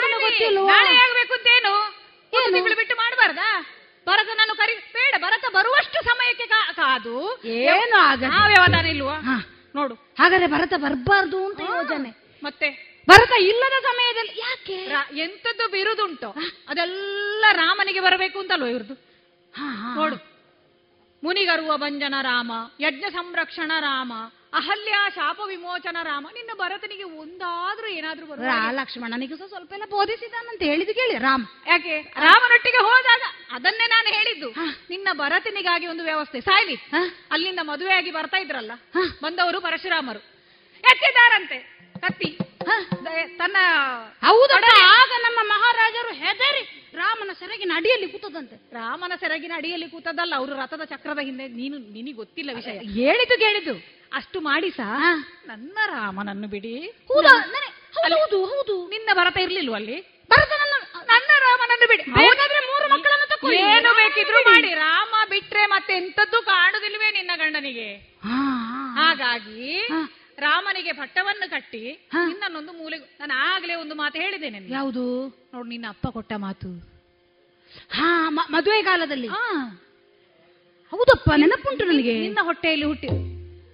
ನಾಳೆ 0.72 0.94
ಆಗ್ಬೇಕು 1.04 1.34
ಅಂತೇನು? 1.34 1.74
ಬಿಟ್ಟು 2.80 2.94
ಮಾಡಬಾರ್ದಾ? 3.02 3.77
ಭರತನನ್ನು 4.08 4.54
ಕರಿ 4.54 4.74
ಬೇಡ 4.74 5.14
ಭರತ 5.20 5.44
ಬರುವಷ್ಟು 5.54 5.98
ಸಮಯಕ್ಕೆ 6.04 6.46
ಕಾದು. 6.46 7.42
ಏನು 7.44 7.96
ಆಗ 7.96 8.22
ಇಲ್ವಾ? 8.86 9.16
ನೋಡು. 9.74 9.94
ಹಾಗಾದ್ರೆ 9.94 10.46
ಭರತ 10.46 10.72
ಬರಬಾರ್ದು 10.76 11.38
ಅಂತ 11.46 11.60
ಯೋಜನೆ. 11.60 12.10
ಮತ್ತೆ? 12.42 12.68
ಭರತ 13.10 13.32
ಇಲ್ಲದ 13.40 13.76
ಸಮಯದಲ್ಲಿ 13.82 14.40
ಯಾಕೆ? 14.40 14.78
ಎಂತದ್ದು 15.20 15.70
ಬಿರುದುಂಟು? 15.70 16.30
ಅದೆಲ್ಲ 16.68 17.44
ರಾಮನಿಗೆ 17.52 18.00
ಬರಬೇಕು 18.00 18.38
ಅಂತಲ್ವ 18.38 18.66
ಇವ್ರದ್ದು. 18.66 18.94
ನೋಡು. 19.94 20.16
ಮುನಿಗರುವ 21.24 21.76
ಭಂಜನ 21.76 22.14
ರಾಮ 22.22 22.52
ಯಜ್ಞ 22.80 23.04
ಸಂರಕ್ಷಣ 23.12 23.72
ರಾಮ 23.80 24.12
ಅಹಲ್ಯ 24.52 24.94
ಶಾಪ 25.14 25.40
ವಿಮೋಚನ 25.46 25.96
ರಾಮ 26.02 26.26
ನಿನ್ನ 26.34 26.50
ಭರತನಿಗೆ 26.56 27.04
ಒಂದಾದ್ರೂ 27.04 27.86
ಏನಾದ್ರೂ 27.86 28.26
ಬರುವ 28.26 28.44
ಲಕ್ಷ್ಮಣನಿಗೆ 28.70 29.36
ಸಹ 29.36 29.46
ಸ್ವಲ್ಪ 29.46 29.72
ಎಲ್ಲ 29.72 29.82
ಬೋಧಿಸಿದಾನಂತ 29.90 30.62
ಹೇಳಿದ್ದು 30.62 30.94
ಕೇಳಿ 30.94 31.18
ರಾಮ. 31.18 31.42
ಯಾಕೆ? 31.66 32.00
ರಾಮನೊಟ್ಟಿಗೆ 32.00 32.76
ಹೋದಾಗ 32.76 33.20
ಅದನ್ನೇ 33.50 33.86
ನಾನು 33.86 34.08
ಹೇಳಿದ್ದು. 34.14 34.50
ನಿನ್ನ 34.90 35.08
ಭರತನಿಗಾಗಿ 35.12 35.86
ಒಂದು 35.86 36.04
ವ್ಯವಸ್ಥೆ. 36.04 36.40
ಸಾಯ್ಲಿ. 36.40 36.74
ಅಲ್ಲಿಂದ 37.30 37.58
ಮದುವೆಯಾಗಿ 37.62 38.10
ಬರ್ತಾ 38.10 38.36
ಇದ್ರಲ್ಲ? 38.36 38.72
ಬಂದವರು 39.22 39.60
ಪರಶುರಾಮರು. 39.60 40.18
ಎತ್ತಿದ್ದಾರಂತೆ. 40.78 41.58
ಕತ್ತಿ. 42.00 42.38
ತನ್ನ 43.38 43.56
ಆಗ 44.98 45.10
ನಮ್ಮ 45.22 45.38
ಮಹಾರಾಜರು 45.42 46.12
ಹೆದರಿ 46.14 46.62
ರಾಮನ 46.94 47.30
ಸೆರಗಿನ 47.38 47.72
ಅಡಿಯಲ್ಲಿ 47.74 48.08
ಕೂತದಂತೆ. 48.08 48.56
ರಾಮನ 48.74 49.12
ಸೆರಗಿನ 49.20 49.52
ಅಡಿಯಲ್ಲಿ 49.56 49.88
ಕೂತದಲ್ಲ 49.90 50.34
ಅವರು 50.36 50.52
ರಥದ 50.56 50.84
ಚಕ್ರದ 50.84 51.18
ಹಿಂದೆ. 51.18 51.48
ನೀನು 51.48 51.78
ನಿನಗೆ 51.78 52.12
ಗೊತ್ತಿಲ್ಲ 52.12 52.50
ವಿಷಯ. 52.54 52.78
ಹೇಳಿದ್ದು 52.98 53.36
ಕೇಳಿದ್ದು. 53.38 53.74
ಅಷ್ಟು 54.12 54.40
ಮಾಡಿ 54.40 54.70
ಸಹ 54.70 54.92
ನನ್ನ 55.46 55.78
ರಾಮನನ್ನು 55.86 56.48
ಬಿಡಿ. 56.48 56.74
ಹೌದಾ? 57.08 57.34
ಹೌದು, 57.94 58.88
ನಿನ್ನ 58.88 59.08
ಭರತ 59.14 59.36
ಇರ್ಲಿಲ್ವ 59.36 59.74
ಅಲ್ಲಿ? 59.74 59.96
ಭರತ 60.30 60.52
ನನ್ನ 60.62 60.74
ನನ್ನ 61.08 61.30
ರಾಮನನ್ನು 61.38 61.86
ಬಿಡಿ. 61.88 62.02
ಬೇಕಾದ್ರೆ 62.02 62.60
ಮೂರು 62.66 62.86
ಮಕ್ಕಳನ್ನು 62.94 63.26
ತಕೊಳ್ಳಿ. 63.28 63.58
ಏನು 63.58 63.90
ಬೇಕಿದ್ರು 63.94 64.40
ಮಾಡಿ. 64.40 64.74
ರಾಮ 64.74 65.14
ಬಿಟ್ರೆ 65.30 65.66
ಮತ್ತೆ 65.66 65.92
ಎಂತದ್ದು 65.92 66.42
ಕಾಣುದಿಲ್ವೇ 66.42 67.10
ನಿನ್ನ 67.10 67.30
ಗಂಡನಿಗೆ. 67.36 67.90
ಹಾಗಾಗಿ. 68.98 69.88
ರಾಮನಿಗೆ 70.46 70.92
ಪಟ್ಟವನ್ನು 71.00 71.46
ಕಟ್ಟಿ 71.50 71.80
ನಿನ್ನನ್ನೊಂದು 72.28 72.72
ಮೂಲೆ 72.80 72.96
ನಾನು 73.20 73.34
ಆಗ್ಲೇ 73.50 73.74
ಒಂದು 73.82 73.94
ಮಾತು 74.00 74.16
ಹೇಳಿದ್ದೇನೆ. 74.24 74.58
ಯಾವುದು? 74.76 75.04
ನೋಡು 75.54 75.66
ನಿನ್ನ 75.72 75.86
ಅಪ್ಪ 75.94 76.06
ಕೊಟ್ಟ 76.16 76.32
ಮಾತು. 76.46 76.68
ಹಾ 77.96 78.08
ಮದುವೆ 78.54 78.80
ಕಾಲದಲ್ಲಿ. 78.82 79.28
ಹೌದಪ್ಪ 80.92 81.30
ನೆನಪುಂಟು 81.42 81.84
ನನಗೆ. 81.90 82.14
ನಿನ್ನ 82.26 82.42
ಹೊಟ್ಟೆಯಲ್ಲಿ 82.50 82.86
ಹುಟ್ಟಿ 82.90 83.08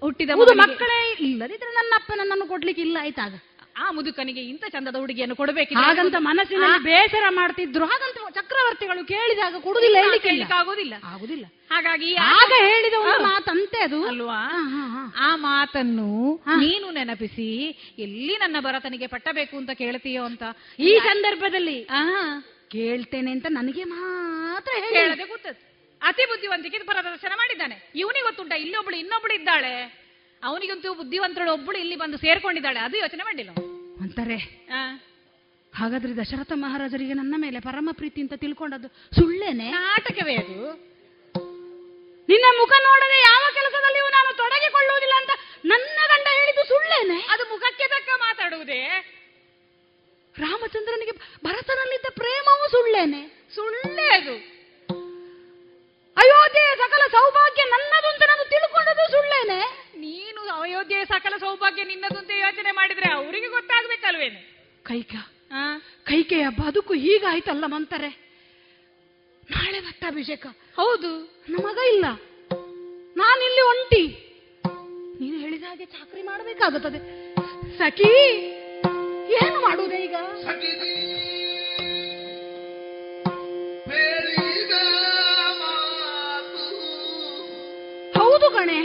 ಹುಟ್ಟಿದ 0.03 0.31
ಮಕ್ಕಳೇ 0.63 0.99
ಇಲ್ಲದಿದ್ರೆ 1.27 1.71
ನನ್ನ 1.77 1.93
ಅಪ್ಪ 2.01 2.13
ನನ್ನನ್ನು 2.21 2.47
ಕೊಡ್ಲಿಕ್ಕೆ 2.53 2.83
ಇಲ್ಲ 2.87 2.97
ಆಯ್ತಾಗ. 3.05 3.35
ಆ 3.77 3.91
ಮುದುಕನಿಗೆ 3.91 4.41
ಇಂಥ 4.41 4.65
ಚಂದದ 4.69 4.97
ಹುಡುಗಿಯನ್ನು 4.97 5.37
ಕೊಡಬೇಕು 5.37 5.75
ಹಾಗಂತ 5.75 6.15
ಮನಸ್ಸಿನಲ್ಲಿ 6.19 6.85
ಬೇಸರ 6.85 7.23
ಮಾಡ್ತಿದ್ರು. 7.29 7.85
ಹಾಗಂತ 7.85 8.35
ಚಕ್ರವರ್ತಿಗಳು 8.35 9.05
ಕೇಳಿದಾಗ 9.05 9.55
ಕೊಡುದಿಲ್ಲ 9.61 9.97
ಆಗುದಿಲ್ಲ 10.53 10.95
ಆಗುದಿಲ್ಲ 11.05 11.45
ಹಾಗಾಗಿ 11.71 12.15
ಆಗ 12.15 12.53
ಹೇಳಿದ 12.59 12.95
ಒಂದು 12.95 13.23
ಮಾತಂತೆ 13.23 13.83
ಅದು. 13.83 14.07
ಅಲ್ವಾ. 14.07 14.41
ಆ 15.17 15.37
ಮಾತನ್ನು 15.37 16.35
ನೀನು 16.57 16.91
ನೆನಪಿಸಿ 16.91 17.69
ಎಲ್ಲಿ 17.99 18.37
ನನ್ನ 18.37 18.57
ಭರತನಿಗೆ 18.61 19.07
ಪಟ್ಟಬೇಕು 19.07 19.57
ಅಂತ 19.57 19.71
ಕೇಳ್ತೀಯೋ 19.71 20.25
ಅಂತ. 20.25 20.43
ಈ 20.79 20.99
ಸಂದರ್ಭದಲ್ಲಿ 21.03 21.85
ಕೇಳ್ತೇನೆ 22.71 23.31
ಅಂತ 23.31 23.47
ನನಗೆ 23.51 23.85
ಮಾತ್ರ 23.85 24.71
ಹೇಳದೆ 24.79 25.25
ಕೂತದ್ದು. 25.25 25.61
ಅತಿ 26.03 26.25
ಬುದ್ಧಿವಂತಿಕೆ 26.25 26.79
ಪ್ರದರ್ಶನ 26.79 27.33
ಮಾಡಿದ್ದಾನೆ. 27.37 27.93
ಇವನಿಗೆ 27.95 28.25
ಗೊತ್ತುಂಟ 28.25 28.53
ಇಲ್ಲೊಬ್ಳು 28.53 28.97
ಇನ್ನೊಬ್ಳು 28.97 29.35
ಇದ್ದಾಳೆ. 29.35 30.04
ಅವನಿಗಂತೂ 30.45 30.95
ಬುದ್ಧಿವಂತಳು 30.95 31.53
ಒಬ್ಬಳು 31.53 31.79
ಇಲ್ಲಿ 31.79 31.97
ಬಂದು 31.97 32.17
ಸೇರ್ಕೊಂಡಿದ್ದಾಳೆ. 32.17 32.81
ಅದು 32.81 32.97
ಯೋಚನೆ 32.97 33.23
ಮಾಡಿಲ್ಲ 33.23 33.51
ಅಂತಾರೆ. 34.01 34.69
ಆ, 34.73 34.97
ಹಾಗಾದ್ರೆ 35.75 36.17
ದಶರಥ 36.17 36.53
ಮಹಾರಾಜರಿಗೆ 36.55 37.13
ನನ್ನ 37.13 37.35
ಮೇಲೆ 37.39 37.61
ಪರಮ 37.61 37.89
ಪ್ರೀತಿ 37.93 38.21
ಅಂತ 38.21 38.33
ತಿಳ್ಕೊಂಡದ್ದು 38.35 38.89
ಸುಳ್ಳೇನೆ? 38.89 39.71
ನಾಟಕವೇ 39.71 40.35
ಅದು. 40.37 40.73
ನಿನ್ನ 42.29 42.45
ಮುಖ 42.59 42.71
ನೋಡದೆ 42.71 43.19
ಯಾವ 43.19 43.51
ಕೆಲಸದಲ್ಲಿಯೂ 43.55 44.09
ನಾನು 44.09 44.37
ತೊಡಗಿಕೊಳ್ಳುವುದಿಲ್ಲ 44.37 45.15
ಅಂತ 45.17 45.31
ನನ್ನ 45.65 45.99
ಗಂಡ 46.07 46.27
ಹೇಳಿದ್ದು 46.33 46.65
ಸುಳ್ಳೇನೆ? 46.69 47.27
ಅದು 47.31 47.45
ಮುಖಕ್ಕೆ 47.51 47.89
ತಕ್ಕ 47.89 48.09
ಮಾತಾಡುವುದೇ? 48.17 49.11
ರಾಮಚಂದ್ರನಿಗೆ 50.39 51.11
ಭರತನಲ್ಲಿದ್ದ 51.45 52.07
ಪ್ರೇಮವೂ 52.15 52.69
ಸುಳ್ಳೇನೆ? 52.69 53.49
ಸುಳ್ಳೇ 53.55 54.03
ಅದು. 54.03 54.35
ಅಯೋಧ್ಯೆಯ 56.17 56.77
ಸಕಲ 56.77 57.03
ಸೌಭಾಗ್ಯ 57.11 57.63
ನನ್ನದು 57.65 58.09
ಅಂತ 58.09 58.23
ನಾನು 58.29 58.49
ತಿಳ್ಕೊಂಡದ್ದು 58.49 59.11
ಸುಳ್ಳೇನೆ? 59.11 59.84
ನೀನು 60.05 60.41
ಅಯೋಧ್ಯೆಯ 60.63 61.05
ಸಕಲ 61.05 61.37
ಸೌಭಾಗ್ಯ 61.37 61.85
ನಿನ್ನದು 61.85 62.19
ಅಂತ 62.19 62.31
ಯೋಚನೆ 62.39 62.73
ಮಾಡಿದ್ರೆ 62.73 63.13
ಅವರಿಗೆ 63.13 63.49
ಗೊತ್ತಾಗ್ಬೇಕಲ್ವೇನು? 63.49 64.41
ಕೈಕ 64.85 65.13
ಆ, 65.53 65.63
ಕೈಕೆಯ 66.05 66.49
ಬದುಕು 66.59 66.95
ಹೀಗಾಯ್ತಲ್ಲ 66.95 67.65
ಮಂತಾರೆ. 67.67 68.09
ನಾಳೆ 69.51 69.81
ಭಟ್ಟಾಭಿಷೇಕ 69.81 70.47
ಹೌದು. 70.77 71.11
ನಮಗ 71.49 71.79
ಇಲ್ಲ. 71.89 72.07
ನಾನಿಲ್ಲಿ 73.17 73.61
ಒಂಟಿ. 73.63 74.03
ನೀನು 75.21 75.39
ಹೇಳಿದ 75.39 75.63
ಹಾಗೆ 75.63 75.85
ಚಾಕರಿ 75.85 76.23
ಮಾಡಬೇಕಾಗುತ್ತದೆ. 76.23 77.01
ಸಖಿ 77.79 78.11
ಏನು 79.39 79.61
ಮಾಡುವುದೇ 79.61 79.99
ಈಗ? 80.05 80.17
ಹೌದು 88.15 88.51
ಕಣೆ. 88.51 88.79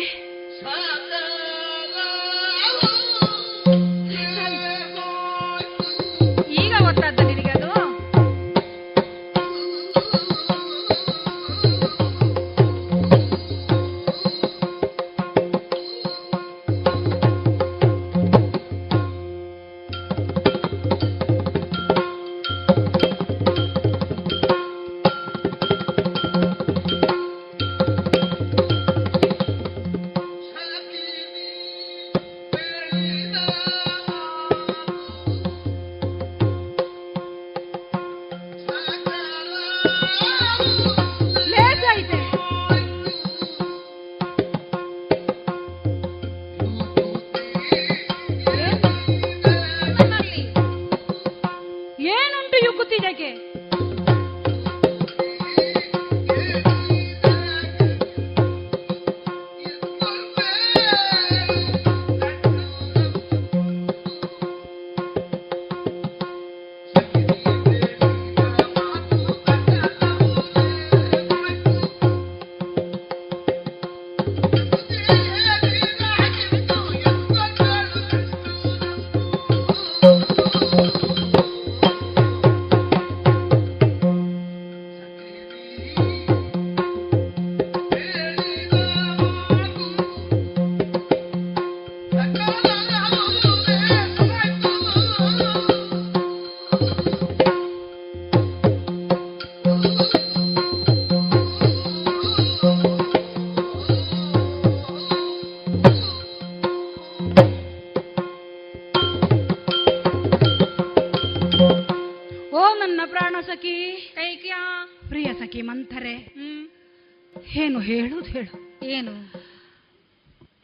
ಏನು 117.55 117.79
ಹೇಳುದು 117.79 118.31
ಹೇಳು. 118.31 118.81
ಏನು? 118.83 119.11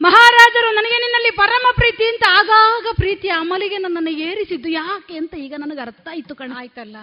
ಮಹಾರಾಜರು 0.02 0.74
ನನಗೆ 0.74 0.98
ನಿನ್ನಲ್ಲಿ 0.98 1.30
ಪರಮ 1.30 1.66
ಪ್ರೀತಿ 1.74 2.04
ಅಂತ 2.08 2.22
ಆಗಾಗ 2.28 2.86
ಪ್ರೀತಿ 2.92 3.28
ಅಮಲಿಗೆ 3.28 3.78
ನನ್ನನ್ನು 3.78 4.10
ಏರಿಸಿದ್ದು 4.10 4.68
ಯಾಕೆ 4.68 5.16
ಅಂತ 5.16 5.34
ಈಗ 5.34 5.54
ನನಗೆ 5.56 5.80
ಅರ್ಥ 5.80 6.08
ಆಯ್ತು 6.10 6.34
ಕಣ. 6.34 6.52
ಆಯ್ತಲ್ಲ. 6.56 6.96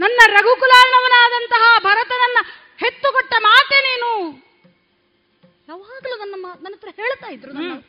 ನನ್ನ 0.00 0.20
ರಘುಕುಲಾರ್ಣವನಾದಂತಹ 0.26 1.78
ಭರತನನ್ನ 1.78 2.36
ಹೆತ್ತುಕೊಟ್ಟ 2.76 3.34
ಮಾತೆ 3.38 3.80
ನೀನು. 3.80 4.40
ಯಾವಾಗಲೂ 5.68 6.18
ನನ್ನ 6.18 6.34
ಮಾತು 6.38 6.64
ನನ್ನ 6.64 6.74
ಹತ್ರ 6.74 6.88
ಹೇಳ್ತಾ 6.96 7.26
ಇದ್ರು 7.26 7.52
ನನ್ನ. 7.52 7.82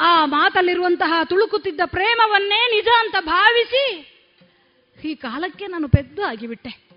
ಆ 0.00 0.24
ಮಾತಲ್ಲಿರುವಂತಹ 0.24 1.12
ತುಳುಕುತ್ತಿದ್ದ 1.24 1.80
ಪ್ರೇಮವನ್ನೇ 1.86 2.76
ನಿಜ 2.76 2.88
ಅಂತ 2.98 3.14
ಭಾವಿಸಿ 3.20 4.16
ಈ 5.04 5.14
ಕಾಲಕ್ಕೆ 5.14 5.66
ನಾನು 5.66 5.88
ಪೆದ್ದು 5.88 6.22
ಆಗಿಬಿಟ್ಟೆ. 6.22 6.89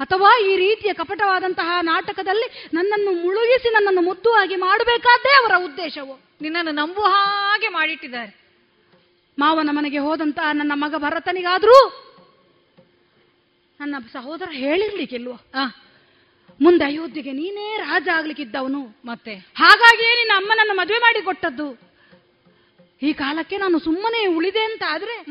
ಅಥವಾ 0.00 0.38
ಈ 0.40 0.56
ರೀತಿಯ 0.56 0.92
ಕಪಟವಾದಂತಹ 0.92 1.78
ನಾಟಕದಲ್ಲಿ 1.82 2.68
ನನ್ನನ್ನು 2.74 3.12
ಮುಳುಗಿಸಿ 3.12 3.72
ನನ್ನನ್ನು 3.72 4.00
ಮುದ್ದು 4.00 4.32
ಆಗಿ 4.32 4.56
ಮಾಡಬೇಕಾದ್ದೇ 4.56 5.28
ಅವರ 5.28 5.64
ಉದ್ದೇಶವು. 5.64 6.20
ನಿನ್ನನ್ನು 6.40 6.70
ನಂಬುವ 6.70 7.04
ಹಾಗೆ 7.04 7.68
ಮಾಡಿಟ್ಟಿದ್ದಾರೆ. 7.68 8.38
ಮಾವನ 9.38 9.68
ಮನೆಗೆ 9.72 9.98
ಹೋದಂತಹ 9.98 10.50
ನನ್ನ 10.52 10.72
ಮಗ 10.74 10.94
ಭರತನಿಗಾದರೂ 10.96 12.04
ನನ್ನ 13.80 13.94
ಸಹೋದರ 14.12 14.48
ಹೇಳಿರ್ಲಿಕ್ಕಿಲ್ವೋ? 14.50 15.32
ಆ, 15.54 15.64
ಮುಂದೆ 16.60 16.84
ಅಯೋಧ್ಯೆಗೆ 16.84 17.32
ನೀನೇ 17.32 17.76
ರಾಜ 17.76 18.08
ಆಗ್ಲಿಕ್ಕಿದ್ದವನು. 18.14 18.96
ಮತ್ತೆ? 19.04 19.34
ಹಾಗಾಗಿಯೇ 19.34 20.14
ನಿನ್ನ 20.16 20.32
ಅಮ್ಮನನ್ನು 20.36 20.74
ಮದುವೆ 20.74 20.98
ಮಾಡಿ 20.98 21.22
ಕೊಟ್ಟದ್ದು 21.22 21.78
ಈ 23.02 23.12
ಕಾಲಕ್ಕೆ 23.12 23.56
ನಾನು 23.56 23.78
ಸುಮ್ಮನೆ 23.78 24.26
ಉಳಿದೆ 24.26 24.60
ಅಂತ 24.60 24.82
ಆದ್ರೆ 24.88 25.24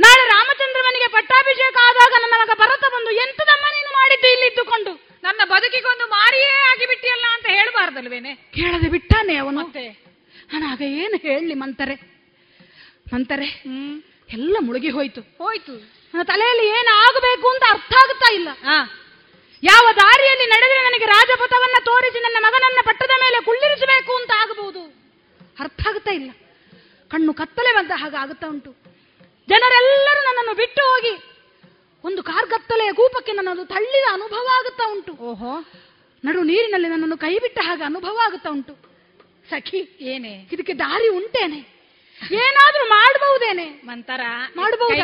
ನಾಳೆ 0.00 0.24
ರಾಮಚಂದ್ರವನಿಗೆ 0.34 1.08
ಪಟ್ಟಾಭಿಷೇಕ 1.08 1.76
ಆದಾಗ 1.88 2.12
ನನ್ನ 2.22 2.34
ಮಗ 2.42 2.50
ಭರತ 2.58 2.84
ಬಂದು 2.94 3.10
ಎಂತದಮ್ಮ 3.10 3.66
ನೀನು 3.76 3.90
ಮಾಡಿದ್ದು 3.92 4.28
ಇಲ್ಲಿ 4.32 4.46
ಇದ್ದುಕೊಂಡು? 4.46 4.92
ನನ್ನ 5.22 5.40
ಬದುಕಿಗೊಂದು 5.44 6.06
ಮಾರಿಯೇ 6.06 6.54
ಆಗಿಬಿಟ್ಟಿಯಲ್ಲ 6.70 7.26
ಅಂತ 7.34 7.46
ಹೇಳಬಾರ್ದಲ್ವೇನೆ? 7.46 8.34
ಕೇಳದೆ 8.34 8.88
ಬಿಟ್ಟಾನೆ 8.88 9.36
ಅವನು. 9.36 9.60
ನಾನು 10.52 10.72
ಆಗ 10.72 10.82
ಏನು 10.82 11.16
ಹೇಳಲಿ 11.16 11.54
ಮಂತರೆ? 11.54 11.94
ಮಂತರೆ 13.14 13.46
ಎಲ್ಲ 14.32 14.56
ಮುಳುಗಿ 14.60 14.88
ಹೋಯ್ತು. 14.88 15.20
ಹೋಯ್ತು. 15.20 15.72
ನನ್ನ 16.14 16.22
ತಲೆಯಲ್ಲಿ 16.22 16.66
ಏನು 16.66 17.06
ಆಗಬೇಕು 17.06 17.48
ಅಂತ 17.48 17.64
ಅರ್ಥ 17.70 17.92
ಆಗುತ್ತಾ 18.04 18.32
ಇಲ್ಲ. 18.32 18.48
ಯಾವ 19.62 19.92
ದಾರಿಯಲ್ಲಿ 19.92 20.46
ನಡೆದರೆ 20.46 20.82
ನನಗೆ 20.82 21.06
ರಾಜಪಥವನ್ನ 21.06 21.76
ತೋರಿಸಿ 21.84 22.20
ನನ್ನ 22.20 22.36
ಮಗನನ್ನ 22.40 22.78
ಪಟ್ಟದ 22.84 23.10
ಮೇಲೆ 23.20 23.44
ಕುಳ್ಳಿರಿಸಬೇಕು 23.44 24.16
ಅಂತ 24.16 24.30
ಆಗಬಹುದು 24.42 24.82
ಅರ್ಥ 25.60 25.80
ಆಗುತ್ತಾ 25.88 26.10
ಇಲ್ಲ. 26.10 26.30
ಕಣ್ಣು 27.10 27.34
ಕತ್ತಲೆ 27.34 27.74
ಬಂದ 27.74 27.90
ಹಾಗೆ 27.94 28.16
ಆಗುತ್ತಾ 28.16 28.46
ಉಂಟು. 28.46 28.83
ಜನರೆಲ್ಲರೂ 29.48 30.20
ನನ್ನನ್ನು 30.20 30.54
ಬಿಟ್ಟು 30.54 30.82
ಹೋಗಿ 30.82 31.34
ಒಂದು 32.04 32.22
ಕಾರ್ಗತ್ತಲೆಯ 32.22 32.92
ಕೂಪಕ್ಕೆ 32.92 33.32
ನನ್ನನ್ನು 33.32 33.64
ತಳ್ಳಿದ 33.64 34.04
ಅನುಭವ 34.12 34.46
ಆಗುತ್ತಾ 34.58 34.90
ಉಂಟು. 34.90 35.12
ಓಹೋ. 35.12 35.64
ನಡು 36.24 36.42
ನೀರಿನಲ್ಲಿ 36.42 36.88
ನನ್ನನ್ನು 36.88 37.16
ಕೈ 37.16 37.38
ಬಿಟ್ಟ 37.38 37.58
ಹಾಗೆ 37.62 37.82
ಅನುಭವ 37.82 38.18
ಆಗುತ್ತಾ 38.24 38.50
ಉಂಟು. 38.50 38.72
ಸಖಿ 39.50 39.98
ಏನೇ? 40.00 40.48
ಇದಕ್ಕೆ 40.52 40.72
ದಾರಿ 40.72 41.08
ಉಂಟೇನೆ. 41.08 41.74
ಏನಾದ್ರೂ 42.32 42.88
ಮಾಡಬಹುದೇನೆ? 42.88 43.64
ಮಂತರ 43.64 44.20
ಮಾಡಬಹುದು 44.56 44.94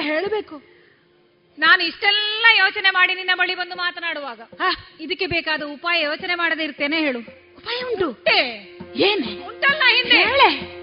ಹೇಳಬೇಕು. 0.00 0.62
ನಾನು 1.58 1.82
ಇಷ್ಟೆಲ್ಲ 1.82 2.46
ಯೋಚನೆ 2.58 2.90
ಮಾಡಿ 2.90 3.14
ನಿನ್ನ 3.14 3.30
ಬಳಿ 3.34 3.54
ಬಂದು 3.54 3.74
ಮಾತನಾಡುವಾಗ 3.74 4.40
ಇದಕ್ಕೆ 5.00 5.26
ಬೇಕಾದ 5.26 5.62
ಉಪಾಯ 5.62 6.02
ಯೋಚನೆ 6.02 6.34
ಮಾಡದೇ 6.34 6.64
ಇರ್ತೇನೆ 6.64 6.98
ಹೇಳು. 6.98 7.18
ಉಪಾಯ 7.56 7.82
ಉಂಟು. 7.82 8.24
ಏನೇ? 8.94 9.46
ಉಂಟಲ್ಲ 9.46 9.82
ಹಿಂದೆ. 9.94 10.16
ಹೇಳೆ. 10.16 10.82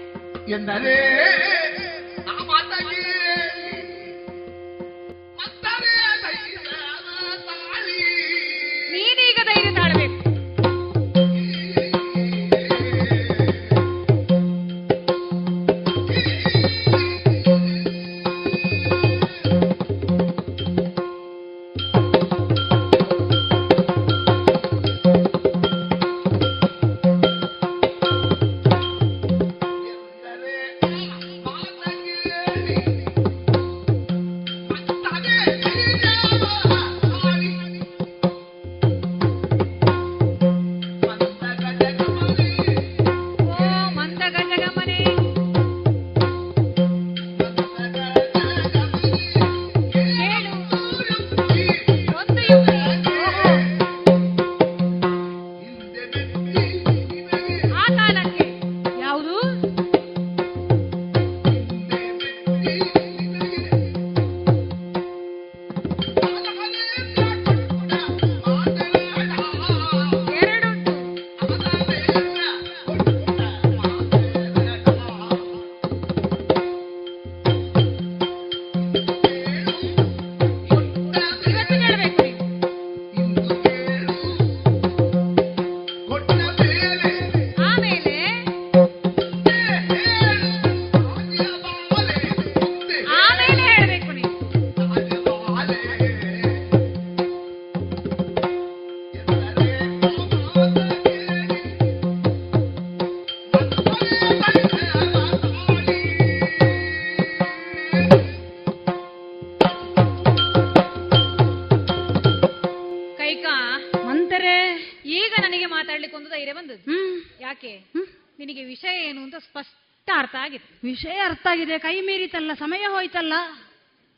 ವಿಷಯ 121.04 121.18
ಅರ್ಥ 121.18 121.46
ಆಗಿದೆ. 121.46 121.78
ಕೈ 121.78 122.00
ಮೀರಿತಲ್ಲ 122.00 122.52
ಸಮಯ 122.52 122.86
ಹೋಯ್ತಲ್ಲ? 122.86 123.32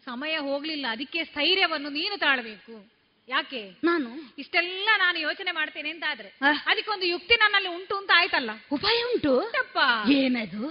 ಸಮಯ 0.05 0.39
ಹೋಗ್ಲಿಲ್ಲ. 0.39 0.87
ಅದಕ್ಕೆ 0.91 1.25
ಸ್ಥೈರ್ಯವನ್ನು 1.25 1.89
ನೀನು 1.89 2.19
ತಾಳ್ಬೇಕು. 2.19 2.91
ಯಾಕೆ? 3.29 3.71
ನಾನು? 3.85 4.35
ಇಷ್ಟೆಲ್ಲ 4.39 4.89
ನಾನು 4.99 5.19
ಯೋಚನೆ 5.19 5.53
ಮಾಡ್ತೇನೆ 5.53 5.91
ಅಂತ 5.91 6.05
ಆದ್ರೆ. 6.09 6.29
ಅದಕ್ಕೊಂದು 6.67 7.07
ಯುಕ್ತಿ 7.07 7.35
ನನ್ನಲ್ಲಿ 7.35 7.69
ಉಂಟು 7.69 7.97
ಅಂತ 7.97 8.11
ಆಯ್ತಲ್ಲ? 8.15 8.51
ಉಪಾಯ 8.73 9.03
ಉಂಟು? 9.03 9.53
ತಪ್ಪ 9.53 9.79
ಏನದು? 10.11 10.69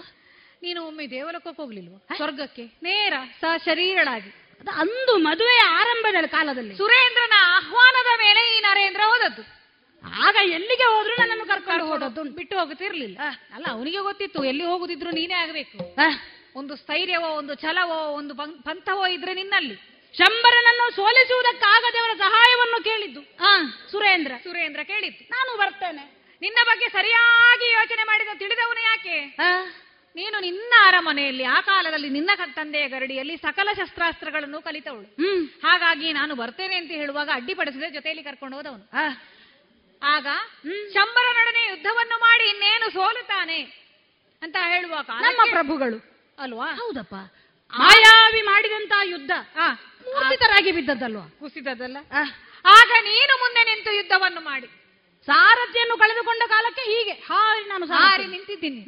ನೀನು 0.64 0.84
ಒಮ್ಮೆ 0.84 1.08
ದೇವಲೋಕಕ್ಕೆ 1.08 1.62
ಹೋಗ್ಲಿಲ್ವಾ? 1.62 2.16
ಸ್ವರ್ಗಕ್ಕೆ? 2.16 2.64
ನೇರ 2.64 3.14
ಸ 3.42 3.44
ಶರೀರಳಾಗಿ 3.66 4.30
ಅದು 4.30 4.72
ಅಂದು 4.72 5.18
ಮದುವೆ 5.18 5.60
ಆರಂಭದ 5.60 6.26
ಕಾಲದಲ್ಲಿ. 6.26 6.78
ಸುರೇಂದ್ರನ 6.78 7.34
ಆಹ್ವಾನದ 7.38 8.20
ಮೇಲೆ 8.20 8.58
ಈ 8.58 8.62
ನರೇಂದ್ರ 8.62 9.02
ಹೋದದ್ದು. 9.06 9.61
ಆಗ 10.04 10.36
ಎಲ್ಲಿಗೆ 10.44 10.84
ಹೋದ್ರು 10.84 11.16
ನನ್ನನ್ನು 11.20 11.46
ಕರ್ಕೊಂಡು 11.46 11.86
ಹೋದದ್ದು 11.86 12.24
ಬಿಟ್ಟು 12.24 12.60
ಹೋಗುತ್ತಿರ್ಲಿಲ್ಲ. 12.60 13.18
ಅಲ್ಲ 13.54 13.66
ಅವನಿಗೆ 13.70 13.98
ಗೊತ್ತಿತ್ತು 13.98 14.44
ಎಲ್ಲಿ 14.44 14.64
ಹೋಗುದಿದ್ರು 14.64 15.12
ನೀನೇ 15.12 15.34
ಆಗಬೇಕು. 15.34 15.96
ಒಂದು 16.56 16.76
ಸ್ಥೈರ್ಯವೋ 16.76 17.28
ಒಂದು 17.28 17.56
ಛಲವೋ 17.56 18.08
ಒಂದು 18.14 18.36
ಪಂಥವೋ 18.64 19.08
ಇದ್ರೆ 19.08 19.34
ನಿನ್ನಲ್ಲಿ. 19.34 19.76
ಶಂಬರನನ್ನು 20.18 20.96
ಸೋಲಿಸುವುದಕ್ಕಾಗದೆ 20.96 22.00
ಅವರ 22.00 22.10
ಸಹಾಯವನ್ನು 22.18 22.84
ಕೇಳಿದ್ದು. 22.84 23.20
ಆ 23.20 23.64
ಸುರೇಂದ್ರ. 23.92 24.32
ಸುರೇಂದ್ರ 24.44 24.80
ಕೇಳಿದ್ದು. 24.84 25.24
ನಾನು 25.24 25.58
ಬರ್ತೇನೆ. 25.58 26.22
ನಿನ್ನ 26.42 26.58
ಬಗ್ಗೆ 26.66 26.90
ಸರಿಯಾಗಿ 26.90 27.72
ಯೋಚನೆ 27.72 28.04
ಮಾಡಿದ 28.04 28.28
ತಿಳಿದವನು 28.40 28.82
ಯಾಕೆ? 28.82 29.36
ನೀನು 30.16 30.42
ನಿನ್ನ 30.42 30.74
ಅರಮನೆಯಲ್ಲಿ 30.86 31.44
ಆ 31.44 31.62
ಕಾಲದಲ್ಲಿ 31.62 32.10
ನಿನ್ನ 32.10 32.30
ತಂದೆಯ 32.54 32.88
ಗರಡಿಯಲ್ಲಿ 32.88 33.38
ಸಕಲ 33.38 33.70
ಶಸ್ತ್ರಾಸ್ತ್ರಗಳನ್ನು 33.78 34.62
ಕಲಿತವಳು. 34.62 35.16
ಹಾಗಾಗಿ 35.64 36.14
ನಾನು 36.14 36.36
ಬರ್ತೇನೆ 36.36 36.76
ಅಂತ 36.76 36.92
ಹೇಳುವಾಗ 36.92 37.30
ಅಡ್ಡಿಪಡಿಸಿದ 37.34 37.84
ಜೊತೆಯಲ್ಲಿ 37.94 38.24
ಕರ್ಕೊಂಡು 38.24 38.58
ಹೋದವನು. 38.58 38.90
ಆಗ 40.02 40.28
ಶಂಬರನೊಡನೆ 40.94 41.62
ಯುದ್ಧವನ್ನು 41.70 42.18
ಮಾಡಿ 42.20 42.46
ಇನ್ನೇನು 42.50 42.88
ಸೋಲುತ್ತಾನೆ 42.90 43.60
ಅಂತ 44.42 44.58
ಹೇಳುವ 44.68 44.96
ನಮ್ಮ 45.22 45.42
ಪ್ರಭುಗಳು. 45.52 45.98
ಅಲ್ವಾ? 46.38 46.68
ಹೌದಪ್ಪ. 46.74 47.16
ಆಯಾವಿ 47.74 48.42
ಮಾಡಿದಂತ 48.42 48.94
ಯುದ್ಧ. 49.12 49.32
ಮೂರ್ತಿತರಾಗಿ 50.06 50.72
ಬಿದ್ದದ್ದಲ್ವಾ? 50.72 51.26
ಕುಸಿದದಲ್ಲ 51.40 51.98
ಆಗ 52.66 52.92
ನೀನು 53.04 53.34
ಮುಂದೆ 53.40 53.62
ನಿಂತು 53.64 53.92
ಯುದ್ಧವನ್ನು 53.94 54.42
ಮಾಡಿ. 54.42 54.68
ಸಾರಥ್ಯನ್ನು 55.28 55.96
ಕಳೆದುಕೊಂಡ 55.98 56.44
ಕಾಲಕ್ಕೆ 56.50 56.84
ಹೀಗೆ. 56.84 57.14
ಹಾರಿ 57.30 57.64
ನಾನು 57.66 57.86
ಸಾರಿ 57.88 58.26
ನಿಂತಿದ್ದೀನಿ. 58.28 58.82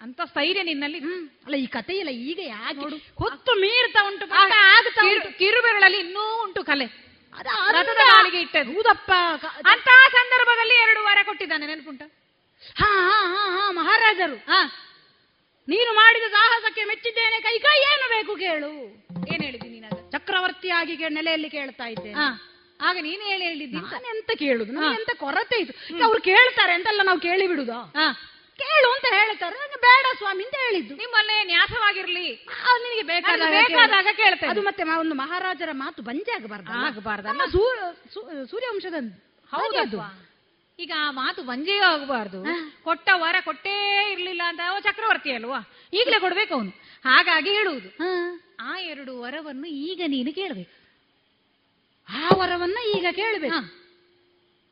ಅಂತ 0.00 0.20
ಸ್ಥೈರ್ಯ 0.24 0.62
ನಿನ್ನಲ್ಲಿ. 0.62 0.98
ಅಲ್ಲ 1.46 1.56
ಈ 1.56 1.66
ಕಥೆ 1.68 1.94
ಇಲ್ಲ 1.94 2.10
ಈಗ 2.24 2.40
ಯಾಕೆ 2.48 2.86
ಹೊತ್ತು 3.20 3.52
ಮೀರ್ತಾ 3.60 4.00
ಉಂಟು 4.08 4.24
ಆ, 4.32 4.42
ಪಟ್ಟ 4.84 4.98
ಉಂಟು. 5.06 5.30
ಕಿರುಬೆರಳಲ್ಲಿ 5.38 5.98
ಇನ್ನೂ 5.98 6.24
ಉಂಟು 6.44 6.62
ಕಲೆ. 6.64 6.86
ರಥದ 7.72 8.00
ಕಾಲಿಗೆ 8.10 8.40
ಇಟ್ಟದ್ದು. 8.40 8.72
ಹೌದಪ್ಪ 8.72 9.10
ಅಂತಹ 9.72 10.00
ಸಂದರ್ಭದಲ್ಲಿ 10.12 10.76
ಎರಡು 10.84 11.00
ವಾರ 11.02 11.18
ಕೊಟ್ಟಿದ್ದಾನೆ 11.24 11.66
ನೆನಪುಂಟ? 11.66 12.02
ಹಾ 12.76 12.90
ಹಾ 13.00 13.18
ಹಾ 13.34 13.42
ಹಾ 13.56 13.64
ಮಹಾರಾಜರು. 13.70 14.36
ಹಾ. 14.48 14.60
ನೀನು 15.68 15.90
ಮಾಡಿದ 15.92 16.26
ಸಾಹಸಕ್ಕೆ 16.32 16.84
ಮೆಚ್ಚಿದ್ದೇನೆ. 16.84 17.38
ಕೈ 17.40 17.56
ಕೈ 17.58 17.76
ಏನು 17.90 18.06
ಬೇಕು 18.14 18.34
ಕೇಳು. 18.36 18.70
ಏನ್ 19.28 19.42
ಹೇಳಿದ್ದೀನಿ 19.42 19.74
ನೀನಾಗ 19.74 19.98
ಚಕ್ರವರ್ತಿಯಾಗಿ 20.12 20.94
ನೆಲೆಯಲ್ಲಿ 21.10 21.50
ಕೇಳ್ತಾ 21.50 21.86
ಇದ್ದೆ 21.86 22.12
ಹಾ. 22.12 22.28
ಆಗ 22.80 22.96
ನೀನು 23.00 23.22
ಹೇಳಿ 23.22 23.44
ಹೇಳಿದ್ದಿ 23.44 23.78
ನಾನು 23.84 24.08
ಎಂತ 24.08 24.30
ಕೇಳುದು? 24.38 24.72
ಎಂತ 24.92 25.12
ಕೊರತೆ 25.18 25.56
ಇತ್ತು 25.56 25.74
ಅವ್ರು 26.04 26.20
ಕೇಳ್ತಾರೆ 26.22 26.72
ಅಂತೆಲ್ಲ 26.72 27.02
ನಾವು 27.02 27.20
ಕೇಳಿ 27.20 27.46
ಬಿಡುದಾ 27.48 27.78
ಹಾ. 27.96 28.06
ಕೇಳು 28.58 28.92
ಅಂತ 28.92 29.04
ಹೇಳ್ತಾರೆ. 29.10 29.56
ನಂಗೆ 29.56 29.80
ಬೇಡ 29.80 30.16
ಸ್ವಾಮಿ 30.16 30.44
ಅಂತ 30.44 30.54
ಹೇಳಿದ್ದು. 30.54 30.94
ನಿಮ್ಮಲ್ಲಿ 30.96 31.44
ನ್ಯಾಸವಾಗಿರ್ಲಿ. 31.44 32.34
ಆ, 32.34 32.78
ನಿನಗೆ 32.78 33.02
ಬೇಕಾದಾಗ 33.02 33.40
ನನಗೆ 33.40 33.66
ಬೇಕಾದಾಗ 33.66 34.04
ಕೇಳು. 34.04 34.16
ಕೇಳ್ತೇನೆ. 34.16 34.52
ಅದು 34.52 34.62
ಮತ್ತೆ 34.62 34.82
ಒಂದು 34.82 35.14
ಮಹಾರಾಜರ 35.14 35.68
ಮಾತು 35.72 36.02
ಬಂಜೆ 36.02 36.32
ಆಗಬಾರ್ದು 36.32 36.72
ಆಗಬಾರ್ದಲ್ಲ? 36.72 37.28
ನಮ್ಮ 37.28 37.44
ಸೂರ್ಯವಂಶದ 38.46 38.94
ಹೌದದು 39.52 40.00
ಅದು. 40.00 40.28
ಈಗ 40.78 40.92
ಆ 40.96 41.10
ಮಾತು 41.10 41.42
ಬಂಜೆಯೂ 41.42 41.82
ಆಗಬಾರ್ದು. 41.82 42.44
ಕೊಟ್ಟ 42.84 43.08
ವರ 43.14 43.36
ಕೊಟ್ಟೇ 43.44 44.08
ಇರ್ಲಿಲ್ಲ 44.12 44.42
ಅಂತ 44.46 44.60
ಚಕ್ರವರ್ತಿ 44.80 45.32
ಅಲ್ವಾ? 45.32 45.58
ಈಗಲೇ 45.92 46.20
ಕೊಡ್ಬೇಕು 46.20 46.54
ಅವನು. 46.54 46.70
ಹಾಗಾಗಿ 47.04 47.50
ಹೇಳುವುದು. 47.50 47.88
ಆ 48.60 48.78
ಎರಡು 48.78 49.20
ವರವನ್ನು 49.20 49.66
ಈಗ 49.66 50.02
ನೀನು 50.06 50.34
ಕೇಳಬೇಕು. 50.34 50.78
ಆ 52.08 52.28
ವರವನ್ನ 52.34 52.78
ಈಗ 52.96 53.06
ಕೇಳಬೇಕು. 53.12 53.54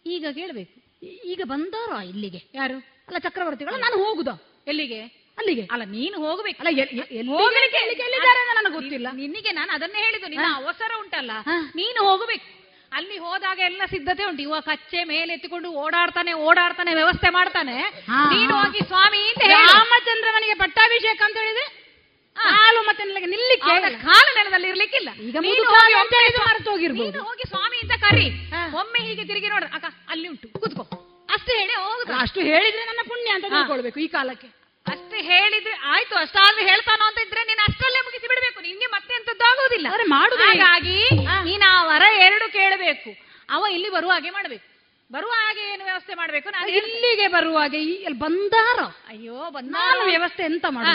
ಈಗ 0.06 0.26
ಕೇಳಬೇಕು. 0.32 1.06
ಈಗ 1.06 1.40
ಬಂದವರು 1.44 2.08
ಇಲ್ಲಿಗೆ? 2.08 2.42
ಯಾರು? 2.54 2.95
ಅಲ್ಲ 3.08 3.18
ಚಕ್ರವರ್ತಿಗಳು 3.18 3.76
ನಾನು 3.76 4.04
ಹೋಗುದ. 4.04 4.28
ಎಲ್ಲಿಗೆ? 4.66 5.00
ಅಲ್ಲಿಗೆ. 5.38 5.68
ಅಲ್ಲ 5.72 5.82
ನೀನು 5.84 6.18
ಹೋಗ್ಬೇಕು. 6.18 6.58
ಅಲ್ಲ 6.58 6.80
ಎಲ್- 6.80 6.90
ಎ- 6.90 7.16
ಎಲ್ಲಿಗೆ- 7.16 7.38
ಹೋಗ್ಲಿಕ್ಕೆ 7.38 7.78
ಎಲ್ಲಿಗೆ 7.78 8.02
ಎಲ್ಲಿದ್ದಾರೆ 8.02 8.40
ಅಂತ 8.40 8.64
ನನಗೆ 8.64 8.72
ಗೊತ್ತಿಲ್ಲ. 8.72 9.08
ನಿನ್ನಿಗೆ 9.12 9.52
ನಾನು 9.52 9.72
ಅದನ್ನೇ 9.72 10.02
ಹೇಳಿದ್ದು. 10.02 10.28
ನಿನ್ನ 10.28 10.44
ಅವಸರ 10.54 10.90
ಉಂಟಲ್ಲ. 10.98 11.30
ಹಾ. 11.46 11.72
ನೀನು 11.76 12.04
ಹೋಗಬೇಕು. 12.04 12.56
ಅಲ್ಲಿ 12.92 13.18
ಹೋದಾಗ 13.18 13.58
ಎಲ್ಲ 13.58 13.82
ಸಿದ್ಧತೆ 13.90 14.24
ಉಂಟು. 14.24 14.42
ಇವ 14.42 14.54
ಕಚ್ಚೆ 14.60 15.04
ಮೇಲೆ 15.04 15.32
ಎತ್ತಿಕೊಂಡು 15.32 15.70
ಓಡಾಡ್ತಾನೆ 15.70 16.32
ಓಡಾಡ್ತಾನೆ 16.32 16.94
ವ್ಯವಸ್ಥೆ 16.94 17.30
ಮಾಡ್ತಾನೆ. 17.30 17.82
ಹಾ, 17.82 18.30
ನೀನು 18.34 18.56
ಹೋಗಿ 18.56 18.78
ಸ್ವಾಮಿ 18.78 19.28
ಅಂತ 19.28 19.42
ಹೇಳು. 19.42 19.72
ರಾಮಚಂದ್ರನಿಗೆ 19.72 20.54
ಪಟ್ಟಾಭಿಷೇಕ 20.54 21.22
ಅಂತ 21.24 21.36
ಹೇಳಿದ್ರೆ 21.36 21.86
ಕಾಲು 22.34 22.82
ಮತ್ತೆ 22.82 23.04
ನೆಲಕ್ಕೆ 23.04 23.26
ನಿಲ್ಲಿಕ್ಕೆ 23.26 23.70
ಅವನ 23.70 24.02
ಕಾಲು 24.02 24.34
ನೆಲದಲ್ಲಿ 24.34 24.68
ಇರ್ಲಿಕ್ಕಿಲ್ಲ. 24.68 25.08
ಈಗ 25.20 25.36
ನೀನು 25.36 25.54
ಮುದುಕ 25.54 25.68
ಹೋಗಿ 25.68 25.94
ಅಂತ 25.94 26.00
ಒಮ್ಮೆ 26.00 26.26
ಇದು 26.26 26.36
ಸ್ವಾ- 26.36 26.48
ಮರೆತು 26.48 26.70
ಹೋಗಿರ್ಬೋದು. 26.70 27.10
ನೀನು 27.10 27.24
ಹೋಗಿ 27.24 27.48
ಸ್ವಾಮಿ 27.48 27.76
ಅಂತ 27.76 27.92
ಕರಿ. 27.92 28.28
ಹಾ. 28.28 28.80
ಒಮ್ಮೆ 28.80 29.06
ಹೀಗೆ 29.06 29.24
ತಿರುಗಿ 29.24 29.48
ನೋಡ್ರ. 29.48 29.66
ಅಕ್ಕ 29.74 29.84
ಅಲ್ಲಿ 30.08 30.28
ಉಂಟು. 30.28 30.48
ಕೂತ್ಕೋ. 30.48 31.05
ಅಷ್ಟೇ 31.46 31.58
ಹೇಳಿ 31.58 31.74
ಹೋಗುದು 31.74 32.12
ಅಷ್ಟು 32.12 32.40
ಹೇಳಿದ್ರೆ 32.40 32.84
ನನ್ನ 32.84 33.00
ಪುಣ್ಯ 33.08 33.30
ಅಂತ. 33.30 33.44
ತಿಳ್ಕೊಳ್ಬೇಕು 33.44 34.00
ಈ 34.00 34.06
ಕಾಲಕ್ಕೆ. 34.06 34.46
ಅಷ್ಟು 34.86 35.16
ಹೇಳಿದ್ರೆ 35.16 35.72
ಆಯ್ತು 35.72 36.14
ಅಷ್ಟಾದ್ರೂ 36.16 36.66
ಹೇಳ್ತಾನೋ 36.66 37.04
ಅಂತ 37.04 37.18
ಇದ್ರೆ 37.26 37.44
ನೀನು 37.44 37.62
ಅಷ್ಟಲ್ಲೇ 37.68 38.00
ಮುಗಿಸಿ 38.00 38.28
ಬಿಡಬೇಕು. 38.28 38.60
ನಿನ್ಗೆ 38.60 38.86
ಮತ್ತೆ 38.86 39.14
ಎಂತದ್ದು 39.14 39.44
ಆಗೋದಿಲ್ಲ. 39.44 39.86
ಅರೆ 39.92 40.04
ಮಾಡುದು 40.04 40.42
ಹೇಗೆ? 40.42 40.62
ಹಾಗಾಗಿ. 40.62 40.98
ನೀನು 41.44 41.70
ಆ 41.70 41.84
ವರ 41.84 42.02
ಎರಡು 42.18 42.52
ಕೇಳಬೇಕು. 42.52 43.10
ಅವ 43.50 43.64
ಇಲ್ಲಿ 43.70 43.90
ಬರುವ 43.90 44.10
ಹಾಗೆ 44.10 44.30
ಮಾಡ್ಬೇಕು. 44.30 44.66
ಬರುವ 45.12 45.30
ಹಾಗೆ 45.30 45.60
ಏನು 45.72 45.84
ವ್ಯವಸ್ಥೆ 45.84 46.14
ಮಾಡ್ಬೇಕು? 46.14 46.50
ನಾನು 46.50 46.68
ಇಲ್ಲಿಗೆ 46.68 47.28
ಬರುವ 47.28 47.58
ಹಾಗೆ 47.58 47.78
ಇಲ್ಲಿ 47.82 48.18
ಬಂದಾರ? 48.18 48.78
ಅಯ್ಯೋ 49.08 49.50
ಬಂದಾರ? 49.50 49.96
ವ್ಯವಸ್ಥೆ 50.04 50.42
ಎಂತ 50.42 50.64
ಮಾಡ 50.68 50.86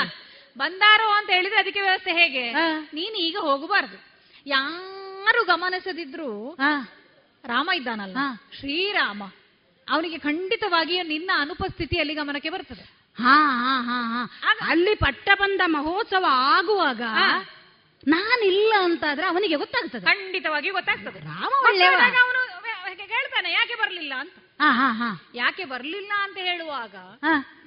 ಬಂದಾರೋ 0.57 1.07
ಅಂತ 1.09 1.29
ಹೇಳಿದ್ರೆ 1.29 1.59
ಅದಕ್ಕೆ 1.59 1.81
ವ್ಯವಸ್ಥೆ 1.81 2.11
ಹೇಗೆ. 2.11 2.51
ನೀನು 2.93 3.15
ಈಗ 3.15 3.37
ಹೋಗಬಾರ್ದು. 3.39 3.97
ಯಾರು 4.45 5.43
ಗಮನಿಸದಿದ್ರು. 5.43 6.55
ರಾಮ 7.45 7.69
ಇದ್ದಾನಲ್ಲ. 7.75 8.17
ಶ್ರೀರಾಮ. 8.59 9.23
ಅವನಿಗೆ 9.91 10.18
ಖಂಡಿತವಾಗಿಯೂ 10.18 11.03
ನಿನ್ನ 11.03 11.31
ಅನುಪಸ್ಥಿತಿ 11.38 11.99
ಅಲ್ಲಿ 11.99 12.13
ಗಮನಕ್ಕೆ 12.13 12.49
ಬರ್ತದೆ. 12.49 13.01
ಹಾ 13.23 13.35
ಹಾ 13.63 13.81
ಹಾ 13.81 14.26
ಹಾ. 14.39 14.57
ಅಲ್ಲಿ 14.68 14.95
ಪಟ್ಟಬಂಧ 14.95 15.61
ಮಹೋತ್ಸವ 15.65 16.26
ಆಗುವಾಗ. 16.30 17.01
ನಾನಿಲ್ಲ 18.07 18.73
ಅಂತಾದ್ರೆ 18.80 19.27
ಅವನಿಗೆ 19.27 19.55
ಗೊತ್ತಾಗ್ತದೆ. 19.55 20.05
ಖಂಡಿತವಾಗಿ 20.05 20.69
ಗೊತ್ತಾಗ್ತದೆ. 20.69 21.19
ರಾಮ 21.19 21.53
ಅವನು 21.55 22.39
ಹೇಳ್ತಾನೆ 22.99 23.51
ಯಾಕೆ 23.51 23.76
ಬರ್ಲಿಲ್ಲ? 23.76 24.13
ಅಂತ. 24.19 24.34
ಯಾಕೆ 25.35 25.65
ಬರ್ಲಿಲ್ಲ? 25.65 26.11
ಅಂತ 26.23 26.38
ಹೇಳುವಾಗ 26.38 26.95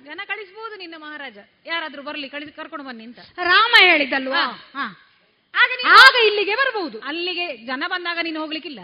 ಜನ 0.05 0.21
ಕಳಿಸಬಹುದು 0.27 0.77
ನಿನ್ನ 0.77 0.95
ಮಹಾರಾಜ. 0.99 1.39
ಯಾರಾದ್ರೂ 1.67 2.03
ಬರ್ಲಿ 2.03 2.29
ಕಳಿಸಿ 2.29 2.53
ಕರ್ಕೊಂಡು 2.53 2.87
ಬನ್ನಿ 2.87 3.05
ಅಂತ. 3.05 3.19
ರಾಮ 3.43 3.75
ಹೇಳಿದ್ದಲ್ವಾ? 3.81 4.43
ಆಗ 5.87 6.15
ಇಲ್ಲಿಗೆ 6.25 6.55
ಬರಬಹುದು 6.55 7.01
ಅಲ್ಲಿಗೆ 7.01 7.57
ಜನ 7.57 7.85
ಬಂದಾಗ 7.87 8.19
ನೀನು 8.23 8.41
ಹೋಗ್ಲಿಕ್ಕಿಲ್ಲ? 8.41 8.81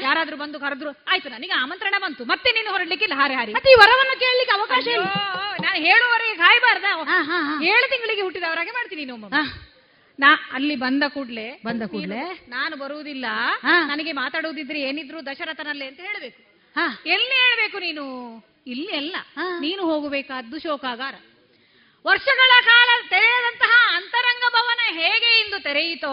ಯಾರಾದ್ರೂ 0.00 0.36
ಬಂದು 0.36 0.58
ಕರೆದ್ರು 0.60 0.90
ಆಯ್ತು 1.10 1.28
ನನಗೆ 1.34 1.54
ಆಮಂತ್ರಣ 1.58 1.94
ಬಂತು 2.02 2.22
ಮತ್ತೆ 2.30 2.48
ನೀನು 2.56 2.70
ಹೊರಡ್ಲಿಕ್ಕಿಲ್ಲ 2.74 3.14
ಹಾರಿ 3.20 3.34
ಹಾರಿ 3.34 3.52
ಮತ್ತೆ 3.54 3.70
ಈ 3.72 3.78
ವರವನ್ನು 3.80 4.14
ಕೇಳಲಿಕ್ಕೆ 4.20 4.54
ಅವಕಾಶ 4.56 4.86
ಇಲ್ಲ 4.94 5.06
ನಾನು 5.64 5.78
ಹೇಳುವವರೆಗೆ 5.86 6.34
ಕಾಯಬಾರ್ದ. 6.38 6.84
ಏಳು 7.68 7.86
ತಿಂಗಳಿಗೆ 7.92 8.22
ಹುಟ್ಟಿದವರಾಗೆ 8.22 8.72
ಮಾಡ್ತೀನಿ 8.72 9.04
ನೀನು. 9.04 9.30
ನಾ 10.18 10.28
ಅಲ್ಲಿ 10.52 10.76
ಬಂದ 10.76 11.04
ಕೂಡ್ಲೆ 11.14 11.46
ಬಂದ 11.64 11.82
ಕೂಡ್ಲೆ? 11.86 12.20
ನಾನು 12.48 12.74
ಬರುವುದಿಲ್ಲ 12.76 13.26
ನನಗೆ 13.88 14.12
ಮಾತಾಡುವುದಿದ್ರೆ 14.14 14.78
ಏನಿದ್ರು 14.80 15.18
ದಶರಥನಲ್ಲಿ 15.26 15.86
ಅಂತ 15.88 16.00
ಹೇಳಬೇಕು 16.00 16.40
ಹಾ. 16.74 16.86
ಎಲ್ಲಿ 17.08 17.36
ಹೇಳ್ಬೇಕು 17.42 17.78
ನೀನು 17.80 18.04
ಇಲ್ಲಿ 18.66 18.92
ಅಲ್ಲ. 18.96 19.16
ನೀನು 19.60 19.82
ಹೋಗಬೇಕಾದ್ದು 19.90 20.56
ಶೋಕಾಗಾರ 20.58 21.14
ವರ್ಷಗಳ 22.04 22.64
ಕಾಲ 22.64 22.88
ತೆರೆಯದಂತಹ 23.08 23.96
ಅಂತರಂಗ 23.96 24.44
ಭವನ 24.52 24.82
ಹೇಗೆ 25.00 25.40
ಇಂದು 25.40 25.62
ತೆರೆಯಿತೋ 25.62 26.12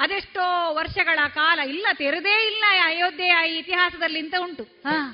ಅದೆಷ್ಟೋ 0.00 0.74
ವರ್ಷಗಳ 0.74 1.18
ಕಾಲ 1.28 1.58
ಇಲ್ಲ 1.66 1.86
ತೆರೆದೇ 1.92 2.46
ಇಲ್ಲ 2.46 2.64
ಅಯೋಧ್ಯೆಯ 2.82 3.52
ಈ 3.52 3.58
ಇತಿಹಾಸದಲ್ಲಿ 3.58 4.18
ಇಂತ 4.18 4.34
ಉಂಟು. 4.40 4.64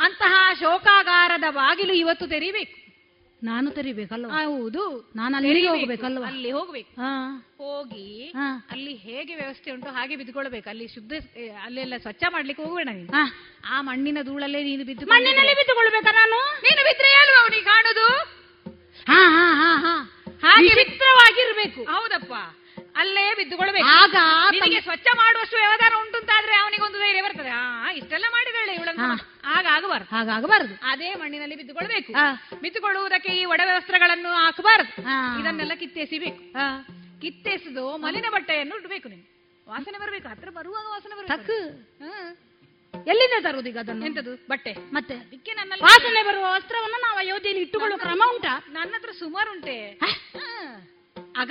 ಅಂತಹ 0.00 0.52
ಶೋಕಾಗಾರದ 0.60 1.44
ಬಾಗಿಲು 1.50 1.94
ಇವತ್ತು 1.94 2.26
ತೆರೀಬೇಕು. 2.26 2.74
ನಾನು 3.42 3.70
ತೆರಿಬೇಕಲ್ವ? 3.70 4.30
ಹೌದು. 4.30 5.12
ನಾನು 5.16 5.36
ಅಲ್ಲಿಗೆ. 5.36 5.68
ಹೋಗ್ಬೇಕಲ್ವ? 5.68 6.24
ಅಲ್ಲಿ 6.24 6.50
ಹೋಗ್ಬೇಕು. 6.50 6.92
ಹೋಗಿ 7.58 8.32
ಅಲ್ಲಿ 8.70 8.94
ಹೇಗೆ 8.94 9.34
ವ್ಯವಸ್ಥೆ 9.34 9.70
ಉಂಟು 9.70 9.90
ಹಾಗೆ 9.90 10.16
ಬಿದ್ದುಕೊಳ್ಬೇಕು. 10.16 10.68
ಅಲ್ಲಿ 10.68 10.88
ಶುದ್ಧ 10.88 11.12
ಅಲ್ಲೆಲ್ಲ 11.64 11.96
ಸ್ವಚ್ಛ 11.96 12.24
ಮಾಡ್ಲಿಕ್ಕೆ 12.28 12.64
ಹೋಗ್ಬೇಡ 12.64 12.88
ನೀನು? 12.88 13.12
ಆ 13.64 13.80
ಮಣ್ಣಿನ 13.80 14.18
ಧೂಳಲ್ಲೇ 14.22 14.62
ನೀನು 14.62 14.84
ಬಿದ್ದು 14.84 15.06
ಮಣ್ಣಿನಲ್ಲಿ 15.06 15.54
ಬಿದ್ದುಕೊಳ್ಬೇಕಾ 15.54 16.12
ನಾನು? 16.12 16.40
ನೀನು 16.62 16.82
ಬಿದ್ರೆ 16.84 17.12
ಅಲ್ವಾ 17.14 17.40
ಅವನಿಗೆ 17.42 17.64
ಕಾಣುದು? 17.64 18.37
ಹಾಗೆ 20.44 20.72
ವಿಚಿತ್ರವಾಗಿರ್ಬೇಕು. 20.74 21.82
ಹೌದಪ್ಪ. 21.84 22.32
ಅಲ್ಲೇ 22.96 23.34
ಬಿದ್ದುಕೊಳ್ಬೇಕು. 23.34 23.88
ಆಗ 23.88 24.16
ನಿಮಗೆ 24.50 24.80
ಸ್ವಚ್ಛ 24.80 25.06
ಮಾಡುವಷ್ಟು 25.16 25.56
ವ್ಯವಧಾನ 25.56 25.92
ಉಂಟು 26.00 26.16
ಅಂತಾದ್ರೆ 26.18 26.54
ಅವನಿಗೆ 26.56 26.82
ಒಂದು 26.82 26.98
ಧೈರ್ಯ 26.98 27.22
ಬರ್ತದೆ. 27.22 27.48
ಆ 27.48 27.90
ಇಷ್ಟೆಲ್ಲ 27.92 28.26
ಮಾಡಿದಳೆ 28.30 28.74
ಇವಳನ್ನು 28.74 29.02
ಹಾಗಾಗಬಾರ್ದು 29.02 29.48
ಆಗ 29.56 29.66
ಆಗಬಾರ್ದು. 29.76 30.16
ಹಾಗಾಗಬಾರದು 30.16 30.74
ಅದೇ 30.82 31.14
ಮಣ್ಣಿನಲ್ಲಿ 31.14 31.56
ಬಿದ್ದುಕೊಳ್ಬೇಕು. 31.56 32.12
ಬಿದ್ದುಕೊಳ್ಳುವುದಕ್ಕೆ 32.60 33.28
ಈ 33.28 33.44
ಒಡವೆ 33.44 33.72
ವಸ್ತ್ರಗಳನ್ನು 33.76 34.32
ಹಾಕಬಾರದು. 34.32 34.92
ಇದನ್ನೆಲ್ಲ 35.40 35.74
ಕಿತ್ತೆಸಿಬೇಕು. 35.74 36.42
ಕಿತ್ತೆಸಿದು 37.20 37.96
ಮಲಿನ 37.96 38.26
ಬಟ್ಟೆಯನ್ನು 38.32 38.76
ಉಡ್ಬೇಕು 38.76 39.08
ನೀನು. 39.08 39.26
ವಾಸನೆ 39.68 39.98
ಬರಬೇಕು. 39.98 40.28
ಹತ್ರ 40.28 40.50
ಬರುವಾಗ 40.50 40.86
ವಾಸನೆ. 40.90 41.14
ಬರಬೇಕು. 41.14 42.47
ಎಲ್ಲಿಂದ 43.06 43.66
ಈಗ 43.66 43.78
ಅದನ್ನು? 43.78 44.06
ಎಂತದು 44.06 44.46
ಬಟ್ಟೆ. 44.50 44.72
ಮತ್ತೆ? 44.92 45.14
ಅದಕ್ಕೆ 45.14 45.52
ನನ್ನಲ್ಲಿ 45.52 45.82
ವಾಸನೆ 45.82 46.22
ಬರುವ 46.22 46.42
ವಸ್ತ್ರವನ್ನು 46.42 47.00
ನಾವು 47.00 47.18
ಅಯೋಧ್ಯೆಯಲ್ಲಿ 47.18 47.62
ಇಟ್ಟುಕೊಳ್ಳುವ 47.64 47.98
ಕ್ರಮ 47.98 48.22
ಉಂಟಾ? 48.34 48.64
ನನ್ನ 48.70 48.94
ಹತ್ರ 48.96 49.08
ಸುಮಾರು 49.18 49.50
ಉಂಟೆ. 49.50 49.98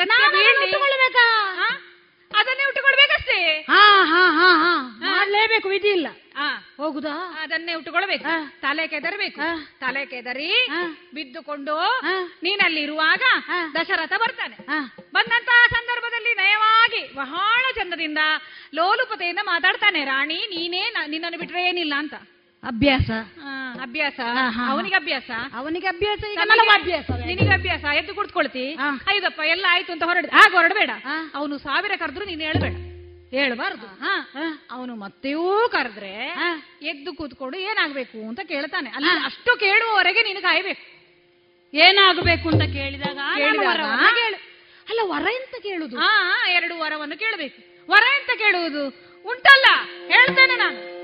ನಾನು 0.03 0.63
ಉಟ್ಟುಕೊಳ್ಳಬೇಕಾ? 0.63 1.55
ಹಾ? 1.55 1.81
ಅದನ್ನೇ 2.35 2.65
ಉಟ್ಟುಕೊಳ್ಬೇಕಷ್ಟೇ? 2.67 3.65
ಹಾ 3.69 3.81
ಹಾ 4.05 4.31
ಹಾ 4.31 4.63
ಹಾ. 4.63 4.73
ಮಾಡ್ಲೇಬೇಕು 5.11 5.69
ವಿಧಿ 5.69 5.87
ಇಲ್ಲ. 5.87 6.07
ಹೋಗುದಾ? 6.77 7.35
ಅದನ್ನೇ 7.41 7.73
ಉಟ್ಟುಕೊಳ್ಬೇಕು. 7.73 8.23
ತಲೆ 8.61 8.87
ಕೆದರ್ಬೇಕು. 8.87 9.41
ತಲೆ 9.79 10.05
ಕೆದರಿ. 10.05 10.67
ಬಿದ್ದುಕೊಂಡು 11.13 11.75
ಹಾ. 11.77 12.37
ನೀನಲ್ಲಿ 12.43 12.81
ಇರುವಾಗ 12.81 13.23
ದಶರಥ 13.73 14.13
ಬರ್ತಾನೆ. 14.19 14.57
ಬಂದಂತಹ 15.13 15.67
ಸಂದರ್ಭದಲ್ಲಿ 15.69 16.33
ನಯವಾಗಿ 16.33 17.15
ಬಹಳ 17.15 17.71
ಚಂದದಿಂದ 17.75 18.17
ಲೋಲುಪತೆಯಿಂದ 18.73 19.39
ಮಾತಾಡ್ತಾನೆ. 19.43 20.05
ರಾಣಿ 20.05 20.47
ನೀನೇ 20.49 20.93
ನಿನ್ನನ್ನು 21.07 21.37
ಬಿಟ್ರೆ 21.37 21.63
ಏನಿಲ್ಲ 21.63 21.93
ಅಂತ. 21.97 22.13
ಅಭ್ಯಾಸ. 22.67 23.09
ಅಭ್ಯಾಸ. 23.81 24.19
ಅವನಿಗೆ 24.71 24.95
ಅಭ್ಯಾಸ? 24.95 25.31
ಅವನಿಗೆ 25.53 25.87
ಅಭ್ಯಾಸ 25.87 26.19
ಅಭ್ಯಾಸ. 26.81 27.09
ನಿನಗೆ 27.25 27.53
ಅಭ್ಯಾಸ. 27.53 27.83
ಎದ್ದು 27.95 28.15
ಕುಡ್ಕೊಳ್ತಿ 28.15 28.65
ಐದಪ್ಪ 29.09 29.39
ಎಲ್ಲ 29.39 29.65
ಆಯ್ತು 29.69 29.91
ಅಂತ 29.91 30.03
ಹೊರಡ. 30.03 30.25
ಹಾಗೆ 30.31 30.55
ಹೊರಡಬೇಡ. 30.55 30.89
ಅವನು 31.35 31.57
ಸಾವಿರ 31.57 31.91
ಕರೆದ್ರು 31.95 32.25
ನೀನು 32.25 32.41
ಹೇಳ್ಬೇಡ. 32.41 32.73
ಹೇಳ್ಬಾರ್ದು. 33.29 33.87
ಅವನು 34.71 34.95
ಮತ್ತೆಯೂ 34.95 35.69
ಕರೆದ್ರೆ 35.71 36.35
ಎದ್ದು 36.81 37.13
ಕೂತ್ಕೊಂಡು 37.13 37.57
ಏನಾಗ್ಬೇಕು 37.57 38.27
ಅಂತ 38.27 38.39
ಕೇಳ್ತಾನೆ. 38.39 38.89
ಅಲ್ಲ 38.89 39.05
ಅಷ್ಟು 39.25 39.59
ಕೇಳುವವರೆಗೆ 39.59 40.21
ನೀನು 40.21 40.41
ಕಾಯ್ಬೇಕು. 40.41 40.83
ಏನಾಗಬೇಕು 41.77 42.49
ಅಂತ 42.49 42.61
ಕೇಳಿದಾಗ 42.61 43.17
ಅಲ್ಲ 44.89 44.99
ವರ 45.03 45.27
ಎಂತ 45.27 45.63
ಕೇಳುದು? 45.63 45.97
ಹಾ 45.97 46.51
ಎರಡು 46.51 46.79
ವರವನ್ನು 46.79 47.17
ಕೇಳಬೇಕು. 47.17 47.59
ವರ 47.91 48.03
ಎಂತ 48.15 48.37
ಕೇಳುವುದು? 48.37 48.87
ಉಂಟಲ್ಲ. 49.25 49.65
ಹೇಳ್ತೇನೆ 50.07 50.55
ನಾನು. 50.55 50.96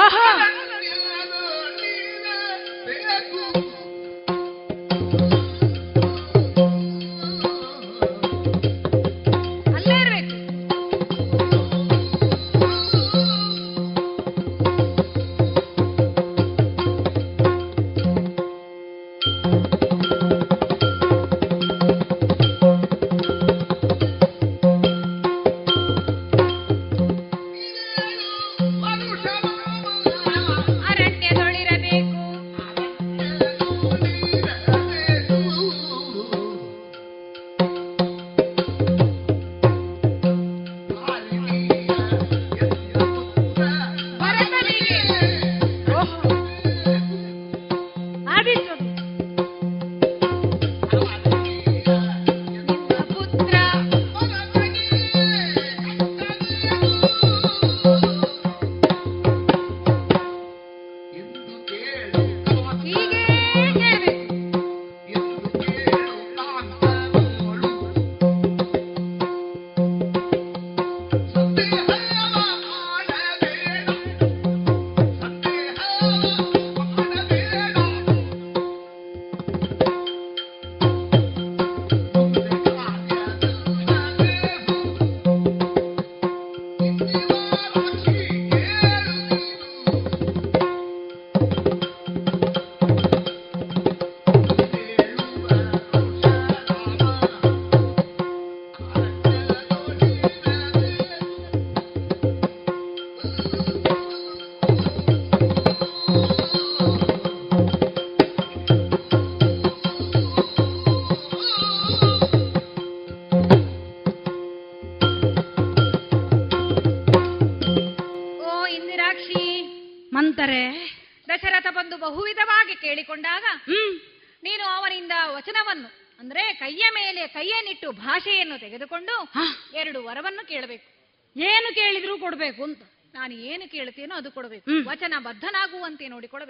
ಓಹೋ 0.00 0.26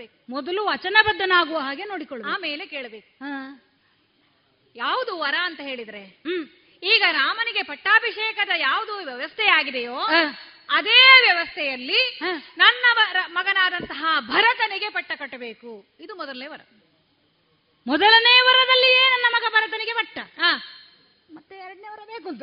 ನೋಡಿಕೊಡಬೇಕು 0.04 0.30
ಮೊದಲು 0.32 0.66
ವಚನಬದ್ಧನಾಗುವ 0.66 1.58
ಹಾಗೆ 1.58 1.84
ನೋಡಿಕೊಳ್ಳಿ 1.84 2.32
ಆಮೇಲೆ 2.32 2.66
ಕೇಳಬೇಕು. 2.66 3.24
ಯಾವುದು 4.76 5.18
ವರ 5.18 5.34
ಅಂತ 5.40 5.60
ಹೇಳಿದ್ರೆ 5.60 6.02
ಈಗ 6.82 7.02
ರಾಮನಿಗೆ 7.10 7.62
ಪಟ್ಟಾಭಿಷೇಕದ 7.62 8.50
ಯಾವುದು 8.56 8.94
ವ್ಯವಸ್ಥೆ 8.94 9.46
ಆಗಿದೆಯೋ 9.46 9.98
ಅದೇ 10.70 11.20
ವ್ಯವಸ್ಥೆಯಲ್ಲಿ 11.20 12.20
ನನ್ನ 12.56 12.84
ಮಗನಾದಂತಹ 13.26 14.04
ಭರತನಿಗೆ 14.20 14.88
ಪಟ್ಟ 14.88 15.12
ಕಟ್ಟಬೇಕು. 15.12 15.96
ಇದು 16.00 16.14
ಮೊದಲನೇ 16.14 16.46
ವರ. 16.46 16.60
ಮೊದಲನೇ 17.86 18.40
ವರದಲ್ಲಿಯೇ 18.40 19.04
ನನ್ನ 19.10 19.26
ಮಗ 19.30 19.44
ಭರತನಿಗೆ 19.52 19.92
ಪಟ್ಟ. 19.92 20.18
ಮತ್ತೆ 21.30 21.56
ಎರಡನೇ 21.56 21.88
ವರ 21.88 22.00
ಬೇಕು 22.06 22.28
ಅಂತ 22.28 22.42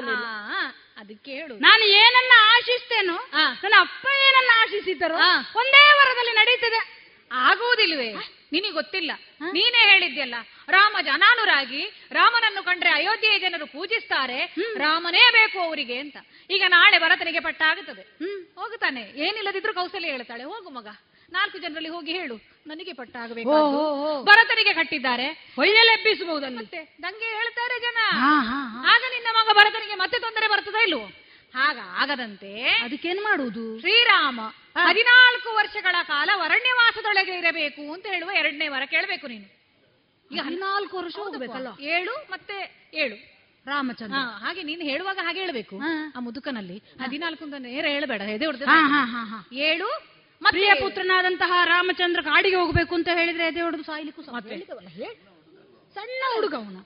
ಅದಕ್ಕೆ 0.98 1.32
ಹೇಳು 1.32 1.56
ನಾನು 1.56 1.84
ಏನನ್ನ 1.84 2.34
ಆಶಿಸ್ತೇನೋ 2.56 3.18
ನನ್ನ 3.34 3.76
ಅಪ್ಪ 3.80 4.06
ಏನನ್ನ 4.06 4.50
ಆಶಿಸಿದ್ದರೋ 4.62 5.16
ಒಂದೇ 5.56 5.94
ವರದಲ್ಲಿ 5.94 6.32
ನಡೀತದೆ. 6.32 7.01
ಆಗುವುದಿಲ್ವೇ 7.32 8.14
ನಿನಗೆ 8.54 8.72
ಗೊತ್ತಿಲ್ಲ? 8.72 9.12
ನೀನೇ 9.52 9.92
ಹೇಳಿದ್ಯಲ್ಲ 9.92 10.36
ರಾಮ 10.70 10.98
ಜನಾನುರಾಗಿ 11.02 11.84
ರಾಮನನ್ನು 12.12 12.64
ಕಂಡ್ರೆ 12.64 12.90
ಅಯೋಧ್ಯೆಯ 12.90 13.40
ಜನರು 13.40 13.66
ಪೂಜಿಸ್ತಾರೆ 13.66 14.56
ರಾಮನೇ 14.78 15.32
ಬೇಕು 15.32 15.60
ಅವರಿಗೆ 15.60 15.98
ಅಂತ. 15.98 16.18
ಈಗ 16.50 16.64
ನಾಳೆ 16.68 17.00
ಭರತನಿಗೆ 17.00 17.40
ಪಟ್ಟ 17.40 17.62
ಆಗುತ್ತದೆ 17.62 18.02
ಹೋಗುತ್ತಾನೆ. 18.56 19.02
ಏನಿಲ್ಲದಿದ್ರು 19.02 19.74
ಕೌಸಲ್ಯ 19.74 20.12
ಹೇಳ್ತಾಳೆ 20.12 20.44
ಹೋಗು 20.44 20.70
ಮಗ. 20.70 20.88
ನಾಲ್ಕು 21.32 21.58
ಜನರಲ್ಲಿ 21.58 21.90
ಹೋಗಿ 21.90 22.12
ಹೇಳು. 22.14 22.36
ನನಗೆ 22.68 22.94
ಪಟ್ಟ 22.94 23.16
ಆಗಬೇಕು. 23.16 23.50
ಭರತನಿಗೆ 24.24 24.74
ಕಟ್ಟಿದ್ದಾರೆ. 24.74 25.54
ಒಯ್ಯಲೆಬ್ಬಿಸಬಹುದು 25.58 26.46
ಮತ್ತೆ 26.58 27.02
ದಂಗೆ 27.02 27.26
ಹೇಳ್ತಾರೆ 27.26 27.80
ಜನ. 27.80 27.98
ಆಗ 28.86 29.02
ನಿನ್ನ 29.12 29.28
ಮಗ 29.32 29.50
ಭರತನಿಗೆ 29.56 29.96
ಮತ್ತೆ 29.96 30.20
ತೊಂದರೆ 30.20 30.48
ಬರ್ತದ 30.48 30.76
ಇಲ್ವೋ? 30.76 31.08
ಹಾಗ 31.54 31.78
ಆಗದಂತೆ 32.02 32.52
ಅದಕ್ಕೇನು 32.84 33.22
ಮಾಡುವುದು? 33.22 33.64
ಶ್ರೀರಾಮ 33.80 34.40
ಹದಿನಾಲ್ಕು 34.80 35.50
ವರ್ಷಗಳ 35.56 35.96
ಕಾಲ 36.04 36.30
ವರಣ್ಯವಾಸದೊಳಗೆ 36.36 37.34
ಇರಬೇಕು 37.38 37.84
ಅಂತ 37.94 38.06
ಹೇಳುವ 38.08 38.32
ಎರಡನೇ 38.42 38.68
ವರ 38.68 38.84
ಕೇಳಬೇಕು 38.86 39.26
ನೀನು. 39.28 39.48
ಈಗ 40.32 40.40
ಹದಿನಾಲ್ಕು 40.42 40.96
ವರ್ಷ 40.98 41.16
ಹೋಗ್ಬೇಕಲ್ಲ 41.24 41.70
ಏಳು 41.96 42.14
ಮತ್ತೆ 42.32 42.58
ಏಳು. 42.94 43.18
ರಾಮಚಂದ್ರ. 43.66 44.20
ಹಾಗೆ 44.44 44.62
ನೀನು 44.64 44.84
ಹೇಳುವಾಗ 44.84 45.20
ಹಾಗೆ 45.22 45.40
ಹೇಳಬೇಕು. 45.40 45.76
ಆ 46.16 46.20
ಮುದುಕನಲ್ಲಿ 46.20 46.78
ಹದಿನಾಲ್ಕು 47.02 47.44
ಅಂತ 47.46 47.58
ನೇರ 47.66 47.86
ಹೇಳಬೇಡ 47.88 48.22
ಎದೆ 48.36 48.46
ಹೊಡೆದ. 48.46 48.64
ಏಳು 49.68 49.90
ಪ್ರಿಯ 50.42 50.72
ಪುತ್ರನಾದಂತಹ 50.84 51.52
ರಾಮಚಂದ್ರ 51.66 52.22
ಕಾಡಿಗೆ 52.22 52.56
ಹೋಗ್ಬೇಕು 52.56 52.94
ಅಂತ 52.96 53.10
ಹೇಳಿದ್ರೆ 53.14 53.46
ಎದೆ 53.48 53.62
ಹೊಡೆದು 53.62 53.84
ಸಾಯ್ಲಿಕ್ಕೂ 53.84 54.22
ಸಣ್ಣ 55.96 56.22
ಹುಡುಗ 56.36 56.56
ಅವನು. 56.56 56.82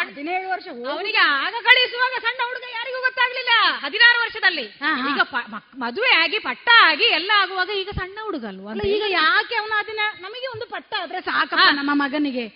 ಹದಿನೇಳು 0.00 0.46
ವರ್ಷ. 0.48 0.66
ಅವನಿಗೆ 0.92 1.20
ಆಗ 1.36 1.54
ಕಳಿಸುವಾಗ 1.66 2.14
ಸಣ್ಣ 2.24 2.40
ಹುಡುಗ 2.48 2.66
ಯಾರಿಗೂ 2.74 2.98
ಗೊತ್ತಾಗ್ಲಿಲ್ಲ. 3.00 3.52
ಹದಿನಾರು 3.84 4.18
ವರ್ಷದಲ್ಲಿ. 4.24 4.64
ಈಗ 5.10 5.20
ಮದುವೆ 5.84 6.12
ಆಗಿ 6.22 6.38
ಪಟ್ಟ 6.46 6.66
ಆಗಿ 6.88 7.06
ಎಲ್ಲ 7.18 7.30
ಆಗುವಾಗ 7.42 7.70
ಈಗ 7.82 7.90
ಸಣ್ಣ 8.00 8.16
ಹುಡುಗ 8.26 8.44
ಅಲ್ವಾ 8.52 8.72
ಈಗ 8.90 9.04
ಯಾಕೆ 9.14 9.56
ಅವನು 9.60 9.74
ಅದನ್ನ 9.82 10.04
ನಮಗೆ 10.20 10.46
ಒಂದು 10.54 10.66
ಪಟ್ಟ 10.74 10.92
ಆದ್ರೆ 11.02 11.20
ಸಾಕ 11.30 11.50
ನಮ್ಮ 11.80 11.92
ಮಗನಿಗೆ. 12.02 12.46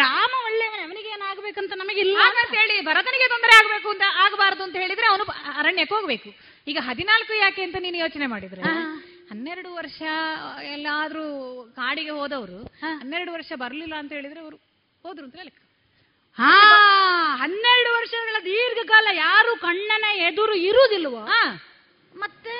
ರಾಮ 0.00 0.32
ಒಳ್ಳೆಯವನ 0.48 0.82
ಅವನಿಗೆ 0.88 1.10
ಏನಾಗಬೇಕಂತ 1.16 1.72
ನಮಗೆ 1.82 2.00
ಇಲ್ಲ 2.06 2.18
ಅಂತ. 2.24 2.44
ಹೇಳಿ 2.56 2.76
ಭರತನಿಗೆ 2.88 3.28
ತೊಂದರೆ 3.34 3.54
ಆಗ್ಬೇಕು 3.58 3.88
ಅಂತ 3.94 4.04
ಆಗಬಾರದು 4.24 4.64
ಅಂತ 4.66 4.76
ಹೇಳಿದ್ರೆ 4.76 5.06
ಅವನು 5.06 5.24
ಅರಣ್ಯಕ್ಕೆ 5.58 5.94
ಹೋಗ್ಬೇಕು. 5.94 6.30
ಈಗ 6.66 6.78
ಹದಿನಾಲ್ಕು 6.88 7.32
ಯಾಕೆ 7.36 7.62
ಅಂತ 7.66 7.76
ನೀನು 7.86 7.98
ಯೋಚನೆ 7.98 8.26
ಮಾಡಿದ್ರೆ 8.26 8.62
ಹನ್ನೆರಡು 9.30 9.70
ವರ್ಷ 9.74 10.00
ಎಲ್ಲಾದ್ರೂ 10.74 11.24
ಕಾಡಿಗೆ 11.76 12.14
ಹೋದವರು 12.18 12.58
ಹನ್ನೆರಡು 12.98 13.30
ವರ್ಷ 13.32 13.52
ಬರ್ಲಿಲ್ಲ 13.62 13.94
ಅಂತ 14.02 14.12
ಹೇಳಿದ್ರೆ 14.12 14.40
ಅವರು 14.40 14.56
ಹೋದ್ರು 15.04 15.24
ಅಂತ 15.26 15.36
ಲೆಕ್ಕ 15.40 15.60
ಹಾ. 16.38 17.36
ಹನ್ನೆರಡು 17.36 17.94
ವರ್ಷಗಳ 17.94 18.36
ದೀರ್ಘಕಾಲ 18.44 19.06
ಯಾರು 19.12 19.56
ಕಣ್ಣನ 19.56 20.04
ಎದುರು 20.04 20.54
ಇರುವುದಿಲ್ವೋ? 20.54 21.26
ಮತ್ತೆ 22.16 22.54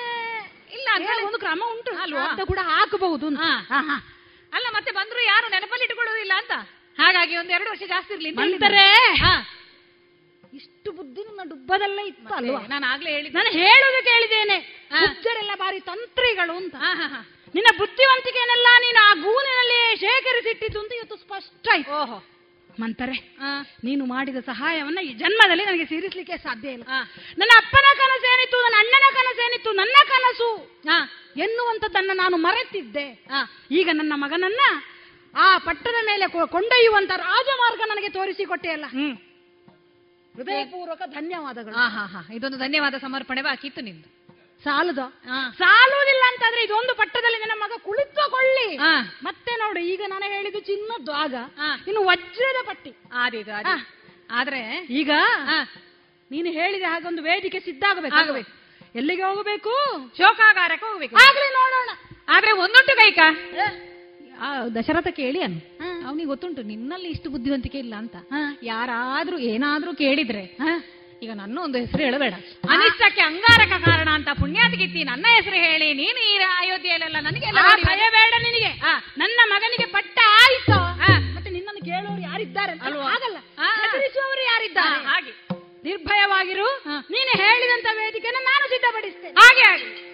ಇಲ್ಲ 0.73 0.87
ಒಂದು 1.25 1.39
ಕ್ರಮ 1.39 1.63
ಉಂಟು. 1.71 1.91
ಅಲ್ವಾ? 1.97 2.21
ಅಂತ 2.21 2.41
ಕೂಡ 2.41 2.59
ಹಾಕಬಹುದು. 2.61 3.27
ಅಲ್ಲ 4.53 4.67
ಮತ್ತೆ 4.71 4.91
ಬಂದ್ರು 4.91 5.23
ಯಾರು 5.23 5.47
ನೆನಪಲ್ಲಿ 5.47 5.85
ಇಟ್ಕೊಳ್ಳೋದಿಲ್ಲ 5.85 6.31
ಅಂತ? 6.37 6.51
ಹಾಗಾಗಿ 6.99 7.37
ಒಂದ್ 7.37 7.51
ಎರಡು 7.51 7.69
ವರ್ಷ 7.69 7.81
ಜಾಸ್ತಿ 7.87 8.13
ಇರ್ಲಿ. 8.13 8.29
ಇಷ್ಟು 10.53 10.91
ಬುದ್ಧಿ 10.91 11.23
ನನ್ನ 11.23 11.49
ಡುಬ್ಬದಲ್ಲೇ 11.49 12.07
ಇತ್ತು 12.07 12.33
ಅಲ್ವಾ 12.33 12.59
ನಾನು 12.67 12.85
ಆಗ್ಲೇ 12.87 13.11
ಹೇಳಿದ್ದೆ. 13.11 13.37
ನಾನು 13.37 13.51
ಹೇಳುದು 13.51 14.05
ಕೇಳಿದ್ದೇನೆ. 14.05 14.87
ಬುದ್ಧರೆಲ್ಲ 15.07 15.51
ಬಾರಿ 15.55 15.79
ತಂತ್ರಿಗಳು 15.79 16.55
ಅಂತ. 16.57 16.75
ನಿನ್ನ 17.55 17.77
ಬುದ್ಧಿವಂತಿಕೆನೆಲ್ಲ 17.77 18.67
ನೀನು 18.79 19.09
ಆ 19.09 19.13
ಗೂನಿನಲ್ಲಿ 19.13 19.95
ಶೇಖರಿಸಿಟ್ಟಿದ್ದು 19.99 20.79
ಅಂತ 20.79 20.93
ಇವತ್ತು 20.93 21.15
ಸ್ಪಷ್ಟ 21.15 21.67
ಆಯ್ತು. 21.71 21.91
ಓಹೋ. 21.91 22.34
ಮಂತರೆ 22.81 23.17
ನೀನು 23.83 24.03
ಮಾಡಿದ 24.05 24.39
ಸಹಾಯವನ್ನ 24.45 24.99
ಈ 25.03 25.11
ಜನ್ಮದಲ್ಲಿ 25.13 25.65
ನನಗೆ 25.65 25.85
ಸೇರಿಸಲಿಕ್ಕೆ 25.85 26.37
ಸಾಧ್ಯ 26.37 26.75
ಇಲ್ಲ. 26.77 26.85
ನನ್ನ 27.37 27.51
ಅಪ್ಪನ 27.61 27.87
ಕನಸೇನಿತ್ತು 28.01 28.57
ನನ್ನ 28.65 28.77
ಅಣ್ಣನ 28.83 29.05
ಕನಸೇನಿತ್ತು 29.17 29.71
ನನ್ನ 29.81 29.97
ಕನಸು? 30.11 30.49
ಎನ್ನುವಂಥದ್ದನ್ನ 31.35 32.11
ನಾನು 32.13 32.37
ಮರೆತಿದ್ದೆ. 32.37 33.07
ಈಗ 33.71 33.89
ನನ್ನ 33.93 34.13
ಮಗನನ್ನ 34.15 34.61
ಆ 35.33 35.47
ಪಟ್ಟದ 35.57 35.99
ಮೇಲೆ 36.05 36.25
ಕೊಂಡೊಯ್ಯುವಂತ 36.55 37.11
ರಾಜಮಾರ್ಗ 37.17 37.81
ನನಗೆ 37.85 38.09
ತೋರಿಸಿಕೊಟ್ಟೆಯಲ್ಲ 38.09 38.85
ಹೃದಯಪೂರ್ವಕ 40.35 41.01
ಧನ್ಯವಾದಗಳು. 41.07 41.75
ಹಾ 41.75 41.87
ಹಾ 41.87 42.05
ಹಾ 42.13 42.21
ಇದೊಂದು 42.33 42.57
ಧನ್ಯವಾದ 42.57 42.95
ಸಮರ್ಪಣೆ 42.97 43.41
ಬಾಕಿತ್ತು 43.41 43.81
ನಿಮ್ದು. 43.81 44.09
ಸಾಲದ? 44.65 45.01
ಸಾಲುವುದಿಲ್ಲ 45.61 46.23
ಅಂತಾದ್ರೆ 46.31 46.61
ಇದೊಂದು 46.63 46.93
ಪಟ್ಟದಲ್ಲಿ 47.01 47.39
ನನ್ನ 47.43 47.55
ಮಗ 47.63 47.73
ಕುಳಿತುಕೊಳ್ಳಿ. 47.87 48.67
ಮತ್ತೆ 49.27 49.51
ನೋಡು 49.61 49.79
ಈಗ 49.93 50.01
ನಾನು 50.07 50.25
ಹೇಳಿದ್ದು 50.35 50.59
ಚಿನ್ನದ್ದು 50.69 51.11
ಆಗ. 51.23 51.35
ಇನ್ನು 51.87 52.03
ವಜ್ರದ 52.09 52.61
ಪಟ್ಟಿ. 52.69 52.91
ಆದೀತು. 53.13 53.51
ಆದ್ರೆ 54.31 54.61
ಈಗ 55.01 55.11
ನೀನು 56.31 56.49
ಹೇಳಿದ 56.51 56.85
ಹಾಗೊಂದು 56.93 57.21
ವೇದಿಕೆ 57.23 57.59
ಸಿದ್ಧ 57.59 57.83
ಆಗಬೇಕು. 57.89 58.15
ಎಲ್ಲಿಗೆ 58.95 59.23
ಹೋಗಬೇಕು? 59.23 59.73
ಶೋಕಾಗಾರಕ್ಕೆ 60.17 60.85
ಹೋಗ್ಬೇಕು. 60.85 61.15
ಆಗ್ಲಿ 61.25 61.47
ನೋಡೋಣ. 61.59 61.89
ಆದ್ರೆ 62.29 62.51
ಒಂದೊಟ್ಟು 62.63 62.93
ಕೈಕ? 62.97 63.19
ಆ 64.45 64.47
ದಶರಥ 64.77 65.09
ಕೇಳಿ 65.19 65.41
ಅನ್ 65.41 65.57
ಅವನಿಗೆ 66.07 66.27
ಗೊತ್ತುಂಟು 66.27 66.61
ನಿನ್ನಲ್ಲಿ 66.71 67.09
ಇಷ್ಟು 67.09 67.27
ಬುದ್ಧಿವಂತಿಕೆ 67.29 67.79
ಇಲ್ಲ 67.83 67.95
ಅಂತ. 67.95 68.15
ಯಾರಾದ್ರೂ 68.63 69.37
ಏನಾದ್ರೂ 69.51 69.91
ಕೇಳಿದ್ರೆ 69.93 70.43
ಈಗ 71.25 71.31
ನನ್ನ 71.33 71.59
ಒಂದು 71.59 71.77
ಹೆಸರು 71.77 72.03
ಹೇಳಬೇಡ. 72.03 72.33
ಅನಿಷ್ಟಕ್ಕೆ 72.69 73.21
ಅಂಗಾರಕ 73.21 73.73
ಕಾರಣ 73.85 74.09
ಅಂತ 74.09 74.29
ಪುಣ್ಯಾತಿಗಿತ್ತಿ 74.39 75.03
ನನ್ನ 75.03 75.25
ಹೆಸರು 75.35 75.55
ಹೇಳಿ 75.55 75.93
ನೀನು 75.93 76.19
ಈ 76.29 76.37
ಅಯೋಧ್ಯೆಯಲ್ಲೆಲ್ಲ 76.57 77.17
ನನಗೆ 77.19 77.47
ಭಯ 77.85 78.09
ಬೇಡ 78.09 78.33
ನಿನಗೆ. 78.43 78.71
ನನ್ನ 79.17 79.39
ಮಗನಿಗೆ 79.45 79.85
ಪಟ್ಟ 79.85 80.19
ಆಯ್ತು. 80.41 80.77
ಮತ್ತೆ 81.35 81.49
ನಿನ್ನನ್ನು 81.49 81.85
ಕೇಳೋರು 81.85 82.21
ಯಾರಿದ್ದಾರೆ 82.21 82.71
ಆಗಲ್ಲ. 83.07 83.37
ಆ. 83.59 83.67
ಹೆದರಿಸುವವರು 83.81 84.43
ಯಾರಿದ್ದಾರೆ? 84.43 85.05
ಹಾಗೆ. 85.05 85.33
ನಿರ್ಭಯವಾಗಿರು 85.83 86.67
ನೀನು 87.09 87.43
ಹೇಳಿದಂತ 87.43 87.87
ವೇದಿಕೆನ 87.93 88.35
ನಾನು 88.41 88.69
ಸಿದ್ಧಪಡಿಸ್ತೇನೆ. 88.69 89.33
ಹಾಗೆ 89.39 89.61
ಹಾಗೆ. 89.61 90.04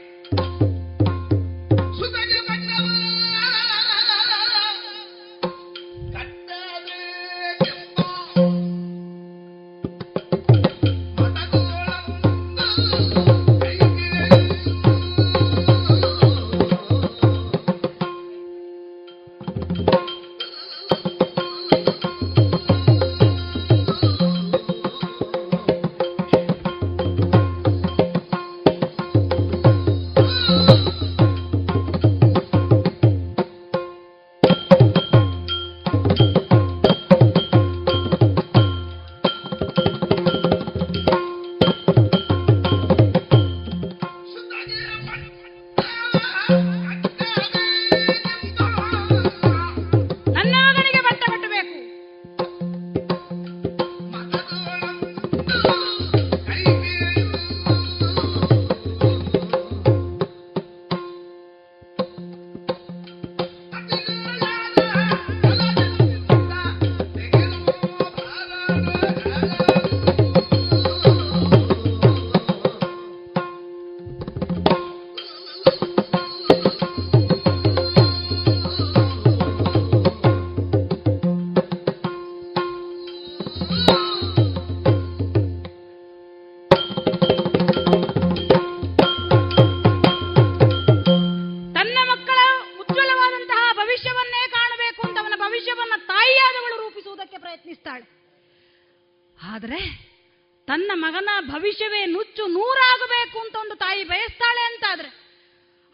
ಭವಿಷ್ಯವೇ 101.62 102.06
ನುಚ್ಚು 102.06 102.48
ನೂರಾಗಬೇಕು 102.48 103.40
ಅಂತ 103.40 103.56
ಒಂದು 103.56 103.76
ತಾಯಿ 103.76 104.04
ಬಯಸ್ತಾಳೆ 104.04 104.62
ಅಂತಾದ್ರೆ 104.62 105.10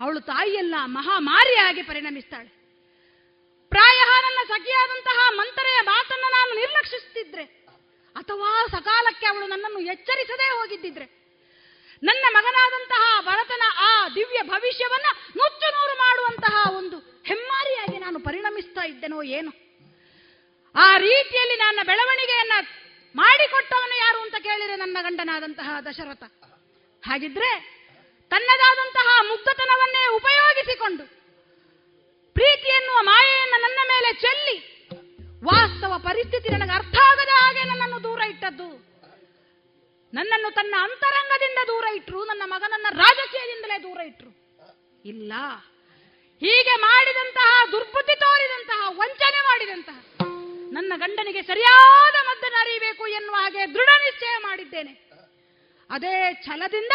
ಅವಳು 0.01 0.19
ತಾಯಿಯೆಲ್ಲ 0.19 0.75
ಮಹಾಮಾರಿಯಾಗಿ 0.85 1.81
ಪರಿಣಮಿಸ್ತಾಳೆ. 1.81 2.47
ಪ್ರಾಯ 3.69 3.99
ನನ್ನ 4.05 4.39
ಸಖಿಯಾದಂತಹ 4.47 5.29
ಮಂತರೆಯ 5.29 5.81
ಮಾತನ್ನ 5.81 6.23
ನಾನು 6.29 6.59
ನಿರ್ಲಕ್ಷಿಸುತ್ತಿದ್ರೆ 6.59 7.43
ಅಥವಾ 8.15 8.67
ಸಕಾಲಕ್ಕೆ 8.71 9.25
ಅವಳು 9.25 9.47
ನನ್ನನ್ನು 9.47 9.79
ಎಚ್ಚರಿಸದೇ 9.79 10.49
ಹೋಗಿದ್ದಿದ್ರೆ 10.49 11.05
ನನ್ನ 12.03 12.25
ಮಗನಾದಂತಹ 12.29 13.21
ಭರತನ 13.21 13.61
ಆ 13.77 14.09
ದಿವ್ಯ 14.09 14.43
ಭವಿಷ್ಯವನ್ನ 14.43 15.05
ನುಚ್ಚು 15.37 15.71
ನೂರು 15.71 15.97
ಮಾಡುವಂತಹ 15.97 16.77
ಒಂದು 16.77 16.97
ಹೆಮ್ಮಾರಿಯಾಗಿ 17.25 17.97
ನಾನು 17.97 18.19
ಪರಿಣಮಿಸ್ತಾ 18.19 18.81
ಇದ್ದೇನೋ 18.81 19.23
ಏನು. 19.23 19.51
ಆ 20.75 20.97
ರೀತಿಯಲ್ಲಿ 20.97 21.55
ನನ್ನ 21.55 21.79
ಬೆಳವಣಿಗೆಯನ್ನ 21.83 22.53
ಮಾಡಿಕೊಟ್ಟವನು 23.19 23.95
ಯಾರು 23.97 24.19
ಅಂತ 24.21 24.35
ಕೇಳಿದರೆ 24.35 24.75
ನನ್ನ 24.75 24.97
ಗಂಡನಾದಂತಹ 25.01 25.69
ದಶರಥ. 25.85 26.23
ಹಾಗಿದ್ರೆ 27.03 27.51
ತನ್ನದಾದಂತಹ 28.31 29.07
ಮುಕ್ತತನವನ್ನೇ 29.21 30.03
ಉಪಯೋಗಿಸಿಕೊಂಡು 30.15 31.03
ಪ್ರೀತಿ 32.35 32.69
ಎನ್ನುವ 32.69 32.97
ಮಾಯೆಯನ್ನು 33.01 33.61
ನನ್ನ 33.61 33.79
ಮೇಲೆ 33.87 34.13
ಚೆಲ್ಲಿ 34.13 34.57
ವಾಸ್ತವ 35.43 35.93
ಪರಿಸ್ಥಿತಿ 35.97 36.49
ನನಗೆ 36.49 36.71
ಅರ್ಥ 36.71 36.97
ಆಗದ 37.11 37.31
ಹಾಗೆ 37.33 37.63
ನನ್ನನ್ನು 37.63 38.03
ದೂರ 38.03 38.21
ಇಟ್ಟದ್ದು. 38.21 38.67
ನನ್ನನ್ನು 40.13 40.49
ತನ್ನ 40.51 40.75
ಅಂತರಂಗದಿಂದ 40.81 41.59
ದೂರ 41.67 41.85
ಇಟ್ರು, 41.95 42.25
ನನ್ನ 42.25 42.41
ಮಗನನ್ನ 42.45 42.87
ರಾಜಕೀಯದಿಂದಲೇ 42.91 43.77
ದೂರ 43.83 43.99
ಇಟ್ರು. 43.99 44.31
ಇಲ್ಲ, 45.05 45.33
ಹೀಗೆ 46.41 46.75
ಮಾಡಿದಂತಹ 46.75 47.65
ದುರ್ಬುದ್ಧಿ 47.71 48.15
ತೋರಿದಂತಹ 48.19 48.81
ವಂಚನೆ 48.89 49.41
ಮಾಡಿದಂತಹ 49.41 50.26
ನನ್ನ 50.71 50.93
ಗಂಡನಿಗೆ 50.95 51.41
ಸರಿಯಾದ 51.41 52.27
ಮದ್ದನ್ನು 52.27 52.61
ಅರಿಯಬೇಕು 52.61 53.07
ಎನ್ನುವ 53.07 53.35
ಹಾಗೆ 53.35 53.73
ದೃಢ 53.73 53.87
ನಿಶ್ಚಯ 53.87 54.37
ಮಾಡಿದ್ದೇನೆ. 54.41 55.09
ಅದೇ 55.89 56.33
ಛಲದಿಂದ 56.45 56.91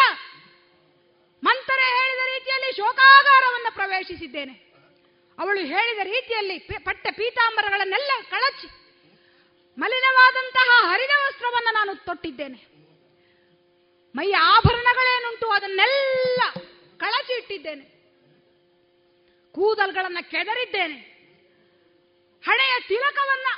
ಮಂತ್ರ 1.45 1.73
ಹೇಳಿದ 1.77 2.27
ರೀತಿಯಲ್ಲಿ 2.27 2.77
ಶೋಕಾಗಾರವನ್ನು 2.77 3.75
ಪ್ರವೇಶಿಸಿದ್ದೇನೆ. 3.75 4.53
ಅವಳು 5.39 5.61
ಹೇಳಿದ 5.61 5.99
ರೀತಿಯಲ್ಲಿ 6.03 6.59
ಪಟ್ಟ 6.59 7.07
ಪೀತಾಂಬರಗಳನ್ನೆಲ್ಲ 7.11 8.11
ಕಳಚಿ 8.31 8.67
ಮಲಿನವಾದಂತಹ 9.79 10.69
ಹರಿದ 10.91 11.11
ವಸ್ತ್ರವನ್ನು 11.29 11.75
ನಾನು 11.75 11.95
ತೊಟ್ಟಿದ್ದೇನೆ. 11.95 12.67
ಮೈಯ 14.17 14.37
ಆಭರಣಗಳೇನುಂಟು 14.37 15.49
ಅದನ್ನೆಲ್ಲ 15.49 16.43
ಕಳಚಿ 16.99 17.33
ಇಟ್ಟಿದ್ದೇನೆ. 17.39 17.93
ಕೂದಲ್ಗಳನ್ನ 19.53 20.19
ಕೆದರಿದ್ದೇನೆ. 20.23 21.12
ಹಣೆಯ 22.45 22.81
ತಿಲಕವನ್ನ 22.89 23.49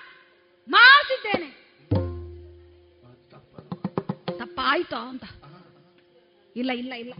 ಮಾಸಿದ್ದೇನೆ 0.69 1.51
ತಪ್ಪಾಯ್ತೋ 4.39 4.97
ಅಂತ. 4.97 5.24
ಇಲ್ಲ 6.56 6.70
ಇಲ್ಲ 6.73 6.93
ಇಲ್ಲ. 6.93 7.15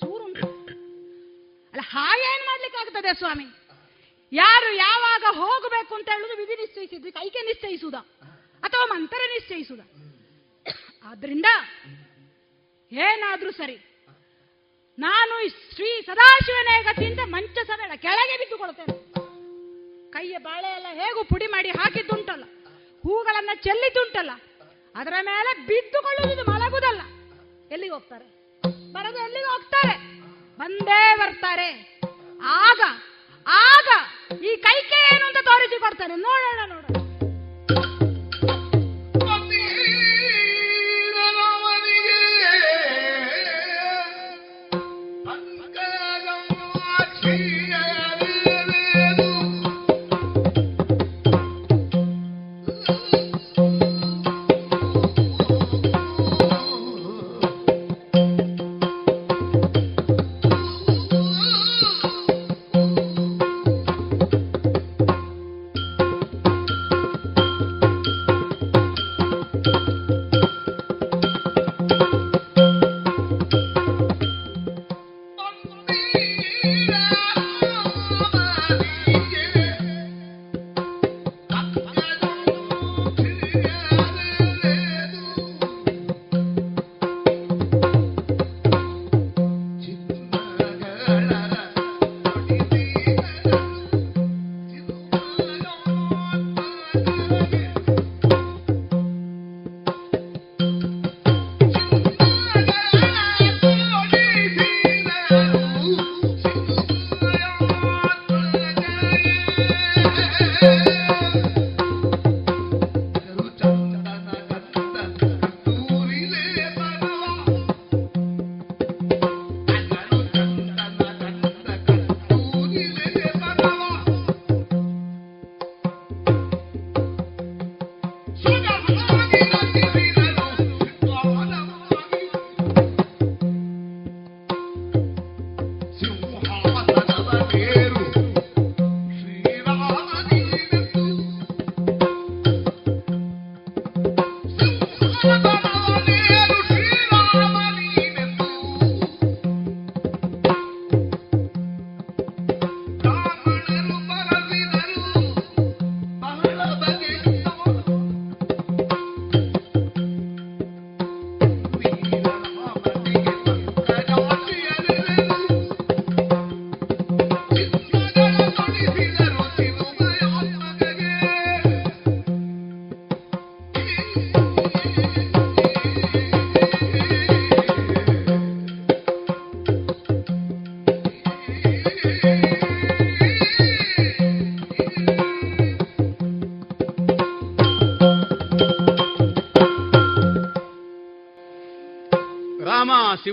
ಚೂರುಂಟು. 0.00 0.46
ಅಲ್ಲ 1.72 1.80
ಹಾಗೇನ್ 1.84 2.46
ಮಾಡ್ಲಿಕ್ಕಾಗ್ತದೆ 2.46 3.18
ಸ್ವಾಮಿ? 3.18 3.46
ಯಾರು 4.32 4.74
ಯಾವಾಗ 4.76 5.24
ಹೋಗಬೇಕು 5.36 5.94
ಅಂತ 5.94 6.08
ಹೇಳುದು 6.08 6.36
ವಿಧಿ 6.36 6.54
ನಿಶ್ಚಯಿಸಿದ್ವಿ. 6.60 7.12
ಕೈಕೆ 7.12 7.38
ನಿಶ್ಚಯಿಸುದ 7.38 7.94
ಅಥವಾ 8.62 8.84
ಮಂತ್ರ 8.86 9.16
ನಿಶ್ಚಯಿಸುದ 9.16 9.80
ಆದ್ರಿಂದ 11.04 11.46
ಏನಾದ್ರೂ 12.92 13.50
ಸರಿ. 13.50 13.76
ನಾನು 14.98 15.48
ಶ್ರೀ 15.48 16.02
ಸದಾಶಿವನೇ 16.06 16.82
ಗತಿಯಿಂದ 16.82 17.20
ಮಂಚಸನ 17.24 17.94
ಕೆಳಗೆ 17.96 18.38
ಬಿದ್ದುಕೊಳ್ತೇನೆ 18.38 19.15
ಕೈಯ 20.16 20.36
ಬಾಳೆ 20.38 20.68
ಎಲ್ಲ 20.68 20.86
ಹೇಗೂ 21.00 21.24
ಪುಡಿ 21.24 21.46
ಮಾಡಿ 21.46 21.70
ಹಾಕಿದ್ದುಂಟಲ್ಲ? 21.70 22.44
ಹೂಗಳನ್ನ 23.04 23.50
ಚೆಲ್ಲಿದ್ದುಂಟಲ್ಲ? 23.64 24.32
ಅದರ 24.94 25.14
ಮೇಲೆ 25.22 25.50
ಬಿದ್ದುಕೊಳ್ಳುವುದು 25.66 26.44
ಮಲಗುದಲ್ಲ 26.50 27.02
ಎಲ್ಲಿಗೆ 27.70 27.92
ಹೋಗ್ತಾರೆ? 27.92 28.26
ಬರದು 28.92 29.18
ಎಲ್ಲಿಗೆ 29.26 29.46
ಹೋಗ್ತಾರೆ? 29.46 29.94
ಬಂದೇ 30.60 31.00
ಬರ್ತಾರೆ. 31.16 31.68
ಆಗ 32.62 32.80
ಆಗ 33.46 33.88
ಈ 34.44 34.56
ಕೈಕೆ 34.56 34.98
ಏನು 35.14 35.24
ಅಂತ 35.26 35.36
ತೋರಿಸಿ 35.44 35.78
ಕೊಡ್ತಾನೆ. 35.78 36.16
ನೋಡೋಣ 36.16 36.60
ನೋಡೋಣ. 36.72 37.05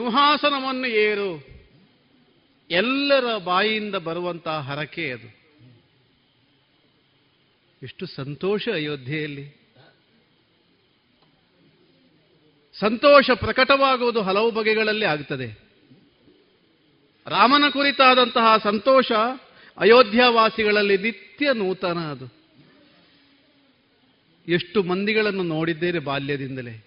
ಸಿಂಹಾಸನವನ್ನು 0.04 0.88
ಏರು. 0.88 1.48
ಎಲ್ಲರ 2.72 3.38
ಬಾಯಿಯಿಂದ 3.38 3.96
ಬರುವಂತಹ 3.96 4.60
ಹರಕೆ 4.60 5.12
ಅದು. 5.12 5.44
ಎಷ್ಟು 7.84 8.06
ಸಂತೋಷ 8.06 8.70
ಅಯೋಧ್ಯೆಯಲ್ಲಿ. 8.70 9.62
ಸಂತೋಷ 12.80 13.30
ಪ್ರಕಟವಾಗುವುದು 13.32 14.22
ಹಲವು 14.22 14.52
ಬಗೆಗಳಲ್ಲಿ 14.52 15.06
ಆಗ್ತದೆ. 15.06 15.60
ರಾಮನ 17.28 17.70
ಕುರಿತಾದಂತಹ 17.70 18.58
ಸಂತೋಷ 18.64 19.12
ಅಯೋಧ್ಯಾವಾಸಿಗಳಲ್ಲಿ 19.78 20.98
ನಿತ್ಯ 20.98 21.54
ನೂತನ 21.54 21.98
ಅದು. 21.98 22.34
ಎಷ್ಟು 24.48 24.84
ಮಂದಿಗಳನ್ನು 24.84 25.44
ನೋಡಿದ್ದೇನೆ 25.44 26.00
ಬಾಲ್ಯದಿಂದಲೇ. 26.00 26.86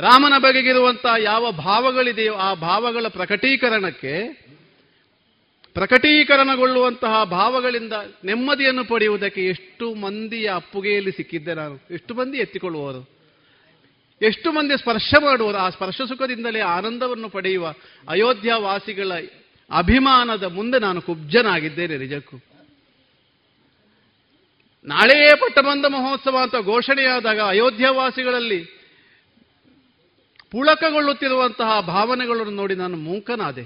ರಾಮನ 0.00 0.38
ಬಗೆಗಿರುವಂತಹ 0.38 1.14
ಯಾವ 1.18 1.50
ಭಾವಗಳಿದೆಯೋ 1.50 2.34
ಆ 2.34 2.54
ಭಾವಗಳ 2.54 3.06
ಪ್ರಕಟೀಕರಣಕ್ಕೆ, 3.08 4.28
ಪ್ರಕಟೀಕರಣಗೊಳ್ಳುವಂತಹ 5.74 7.24
ಭಾವಗಳಿಂದ 7.24 7.92
ನೆಮ್ಮದಿಯನ್ನು 8.24 8.84
ಪಡೆಯುವುದಕ್ಕೆ 8.84 9.46
ಎಷ್ಟು 9.46 9.94
ಮಂದಿಯ 9.94 10.50
ಅಪ್ಪುಗೆಯಲ್ಲಿ 10.54 11.12
ಸಿಕ್ಕಿದ್ದೆ 11.12 11.54
ನಾನು. 11.54 11.80
ಎಷ್ಟು 11.90 12.14
ಮಂದಿ 12.14 12.38
ಎತ್ತಿಕೊಳ್ಳುವರು? 12.38 13.08
ಎಷ್ಟು 14.22 14.52
ಮಂದಿ 14.52 14.76
ಸ್ಪರ್ಶ 14.76 15.14
ಮಾಡುವರು? 15.24 15.56
ಆ 15.56 15.70
ಸ್ಪರ್ಶ 15.70 15.96
ಸುಖದಿಂದಲೇ 16.08 16.60
ಆನಂದವನ್ನು 16.60 17.28
ಪಡೆಯುವ 17.28 17.74
ಅಯೋಧ್ಯ 18.08 18.54
ವಾಸಿಗಳ 18.54 19.12
ಅಭಿಮಾನದ 19.70 20.42
ಮುಂದೆ 20.42 20.78
ನಾನು 20.78 21.02
ಕುಬ್ಜನಾಗಿದ್ದೇನೆ 21.02 21.96
ನಿಜಕ್ಕೂ. 21.96 22.36
ನಾಳೆಯೇ 24.84 25.36
ಪಟ್ಟಬಂಧ 25.36 25.84
ಮಹೋತ್ಸವ 25.86 26.36
ಅಂತ 26.42 26.54
ಘೋಷಣೆಯಾದಾಗ 26.64 27.40
ಅಯೋಧ್ಯವಾಸಿಗಳಲ್ಲಿ 27.40 28.79
ಪುಳಕಗೊಳ್ಳುತ್ತಿರುವಂತಹ 30.50 31.80
ಭಾವನೆಗಳನ್ನು 31.80 32.52
ನೋಡಿ 32.52 32.74
ನಾನು 32.74 32.96
ಮೂಕನಾದೆ. 32.96 33.64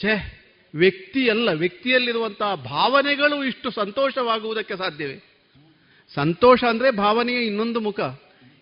ಛೇ, 0.00 0.38
ವ್ಯಕ್ತಿಯಲ್ಲ, 0.74 1.48
ವ್ಯಕ್ತಿಯಲ್ಲಿರುವಂತಹ 1.48 2.54
ಭಾವನೆಗಳು 2.54 3.44
ಇಷ್ಟು 3.44 3.70
ಸಂತೋಷವಾಗುವುದಕ್ಕೆ 3.70 4.76
ಸಾಧ್ಯವೇ? 4.76 5.20
ಸಂತೋಷ 6.14 6.64
ಅಂದ್ರೆ 6.64 6.90
ಭಾವನೆಯ 6.90 7.46
ಇನ್ನೊಂದು 7.46 7.80
ಮುಖ. 7.80 8.00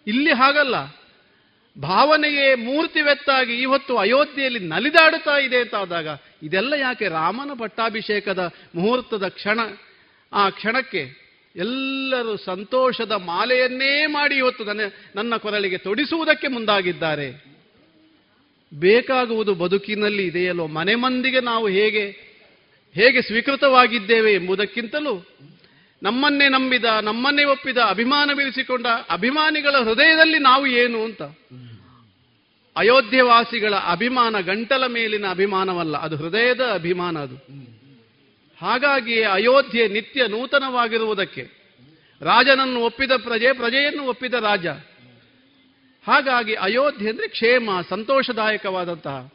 ಇಲ್ಲಿ 0.07 0.31
ಹಾಗಲ್ಲ. 0.31 0.75
ಭಾವನೆಯೇ 1.81 2.55
ಮೂರ್ತಿವೆತ್ತಾಗಿ 2.55 3.55
ಇವತ್ತು 3.55 3.97
ಅಯೋಧ್ಯೆಯಲ್ಲಿ 3.97 4.59
ನಲಿದಾಡುತ್ತಾ 4.59 5.39
ಇದೆ 5.39 5.57
ಅಂತ 5.57 5.75
ಆದಾಗ, 5.75 6.09
ಇದೆಲ್ಲ 6.43 6.73
ಯಾಕೆ 6.73 7.09
ರಾಮನ 7.09 7.51
ಪಟ್ಟಾಭಿಷೇಕದ 7.59 8.53
ಮುಹೂರ್ತದ 8.75 9.29
ಕ್ಷಣ? 9.29 9.61
ಆ 10.33 10.51
ಕ್ಷಣಕ್ಕೆ 10.51 11.30
ಎಲ್ಲರೂ 11.57 12.37
ಸಂತೋಷದ 12.37 13.13
ಮಾಲೆಯನ್ನೇ 13.13 14.07
ಮಾಡಿ 14.07 14.37
ಇವತ್ತು 14.37 14.65
ನನ್ನ 14.65 14.81
ನನ್ನ 15.17 15.37
ಕೊರಳಿಗೆ 15.37 15.79
ತೊಡಿಸುವುದಕ್ಕೆ 15.79 16.49
ಮುಂದಾಗಿದ್ದಾರೆ. 16.49 17.45
ಬೇಕಾಗುವುದು 18.75 19.55
ಬದುಕಿನಲ್ಲಿ 19.55 20.27
ಇದೆಯಲ್ಲೋ, 20.27 20.67
ಮನೆ 20.67 20.95
ಮಂದಿಗೆ 20.95 21.41
ನಾವು 21.41 21.69
ಹೇಗೆ 21.69 22.31
ಹೇಗೆ 22.95 23.23
ಸ್ವೀಕೃತವಾಗಿದ್ದೇವೆ 23.23 24.35
ಎಂಬುದಕ್ಕಿಂತಲೂ 24.35 25.27
ನಮ್ಮನ್ನೇ 26.03 26.49
ನಂಬಿದ, 26.49 26.85
ನಮ್ಮನ್ನೇ 26.85 27.45
ಒಪ್ಪಿದ, 27.45 27.77
ಅಭಿಮಾನ 27.77 28.31
ಅಭಿಮಾನಿಗಳ 29.11 29.83
ಹೃದಯದಲ್ಲಿ 29.85 30.39
ನಾವು 30.39 30.67
ಏನು 30.67 31.05
ಅಂತ. 31.05 31.23
ಅಯೋಧ್ಯವಾಸಿಗಳ 32.77 33.75
ಅಭಿಮಾನ 33.75 34.41
ಗಂಟಲ 34.41 34.87
ಮೇಲಿನ 34.87 35.27
ಅಭಿಮಾನವಲ್ಲ, 35.31 35.97
ಅದು 35.97 36.17
ಹೃದಯದ 36.17 36.61
ಅಭಿಮಾನ 36.61 37.19
ಅದು. 37.19 37.37
ಹಾಗಾಗಿ 38.61 39.23
ಅಯೋಧ್ಯೆ 39.23 39.89
ನಿತ್ಯ 39.89 40.27
ನೂತನವಾಗಿರುವುದಕ್ಕೆ 40.27 41.61
ರಾಜನನ್ನು 42.23 42.81
ಒಪ್ಪಿದ 42.81 43.11
ಪ್ರಜೆ, 43.13 43.53
ಪ್ರಜೆಯನ್ನು 43.53 44.03
ಒಪ್ಪಿದ 44.03 44.35
ರಾಜ. 44.35 44.67
ಹಾಗಾಗಿ 46.07 46.55
ಅಯೋಧ್ಯೆ 46.55 47.11
ಅಂದರೆ 47.11 47.29
ಕ್ಷೇಮ, 47.29 47.71
ಸಂತೋಷದಾಯಕವಾದಂತಹ. 47.89 49.33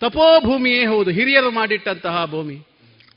ತಪೋಭೂಮಿಯೇ 0.00 0.86
ಹೌದು, 0.86 1.10
ಹಿರಿಯರು 1.10 1.50
ಮಾಡಿಟ್ಟಂತಹ 1.50 2.26
ಭೂಮಿ. 2.26 2.54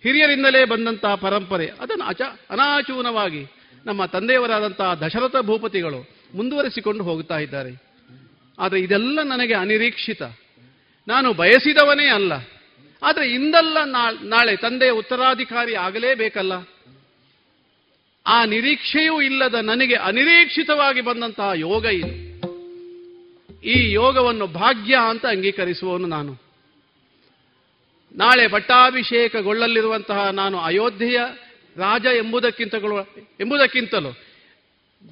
ಹಿರಿಯರಿಂದಲೇ 0.04 0.66
ಬಂದಂತಹ 0.66 1.16
ಪರಂಪರೆ, 1.16 1.68
ಅದನ್ನು 1.68 2.04
ಅಚ, 2.04 2.22
ಅನಾಚೂನವಾಗಿ 2.50 3.46
ನಮ್ಮ 3.86 4.06
ತಂದೆಯವರಾದಂತಹ 4.06 4.94
ದಶರಥ 4.94 5.36
ಭೂಪತಿಗಳು 5.42 6.10
ಮುಂದುವರಿಸಿಕೊಂಡು 6.34 7.04
ಹೋಗ್ತಾ 7.04 7.38
ಇದ್ದಾರೆ. 7.38 7.84
ಆದರೆ 8.60 8.80
ಇದೆಲ್ಲ 8.80 9.24
ನನಗೆ 9.24 9.54
ಅನಿರೀಕ್ಷಿತ. 9.54 10.22
ನಾನು 11.08 11.34
ಬಯಸಿದವನೇ 11.34 12.08
ಅಲ್ಲ. 12.08 12.34
ಆದರೆ 13.04 13.28
ಇಂದಲ್ಲ 13.28 13.78
ನಾಳೆ 14.22 14.56
ತಂದೆಯ 14.56 14.90
ಉತ್ತರಾಧಿಕಾರಿ 14.90 15.76
ಆಗಲೇಬೇಕಲ್ಲ? 15.76 16.54
ಆ 18.28 18.46
ನಿರೀಕ್ಷೆಯೂ 18.46 19.22
ಇಲ್ಲದ 19.22 19.56
ನನಗೆ 19.56 19.96
ಅನಿರೀಕ್ಷಿತವಾಗಿ 19.96 21.02
ಬಂದಂತಹ 21.02 21.52
ಯೋಗ 21.56 21.86
ಇದು. 21.86 22.28
ಈ 23.64 23.92
ಯೋಗವನ್ನು 23.92 24.48
ಭಾಗ್ಯ 24.48 24.98
ಅಂತ 25.10 25.26
ಅಂಗೀಕರಿಸುವವನು 25.26 26.08
ನಾನು. 26.08 26.34
ನಾಳೆ 28.16 28.48
ಪಟ್ಟಾಭಿಷೇಕಗೊಳ್ಳಲಿರುವಂತಹ 28.48 30.30
ನಾನು 30.30 30.60
ಅಯೋಧ್ಯೆಯ 30.60 31.20
ರಾಜ 31.78 32.06
ಎಂಬುದಕ್ಕಿಂತ 32.06 32.76
ಎಂಬುದಕ್ಕಿಂತಲೂ 33.40 34.12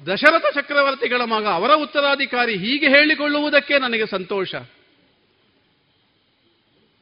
ದಶರಥ 0.06 0.54
ಚಕ್ರವರ್ತಿಗಳ 0.54 1.20
ಮಗ 1.20 1.46
ಅವರ 1.46 1.70
ಉತ್ತರಾಧಿಕಾರಿ 1.70 2.56
ಹೀಗೆ 2.56 2.88
ಹೇಳಿಕೊಳ್ಳುವುದಕ್ಕೆ 2.88 3.78
ನನಗೆ 3.78 4.06
ಸಂತೋಷ. 4.06 4.54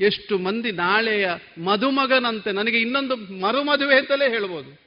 ಎಷ್ಟು 0.01 0.39
ಮಂದಿ 0.39 0.73
ನಾಳೆಯ 0.73 1.29
ಮದುಮಗನಂತೆ 1.59 2.53
ನನಗೆ 2.53 2.79
ಇನ್ನೊಂದು 2.79 3.17
ಮರುಮದುವೆ 3.17 3.99
ಅಂತಲೇ 3.99 4.29
ಹೇಳ್ಬೋದು. 4.29 4.85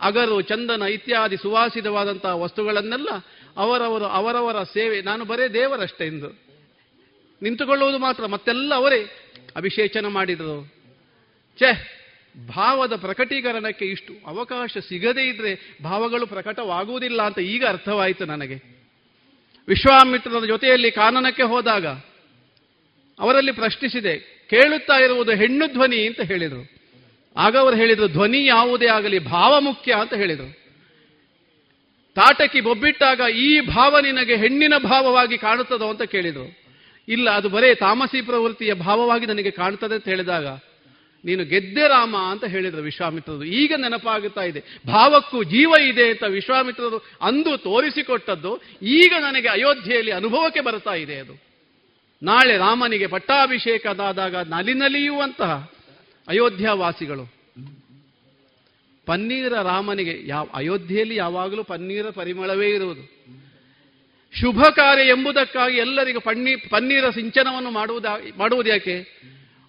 ಅಗರು, 0.00 0.40
ಚಂದನ 0.40 0.82
ಇತ್ಯಾದಿ 0.82 1.36
ಸುವಾಸಿತವಾದಂತಹ 1.36 2.40
ವಸ್ತುಗಳನ್ನೆಲ್ಲ 2.40 3.08
ಅವರವರು, 3.56 4.04
ಅವರವರ 4.04 4.62
ಸೇವೆ, 4.62 5.02
ನಾನು 5.02 5.24
ಬರೇ 5.24 5.48
ದೇವರಷ್ಟೇ 5.48 6.06
ಎಂದು. 6.06 6.28
ನಿಂತುಕೊಳ್ಳುವುದು 7.42 7.98
ಮಾತ್ರ, 7.98 8.26
ಮತ್ತೆಲ್ಲ 8.26 8.74
ಅವರೇ 8.74 9.06
ಅಭಿಷೇಚನ 9.56 10.06
ಮಾಡಿದರು. 10.06 10.74
ಛೇ, 11.58 11.96
ಭಾವದ 12.48 12.96
ಪ್ರಕಟೀಕರಣಕ್ಕೆ 12.96 13.84
ಇಷ್ಟು 13.84 14.12
ಅವಕಾಶ 14.26 14.76
ಸಿಗದೇ 14.88 15.22
ಇದ್ರೆ 15.22 15.78
ಭಾವಗಳು 15.84 16.26
ಪ್ರಕಟವಾಗುವುದಿಲ್ಲ 16.26 17.22
ಅಂತ 17.22 17.38
ಈಗ 17.38 17.66
ಅರ್ಥವಾಯಿತು 17.66 18.24
ನನಗೆ. 18.24 18.80
ವಿಶ್ವಾಮಿತ್ರರ 19.68 20.44
ಜೊತೆಯಲ್ಲಿ 20.44 20.90
ಕಾನನಕ್ಕೆ 20.90 21.42
ಹೋದಾಗ 21.42 21.86
ಅವರಲ್ಲಿ 23.20 23.52
ಪ್ರಶ್ನಿಸಿದೆ, 23.52 24.14
ಕೇಳುತ್ತಾ 24.50 24.96
ಇರುವುದು 25.04 25.32
ಹೆಣ್ಣು 25.32 25.66
ಧ್ವನಿ 25.72 26.00
ಅಂತ 26.06 26.22
ಹೇಳಿದರು. 26.30 26.62
ಆಗ 27.36 27.54
ಅವರು 27.56 27.76
ಹೇಳಿದರು, 27.76 28.08
ಧ್ವನಿ 28.08 28.40
ಯಾವುದೇ 28.46 28.86
ಆಗಲಿ, 28.86 29.18
ಭಾವ 29.18 29.52
ಮುಖ್ಯ 29.60 29.92
ಅಂತ 30.02 30.14
ಹೇಳಿದರು. 30.14 30.50
ತಾಟಕಿ 32.16 32.60
ಬೊಬ್ಬಿಟ್ಟಾಗ 32.60 33.20
ಈ 33.38 33.50
ಭಾವ 33.66 33.92
ನಿನಗೆ 33.98 34.36
ಹೆಣ್ಣಿನ 34.36 34.74
ಭಾವವಾಗಿ 34.84 35.36
ಕಾಣುತ್ತದೋ 35.38 35.88
ಅಂತ 35.88 36.04
ಕೇಳಿದರು. 36.14 36.46
ಇಲ್ಲ, 37.08 37.26
ಅದು 37.30 37.48
ಬರೇ 37.48 37.68
ತಾಮಸಿ 37.74 38.20
ಪ್ರವೃತ್ತಿಯ 38.22 38.72
ಭಾವವಾಗಿ 38.74 39.26
ನನಗೆ 39.26 39.50
ಕಾಣುತ್ತದೆ 39.50 39.94
ಅಂತ 39.94 40.08
ಹೇಳಿದಾಗ, 40.08 40.46
ನೀನು 41.24 41.42
ಗೆದ್ದೆ 41.44 41.84
ರಾಮ 41.88 42.16
ಅಂತ 42.32 42.44
ಹೇಳಿದರು 42.44 42.82
ವಿಶ್ವಾಮಿತ್ರರು. 42.82 43.46
ಈಗ 43.60 43.72
ನೆನಪಾಗುತ್ತಾ 43.76 44.44
ಇದೆ, 44.50 44.60
ಭಾವಕ್ಕೂ 44.86 45.38
ಜೀವ 45.44 45.70
ಇದೆ 45.90 46.06
ಅಂತ 46.10 46.24
ವಿಶ್ವಾಮಿತ್ರರು 46.30 46.98
ಅಂದು 47.22 47.52
ತೋರಿಸಿಕೊಟ್ಟದ್ದು, 47.58 48.52
ಈಗ 48.82 49.12
ನನಗೆ 49.20 49.48
ಅಯೋಧ್ಯೆಯಲ್ಲಿ 49.48 50.12
ಅನುಭವಕ್ಕೆ 50.12 50.60
ಬರ್ತಾ 50.60 50.94
ಇದೆ 50.94 51.18
ಅದು. 51.18 51.36
ನಾಳೆ 52.22 52.56
ರಾಮನಿಗೆ 52.56 53.06
ಪಟ್ಟಾಭಿಷೇಕದಾದಾಗ 53.06 54.36
ನಲಿನಲಿಯುವಂತಹ 54.36 55.72
ಅಯೋಧ್ಯಾವಾಸಿಗಳು. 56.28 57.32
ಪನ್ನೀರ 59.06 59.52
ರಾಮನಿಗೆ 59.52 60.20
ಯಾವ, 60.26 60.48
ಅಯೋಧ್ಯೆಯಲ್ಲಿ 60.54 61.16
ಯಾವಾಗಲೂ 61.16 61.64
ಪನ್ನೀರ 61.64 62.10
ಪರಿಮಳವೇ 62.10 62.68
ಇರುವುದು. 62.68 63.04
ಶುಭ 64.40 64.60
ಕಾರ್ಯ 64.62 65.02
ಎಂಬುದಕ್ಕಾಗಿ 65.02 65.76
ಎಲ್ಲರಿಗೂ 65.76 66.20
ಪನ್ನೀ 66.20 66.56
ಪನ್ನೀರ 66.56 67.10
ಸಿಂಚನವನ್ನು 67.10 67.70
ಮಾಡುವುದಾ 67.70 68.66
ಯಾಕೆ? 68.66 68.96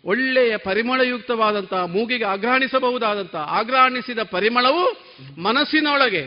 ಒಳ್ಳೆಯ 0.05 0.57
ಪರಿಮಳಯುಕ್ತವಾದಂತಹ 0.57 1.85
ಮೂಗಿಗೆ 1.85 2.23
ಆಘ್ರಾಣಿಸಬಹುದಾದಂತಹ 2.23 3.39
ಆಘ್ರಾಣಿಸಿದ 3.39 4.19
ಪರಿಮಳವು 4.19 4.83
ಮನಸ್ಸಿನೊಳಗೆ 5.41 6.23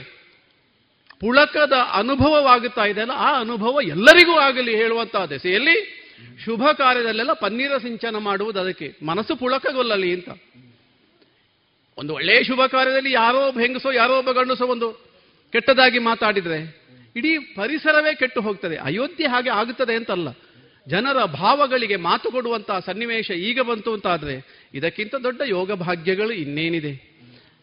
ಪುಳಕದ 1.21 1.73
ಅನುಭವವಾಗುತ್ತಾ 1.73 2.85
ಇದೆಯಲ್ಲ, 2.85 3.13
ಆ 3.13 3.41
ಅನುಭವ 3.41 3.79
ಎಲ್ಲರಿಗೂ 3.83 4.39
ಆಗಲಿ 4.39 4.77
ಹೇಳುವಂತಹ 4.77 5.25
ದೆಸೆಯಲ್ಲಿ 5.25 6.04
ಶುಭ 6.45 6.63
ಕಾರ್ಯದಲ್ಲೆಲ್ಲ 6.79 7.33
ಪನ್ನೀರ 7.33 7.77
ಸಿಂಚನ 7.77 8.17
ಮಾಡುವುದು 8.17 8.61
ಅದಕ್ಕೆ. 8.61 8.97
ಮನಸ್ಸು 9.07 9.37
ಪುಳಕಗೊಲ್ಲಲಿ 9.37 10.15
ಅಂತ. 10.15 10.29
ಒಂದು 11.99 12.15
ಒಳ್ಳೆಯ 12.15 12.45
ಶುಭ 12.45 12.67
ಕಾರ್ಯದಲ್ಲಿ 12.67 13.13
ಯಾರೋ 13.13 13.49
ಒಬ್ಬ 13.49 13.61
ಹೆಂಗಸೋ, 13.61 13.93
ಯಾರೋ 13.93 14.19
ಒಬ್ಬ 14.19 14.31
ಗಂಡಸೋ 14.31 14.67
ಒಂದು 14.67 14.93
ಕೆಟ್ಟದಾಗಿ 15.53 15.99
ಮಾತಾಡಿದ್ರೆ, 15.99 16.85
ಇಡೀ 17.17 17.39
ಪರಿಸರವೇ 17.39 18.15
ಕೆಟ್ಟು 18.15 18.41
ಹೋಗ್ತದೆ. 18.41 18.77
ಅಯೋಧ್ಯೆ 18.77 19.27
ಹಾಗೆ 19.27 19.51
ಆಗುತ್ತದೆ 19.51 19.95
ಅಂತಲ್ಲ. 19.95 20.29
ಜನರ 20.89 21.25
ಭಾವಗಳಿಗೆ 21.25 21.97
ಮಾತು 21.97 22.31
ಕೊಡುವಂತಹ 22.31 22.79
ಸನ್ನಿವೇಶ 22.79 23.31
ಈಗ 23.31 23.61
ಬಂತು 23.61 23.93
ಅಂತಾದ್ರೆ, 23.93 24.67
ಇದಕ್ಕಿಂತ 24.75 25.15
ದೊಡ್ಡ 25.15 25.43
ಯೋಗ 25.47 25.73
ಭಾಗ್ಯಗಳು 25.73 26.31
ಇನ್ನೇನಿದೆ. 26.31 27.15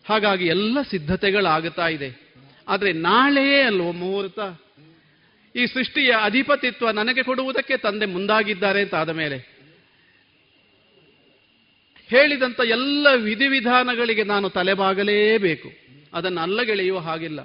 ಹಾಗಾಗಿ 0.09 0.45
ಎಲ್ಲ 0.45 0.81
ಸಿದ್ಧತೆಗಳಾಗುತ್ತಾ 0.81 1.87
ಇದೆ. 1.87 2.33
ಆದರೆ 2.67 2.91
ನಾಳೆಯೇ 2.91 3.61
ಅಲ್ವ 3.61 3.91
ಮುಹೂರ್ತ? 3.91 4.39
ಈ 5.55 5.65
ಸೃಷ್ಟಿಯ 5.65 6.13
ಅಧಿಪತಿತ್ವ 6.23 6.91
ನನಗೆ 6.91 7.23
ಕೊಡುವುದಕ್ಕೆ 7.23 7.77
ತಂದೆ 7.77 8.05
ಮುಂದಾಗಿದ್ದಾರೆ 8.05 8.81
ಅಂತ 8.81 8.95
ಆದ 8.95 9.09
ಮೇಲೆ 9.09 9.61
ಹೇಳಿದಂಥ 12.07 12.59
ಎಲ್ಲ 12.59 13.07
ವಿಧಿವಿಧಾನಗಳಿಗೆ 13.15 14.23
ನಾನು 14.23 14.49
ತಲೆಬಾಗಲೇಬೇಕು. 14.49 15.69
ಅದನ್ನು 16.13 16.41
ಅಲ್ಲಗೆಳೆಯುವ 16.41 16.99
ಹಾಗಿಲ್ಲ. 16.99 17.39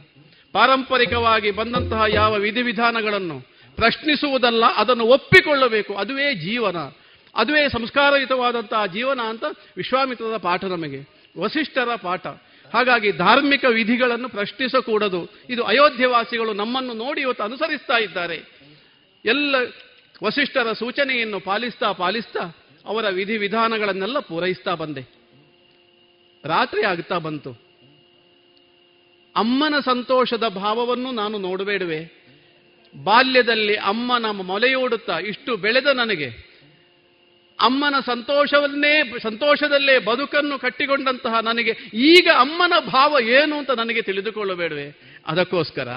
ಪಾರಂಪರಿಕವಾಗಿ 0.52 1.50
ಬಂದಂತಹ 1.50 2.02
ಯಾವ 2.08 2.34
ವಿಧಿವಿಧಾನಗಳನ್ನು 2.34 3.40
ಪ್ರಶ್ನಿಸುವುದಲ್ಲ, 3.76 4.64
ಅದನ್ನು 4.76 5.04
ಒಪ್ಪಿಕೊಳ್ಳಬೇಕು. 5.04 5.94
ಅದುವೇ 5.94 6.34
ಜೀವನ. 6.34 6.76
ಅದುವೇ 7.36 7.68
ಸಂಸ್ಕಾರಯುತವಾದಂತಹ 7.68 8.86
ಜೀವನ 8.86 9.20
ಅಂತ 9.20 9.44
ವಿಶ್ವಾಮಿತ್ರದ 9.76 10.36
ಪಾಠ 10.36 10.64
ನಮಗೆ. 10.64 11.00
ವಸಿಷ್ಠರ 11.38 11.94
ಪಾಠ. 11.94 12.26
ಹಾಗಾಗಿ 12.76 13.12
ಧಾರ್ಮಿಕ 13.12 13.64
ವಿಧಿಗಳನ್ನು 13.64 14.28
ಪ್ರಶ್ನಿಸಕೂಡದು. 14.28 15.30
ಇದು 15.50 15.62
ಅಯೋಧ್ಯವಾಸಿಗಳು 15.62 16.52
ನಮ್ಮನ್ನು 16.52 16.92
ನೋಡಿ 16.92 17.20
ಇವತ್ತು 17.20 17.44
ಅನುಸರಿಸ್ತಾ 17.44 17.98
ಇದ್ದಾರೆ. 17.98 18.42
ಎಲ್ಲ 19.24 19.54
ವಸಿಷ್ಠರ 20.24 20.72
ಸೂಚನೆಯನ್ನು 20.72 21.40
ಪಾಲಿಸ್ತಾ 21.40 21.92
ಪಾಲಿಸ್ತಾ 21.92 22.56
ಅವರ 22.86 23.08
ವಿಧಿವಿಧಾನಗಳನ್ನೆಲ್ಲ 23.08 24.18
ಪೂರೈಸ್ತಾ 24.18 24.74
ಬಂದೆ. 24.74 25.00
ರಾತ್ರಿ 26.44 26.82
ಆಗ್ತಾ 26.82 27.18
ಬಂತು. 27.18 27.52
ಅಮ್ಮನ 29.36 29.74
ಸಂತೋಷದ 29.84 30.48
ಭಾವವನ್ನು 30.48 31.10
ನಾನು 31.10 31.38
ನೋಡಬೇಡುವೆ. 31.38 32.00
ಬಾಲ್ಯದಲ್ಲಿ 33.04 33.74
ಅಮ್ಮ 33.74 34.16
ನಮ್ಮ 34.16 34.42
ಮೊಲೆಯೂಡುತ್ತಾ 34.42 35.18
ಇಷ್ಟು 35.18 35.56
ಬೆಳೆದ 35.56 35.86
ನನಗೆ 35.86 36.45
ಅಮ್ಮನ 37.60 37.94
ಸಂತೋಷವನ್ನೇ 38.06 39.02
ಸಂತೋಷದಲ್ಲೇ 39.22 39.98
ಬದುಕನ್ನು 39.98 40.58
ಕಟ್ಟಿಕೊಂಡಂತಹ 40.58 41.40
ನನಗೆ 41.40 41.72
ಈಗ 41.94 42.28
ಅಮ್ಮನ 42.38 42.72
ಭಾವ 42.78 43.20
ಏನು 43.20 43.58
ಅಂತ 43.58 43.70
ನನಗೆ 43.70 44.02
ತಿಳಿದುಕೊಳ್ಳಬೇಡವೆ. 44.02 44.86
ಅದಕ್ಕೋಸ್ಕರ 45.26 45.88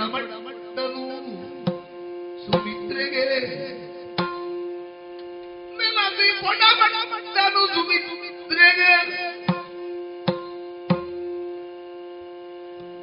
ಬುಡಮಟ್ಟನು 0.00 1.04
ಸುಮಿತ್ರೆಗೆ. 2.46 3.24
ಬುಡಮಟ್ಟನು 6.42 7.66
ಸುಮಿತ್ರೆಗೆ. 7.66 8.92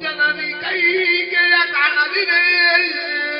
ಜನನಿ 0.00 0.52
ಕೈಗೆಯ 0.52 1.54
ಕಾಣದಿದೆ 1.72 3.37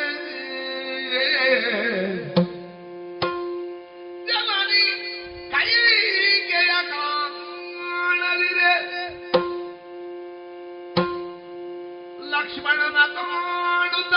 ಲಕ್ಷ್ಮಣನ 12.51 12.99
ಕಾಣುತ್ತ 13.15 14.15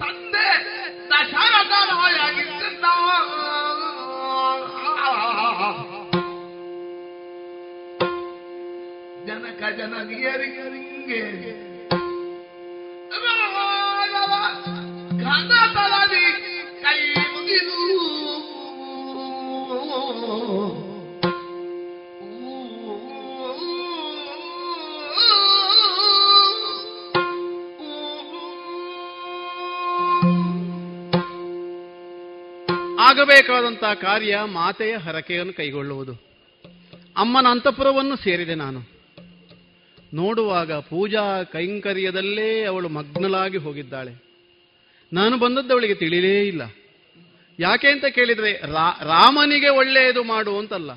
ತಂದೆ 0.00 0.44
ದಶರಥರಾಯಾಗಿದ್ದ 1.10 2.84
ಜನಕ 9.26 9.62
ಜನನಿಯರಿಗೆ 9.78 11.22
ಘನತಲದಿ 15.24 16.26
ಕೈ 16.82 17.00
ಮುಗಿದು 17.32 17.80
ಆಗಬೇಕಾದಂತಹ 33.08 33.94
ಕಾರ್ಯ 33.94 34.38
ಮಾತೆಯ 34.44 34.96
ಹರಕೆಯನ್ನು 34.96 35.52
ಕೈಗೊಳ್ಳುವುದು. 35.52 36.12
ಅಮ್ಮನ 37.16 37.46
ಅಂತಪುರವನ್ನು 37.50 38.16
ಸೇರಿದೆ 38.16 38.54
ನಾನು. 38.54 38.80
ನೋಡುವಾಗ 40.14 40.72
ಪೂಜಾ 40.72 41.42
ಕೈಂಕರ್ಯದಲ್ಲೇ 41.42 42.64
ಅವಳು 42.64 42.88
ಮಗ್ನಲಾಗಿ 42.88 43.56
ಹೋಗಿದ್ದಾಳೆ. 43.56 44.24
ನಾನು 45.12 45.38
ಬಂದದ್ದು 45.38 45.72
ಅವಳಿಗೆ 45.72 45.94
ತಿಳಿಲೇ 45.94 46.46
ಇಲ್ಲ. 46.46 46.62
ಯಾಕೆ 47.58 47.88
ಅಂತ 47.88 48.04
ಕೇಳಿದರೆ 48.04 48.52
ರಾಮನಿಗೆ 49.04 49.68
ಒಳ್ಳೆಯದು 49.68 50.22
ಮಾಡು 50.22 50.58
ಅಂತಲ್ಲ. 50.58 50.90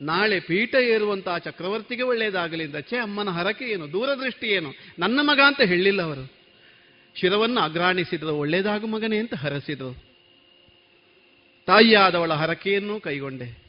ನಾಳೆ 0.00 0.40
ಪೀಠ 0.40 0.74
ಏರುವಂತಹ 0.74 1.38
ಚಕ್ರವರ್ತಿಗೆ 1.38 2.02
ಒಳ್ಳೆಯದಾಗಲಿ. 2.02 2.72
ಛೇ 2.90 2.96
ಅಮ್ಮನ 2.96 3.30
ಹರಕೆ 3.30 3.64
ಏನು? 3.64 3.92
ದೂರದೃಷ್ಟಿ 3.92 4.46
ಏನು? 4.46 4.72
ನನ್ನ 4.98 5.20
ಮಗ 5.22 5.40
ಅಂತ 5.46 5.60
ಹೇಳಿಲ್ಲ 5.60 6.02
ಅವರು. 6.02 6.42
ಶಿರವನ್ನು 7.20 7.60
ಅಗ್ರಾಣಿಸಿದ್ರು, 7.60 8.36
ಒಳ್ಳೆಯದಾಗು 8.36 8.86
ಮಗನೇ 8.86 9.18
ಅಂತ 9.18 9.34
ಹರಸಿದ್ರು. 9.34 10.11
ತಾಯಿಯಾದವಳ 11.66 12.32
ಹರಕೆಯನ್ನು 12.32 13.00
ಕೈಗೊಂಡೆ. 13.00 13.62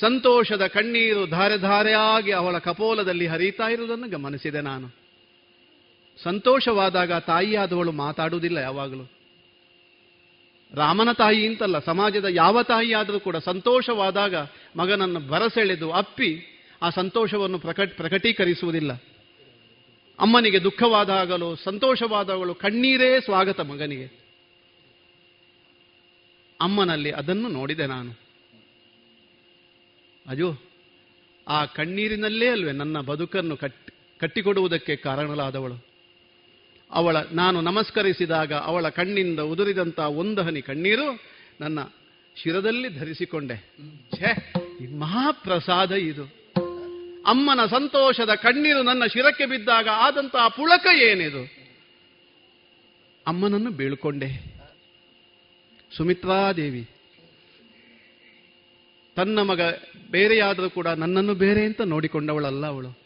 ಸಂತೋಷದ 0.00 0.66
ಕಣ್ಣೀರು 0.66 1.26
ಧಾರೆ 1.26 1.58
ಧಾರೆಯಾಗಿ 1.58 2.32
ಅವಳ 2.32 2.58
ಕಪೋಲದಲ್ಲಿ 2.58 3.26
ಹರಿತಾ 3.26 3.68
ಇರುವುದನ್ನು 3.68 4.08
ಗಮನಿಸಿದೆ 4.08 4.60
ನಾನು. 4.60 4.88
ಸಂತೋಷವಾದಾಗ 6.22 7.12
ತಾಯಿಯಾದವಳು 7.12 7.92
ಮಾತಾಡುವುದಿಲ್ಲ 7.92 8.58
ಯಾವಾಗಲೂ. 8.58 9.10
ರಾಮನ 10.74 11.12
ತಾಯಿ 11.12 11.46
ಅಂತಲ್ಲ, 11.46 11.78
ಸಮಾಜದ 11.78 12.24
ಯಾವ 12.30 12.62
ತಾಯಿಯಾದರೂ 12.62 13.20
ಕೂಡ 13.20 13.36
ಸಂತೋಷವಾದಾಗ 13.36 14.34
ಮಗನನ್ನು 14.76 15.20
ಬರಸೆಳೆದು 15.20 15.92
ಅಪ್ಪಿ 15.92 16.42
ಆ 16.82 16.90
ಸಂತೋಷವನ್ನು 16.90 17.58
ಪ್ರಕಟ್ 17.58 17.96
ಪ್ರಕಟೀಕರಿಸುವುದಿಲ್ಲ. 17.96 18.92
ಅಮ್ಮನಿಗೆ 20.20 20.62
ದುಃಖವಾದಾಗಲೂ 20.62 21.54
ಸಂತೋಷವಾದಾಗಲೂ 21.54 22.54
ಕಣ್ಣೀರೇ 22.54 23.20
ಸ್ವಾಗತ 23.20 23.60
ಮಗನಿಗೆ. 23.60 24.25
ಅಮ್ಮನಲ್ಲಿ 26.60 27.10
ಅದನ್ನು 27.10 27.48
ನೋಡಿದೆ 27.48 27.86
ನಾನು. 27.86 28.10
ಅಯ್ಯೋ, 30.26 30.54
ಆ 31.48 31.64
ಕಣ್ಣೀರಿನಲ್ಲೇ 31.64 32.48
ಅಲ್ವೇ 32.48 32.72
ನನ್ನ 32.72 33.00
ಬದುಕನ್ನು 33.00 33.56
ಕಟ್ಟಿ 33.56 33.92
ಕಟ್ಟಿಕೊಡುವುದಕ್ಕೆ 34.18 34.96
ಕಾರಣಲಾದವಳು 34.96 35.86
ಅವಳ, 36.90 37.16
ನಾನು 37.32 37.60
ನಮಸ್ಕರಿಸಿದಾಗ 37.60 38.52
ಅವಳ 38.52 38.88
ಕಣ್ಣಿಂದ 38.88 39.40
ಉದುರಿದಂಥ 39.40 39.98
ಒಂದು 39.98 40.42
ಹನಿ 40.42 40.62
ಕಣ್ಣೀರು 40.62 41.20
ನನ್ನ 41.60 41.78
ಶಿರದಲ್ಲಿ 42.36 42.88
ಧರಿಸಿಕೊಂಡೆ. 42.88 43.56
ಛೇ, 44.16 44.52
ಮಹಾಪ್ರಸಾದ 44.98 45.92
ಇದು. 45.92 46.24
ಅಮ್ಮನ 47.26 47.66
ಸಂತೋಷದ 47.66 48.34
ಕಣ್ಣೀರು 48.34 48.82
ನನ್ನ 48.82 49.06
ಶಿರಕ್ಕೆ 49.06 49.46
ಬಿದ್ದಾಗ 49.46 49.88
ಆದಂತಹ 49.92 50.48
ಪುಳಕ 50.48 50.86
ಏನಿದು? 51.02 51.42
ಅಮ್ಮನನ್ನು 53.26 53.70
ಬೀಳ್ಕೊಂಡೆ. 53.70 54.55
ಸುಮಿತ್ರಾದೇವಿ. 55.96 56.88
ತನ್ನ 59.16 59.42
ಮಗ 59.42 59.60
ಬೇರೆಯಾದರೂ 60.10 60.70
ಕೂಡ 60.70 60.86
ನನ್ನನ್ನು 60.86 61.34
ಬೇರೆ 61.34 61.64
ಅಂತ 61.64 61.80
ನೋಡಿಕೊಂಡವಳಲ್ಲ 61.80 62.66
ಅವಳು. 62.66 62.98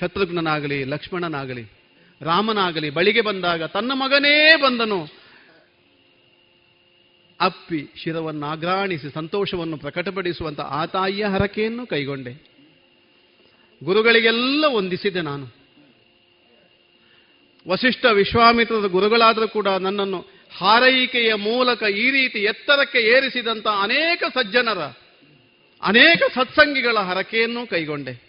ಶತ್ರುಘ್ನನಾಗಲಿ, 0.00 0.84
ಲಕ್ಷ್ಮಣನಾಗಲಿ, 0.84 1.66
ರಾಮನಾಗಲಿ, 2.20 2.90
ಬಳಿಗೆ 2.90 3.20
ಬಂದಾಗ 3.20 3.62
ತನ್ನ 3.62 3.92
ಮಗನೇ 3.94 4.56
ಬಂದನು. 4.62 5.08
ಅಪ್ಪಿ 7.40 7.88
ಶಿರವನ್ನಾಗ್ರಾಣಿಸಿ 7.96 9.10
ಸಂತೋಷವನ್ನು 9.10 9.76
ಪ್ರಕಟಪಡಿಸುವಂತ 9.76 10.60
ಆ 10.60 10.86
ತಾಯಿಯ 10.86 11.24
ಹರಕೆಯನ್ನು 11.24 11.86
ಕೈಗೊಂಡೆ. 11.86 12.32
ಗುರುಗಳಿಗೆಲ್ಲ 13.84 14.66
ಹೊಂದಿಸಿದೆ 14.66 15.20
ನಾನು. 15.20 15.46
ವಸಿಷ್ಠ 17.68 18.04
ವಿಶ್ವಾಮಿತ್ರದ 18.04 18.84
ಗುರುಗಳಾದರೂ 18.84 19.48
ಕೂಡ 19.48 19.68
ನನ್ನನ್ನು 19.68 20.35
ಹಾರೈಕೆಯ 20.56 21.34
ಮೂಲಕ 21.34 21.82
ಈ 21.82 22.10
ರೀತಿ 22.10 22.38
ಎತ್ತರಕ್ಕೆ 22.38 22.98
ಏರಿಸಿದಂತ 22.98 23.66
ಅನೇಕ 23.66 24.22
ಸಜ್ಜನರ, 24.34 24.78
ಅನೇಕ 25.82 26.22
ಸತ್ಸಂಗಿಗಳ 26.34 26.98
ಹರಕೆಯನ್ನು 26.98 27.66
ಕೈಗೊಂಡೆ. 27.66 28.26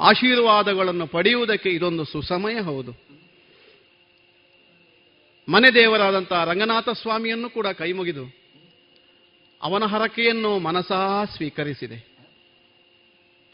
ಆಶೀರ್ವಾದಗಳನ್ನು 0.00 1.06
ಪಡೆಯುವುದಕ್ಕೆ 1.06 1.70
ಇದೊಂದು 1.70 2.04
ಸುಸಮಯ 2.04 2.60
ಹೌದು. 2.60 2.92
ಮನೆ 5.48 5.74
ದೇವರಾದಂತಹ 5.74 6.44
ರಂಗನಾಥ 6.44 6.88
ಸ್ವಾಮಿಯನ್ನು 6.88 7.50
ಕೂಡ 7.50 7.66
ಕೈಮುಗಿದು 7.66 8.44
ಅವನ 9.62 9.84
ಹರಕೆಯನ್ನು 9.84 10.58
ಮನಸಾ 10.58 11.24
ಸ್ವೀಕರಿಸಿದೆ. 11.24 11.98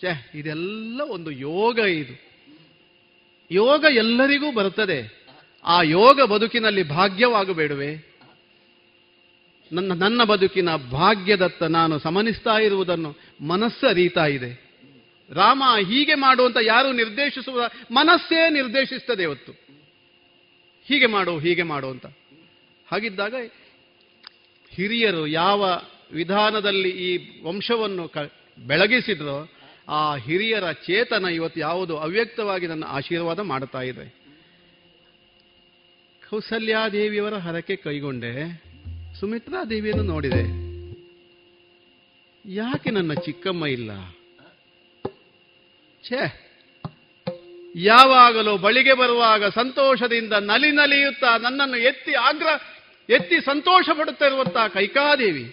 ಛೇ, 0.00 0.30
ಇದೆಲ್ಲ 0.34 1.00
ಒಂದು 1.00 1.30
ಯೋಗ 1.30 1.78
ಇದು. 1.78 2.30
ಯೋಗ 3.50 3.84
ಎಲ್ಲರಿಗೂ 3.90 4.52
ಬರುತ್ತದೆ. 4.52 5.19
ಆ 5.64 5.82
ಯೋಗ 5.82 6.22
ಬದುಕಿನಲ್ಲಿ 6.22 6.82
ಭಾಗ್ಯವಾಗಬೇಡುವೆ. 6.82 8.10
ನನ್ನ 9.72 9.92
ನನ್ನ 9.92 10.24
ಬದುಕಿನ 10.24 10.76
ಭಾಗ್ಯದತ್ತ 10.76 11.62
ನಾನು 11.62 11.98
ಸಮನಿಸ್ತಾ 11.98 12.58
ಇರುವುದನ್ನು 12.58 13.16
ಮನಸ್ಸು 13.46 13.86
ಅರಿತಾ 13.86 14.26
ಇದೆ. 14.26 14.70
ರಾಮ 15.30 15.62
ಹೀಗೆ 15.86 16.14
ಮಾಡುವಂತ 16.14 16.56
ಯಾರು 16.62 16.92
ನಿರ್ದೇಶಿಸುವ, 16.92 17.68
ಮನಸ್ಸೇ 17.90 18.50
ನಿರ್ದೇಶಿಸ್ತದೆ 18.50 19.22
ಇವತ್ತು. 19.22 19.52
ಹೀಗೆ 20.84 21.06
ಮಾಡು 21.06 21.38
ಹೀಗೆ 21.38 21.62
ಮಾಡು 21.62 21.90
ಅಂತ. 21.90 22.06
ಹಾಗಿದ್ದಾಗ 22.88 23.34
ಹಿರಿಯರು 24.70 25.26
ಯಾವ 25.26 25.80
ವಿಧಾನದಲ್ಲಿ 26.12 26.88
ಈ 26.88 27.42
ವಂಶವನ್ನು 27.42 28.12
ಬೆಳಗಿಸಿದ್ರೋ, 28.66 29.48
ಆ 29.88 30.16
ಹಿರಿಯರ 30.16 30.72
ಚೇತನ 30.72 31.24
ಇವತ್ತು 31.24 31.60
ಯಾವುದು 31.60 31.98
ಅವ್ಯಕ್ತವಾಗಿ 31.98 32.66
ನನ್ನ 32.66 32.84
ಆಶೀರ್ವಾದ 32.84 33.38
ಮಾಡ್ತಾ 33.38 33.82
ಇದೆ. 33.82 34.19
ಕೌಸಲ್ಯಾದೇವಿಯವರ 36.30 37.36
ಹರಕೆ 37.44 37.74
ಕೈಗೊಂಡೆ 37.84 38.32
ಸುಮಿತ್ರಾ 39.20 39.60
ದೇವಿಯನ್ನು 39.70 40.04
ನೋಡಿದೆ. 40.10 40.42
ಯಾಕೆ 42.44 42.90
ನನ್ನ 42.96 43.12
ಚಿಕ್ಕಮ್ಮ 43.24 43.62
ಇಲ್ಲ? 43.76 43.90
ಛೇ, 46.04 46.20
ಯಾವಾಗಲೂ 47.74 48.52
ಬಳಿಗೆ 48.66 48.94
ಬರುವಾಗ 49.02 49.42
ಸಂತೋಷದಿಂದ 49.58 50.34
ನಲಿ 50.52 50.70
ನಲಿಯುತ್ತಾ 50.78 51.32
ನನ್ನನ್ನು 51.46 51.78
ಎತ್ತಿ 51.90 52.14
ಆಗ್ರ, 52.28 52.48
ಎತ್ತಿ 53.08 53.38
ಸಂತೋಷ 53.50 53.86
ಪಡುತ್ತಾ 53.98 54.26
ಇರುವಂತಹ 54.26 54.66
ಕೈಕಾದೇವಿ, 54.78 55.46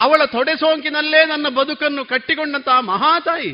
ಅವಳ 0.00 0.22
ತೊಡೆ 0.32 0.54
ಸೋಂಕಿನಲ್ಲೇ 0.62 1.20
ನನ್ನ 1.32 1.48
ಬದುಕನ್ನು 1.60 2.04
ಕಟ್ಟಿಕೊಂಡಂತಹ 2.04 2.80
ಮಹಾತಾಯಿ, 2.94 3.52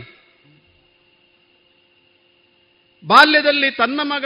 ಬಾಲ್ಯದಲ್ಲಿ 3.05 3.71
ತನ್ನ 3.83 4.01
ಮಗ 4.15 4.25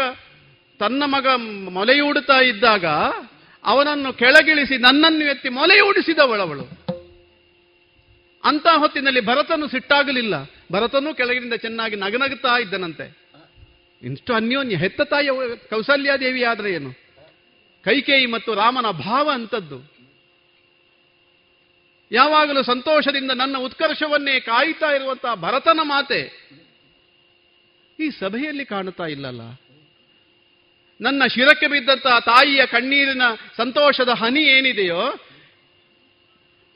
ತನ್ನ 0.79 1.03
ಮಗ 1.07 1.27
ಮೊಲೆಯೂಡುತ್ತಾ 1.71 2.41
ಇದ್ದಾಗ 2.41 2.85
ಅವನನ್ನು 3.65 4.13
ಕೆಳಗಿಳಿಸಿ 4.13 4.79
ನನ್ನನ್ನು 4.79 5.25
ಎತ್ತಿ 5.31 5.49
ಮೊಲೆಯೂಡಿಸಿದವಳವಳು. 5.49 6.65
ಅಂತ 8.45 8.67
ಹೊತ್ತಿನಲ್ಲಿ 8.77 9.21
ಭರತನು 9.21 9.69
ಸಿಟ್ಟಾಗಲಿಲ್ಲ. 9.69 10.35
ಭರತನೂ 10.73 11.15
ಕೆಳಗಿನಿಂದ 11.15 11.55
ಚೆನ್ನಾಗಿ 11.55 11.97
ನಗನಗುತ್ತಾ 11.97 12.59
ಇದ್ದನಂತೆ. 12.59 13.27
ಇಷ್ಟು 14.03 14.35
ಅನ್ಯೋನ್ಯ 14.35 14.77
ಹೆತ್ತ 14.77 15.01
ತಾಯಿ 15.01 15.29
ಕೌಸಲ್ಯಾದೇವಿ 15.71 16.43
ಆದ್ರೆ 16.43 16.73
ಏನು? 16.73 16.93
ಕೈಕೇಯಿ 17.85 18.27
ಮತ್ತು 18.27 18.55
ರಾಮನ 18.55 18.91
ಭಾವ 18.91 19.31
ಅಂತದ್ದು 19.31 19.97
ಯಾವಾಗಲೂ 22.13 22.63
ಸಂತೋಷದಿಂದ 22.63 23.31
ನನ್ನ 23.31 23.59
ಉತ್ಕರ್ಷವನ್ನೇ 23.59 24.41
ಕಾಯುತ್ತಾ 24.41 24.91
ಇರುವಂತಹ 24.91 25.35
ಭರತನ 25.35 25.81
ಮಾತೆ 25.83 26.51
ಈ 28.01 28.11
ಸಭೆಯಲ್ಲಿ 28.11 28.65
ಕಾಣುತ್ತಾ 28.65 29.05
ಇಲ್ಲಲ್ಲ? 29.05 29.41
ನನ್ನ 31.01 31.27
ಶಿರಕ್ಕೆ 31.27 31.67
ಬಿದ್ದಂತಹ 31.67 32.19
ತಾಯಿಯ 32.19 32.67
ಕಣ್ಣೀರಿನ 32.67 33.23
ಸಂತೋಷದ 33.57 34.09
ಹನಿ 34.09 34.41
ಏನಿದೆಯೋ, 34.41 35.19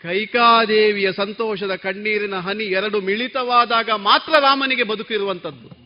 ಕೈಕಾದೇವಿಯ 0.03 1.13
ಸಂತೋಷದ 1.13 1.75
ಕಣ್ಣೀರಿನ 1.75 2.35
ಹನಿ 2.35 2.65
ಎರಡು 2.65 3.01
ಮಿಳಿತವಾದಾಗ 3.01 3.91
ಮಾತ್ರ 3.91 4.33
ರಾಮನಿಗೆ 4.41 4.83
ಬದುಕಿರುವಂಥದ್ದು 4.83 5.81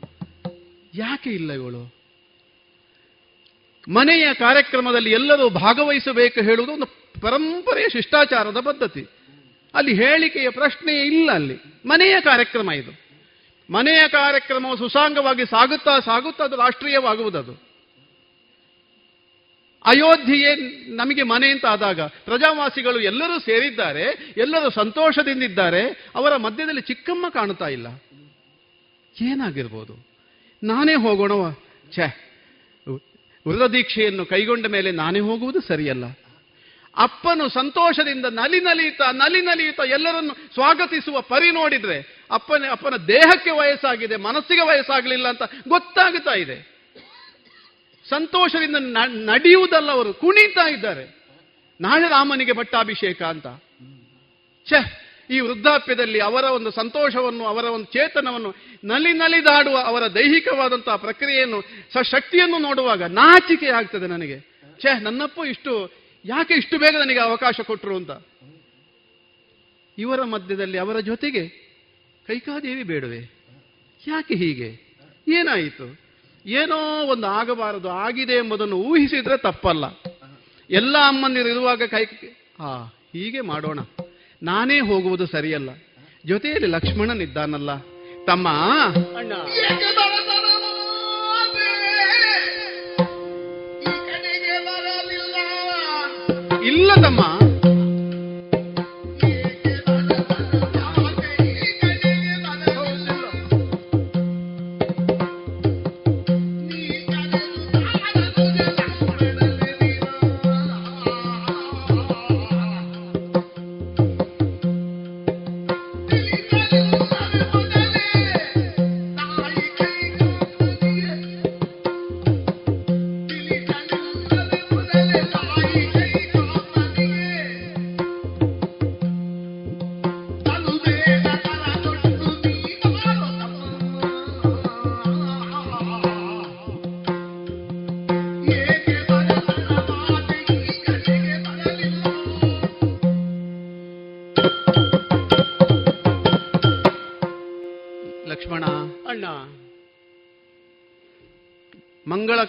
ಯಾಕೆ 0.95 1.31
ಇಲ್ಲ 1.31 1.53
ಇವಳು? 1.53 1.95
ಮನೆಯ 3.89 4.35
ಕಾರ್ಯಕ್ರಮದಲ್ಲಿ 4.35 5.11
ಎಲ್ಲರೂ 5.11 5.49
ಭಾಗವಹಿಸಬೇಕು 5.49 6.41
ಹೇಳುವುದು 6.41 6.73
ಒಂದು 6.73 6.87
ಪರಂಪರೆಯ 7.21 7.89
ಶಿಷ್ಟಾಚಾರದ 7.89 8.61
ಪದ್ಧತಿ. 8.61 9.07
ಅಲ್ಲಿ 9.75 9.95
ಹೇಳಿಕೆಯ 9.95 10.51
ಪ್ರಶ್ನೆಯೇ 10.51 11.07
ಇಲ್ಲ 11.07 11.33
ಅಲ್ಲಿ. 11.33 11.57
ಮನೆಯ 11.87 12.21
ಕಾರ್ಯಕ್ರಮ 12.21 12.71
ಇದು. 12.73 13.05
ಮನೆಯ 13.73 14.09
ಕಾರ್ಯಕ್ರಮವು 14.09 14.77
ಸುಸಾಂಗವಾಗಿ 14.77 15.47
ಸಾಗುತ್ತಾ 15.47 15.99
ಸಾಗುತ್ತಾ 15.99 16.45
ಅದು 16.45 16.57
ರಾಷ್ಟ್ರೀಯವಾಗುವುದದು. 16.57 17.74
ಅಯೋಧ್ಯೆಯೇ 19.87 20.55
ನಮಗೆ 20.97 21.23
ಮನೆ 21.23 21.51
ಅಂತ 21.51 21.67
ಆದಾಗ 21.67 22.01
ಪ್ರಜಾವಾಸಿಗಳು 22.01 23.01
ಎಲ್ಲರೂ 23.01 23.39
ಸೇರಿದ್ದಾರೆ, 23.39 24.35
ಎಲ್ಲರೂ 24.37 24.71
ಸಂತೋಷದಿಂದಿದ್ದಾರೆ, 24.71 26.11
ಅವರ 26.15 26.37
ಮಧ್ಯದಲ್ಲಿ 26.37 26.81
ಚಿಕ್ಕಮ್ಮ 26.81 27.29
ಕಾಣುತ್ತಾ 27.29 27.69
ಇಲ್ಲ. 27.69 27.87
ಏನಾಗಿರ್ಬೋದು? 29.23 30.07
ನಾನೇ 30.63 30.95
ಹೋಗೋಣವ? 30.95 31.53
ಛೆ 31.97 32.25
ವೃತದೀಕ್ಷೆಯನ್ನು 33.47 34.27
ಕೈಗೊಂಡ 34.27 34.67
ಮೇಲೆ 34.67 34.91
ನಾನೇ 34.91 35.21
ಹೋಗುವುದು 35.21 35.61
ಸರಿಯಲ್ಲ. 35.61 36.05
ಅಪ್ಪನು 36.97 37.49
ಸಂತೋಷದಿಂದ 37.49 38.27
ನಲಿ 38.27 38.61
ನಲಿಯುತ್ತಾ 38.61 39.11
ನಲಿ 39.11 39.43
ನಲಿಯುತ್ತಾ 39.43 39.85
ಎಲ್ಲರನ್ನು 39.85 40.35
ಸ್ವಾಗತಿಸುವ 40.55 41.21
ಪರಿ 41.21 41.51
ನೋಡಿದ್ರೆ 41.51 42.27
ಅಪ್ಪನ 42.31 42.65
ಅಪ್ಪನ 42.71 42.97
ದೇಹಕ್ಕೆ 42.97 43.51
ವಯಸ್ಸಾಗಿದೆ, 43.51 44.17
ಮನಸ್ಸಿಗೆ 44.17 44.61
ವಯಸ್ಸಾಗಲಿಲ್ಲ 44.61 45.29
ಅಂತ 45.29 45.43
ಗೊತ್ತಾಗುತ್ತಾ 45.69 46.35
ಇದೆ. 46.35 46.74
ಸಂತೋಷದಿಂದ 48.09 48.77
ನಡೆಯುವುದಲ್ಲ 49.07 49.91
ಅವರು. 49.91 50.15
ಕುಣಿತಾ 50.15 50.69
ಇದ್ದಾರೆ. 50.69 51.25
ನಾಳೆ 51.81 52.09
ರಾಮನಿಗೆ 52.09 52.53
ಪಟ್ಟಾಭಿಷೇಕ 52.53 53.23
ಅಂತ. 53.23 53.47
ಛೆ, 54.69 55.05
ಈ 55.31 55.41
ವೃದ್ಧಾಪ್ಯದಲ್ಲಿ 55.41 56.21
ಅವರ 56.21 56.45
ಒಂದು 56.45 56.71
ಸಂತೋಷವನ್ನು, 56.71 57.45
ಅವರ 57.45 57.65
ಒಂದು 57.65 57.85
ಚೇತನವನ್ನು 57.85 58.55
ನಲಿ 58.85 59.13
ನಲಿದಾಡುವ 59.13 59.79
ಅವರ 59.79 60.07
ದೈಹಿಕವಾದಂತಹ 60.07 60.97
ಪ್ರಕ್ರಿಯೆಯನ್ನು 60.97 61.65
ಶಕ್ತಿಯನ್ನು 62.03 62.59
ನೋಡುವಾಗ 62.59 63.03
ನಾಚಿಕೆ 63.03 63.69
ಆಗ್ತದೆ 63.69 64.07
ನನಗೆ. 64.07 64.41
ಛೇ, 64.83 65.01
ನನ್ನಪ್ಪ 65.01 65.41
ಇಷ್ಟು, 65.49 65.93
ಯಾಕೆ 66.25 66.55
ಇಷ್ಟು 66.55 66.79
ಬೇಗ 66.79 66.97
ನನಗೆ 66.97 67.19
ಅವಕಾಶ 67.19 67.61
ಕೊಟ್ಟರು 67.61 67.97
ಅಂತ. 67.97 68.11
ಇವರ 69.99 70.23
ಮಧ್ಯದಲ್ಲಿ 70.23 70.79
ಅವರ 70.79 71.01
ಜೊತೆಗೆ 71.01 71.49
ಕೈಕಾದೇವಿ 72.27 72.83
ಬೇಡವೆ? 72.83 73.19
ಯಾಕೆ 74.09 74.35
ಹೀಗೆ? 74.35 74.97
ಏನಾಯಿತು? 75.29 76.04
ಏನೋ 76.47 77.07
ಒಂದು 77.07 77.27
ಆಗಬಾರದು 77.27 77.91
ಆಗಿದೆ 77.91 78.33
ಎಂಬುದನ್ನು 78.33 78.77
ಊಹಿಸಿದ್ರೆ 78.77 79.37
ತಪ್ಪಲ್ಲ. 79.37 79.85
ಎಲ್ಲ 80.71 80.99
ಅಮ್ಮಂದಿರು 80.99 81.49
ಇರುವಾಗ 81.49 81.83
ಕೈ 81.83 82.05
ಹಾ 82.59 82.95
ಹೀಗೆ 83.13 83.41
ಮಾಡೋಣ. 83.41 83.79
ನಾನೇ 84.43 84.81
ಹೋಗುವುದು 84.81 85.27
ಸರಿಯಲ್ಲ. 85.27 85.71
ಜೊತೆಯಲ್ಲಿ 86.27 86.67
ಲಕ್ಷ್ಮಣನಿದ್ದಾನಲ್ಲ 86.67 87.77
ತಮ್ಮ 88.27 88.49
ಇಲ್ಲ 96.67 96.95
ತಮ್ಮ. 96.95 97.54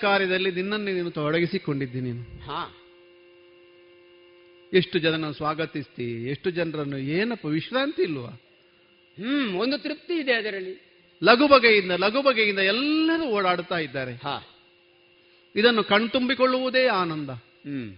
ಕಾರ್ಯದಲ್ಲಿ 0.05 0.51
ನಿನ್ನನ್ನು 0.51 0.85
ನೀನು 0.85 1.11
ತೊಡಗಿಸಿಕೊಂಡಿದ್ದಿ 1.11 2.01
ನೀನು. 2.01 2.21
ಎಷ್ಟು 4.73 4.99
ಜನನ 4.99 5.31
ಸ್ವಾಗತಿಸ್ತಿ 5.31 6.29
ಎಷ್ಟು 6.29 6.49
ಜನರನ್ನು 6.49 6.97
ಏನಪ್ಪ 6.97 7.45
ವಿಶ್ರಾಂತಿ 7.45 8.01
ಇಲ್ವಾ? 8.01 8.29
ಹ್ಮ್ 9.17 9.55
ಒಂದು 9.55 9.77
ತೃಪ್ತಿ 9.77 10.13
ಇದೆ 10.13 10.33
ಅದರಲ್ಲಿ. 10.33 10.81
ಲಘು 11.23 11.47
ಬಗೆಯಿಂದ 11.47 11.91
ಲಘು 11.91 12.21
ಬಗೆಯಿಂದ 12.21 12.59
ಎಲ್ಲರೂ 12.59 13.23
ಓಡಾಡ್ತಾ 13.23 13.77
ಇದ್ದಾರೆ. 13.77 14.13
ಹಾ. 14.13 14.47
ಇದನ್ನು 15.55 15.83
ಕಣ್ತುಂಬಿಕೊಳ್ಳುವುದೇ 15.83 16.87
ಆನಂದ. 16.87 17.29
ಹ್ಮ್. 17.29 17.95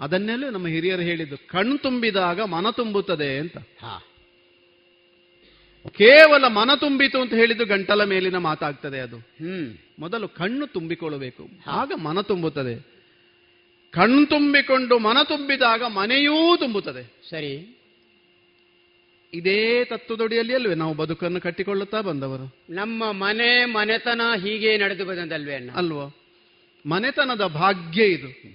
ಅದನ್ನೆಲ್ಲೂ 0.00 0.50
ನಮ್ಮ 0.50 0.66
ಹಿರಿಯರು 0.66 1.02
ಹೇಳಿದ್ದು 1.02 1.36
ಕಣ್ಣು 1.48 1.78
ತುಂಬಿದಾಗ 1.78 2.40
ಮನ 2.40 2.70
ತುಂಬುತ್ತದೆ 2.70 3.38
ಅಂತ. 3.38 3.58
ಹಾ. 3.58 4.04
ಕೇವಲ 5.90 6.46
ಮನ 6.46 6.70
ತುಂಬಿತು 6.74 7.20
ಅಂತ 7.20 7.34
ಹೇಳಿದ್ದು 7.34 7.66
ಗಂಟಲ 7.66 8.04
ಮೇಲಿನ 8.04 8.36
ಮಾತಾಗ್ತದೆ 8.36 8.98
ಅದು. 8.98 9.16
ಹ್ಮ್. 9.16 9.74
ಮೊದಲು 9.98 10.28
ಕಣ್ಣು 10.28 10.66
ತುಂಬಿಕೊಳ್ಳಬೇಕು. 10.66 11.48
ಆಗ 11.66 11.92
ಮನ 11.96 12.20
ತುಂಬುತ್ತದೆ. 12.20 12.94
ಕಣ್ಣು 13.90 14.26
ತುಂಬಿಕೊಂಡು 14.26 14.98
ಮನ 14.98 15.16
ತುಂಬಿದಾಗ 15.24 15.82
ಮನೆಯೂ 15.82 16.56
ತುಂಬುತ್ತದೆ. 16.56 17.30
ಸರಿ. 17.30 17.80
ಇದೇ 19.34 19.84
ತತ್ವದೊಡಿಯಲ್ಲಿ 19.84 20.54
ಅಲ್ವೇ? 20.54 20.74
ನಾವು 20.74 20.94
ಬದುಕನ್ನು 20.94 21.40
ಕಟ್ಟಿಕೊಳ್ಳುತ್ತಾ 21.40 22.00
ಬಂದವರು. 22.00 22.56
ನಮ್ಮ 22.70 23.12
ಮನೆ 23.12 23.64
ಮನೆತನ 23.64 24.20
ಹೀಗೆ 24.42 24.78
ನಡೆದು 24.78 25.04
ಬಂದದಲ್ವೇ 25.04 25.54
ಅಣ್ಣ? 25.54 25.70
ಅಲ್ವೋ? 25.74 26.12
ಮನೆತನದ 26.86 27.46
ಭಾಗ್ಯ 27.46 28.04
ಇದು. 28.04 28.54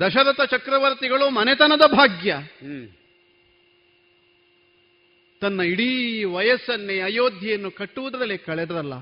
ದಶರಥ 0.00 0.40
ಚಕ್ರವರ್ತಿಗಳು 0.50 1.30
ಮನೆತನದ 1.30 1.90
ಭಾಗ್ಯ. 1.90 2.32
ಹ್ಮ್. 2.32 2.88
ತನ್ನ 5.42 5.60
ಇಡೀ 5.60 6.24
ವಯಸ್ಸನ್ನೇ 6.24 7.00
ಅಯೋಧ್ಯೆಯನ್ನು 7.00 7.70
ಕಟ್ಟುವುದರಲ್ಲಿ 7.70 8.38
ಕಳೆದ್ರಲ್ಲ 8.38 8.94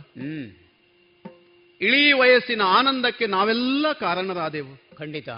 ಇಳಿ 1.80 2.08
ಇಡೀ 2.08 2.12
ವಯಸ್ಸಿನ 2.12 2.62
ಆನಂದಕ್ಕೆ 2.62 3.26
ನಾವೆಲ್ಲ 3.26 3.92
ಕಾರಣರಾದೆವು. 3.92 4.96
ಖಂಡಿತ. 4.96 5.28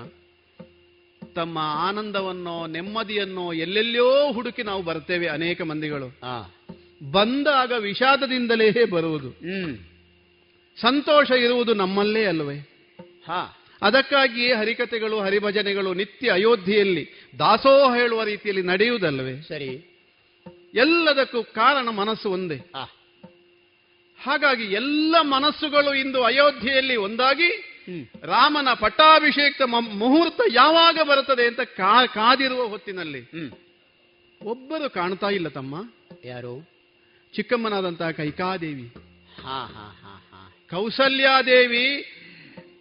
ತಮ್ಮ 1.35 1.59
ಆನಂದವನ್ನೋ 1.59 2.67
ನೆಮ್ಮದಿಯನ್ನೋ 2.67 3.53
ಎಲ್ಲೆಲ್ಲೋ 3.53 4.33
ಹುಡುಕಿ 4.33 4.63
ನಾವು 4.63 4.83
ಬರ್ತೇವೆ 4.83 5.27
ಅನೇಕ 5.27 5.63
ಮಂದಿಗಳು. 5.63 6.19
ಬಂದಾಗ 7.13 7.73
ವಿಷಾದದಿಂದಲೇ 7.79 8.85
ಬರುವುದು. 8.85 9.29
ಹ್ಮ್. 9.29 9.79
ಸಂತೋಷ 10.81 11.31
ಇರುವುದು 11.31 11.75
ನಮ್ಮಲ್ಲೇ 11.75 12.25
ಅಲ್ವೇ? 12.25 12.57
ಹಾ. 13.27 13.59
ಅದಕ್ಕಾಗಿಯೇ 13.83 14.55
ಹರಿಕತೆಗಳು 14.55 15.21
ಹರಿಭಜನೆಗಳು 15.21 15.95
ನಿತ್ಯ 15.95 16.31
ಅಯೋಧ್ಯೆಯಲ್ಲಿ 16.31 17.09
ದಾಸೋಹ 17.39 17.95
ಹೇಳುವ 17.95 18.25
ರೀತಿಯಲ್ಲಿ 18.25 18.63
ನಡೆಯುವುದಲ್ವೇ? 18.63 19.41
ಸರಿ. 19.49 19.92
ಎಲ್ಲದಕ್ಕೂ 20.75 21.43
ಕಾರಣ 21.43 21.89
ಮನಸ್ಸು 21.89 22.31
ಒಂದೇ. 22.31 22.57
ಹಾಗಾಗಿ 24.21 24.65
ಎಲ್ಲ 24.65 25.17
ಮನಸ್ಸುಗಳು 25.21 25.95
ಇಂದು 25.95 26.25
ಅಯೋಧ್ಯೆಯಲ್ಲಿ 26.25 26.97
ಒಂದಾಗಿ 26.97 27.51
ರಾಮನ 28.23 28.69
ಪಟ್ಟಾಭಿಷೇಕ 28.75 29.63
ಮುಹೂರ್ತ 29.79 30.41
ಯಾವಾಗ 30.53 30.99
ಬರುತ್ತದೆ 31.09 31.47
ಅಂತ 31.47 31.61
ಕಾದಿರುವ 32.15 32.67
ಹೊತ್ತಿನಲ್ಲಿ 32.67 33.23
ಒಬ್ಬರು 34.43 34.91
ಕಾಣ್ತಾ 34.91 35.29
ಇಲ್ಲ 35.29 35.49
ತಮ್ಮ. 35.49 35.75
ಯಾರು? 36.25 36.55
ಚಿಕ್ಕಮ್ಮನಾದಂತಹ 37.35 38.11
ಕೈಕಾದೇವಿ. 38.11 38.87
ಹಾ 39.43 39.59
ಹಾ 39.75 39.87
ಹಾ 40.03 40.15
ಹಾ. 40.31 40.55
ಕೌಸಲ್ಯಾದೇವಿ 40.71 41.87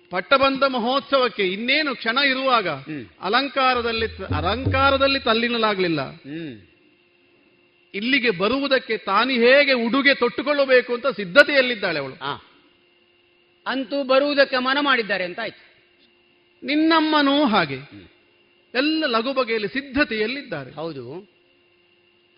ಪಟ್ಟಬಂಧ 0.09 0.63
ಮಹೋತ್ಸವಕ್ಕೆ 0.63 1.43
ಇನ್ನೇನು 1.47 1.95
ಕ್ಷಣ 1.95 2.17
ಇರುವಾಗ 2.17 2.67
ಅಲಂಕಾರದಲ್ಲಿ 3.21 4.07
ಅಲಂಕಾರದಲ್ಲಿ 4.35 5.19
ತಲ್ಲಿನಲಾಗಲಿಲ್ಲ. 5.19 6.01
ಇಲ್ಲಿಗೆ 7.93 8.29
ಬರುವುದಕ್ಕೆ 8.29 8.97
ತಾನು 8.97 9.31
ಹೇಗೆ 9.31 9.73
ಉಡುಗೆ 9.73 10.13
ತೊಟ್ಟುಕೊಳ್ಳಬೇಕು 10.13 10.93
ಅಂತ 10.93 11.07
ಸಿದ್ಧತೆಯಲ್ಲಿದ್ದಾಳೆ 11.07 11.99
ಅವಳು. 11.99 12.13
ಅಂತೂ 13.67 14.03
ಬರುವುದಕ್ಕೆ 14.03 14.57
ಮನ 14.57 14.77
ಮಾಡಿದ್ದಾರೆ 14.81 15.23
ಅಂತ 15.23 15.39
ಆಯ್ತು. 15.39 15.71
ನಿನ್ನಮ್ಮನೂ 16.63 17.45
ಹಾಗೆ. 17.45 17.75
ಎಲ್ಲ 18.73 19.03
ಲಘು 19.07 19.33
ಬಗೆಯಲ್ಲಿ 19.33 19.67
ಸಿದ್ಧತೆಯಲ್ಲಿದ್ದಾರೆ. 19.67 20.71
ಹೌದು. 20.71 21.31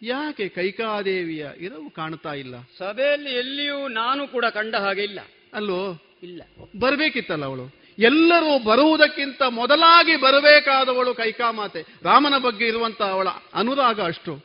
ಯಾಕೆ 0.01 0.49
ಕೈಕಾದೇವಿಯ 0.49 1.47
ಇರವು 1.57 1.89
ಕಾಣ್ತಾ 1.89 2.33
ಇಲ್ಲ? 2.33 2.55
ಸಭೆಯಲ್ಲಿ 2.77 3.29
ಎಲ್ಲಿಯೂ 3.29 3.87
ನಾನು 3.87 4.27
ಕೂಡ 4.27 4.45
ಕಂಡ 4.45 4.75
ಹಾಗೆ 4.75 5.03
ಇಲ್ಲ. 5.03 5.19
ಅಲ್ಲೋ? 5.53 6.03
ಇಲ್ಲ. 6.23 6.41
ಬರಬೇಕಿತ್ತಲ್ಲ 6.79 7.45
ಅವಳು. 7.45 7.75
ಎಲ್ಲರೂ 7.99 8.63
ಬರುವುದಕ್ಕಿಂತ 8.63 9.41
ಮೊದಲಾಗಿ 9.41 10.15
ಬರಬೇಕಾದವಳು 10.15 11.13
ಕೈಕಾಮಾತೆ. 11.13 11.85
ರಾಮನ 12.03 12.37
ಬಗ್ಗೆ 12.37 12.67
ಇರುವಂತ 12.67 13.01
ಅವಳ 13.01 13.27
ಅನುರಾಗ 13.53 14.01
ಅಷ್ಟು. 14.01 14.43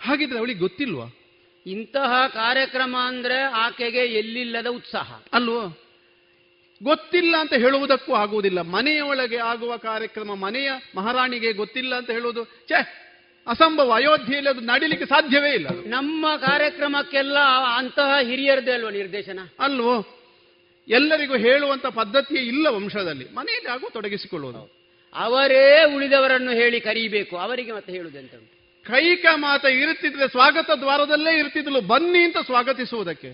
ಹಾಗಿದ್ರೆ 0.00 0.38
ಅವಳಿಗೆ 0.38 0.58
ಗೊತ್ತಿಲ್ವಾ? 0.58 1.14
ಇಂತಹ 1.66 2.26
ಕಾರ್ಯಕ್ರಮ 2.26 2.96
ಅಂದ್ರೆ 3.00 3.42
ಆಕೆಗೆ 3.42 3.98
ಎಲ್ಲಿಲ್ಲದ 3.98 4.66
ಉತ್ಸಾಹ. 4.66 5.20
ಅಲ್ವೋ? 5.32 5.78
ಗೊತ್ತಿಲ್ಲ 6.82 7.36
ಅಂತ 7.36 7.52
ಹೇಳುವುದಕ್ಕೂ 7.52 8.14
ಆಗುವುದಿಲ್ಲ. 8.14 8.60
ಮನೆಯೊಳಗೆ 8.60 9.36
ಆಗುವ 9.36 9.76
ಕಾರ್ಯಕ್ರಮ 9.76 10.34
ಮನೆಯ 10.34 10.70
ಮಹಾರಾಣಿಗೆ 10.96 11.52
ಗೊತ್ತಿಲ್ಲ 11.52 11.94
ಅಂತ 11.94 12.10
ಹೇಳುವುದು 12.10 12.44
ಛೇ 12.44 13.04
ಅಸಂಭವ. 13.46 13.92
ಅಯೋಧ್ಯೆಯಲ್ಲಿ 13.92 14.50
ಅದು 14.50 14.60
ನಡಿಲಿಕ್ಕೆ 14.60 15.06
ಸಾಧ್ಯವೇ 15.06 15.50
ಇಲ್ಲ 15.50 15.66
ನಮ್ಮ 15.86 16.36
ಕಾರ್ಯಕ್ರಮಕ್ಕೆಲ್ಲ 16.36 17.38
ಅಂತಹ 17.76 18.10
ಹಿರಿಯರದೇ 18.22 18.72
ಅಲ್ವಾ 18.72 18.90
ನಿರ್ದೇಶನ? 18.90 19.38
ಅಲ್ವೋ? 19.58 20.14
ಎಲ್ಲರಿಗೂ 20.88 21.36
ಹೇಳುವಂತ 21.36 21.86
ಪದ್ಧತಿಯೇ 21.86 22.42
ಇಲ್ಲ 22.42 22.66
ವಂಶದಲ್ಲಿ. 22.66 23.24
ಮನೆಯಲ್ಲಿ 23.34 23.70
ಆಗುವ 23.70 23.88
ತೊಡಗಿಸಿಕೊಳ್ಳುವುದು. 23.88 24.78
ಅವರೇ 25.14 25.84
ಉಳಿದವರನ್ನು 25.94 26.50
ಹೇಳಿ 26.50 26.80
ಕರೀಬೇಕು. 26.80 27.36
ಅವರಿಗೆ 27.36 27.72
ಮತ್ತೆ 27.72 27.92
ಹೇಳುವುದೆಂತ 27.92 28.34
ಉಂಟು? 28.34 28.57
ಕೈಕ 28.88 29.26
ಮಾತ 29.34 29.64
ಇರುತ್ತಿದ್ರೆ 29.64 30.28
ಸ್ವಾಗತ 30.28 30.70
ದ್ವಾರದಲ್ಲೇ 30.70 31.38
ಇರ್ತಿದ್ಲು 31.38 31.80
ಬನ್ನಿ 31.80 32.18
ಅಂತ 32.18 32.36
ಸ್ವಾಗತಿಸುವುದಕ್ಕೆ. 32.38 33.30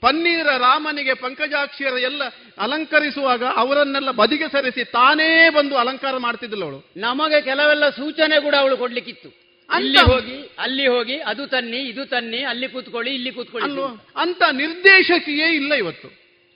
ಪನ್ನೀರ 0.00 0.46
ರಾಮನಿಗೆ 0.58 1.14
ಪಂಕಜಾಕ್ಷಿಯರ 1.14 1.92
ಎಲ್ಲ 1.92 2.22
ಅಲಂಕರಿಸುವಾಗ 2.58 3.44
ಅವರನ್ನೆಲ್ಲ 3.44 4.10
ಬದಿಗೆ 4.10 4.52
ಸರಿಸಿ 4.52 4.84
ತಾನೇ 4.84 5.50
ಬಂದು 5.50 5.76
ಅಲಂಕಾರ 5.76 6.16
ಮಾಡ್ತಿದ್ಲು 6.16 6.64
ಅವಳು. 6.64 6.90
ನಮಗೆ 6.96 7.40
ಕೆಲವೆಲ್ಲ 7.40 7.88
ಸೂಚನೆ 7.90 8.42
ಕೂಡ 8.42 8.54
ಅವಳು 8.54 8.76
ಕೊಡ್ಲಿಕ್ಕಿತ್ತು. 8.76 9.48
ಅಲ್ಲಿ 9.70 9.98
ಹೋಗಿ 9.98 10.56
ಅಲ್ಲಿ 10.58 10.86
ಹೋಗಿ 10.86 11.20
ಅದು 11.20 11.46
ತನ್ನಿ 11.46 11.76
ಇದು 11.76 12.06
ತನ್ನಿ 12.06 12.38
ಅಲ್ಲಿ 12.38 12.68
ಕೂತ್ಕೊಳ್ಳಿ 12.68 13.14
ಇಲ್ಲಿ 13.14 13.30
ಕೂತ್ಕೊಳ್ಳಿ 13.32 13.82
ಅಂತ 14.16 14.42
ನಿರ್ದೇಶಕಿಯೇ 14.52 15.54
ಇಲ್ಲ 15.54 15.74
ಇವತ್ತು. 15.74 16.08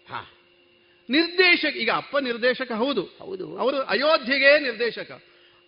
ಹಾ. 0.08 0.30
ನಿರ್ದೇಶಕ 1.10 1.76
ಈಗ 1.76 1.90
ಅಪ್ಪ 1.90 2.18
ನಿರ್ದೇಶಕ 2.18 2.72
ಹೌದು. 2.72 3.02
ಹೌದು. 3.02 3.58
ಅವರು 3.58 3.82
ಅಯೋಧ್ಯೆಗೆ 3.82 4.58
ನಿರ್ದೇಶಕ. 4.58 5.22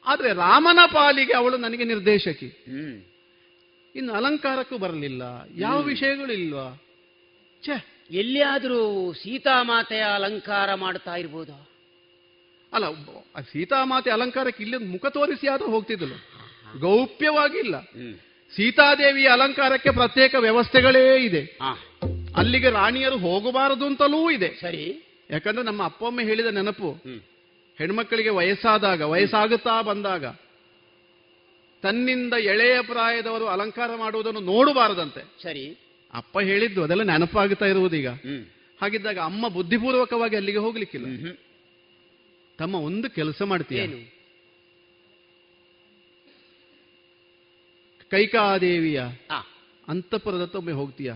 ಆದ್ರೆ 0.06 0.32
ರಾಮನ 0.32 0.78
ಪಾಲಿಗೆ 0.86 1.32
ಅವಳು 1.32 1.56
ನನಗೆ 1.56 1.84
ನಿರ್ದೇಶಕಿ. 1.84 2.46
ಇನ್ನು 3.96 4.12
ಅಲಂಕಾರಕ್ಕೂ 4.12 4.78
ಬರಲಿಲ್ಲ. 4.78 5.22
ಯಾವ 5.56 5.82
ವಿಷಯಗಳು 5.82 6.32
ಇಲ್ವಾ 6.32 6.82
ಛೇ. 7.64 8.06
ಎಲ್ಲಿಯಾದರೂ 8.10 9.12
ಸೀತಾಮಾತೆಯ 9.12 10.02
ಅಲಂಕಾರ 10.02 10.74
ಮಾಡ್ತಾ 10.74 11.16
ಇರ್ಬೋದಾ? 11.16 11.68
ಅಲ್ಲ 12.72 12.84
ಸೀತಾಮಾತೆ 13.52 14.10
ಅಲಂಕಾರಕ್ಕೆ 14.10 14.62
ಇಲ್ಲಿ 14.62 14.76
ಮುಖ 14.76 15.06
ತೋರಿಸಿ 15.06 15.48
ಆದರೂ 15.48 15.66
ಹೋಗ್ತಿದ್ದಳು. 15.66 16.16
ಗೌಪ್ಯವಾಗಿಲ್ಲ. 16.78 17.80
ಸೀತಾದೇವಿಯ 18.56 19.28
ಅಲಂಕಾರಕ್ಕೆ 19.28 19.90
ಪ್ರತ್ಯೇಕ 19.90 20.34
ವ್ಯವಸ್ಥೆಗಳೇ 20.38 21.24
ಇದೆ. 21.24 21.58
ಅಲ್ಲಿಗೆ 22.36 22.70
ರಾಣಿಯರು 22.70 23.18
ಹೋಗಬಾರದು 23.18 23.86
ಅಂತಲೂ 23.86 24.30
ಇದೆ. 24.30 24.48
ಸರಿ. 24.60 25.04
ಯಾಕಂದ್ರೆ 25.30 25.62
ನಮ್ಮ 25.62 25.84
ಅಪ್ಪ 25.84 26.04
ಅಮ್ಮ 26.04 26.20
ಹೇಳಿದ 26.20 26.46
ನೆನಪು. 26.46 27.00
ಹೆಣ್ಮಕ್ಕಳಿಗೆ 27.78 28.28
ವಯಸ್ಸಾದಾಗ 28.28 29.02
ವಯಸ್ಸಾಗುತ್ತಾ 29.02 29.82
ಬಂದಾಗ 29.82 30.26
ತನ್ನಿಂದ 31.82 32.32
ಎಳೆಯ 32.32 32.80
ಪ್ರಾಯದವರು 32.82 33.46
ಅಲಂಕಾರ 33.46 33.96
ಮಾಡುವುದನ್ನು 33.96 34.40
ನೋಡಬಾರದಂತೆ. 34.40 35.42
ಸರಿ. 35.42 35.64
ಅಪ್ಪ 36.14 36.40
ಹೇಳಿದ್ದು 36.40 36.82
ಅದೆಲ್ಲ 36.82 37.02
ನೆನಪಾಗುತ್ತಾ 37.02 37.66
ಇರುವುದೀಗ. 37.66 38.08
ಹಾಗಿದ್ದಾಗ 38.80 39.18
ಅಮ್ಮ 39.18 39.48
ಬುದ್ಧಿಪೂರ್ವಕವಾಗಿ 39.48 40.36
ಅಲ್ಲಿಗೆ 40.36 40.58
ಹೋಗ್ಲಿಕ್ಕಿಲ್ಲ. 40.58 41.32
ತಮ್ಮ 42.58 42.74
ಒಂದು 42.74 43.10
ಕೆಲಸ 43.10 43.42
ಮಾಡ್ತೀಯ? 43.42 43.86
ಕೈಕಾದೇವಿಯ 48.10 49.02
ಅಂತಃಪುರದತ್ತ 49.88 50.56
ಒಮ್ಮೆ 50.56 50.72
ಹೋಗ್ತೀಯ? 50.72 51.12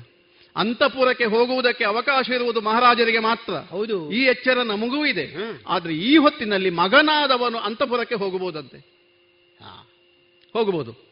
ಅಂತಃಪುರಕ್ಕೆ 0.59 1.25
ಹೋಗುವುದಕ್ಕೆ 1.25 1.85
ಅವಕಾಶ 1.85 2.29
ಇರುವುದು 2.29 2.61
ಮಹಾರಾಜರಿಗೆ 2.61 3.19
ಮಾತ್ರ. 3.19 3.53
ಹೌದು. 3.53 4.13
ಈ 4.13 4.25
ಎಚ್ಚರ 4.25 4.63
ನಮಗೂ 4.63 5.07
ಇದೆ. 5.07 5.27
ಆದ್ರೆ 5.67 5.95
ಈ 5.95 6.17
ಹೊತ್ತಿನಲ್ಲಿ 6.17 6.71
ಮಗನಾದವನು 6.71 7.59
ಅಂತಪುರಕ್ಕೆ 7.59 8.15
ಹೋಗಬಹುದಂತೆ. 8.15 8.79
ಹಾ 9.61 9.91
ಹೋಗಬಹುದು. 10.53 11.09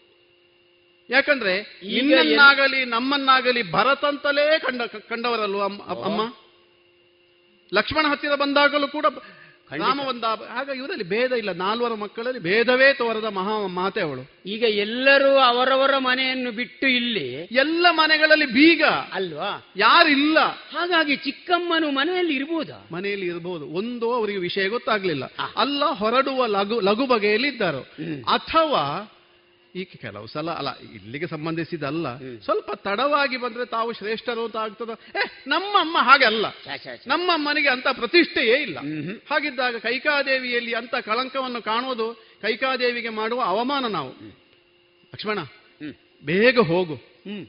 ಯಾಕಂದ್ರೆ 1.10 1.60
ನಿನ್ನನ್ನಾಗಲಿ 1.62 2.84
ನಮ್ಮನ್ನಾಗಲಿ 2.84 3.72
ಭರತಂತಲೇ 3.72 4.58
ಕಂಡ 4.58 4.82
ಕಂಡವರಲ್ವ 4.82 5.62
ಅಮ್ಮ? 5.62 6.20
ಲಕ್ಷ್ಮಣ 7.74 8.06
ಹತ್ತಿರ 8.10 8.34
ಬಂದಾಗಲೂ 8.34 8.88
ಕೂಡ 8.88 9.06
ರಾಮ 9.72 10.00
ಬಂದ 10.02 10.24
ಆಗ 10.50 10.68
ಇವರಲ್ಲಿ 10.76 11.04
ಭೇದ 11.04 11.32
ಇಲ್ಲ. 11.32 11.52
ನಾಲ್ವರ 11.52 11.94
ಮಕ್ಕಳಲ್ಲಿ 11.94 12.40
ಭೇದವೇ 12.40 12.92
ತೋರದ 12.92 13.24
ಮಹಾ 13.24 13.66
ಮಾತೆ 13.66 14.00
ಅವಳು. 14.00 14.30
ಈಗ 14.46 14.62
ಎಲ್ಲರೂ 14.62 15.36
ಅವರವರ 15.36 15.98
ಮನೆಯನ್ನು 15.98 16.52
ಬಿಟ್ಟು 16.52 16.88
ಇಲ್ಲಿ 16.88 17.48
ಎಲ್ಲ 17.52 17.86
ಮನೆಗಳಲ್ಲಿ 17.90 18.46
ಬೀಗ. 18.46 18.84
ಅಲ್ವಾ? 19.12 19.64
ಯಾರಿಲ್ಲ. 19.76 20.38
ಹಾಗಾಗಿ 20.72 21.16
ಚಿಕ್ಕಮ್ಮನು 21.16 21.90
ಮನೆಯಲ್ಲಿ 21.90 22.34
ಇರ್ಬೋದಾ? 22.34 22.88
ಮನೆಯಲ್ಲಿ 22.92 23.26
ಇರಬಹುದು 23.26 23.66
ಒಂದು 23.66 24.14
ಅವರಿಗೆ 24.14 24.38
ವಿಷಯ 24.38 24.68
ಗೊತ್ತಾಗ್ಲಿಲ್ಲ. 24.68 25.24
ಅಲ್ಲ 25.56 25.84
ಹೊರಡುವ 25.84 26.46
ಲಘು 26.46 26.80
ಲಘು 26.80 27.06
ಬಗೆಯಲ್ಲಿ 27.06 27.48
ಇದ್ದರು. 27.48 27.82
ಅಥವಾ 28.22 29.12
ಈಗ 29.76 29.86
ಕೆಲವು 30.00 30.26
ಸಲ 30.26 30.50
ಅಲ್ಲ 30.50 30.78
ಇಲ್ಲಿಗೆ 30.78 31.26
ಸಂಬಂಧಿಸಿದಲ್ಲ. 31.26 32.16
ಸ್ವಲ್ಪ 32.40 32.72
ತಡವಾಗಿ 32.72 33.36
ಬಂದ್ರೆ 33.36 33.66
ತಾವು 33.66 33.92
ಶ್ರೇಷ್ಠರು 33.92 34.44
ಅಂತ 34.44 34.56
ಆಗ್ತದ. 34.56 34.90
ಏ 35.16 35.20
ನಮ್ಮ 35.46 35.80
ಅಮ್ಮ 35.80 35.98
ಹಾಗಲ್ಲ. 35.98 36.46
ನಮ್ಮ 37.06 37.30
ಅಮ್ಮನಿಗೆ 37.30 37.68
ಅಂತ 37.68 37.86
ಪ್ರತಿಷ್ಠೆಯೇ 37.92 38.62
ಇಲ್ಲ. 38.62 38.78
ಹಾಗಿದ್ದಾಗ 39.30 39.76
ಕೈಕಾದೇವಿಯಲ್ಲಿ 39.76 40.74
ಅಂತ 40.74 40.94
ಕಳಂಕವನ್ನು 40.94 41.62
ಕಾಣುವುದು 41.62 42.24
ಕೈಕಾದೇವಿಗೆ 42.42 43.08
ಮಾಡುವ 43.08 43.42
ಅವಮಾನ 43.42 43.86
ನಾವು. 43.86 44.10
ಲಕ್ಷ್ಮಣ 45.04 45.38
ಬೇಗ 46.24 46.58
ಹೋಗು. 46.58 46.94
ಹ್ಮ್. 46.94 47.46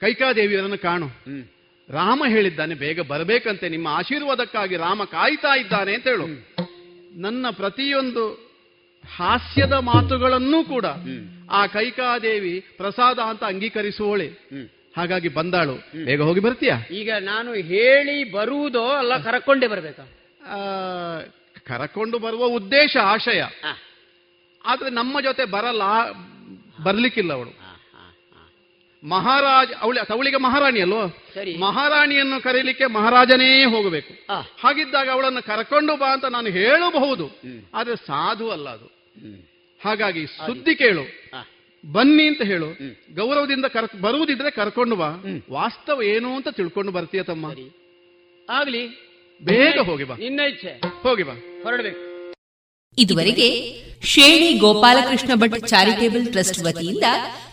ಕೈಕಾದೇವಿಯರನ್ನು 0.00 0.78
ಕಾಣು. 0.78 1.06
ಹ್ಮ್. 1.06 1.44
ರಾಮ 1.90 2.22
ಹೇಳಿದ್ದಾನೆ 2.28 2.74
ಬೇಗ 2.74 3.00
ಬರಬೇಕಂತೆ 3.00 3.68
ನಿಮ್ಮ 3.68 3.88
ಆಶೀರ್ವಾದಕ್ಕಾಗಿ 3.88 4.76
ರಾಮ 4.76 5.04
ಕಾಯ್ತಾ 5.04 5.56
ಇದ್ದಾನೆ 5.56 5.94
ಅಂತ 5.94 6.06
ಹೇಳು. 6.08 6.26
ನನ್ನ 7.20 7.46
ಪ್ರತಿಯೊಂದು 7.50 8.49
ಹಾಸ್ಯದ 9.16 9.72
ಮಾತುಗಳನ್ನೂ 9.72 10.64
ಕೂಡ 10.64 10.84
ಆ 11.50 11.66
ಕೈಕಾದೇವಿ 11.66 12.60
ಪ್ರಸಾದ 12.60 13.18
ಅಂತ 13.18 13.44
ಅಂಗೀಕರಿಸುವಳೆ. 13.44 14.26
ಹಾಗಾಗಿ 14.96 15.28
ಬಂದಾಳು. 15.28 16.04
ಬೇಗ 16.04 16.22
ಹೋಗಿ 16.22 16.40
ಬರ್ತೀಯಾ? 16.40 16.76
ಈಗ 16.90 17.10
ನಾನು 17.20 17.54
ಹೇಳಿ 17.54 18.32
ಬರುವುದೋ 18.32 18.86
ಅಲ್ಲ 18.86 19.22
ಕರಕೊಂಡೇ 19.22 19.66
ಬರ್ಬೇಕಾ? 19.66 20.02
ಆ, 20.46 20.56
ಕರಕೊಂಡು 21.66 22.18
ಬರುವ 22.18 22.44
ಉದ್ದೇಶ 22.44 22.96
ಆಶಯ. 22.96 23.42
ಆದ್ರೆ 24.66 24.90
ನಮ್ಮ 24.90 25.20
ಜೊತೆ 25.20 25.44
ಬರಲ್ಲ 25.44 25.82
ಬರ್ಲಿಕ್ಕಿಲ್ಲ 26.82 27.32
ಅವಳು. 27.32 27.59
ಮಹಾರಾಜ 29.04 29.68
ಅವಳಿ 29.80 29.98
ಅವಳಿಗೆ 30.10 30.36
ಮಹಾರಾಣಿ 30.36 30.80
ಅಲ್ವೋ. 30.80 31.06
ಮಹಾರಾಣಿಯನ್ನು 31.58 32.42
ಕರೀಲಿಕ್ಕೆ 32.42 32.86
ಮಹಾರಾಜನೇ 32.86 33.64
ಹೋಗಬೇಕು. 33.64 34.32
ಹಾಗಿದ್ದಾಗ 34.60 35.08
ಅವಳನ್ನು 35.10 35.42
ಕರ್ಕೊಂಡು 35.42 35.96
ಬಾ 35.96 36.12
ಅಂತ 36.12 36.24
ನಾನು 36.24 36.48
ಹೇಳಬಹುದು. 36.48 37.26
ಆದ್ರೆ 37.74 37.96
ಸಾಧು 37.96 38.50
ಅಲ್ಲ 38.50 38.68
ಅದು. 38.68 38.84
ಹಾಗಾಗಿ 39.84 40.26
ಸುದ್ದಿ 40.26 40.74
ಕೇಳು. 40.74 41.02
ಬನ್ನಿ 41.92 42.26
ಅಂತ 42.26 42.42
ಹೇಳು. 42.42 42.66
ಗೌರವದಿಂದ 43.14 43.64
ಕರ್ 43.64 44.00
ಬರುವುದಿದ್ರೆ 44.00 44.50
ಕರ್ಕೊಂಡು 44.50 44.96
ಬಾ. 44.96 45.08
ವಾಸ್ತವ 45.52 46.02
ಏನು 46.02 46.36
ಅಂತ 46.36 46.48
ತಿಳ್ಕೊಂಡು 46.48 46.92
ಬರ್ತೀಯ 46.92 47.22
ತಮ್ಮ? 47.22 47.46
ಆಗ್ಲಿ. 48.50 48.88
ಬೇಗ 49.44 49.80
ಹೋಗಿ 49.80 50.04
ಬಾ. 50.04 50.14
ಇನ್ನ 50.14 50.40
ಇಚ್ಛೆ. 50.40 50.80
ಹೋಗಿ 51.02 51.22
ಬಾ. 51.22 51.34
ಹೊರಡಬೇಕು. 51.62 52.09
ಇದುವರೆಗೆ 52.98 53.48
ಶೇಣಿ 54.04 54.58
ಗೋಪಾಲಕೃಷ್ಣ 54.58 55.30
ಭಟ್ 55.34 55.68
ಚಾರಿಟೇಬಲ್ 55.68 56.26
ಟ್ರಸ್ಟ್ 56.26 56.64
ವತಿಯಿಂದ 56.64 57.04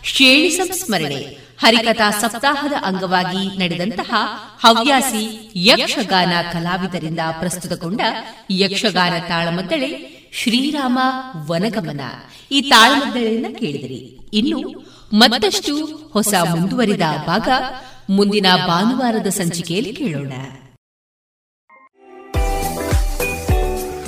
ಶೇಣಿ 0.04 0.50
ಸಂಸ್ಮರಣೆ, 0.50 1.38
ಹರಿಕಥಾ 1.60 2.12
ಸಪ್ತಾಹದ 2.12 2.74
ಅಂಗವಾಗಿ 2.84 3.58
ನಡೆದಂತಹ 3.58 4.14
ಹವ್ಯಾಸಿ 4.60 5.52
ಯಕ್ಷಗಾನ 5.56 6.34
ಕಲಾವಿದರಿಂದ 6.54 7.20
ಪ್ರಸ್ತುತಗೊಂಡ 7.40 8.02
ಯಕ್ಷಗಾನ 8.52 9.14
ತಾಳಮದ್ದಳೆ 9.28 9.90
ಶ್ರೀರಾಮ 10.34 11.00
ವನಗಮನ. 11.52 12.02
ಈ 12.52 12.62
ತಾಳಮದ್ದಳೆಯನ್ನ 12.62 13.56
ಕೇಳಿದಿರಿ. 13.60 14.20
ಇನ್ನು 14.34 14.60
ಮತ್ತಷ್ಟು 15.14 15.86
ಹೊಸ 16.14 16.34
ಮುಂದುವರಿದ 16.50 17.02
ಭಾಗ 17.28 17.50
ಮುಂದಿನ 18.10 18.46
ಭಾನುವಾರದ 18.68 19.28
ಸಂಚಿಕೆಯಲ್ಲಿ 19.28 19.94
ಕೇಳೋಣ. 19.94 20.34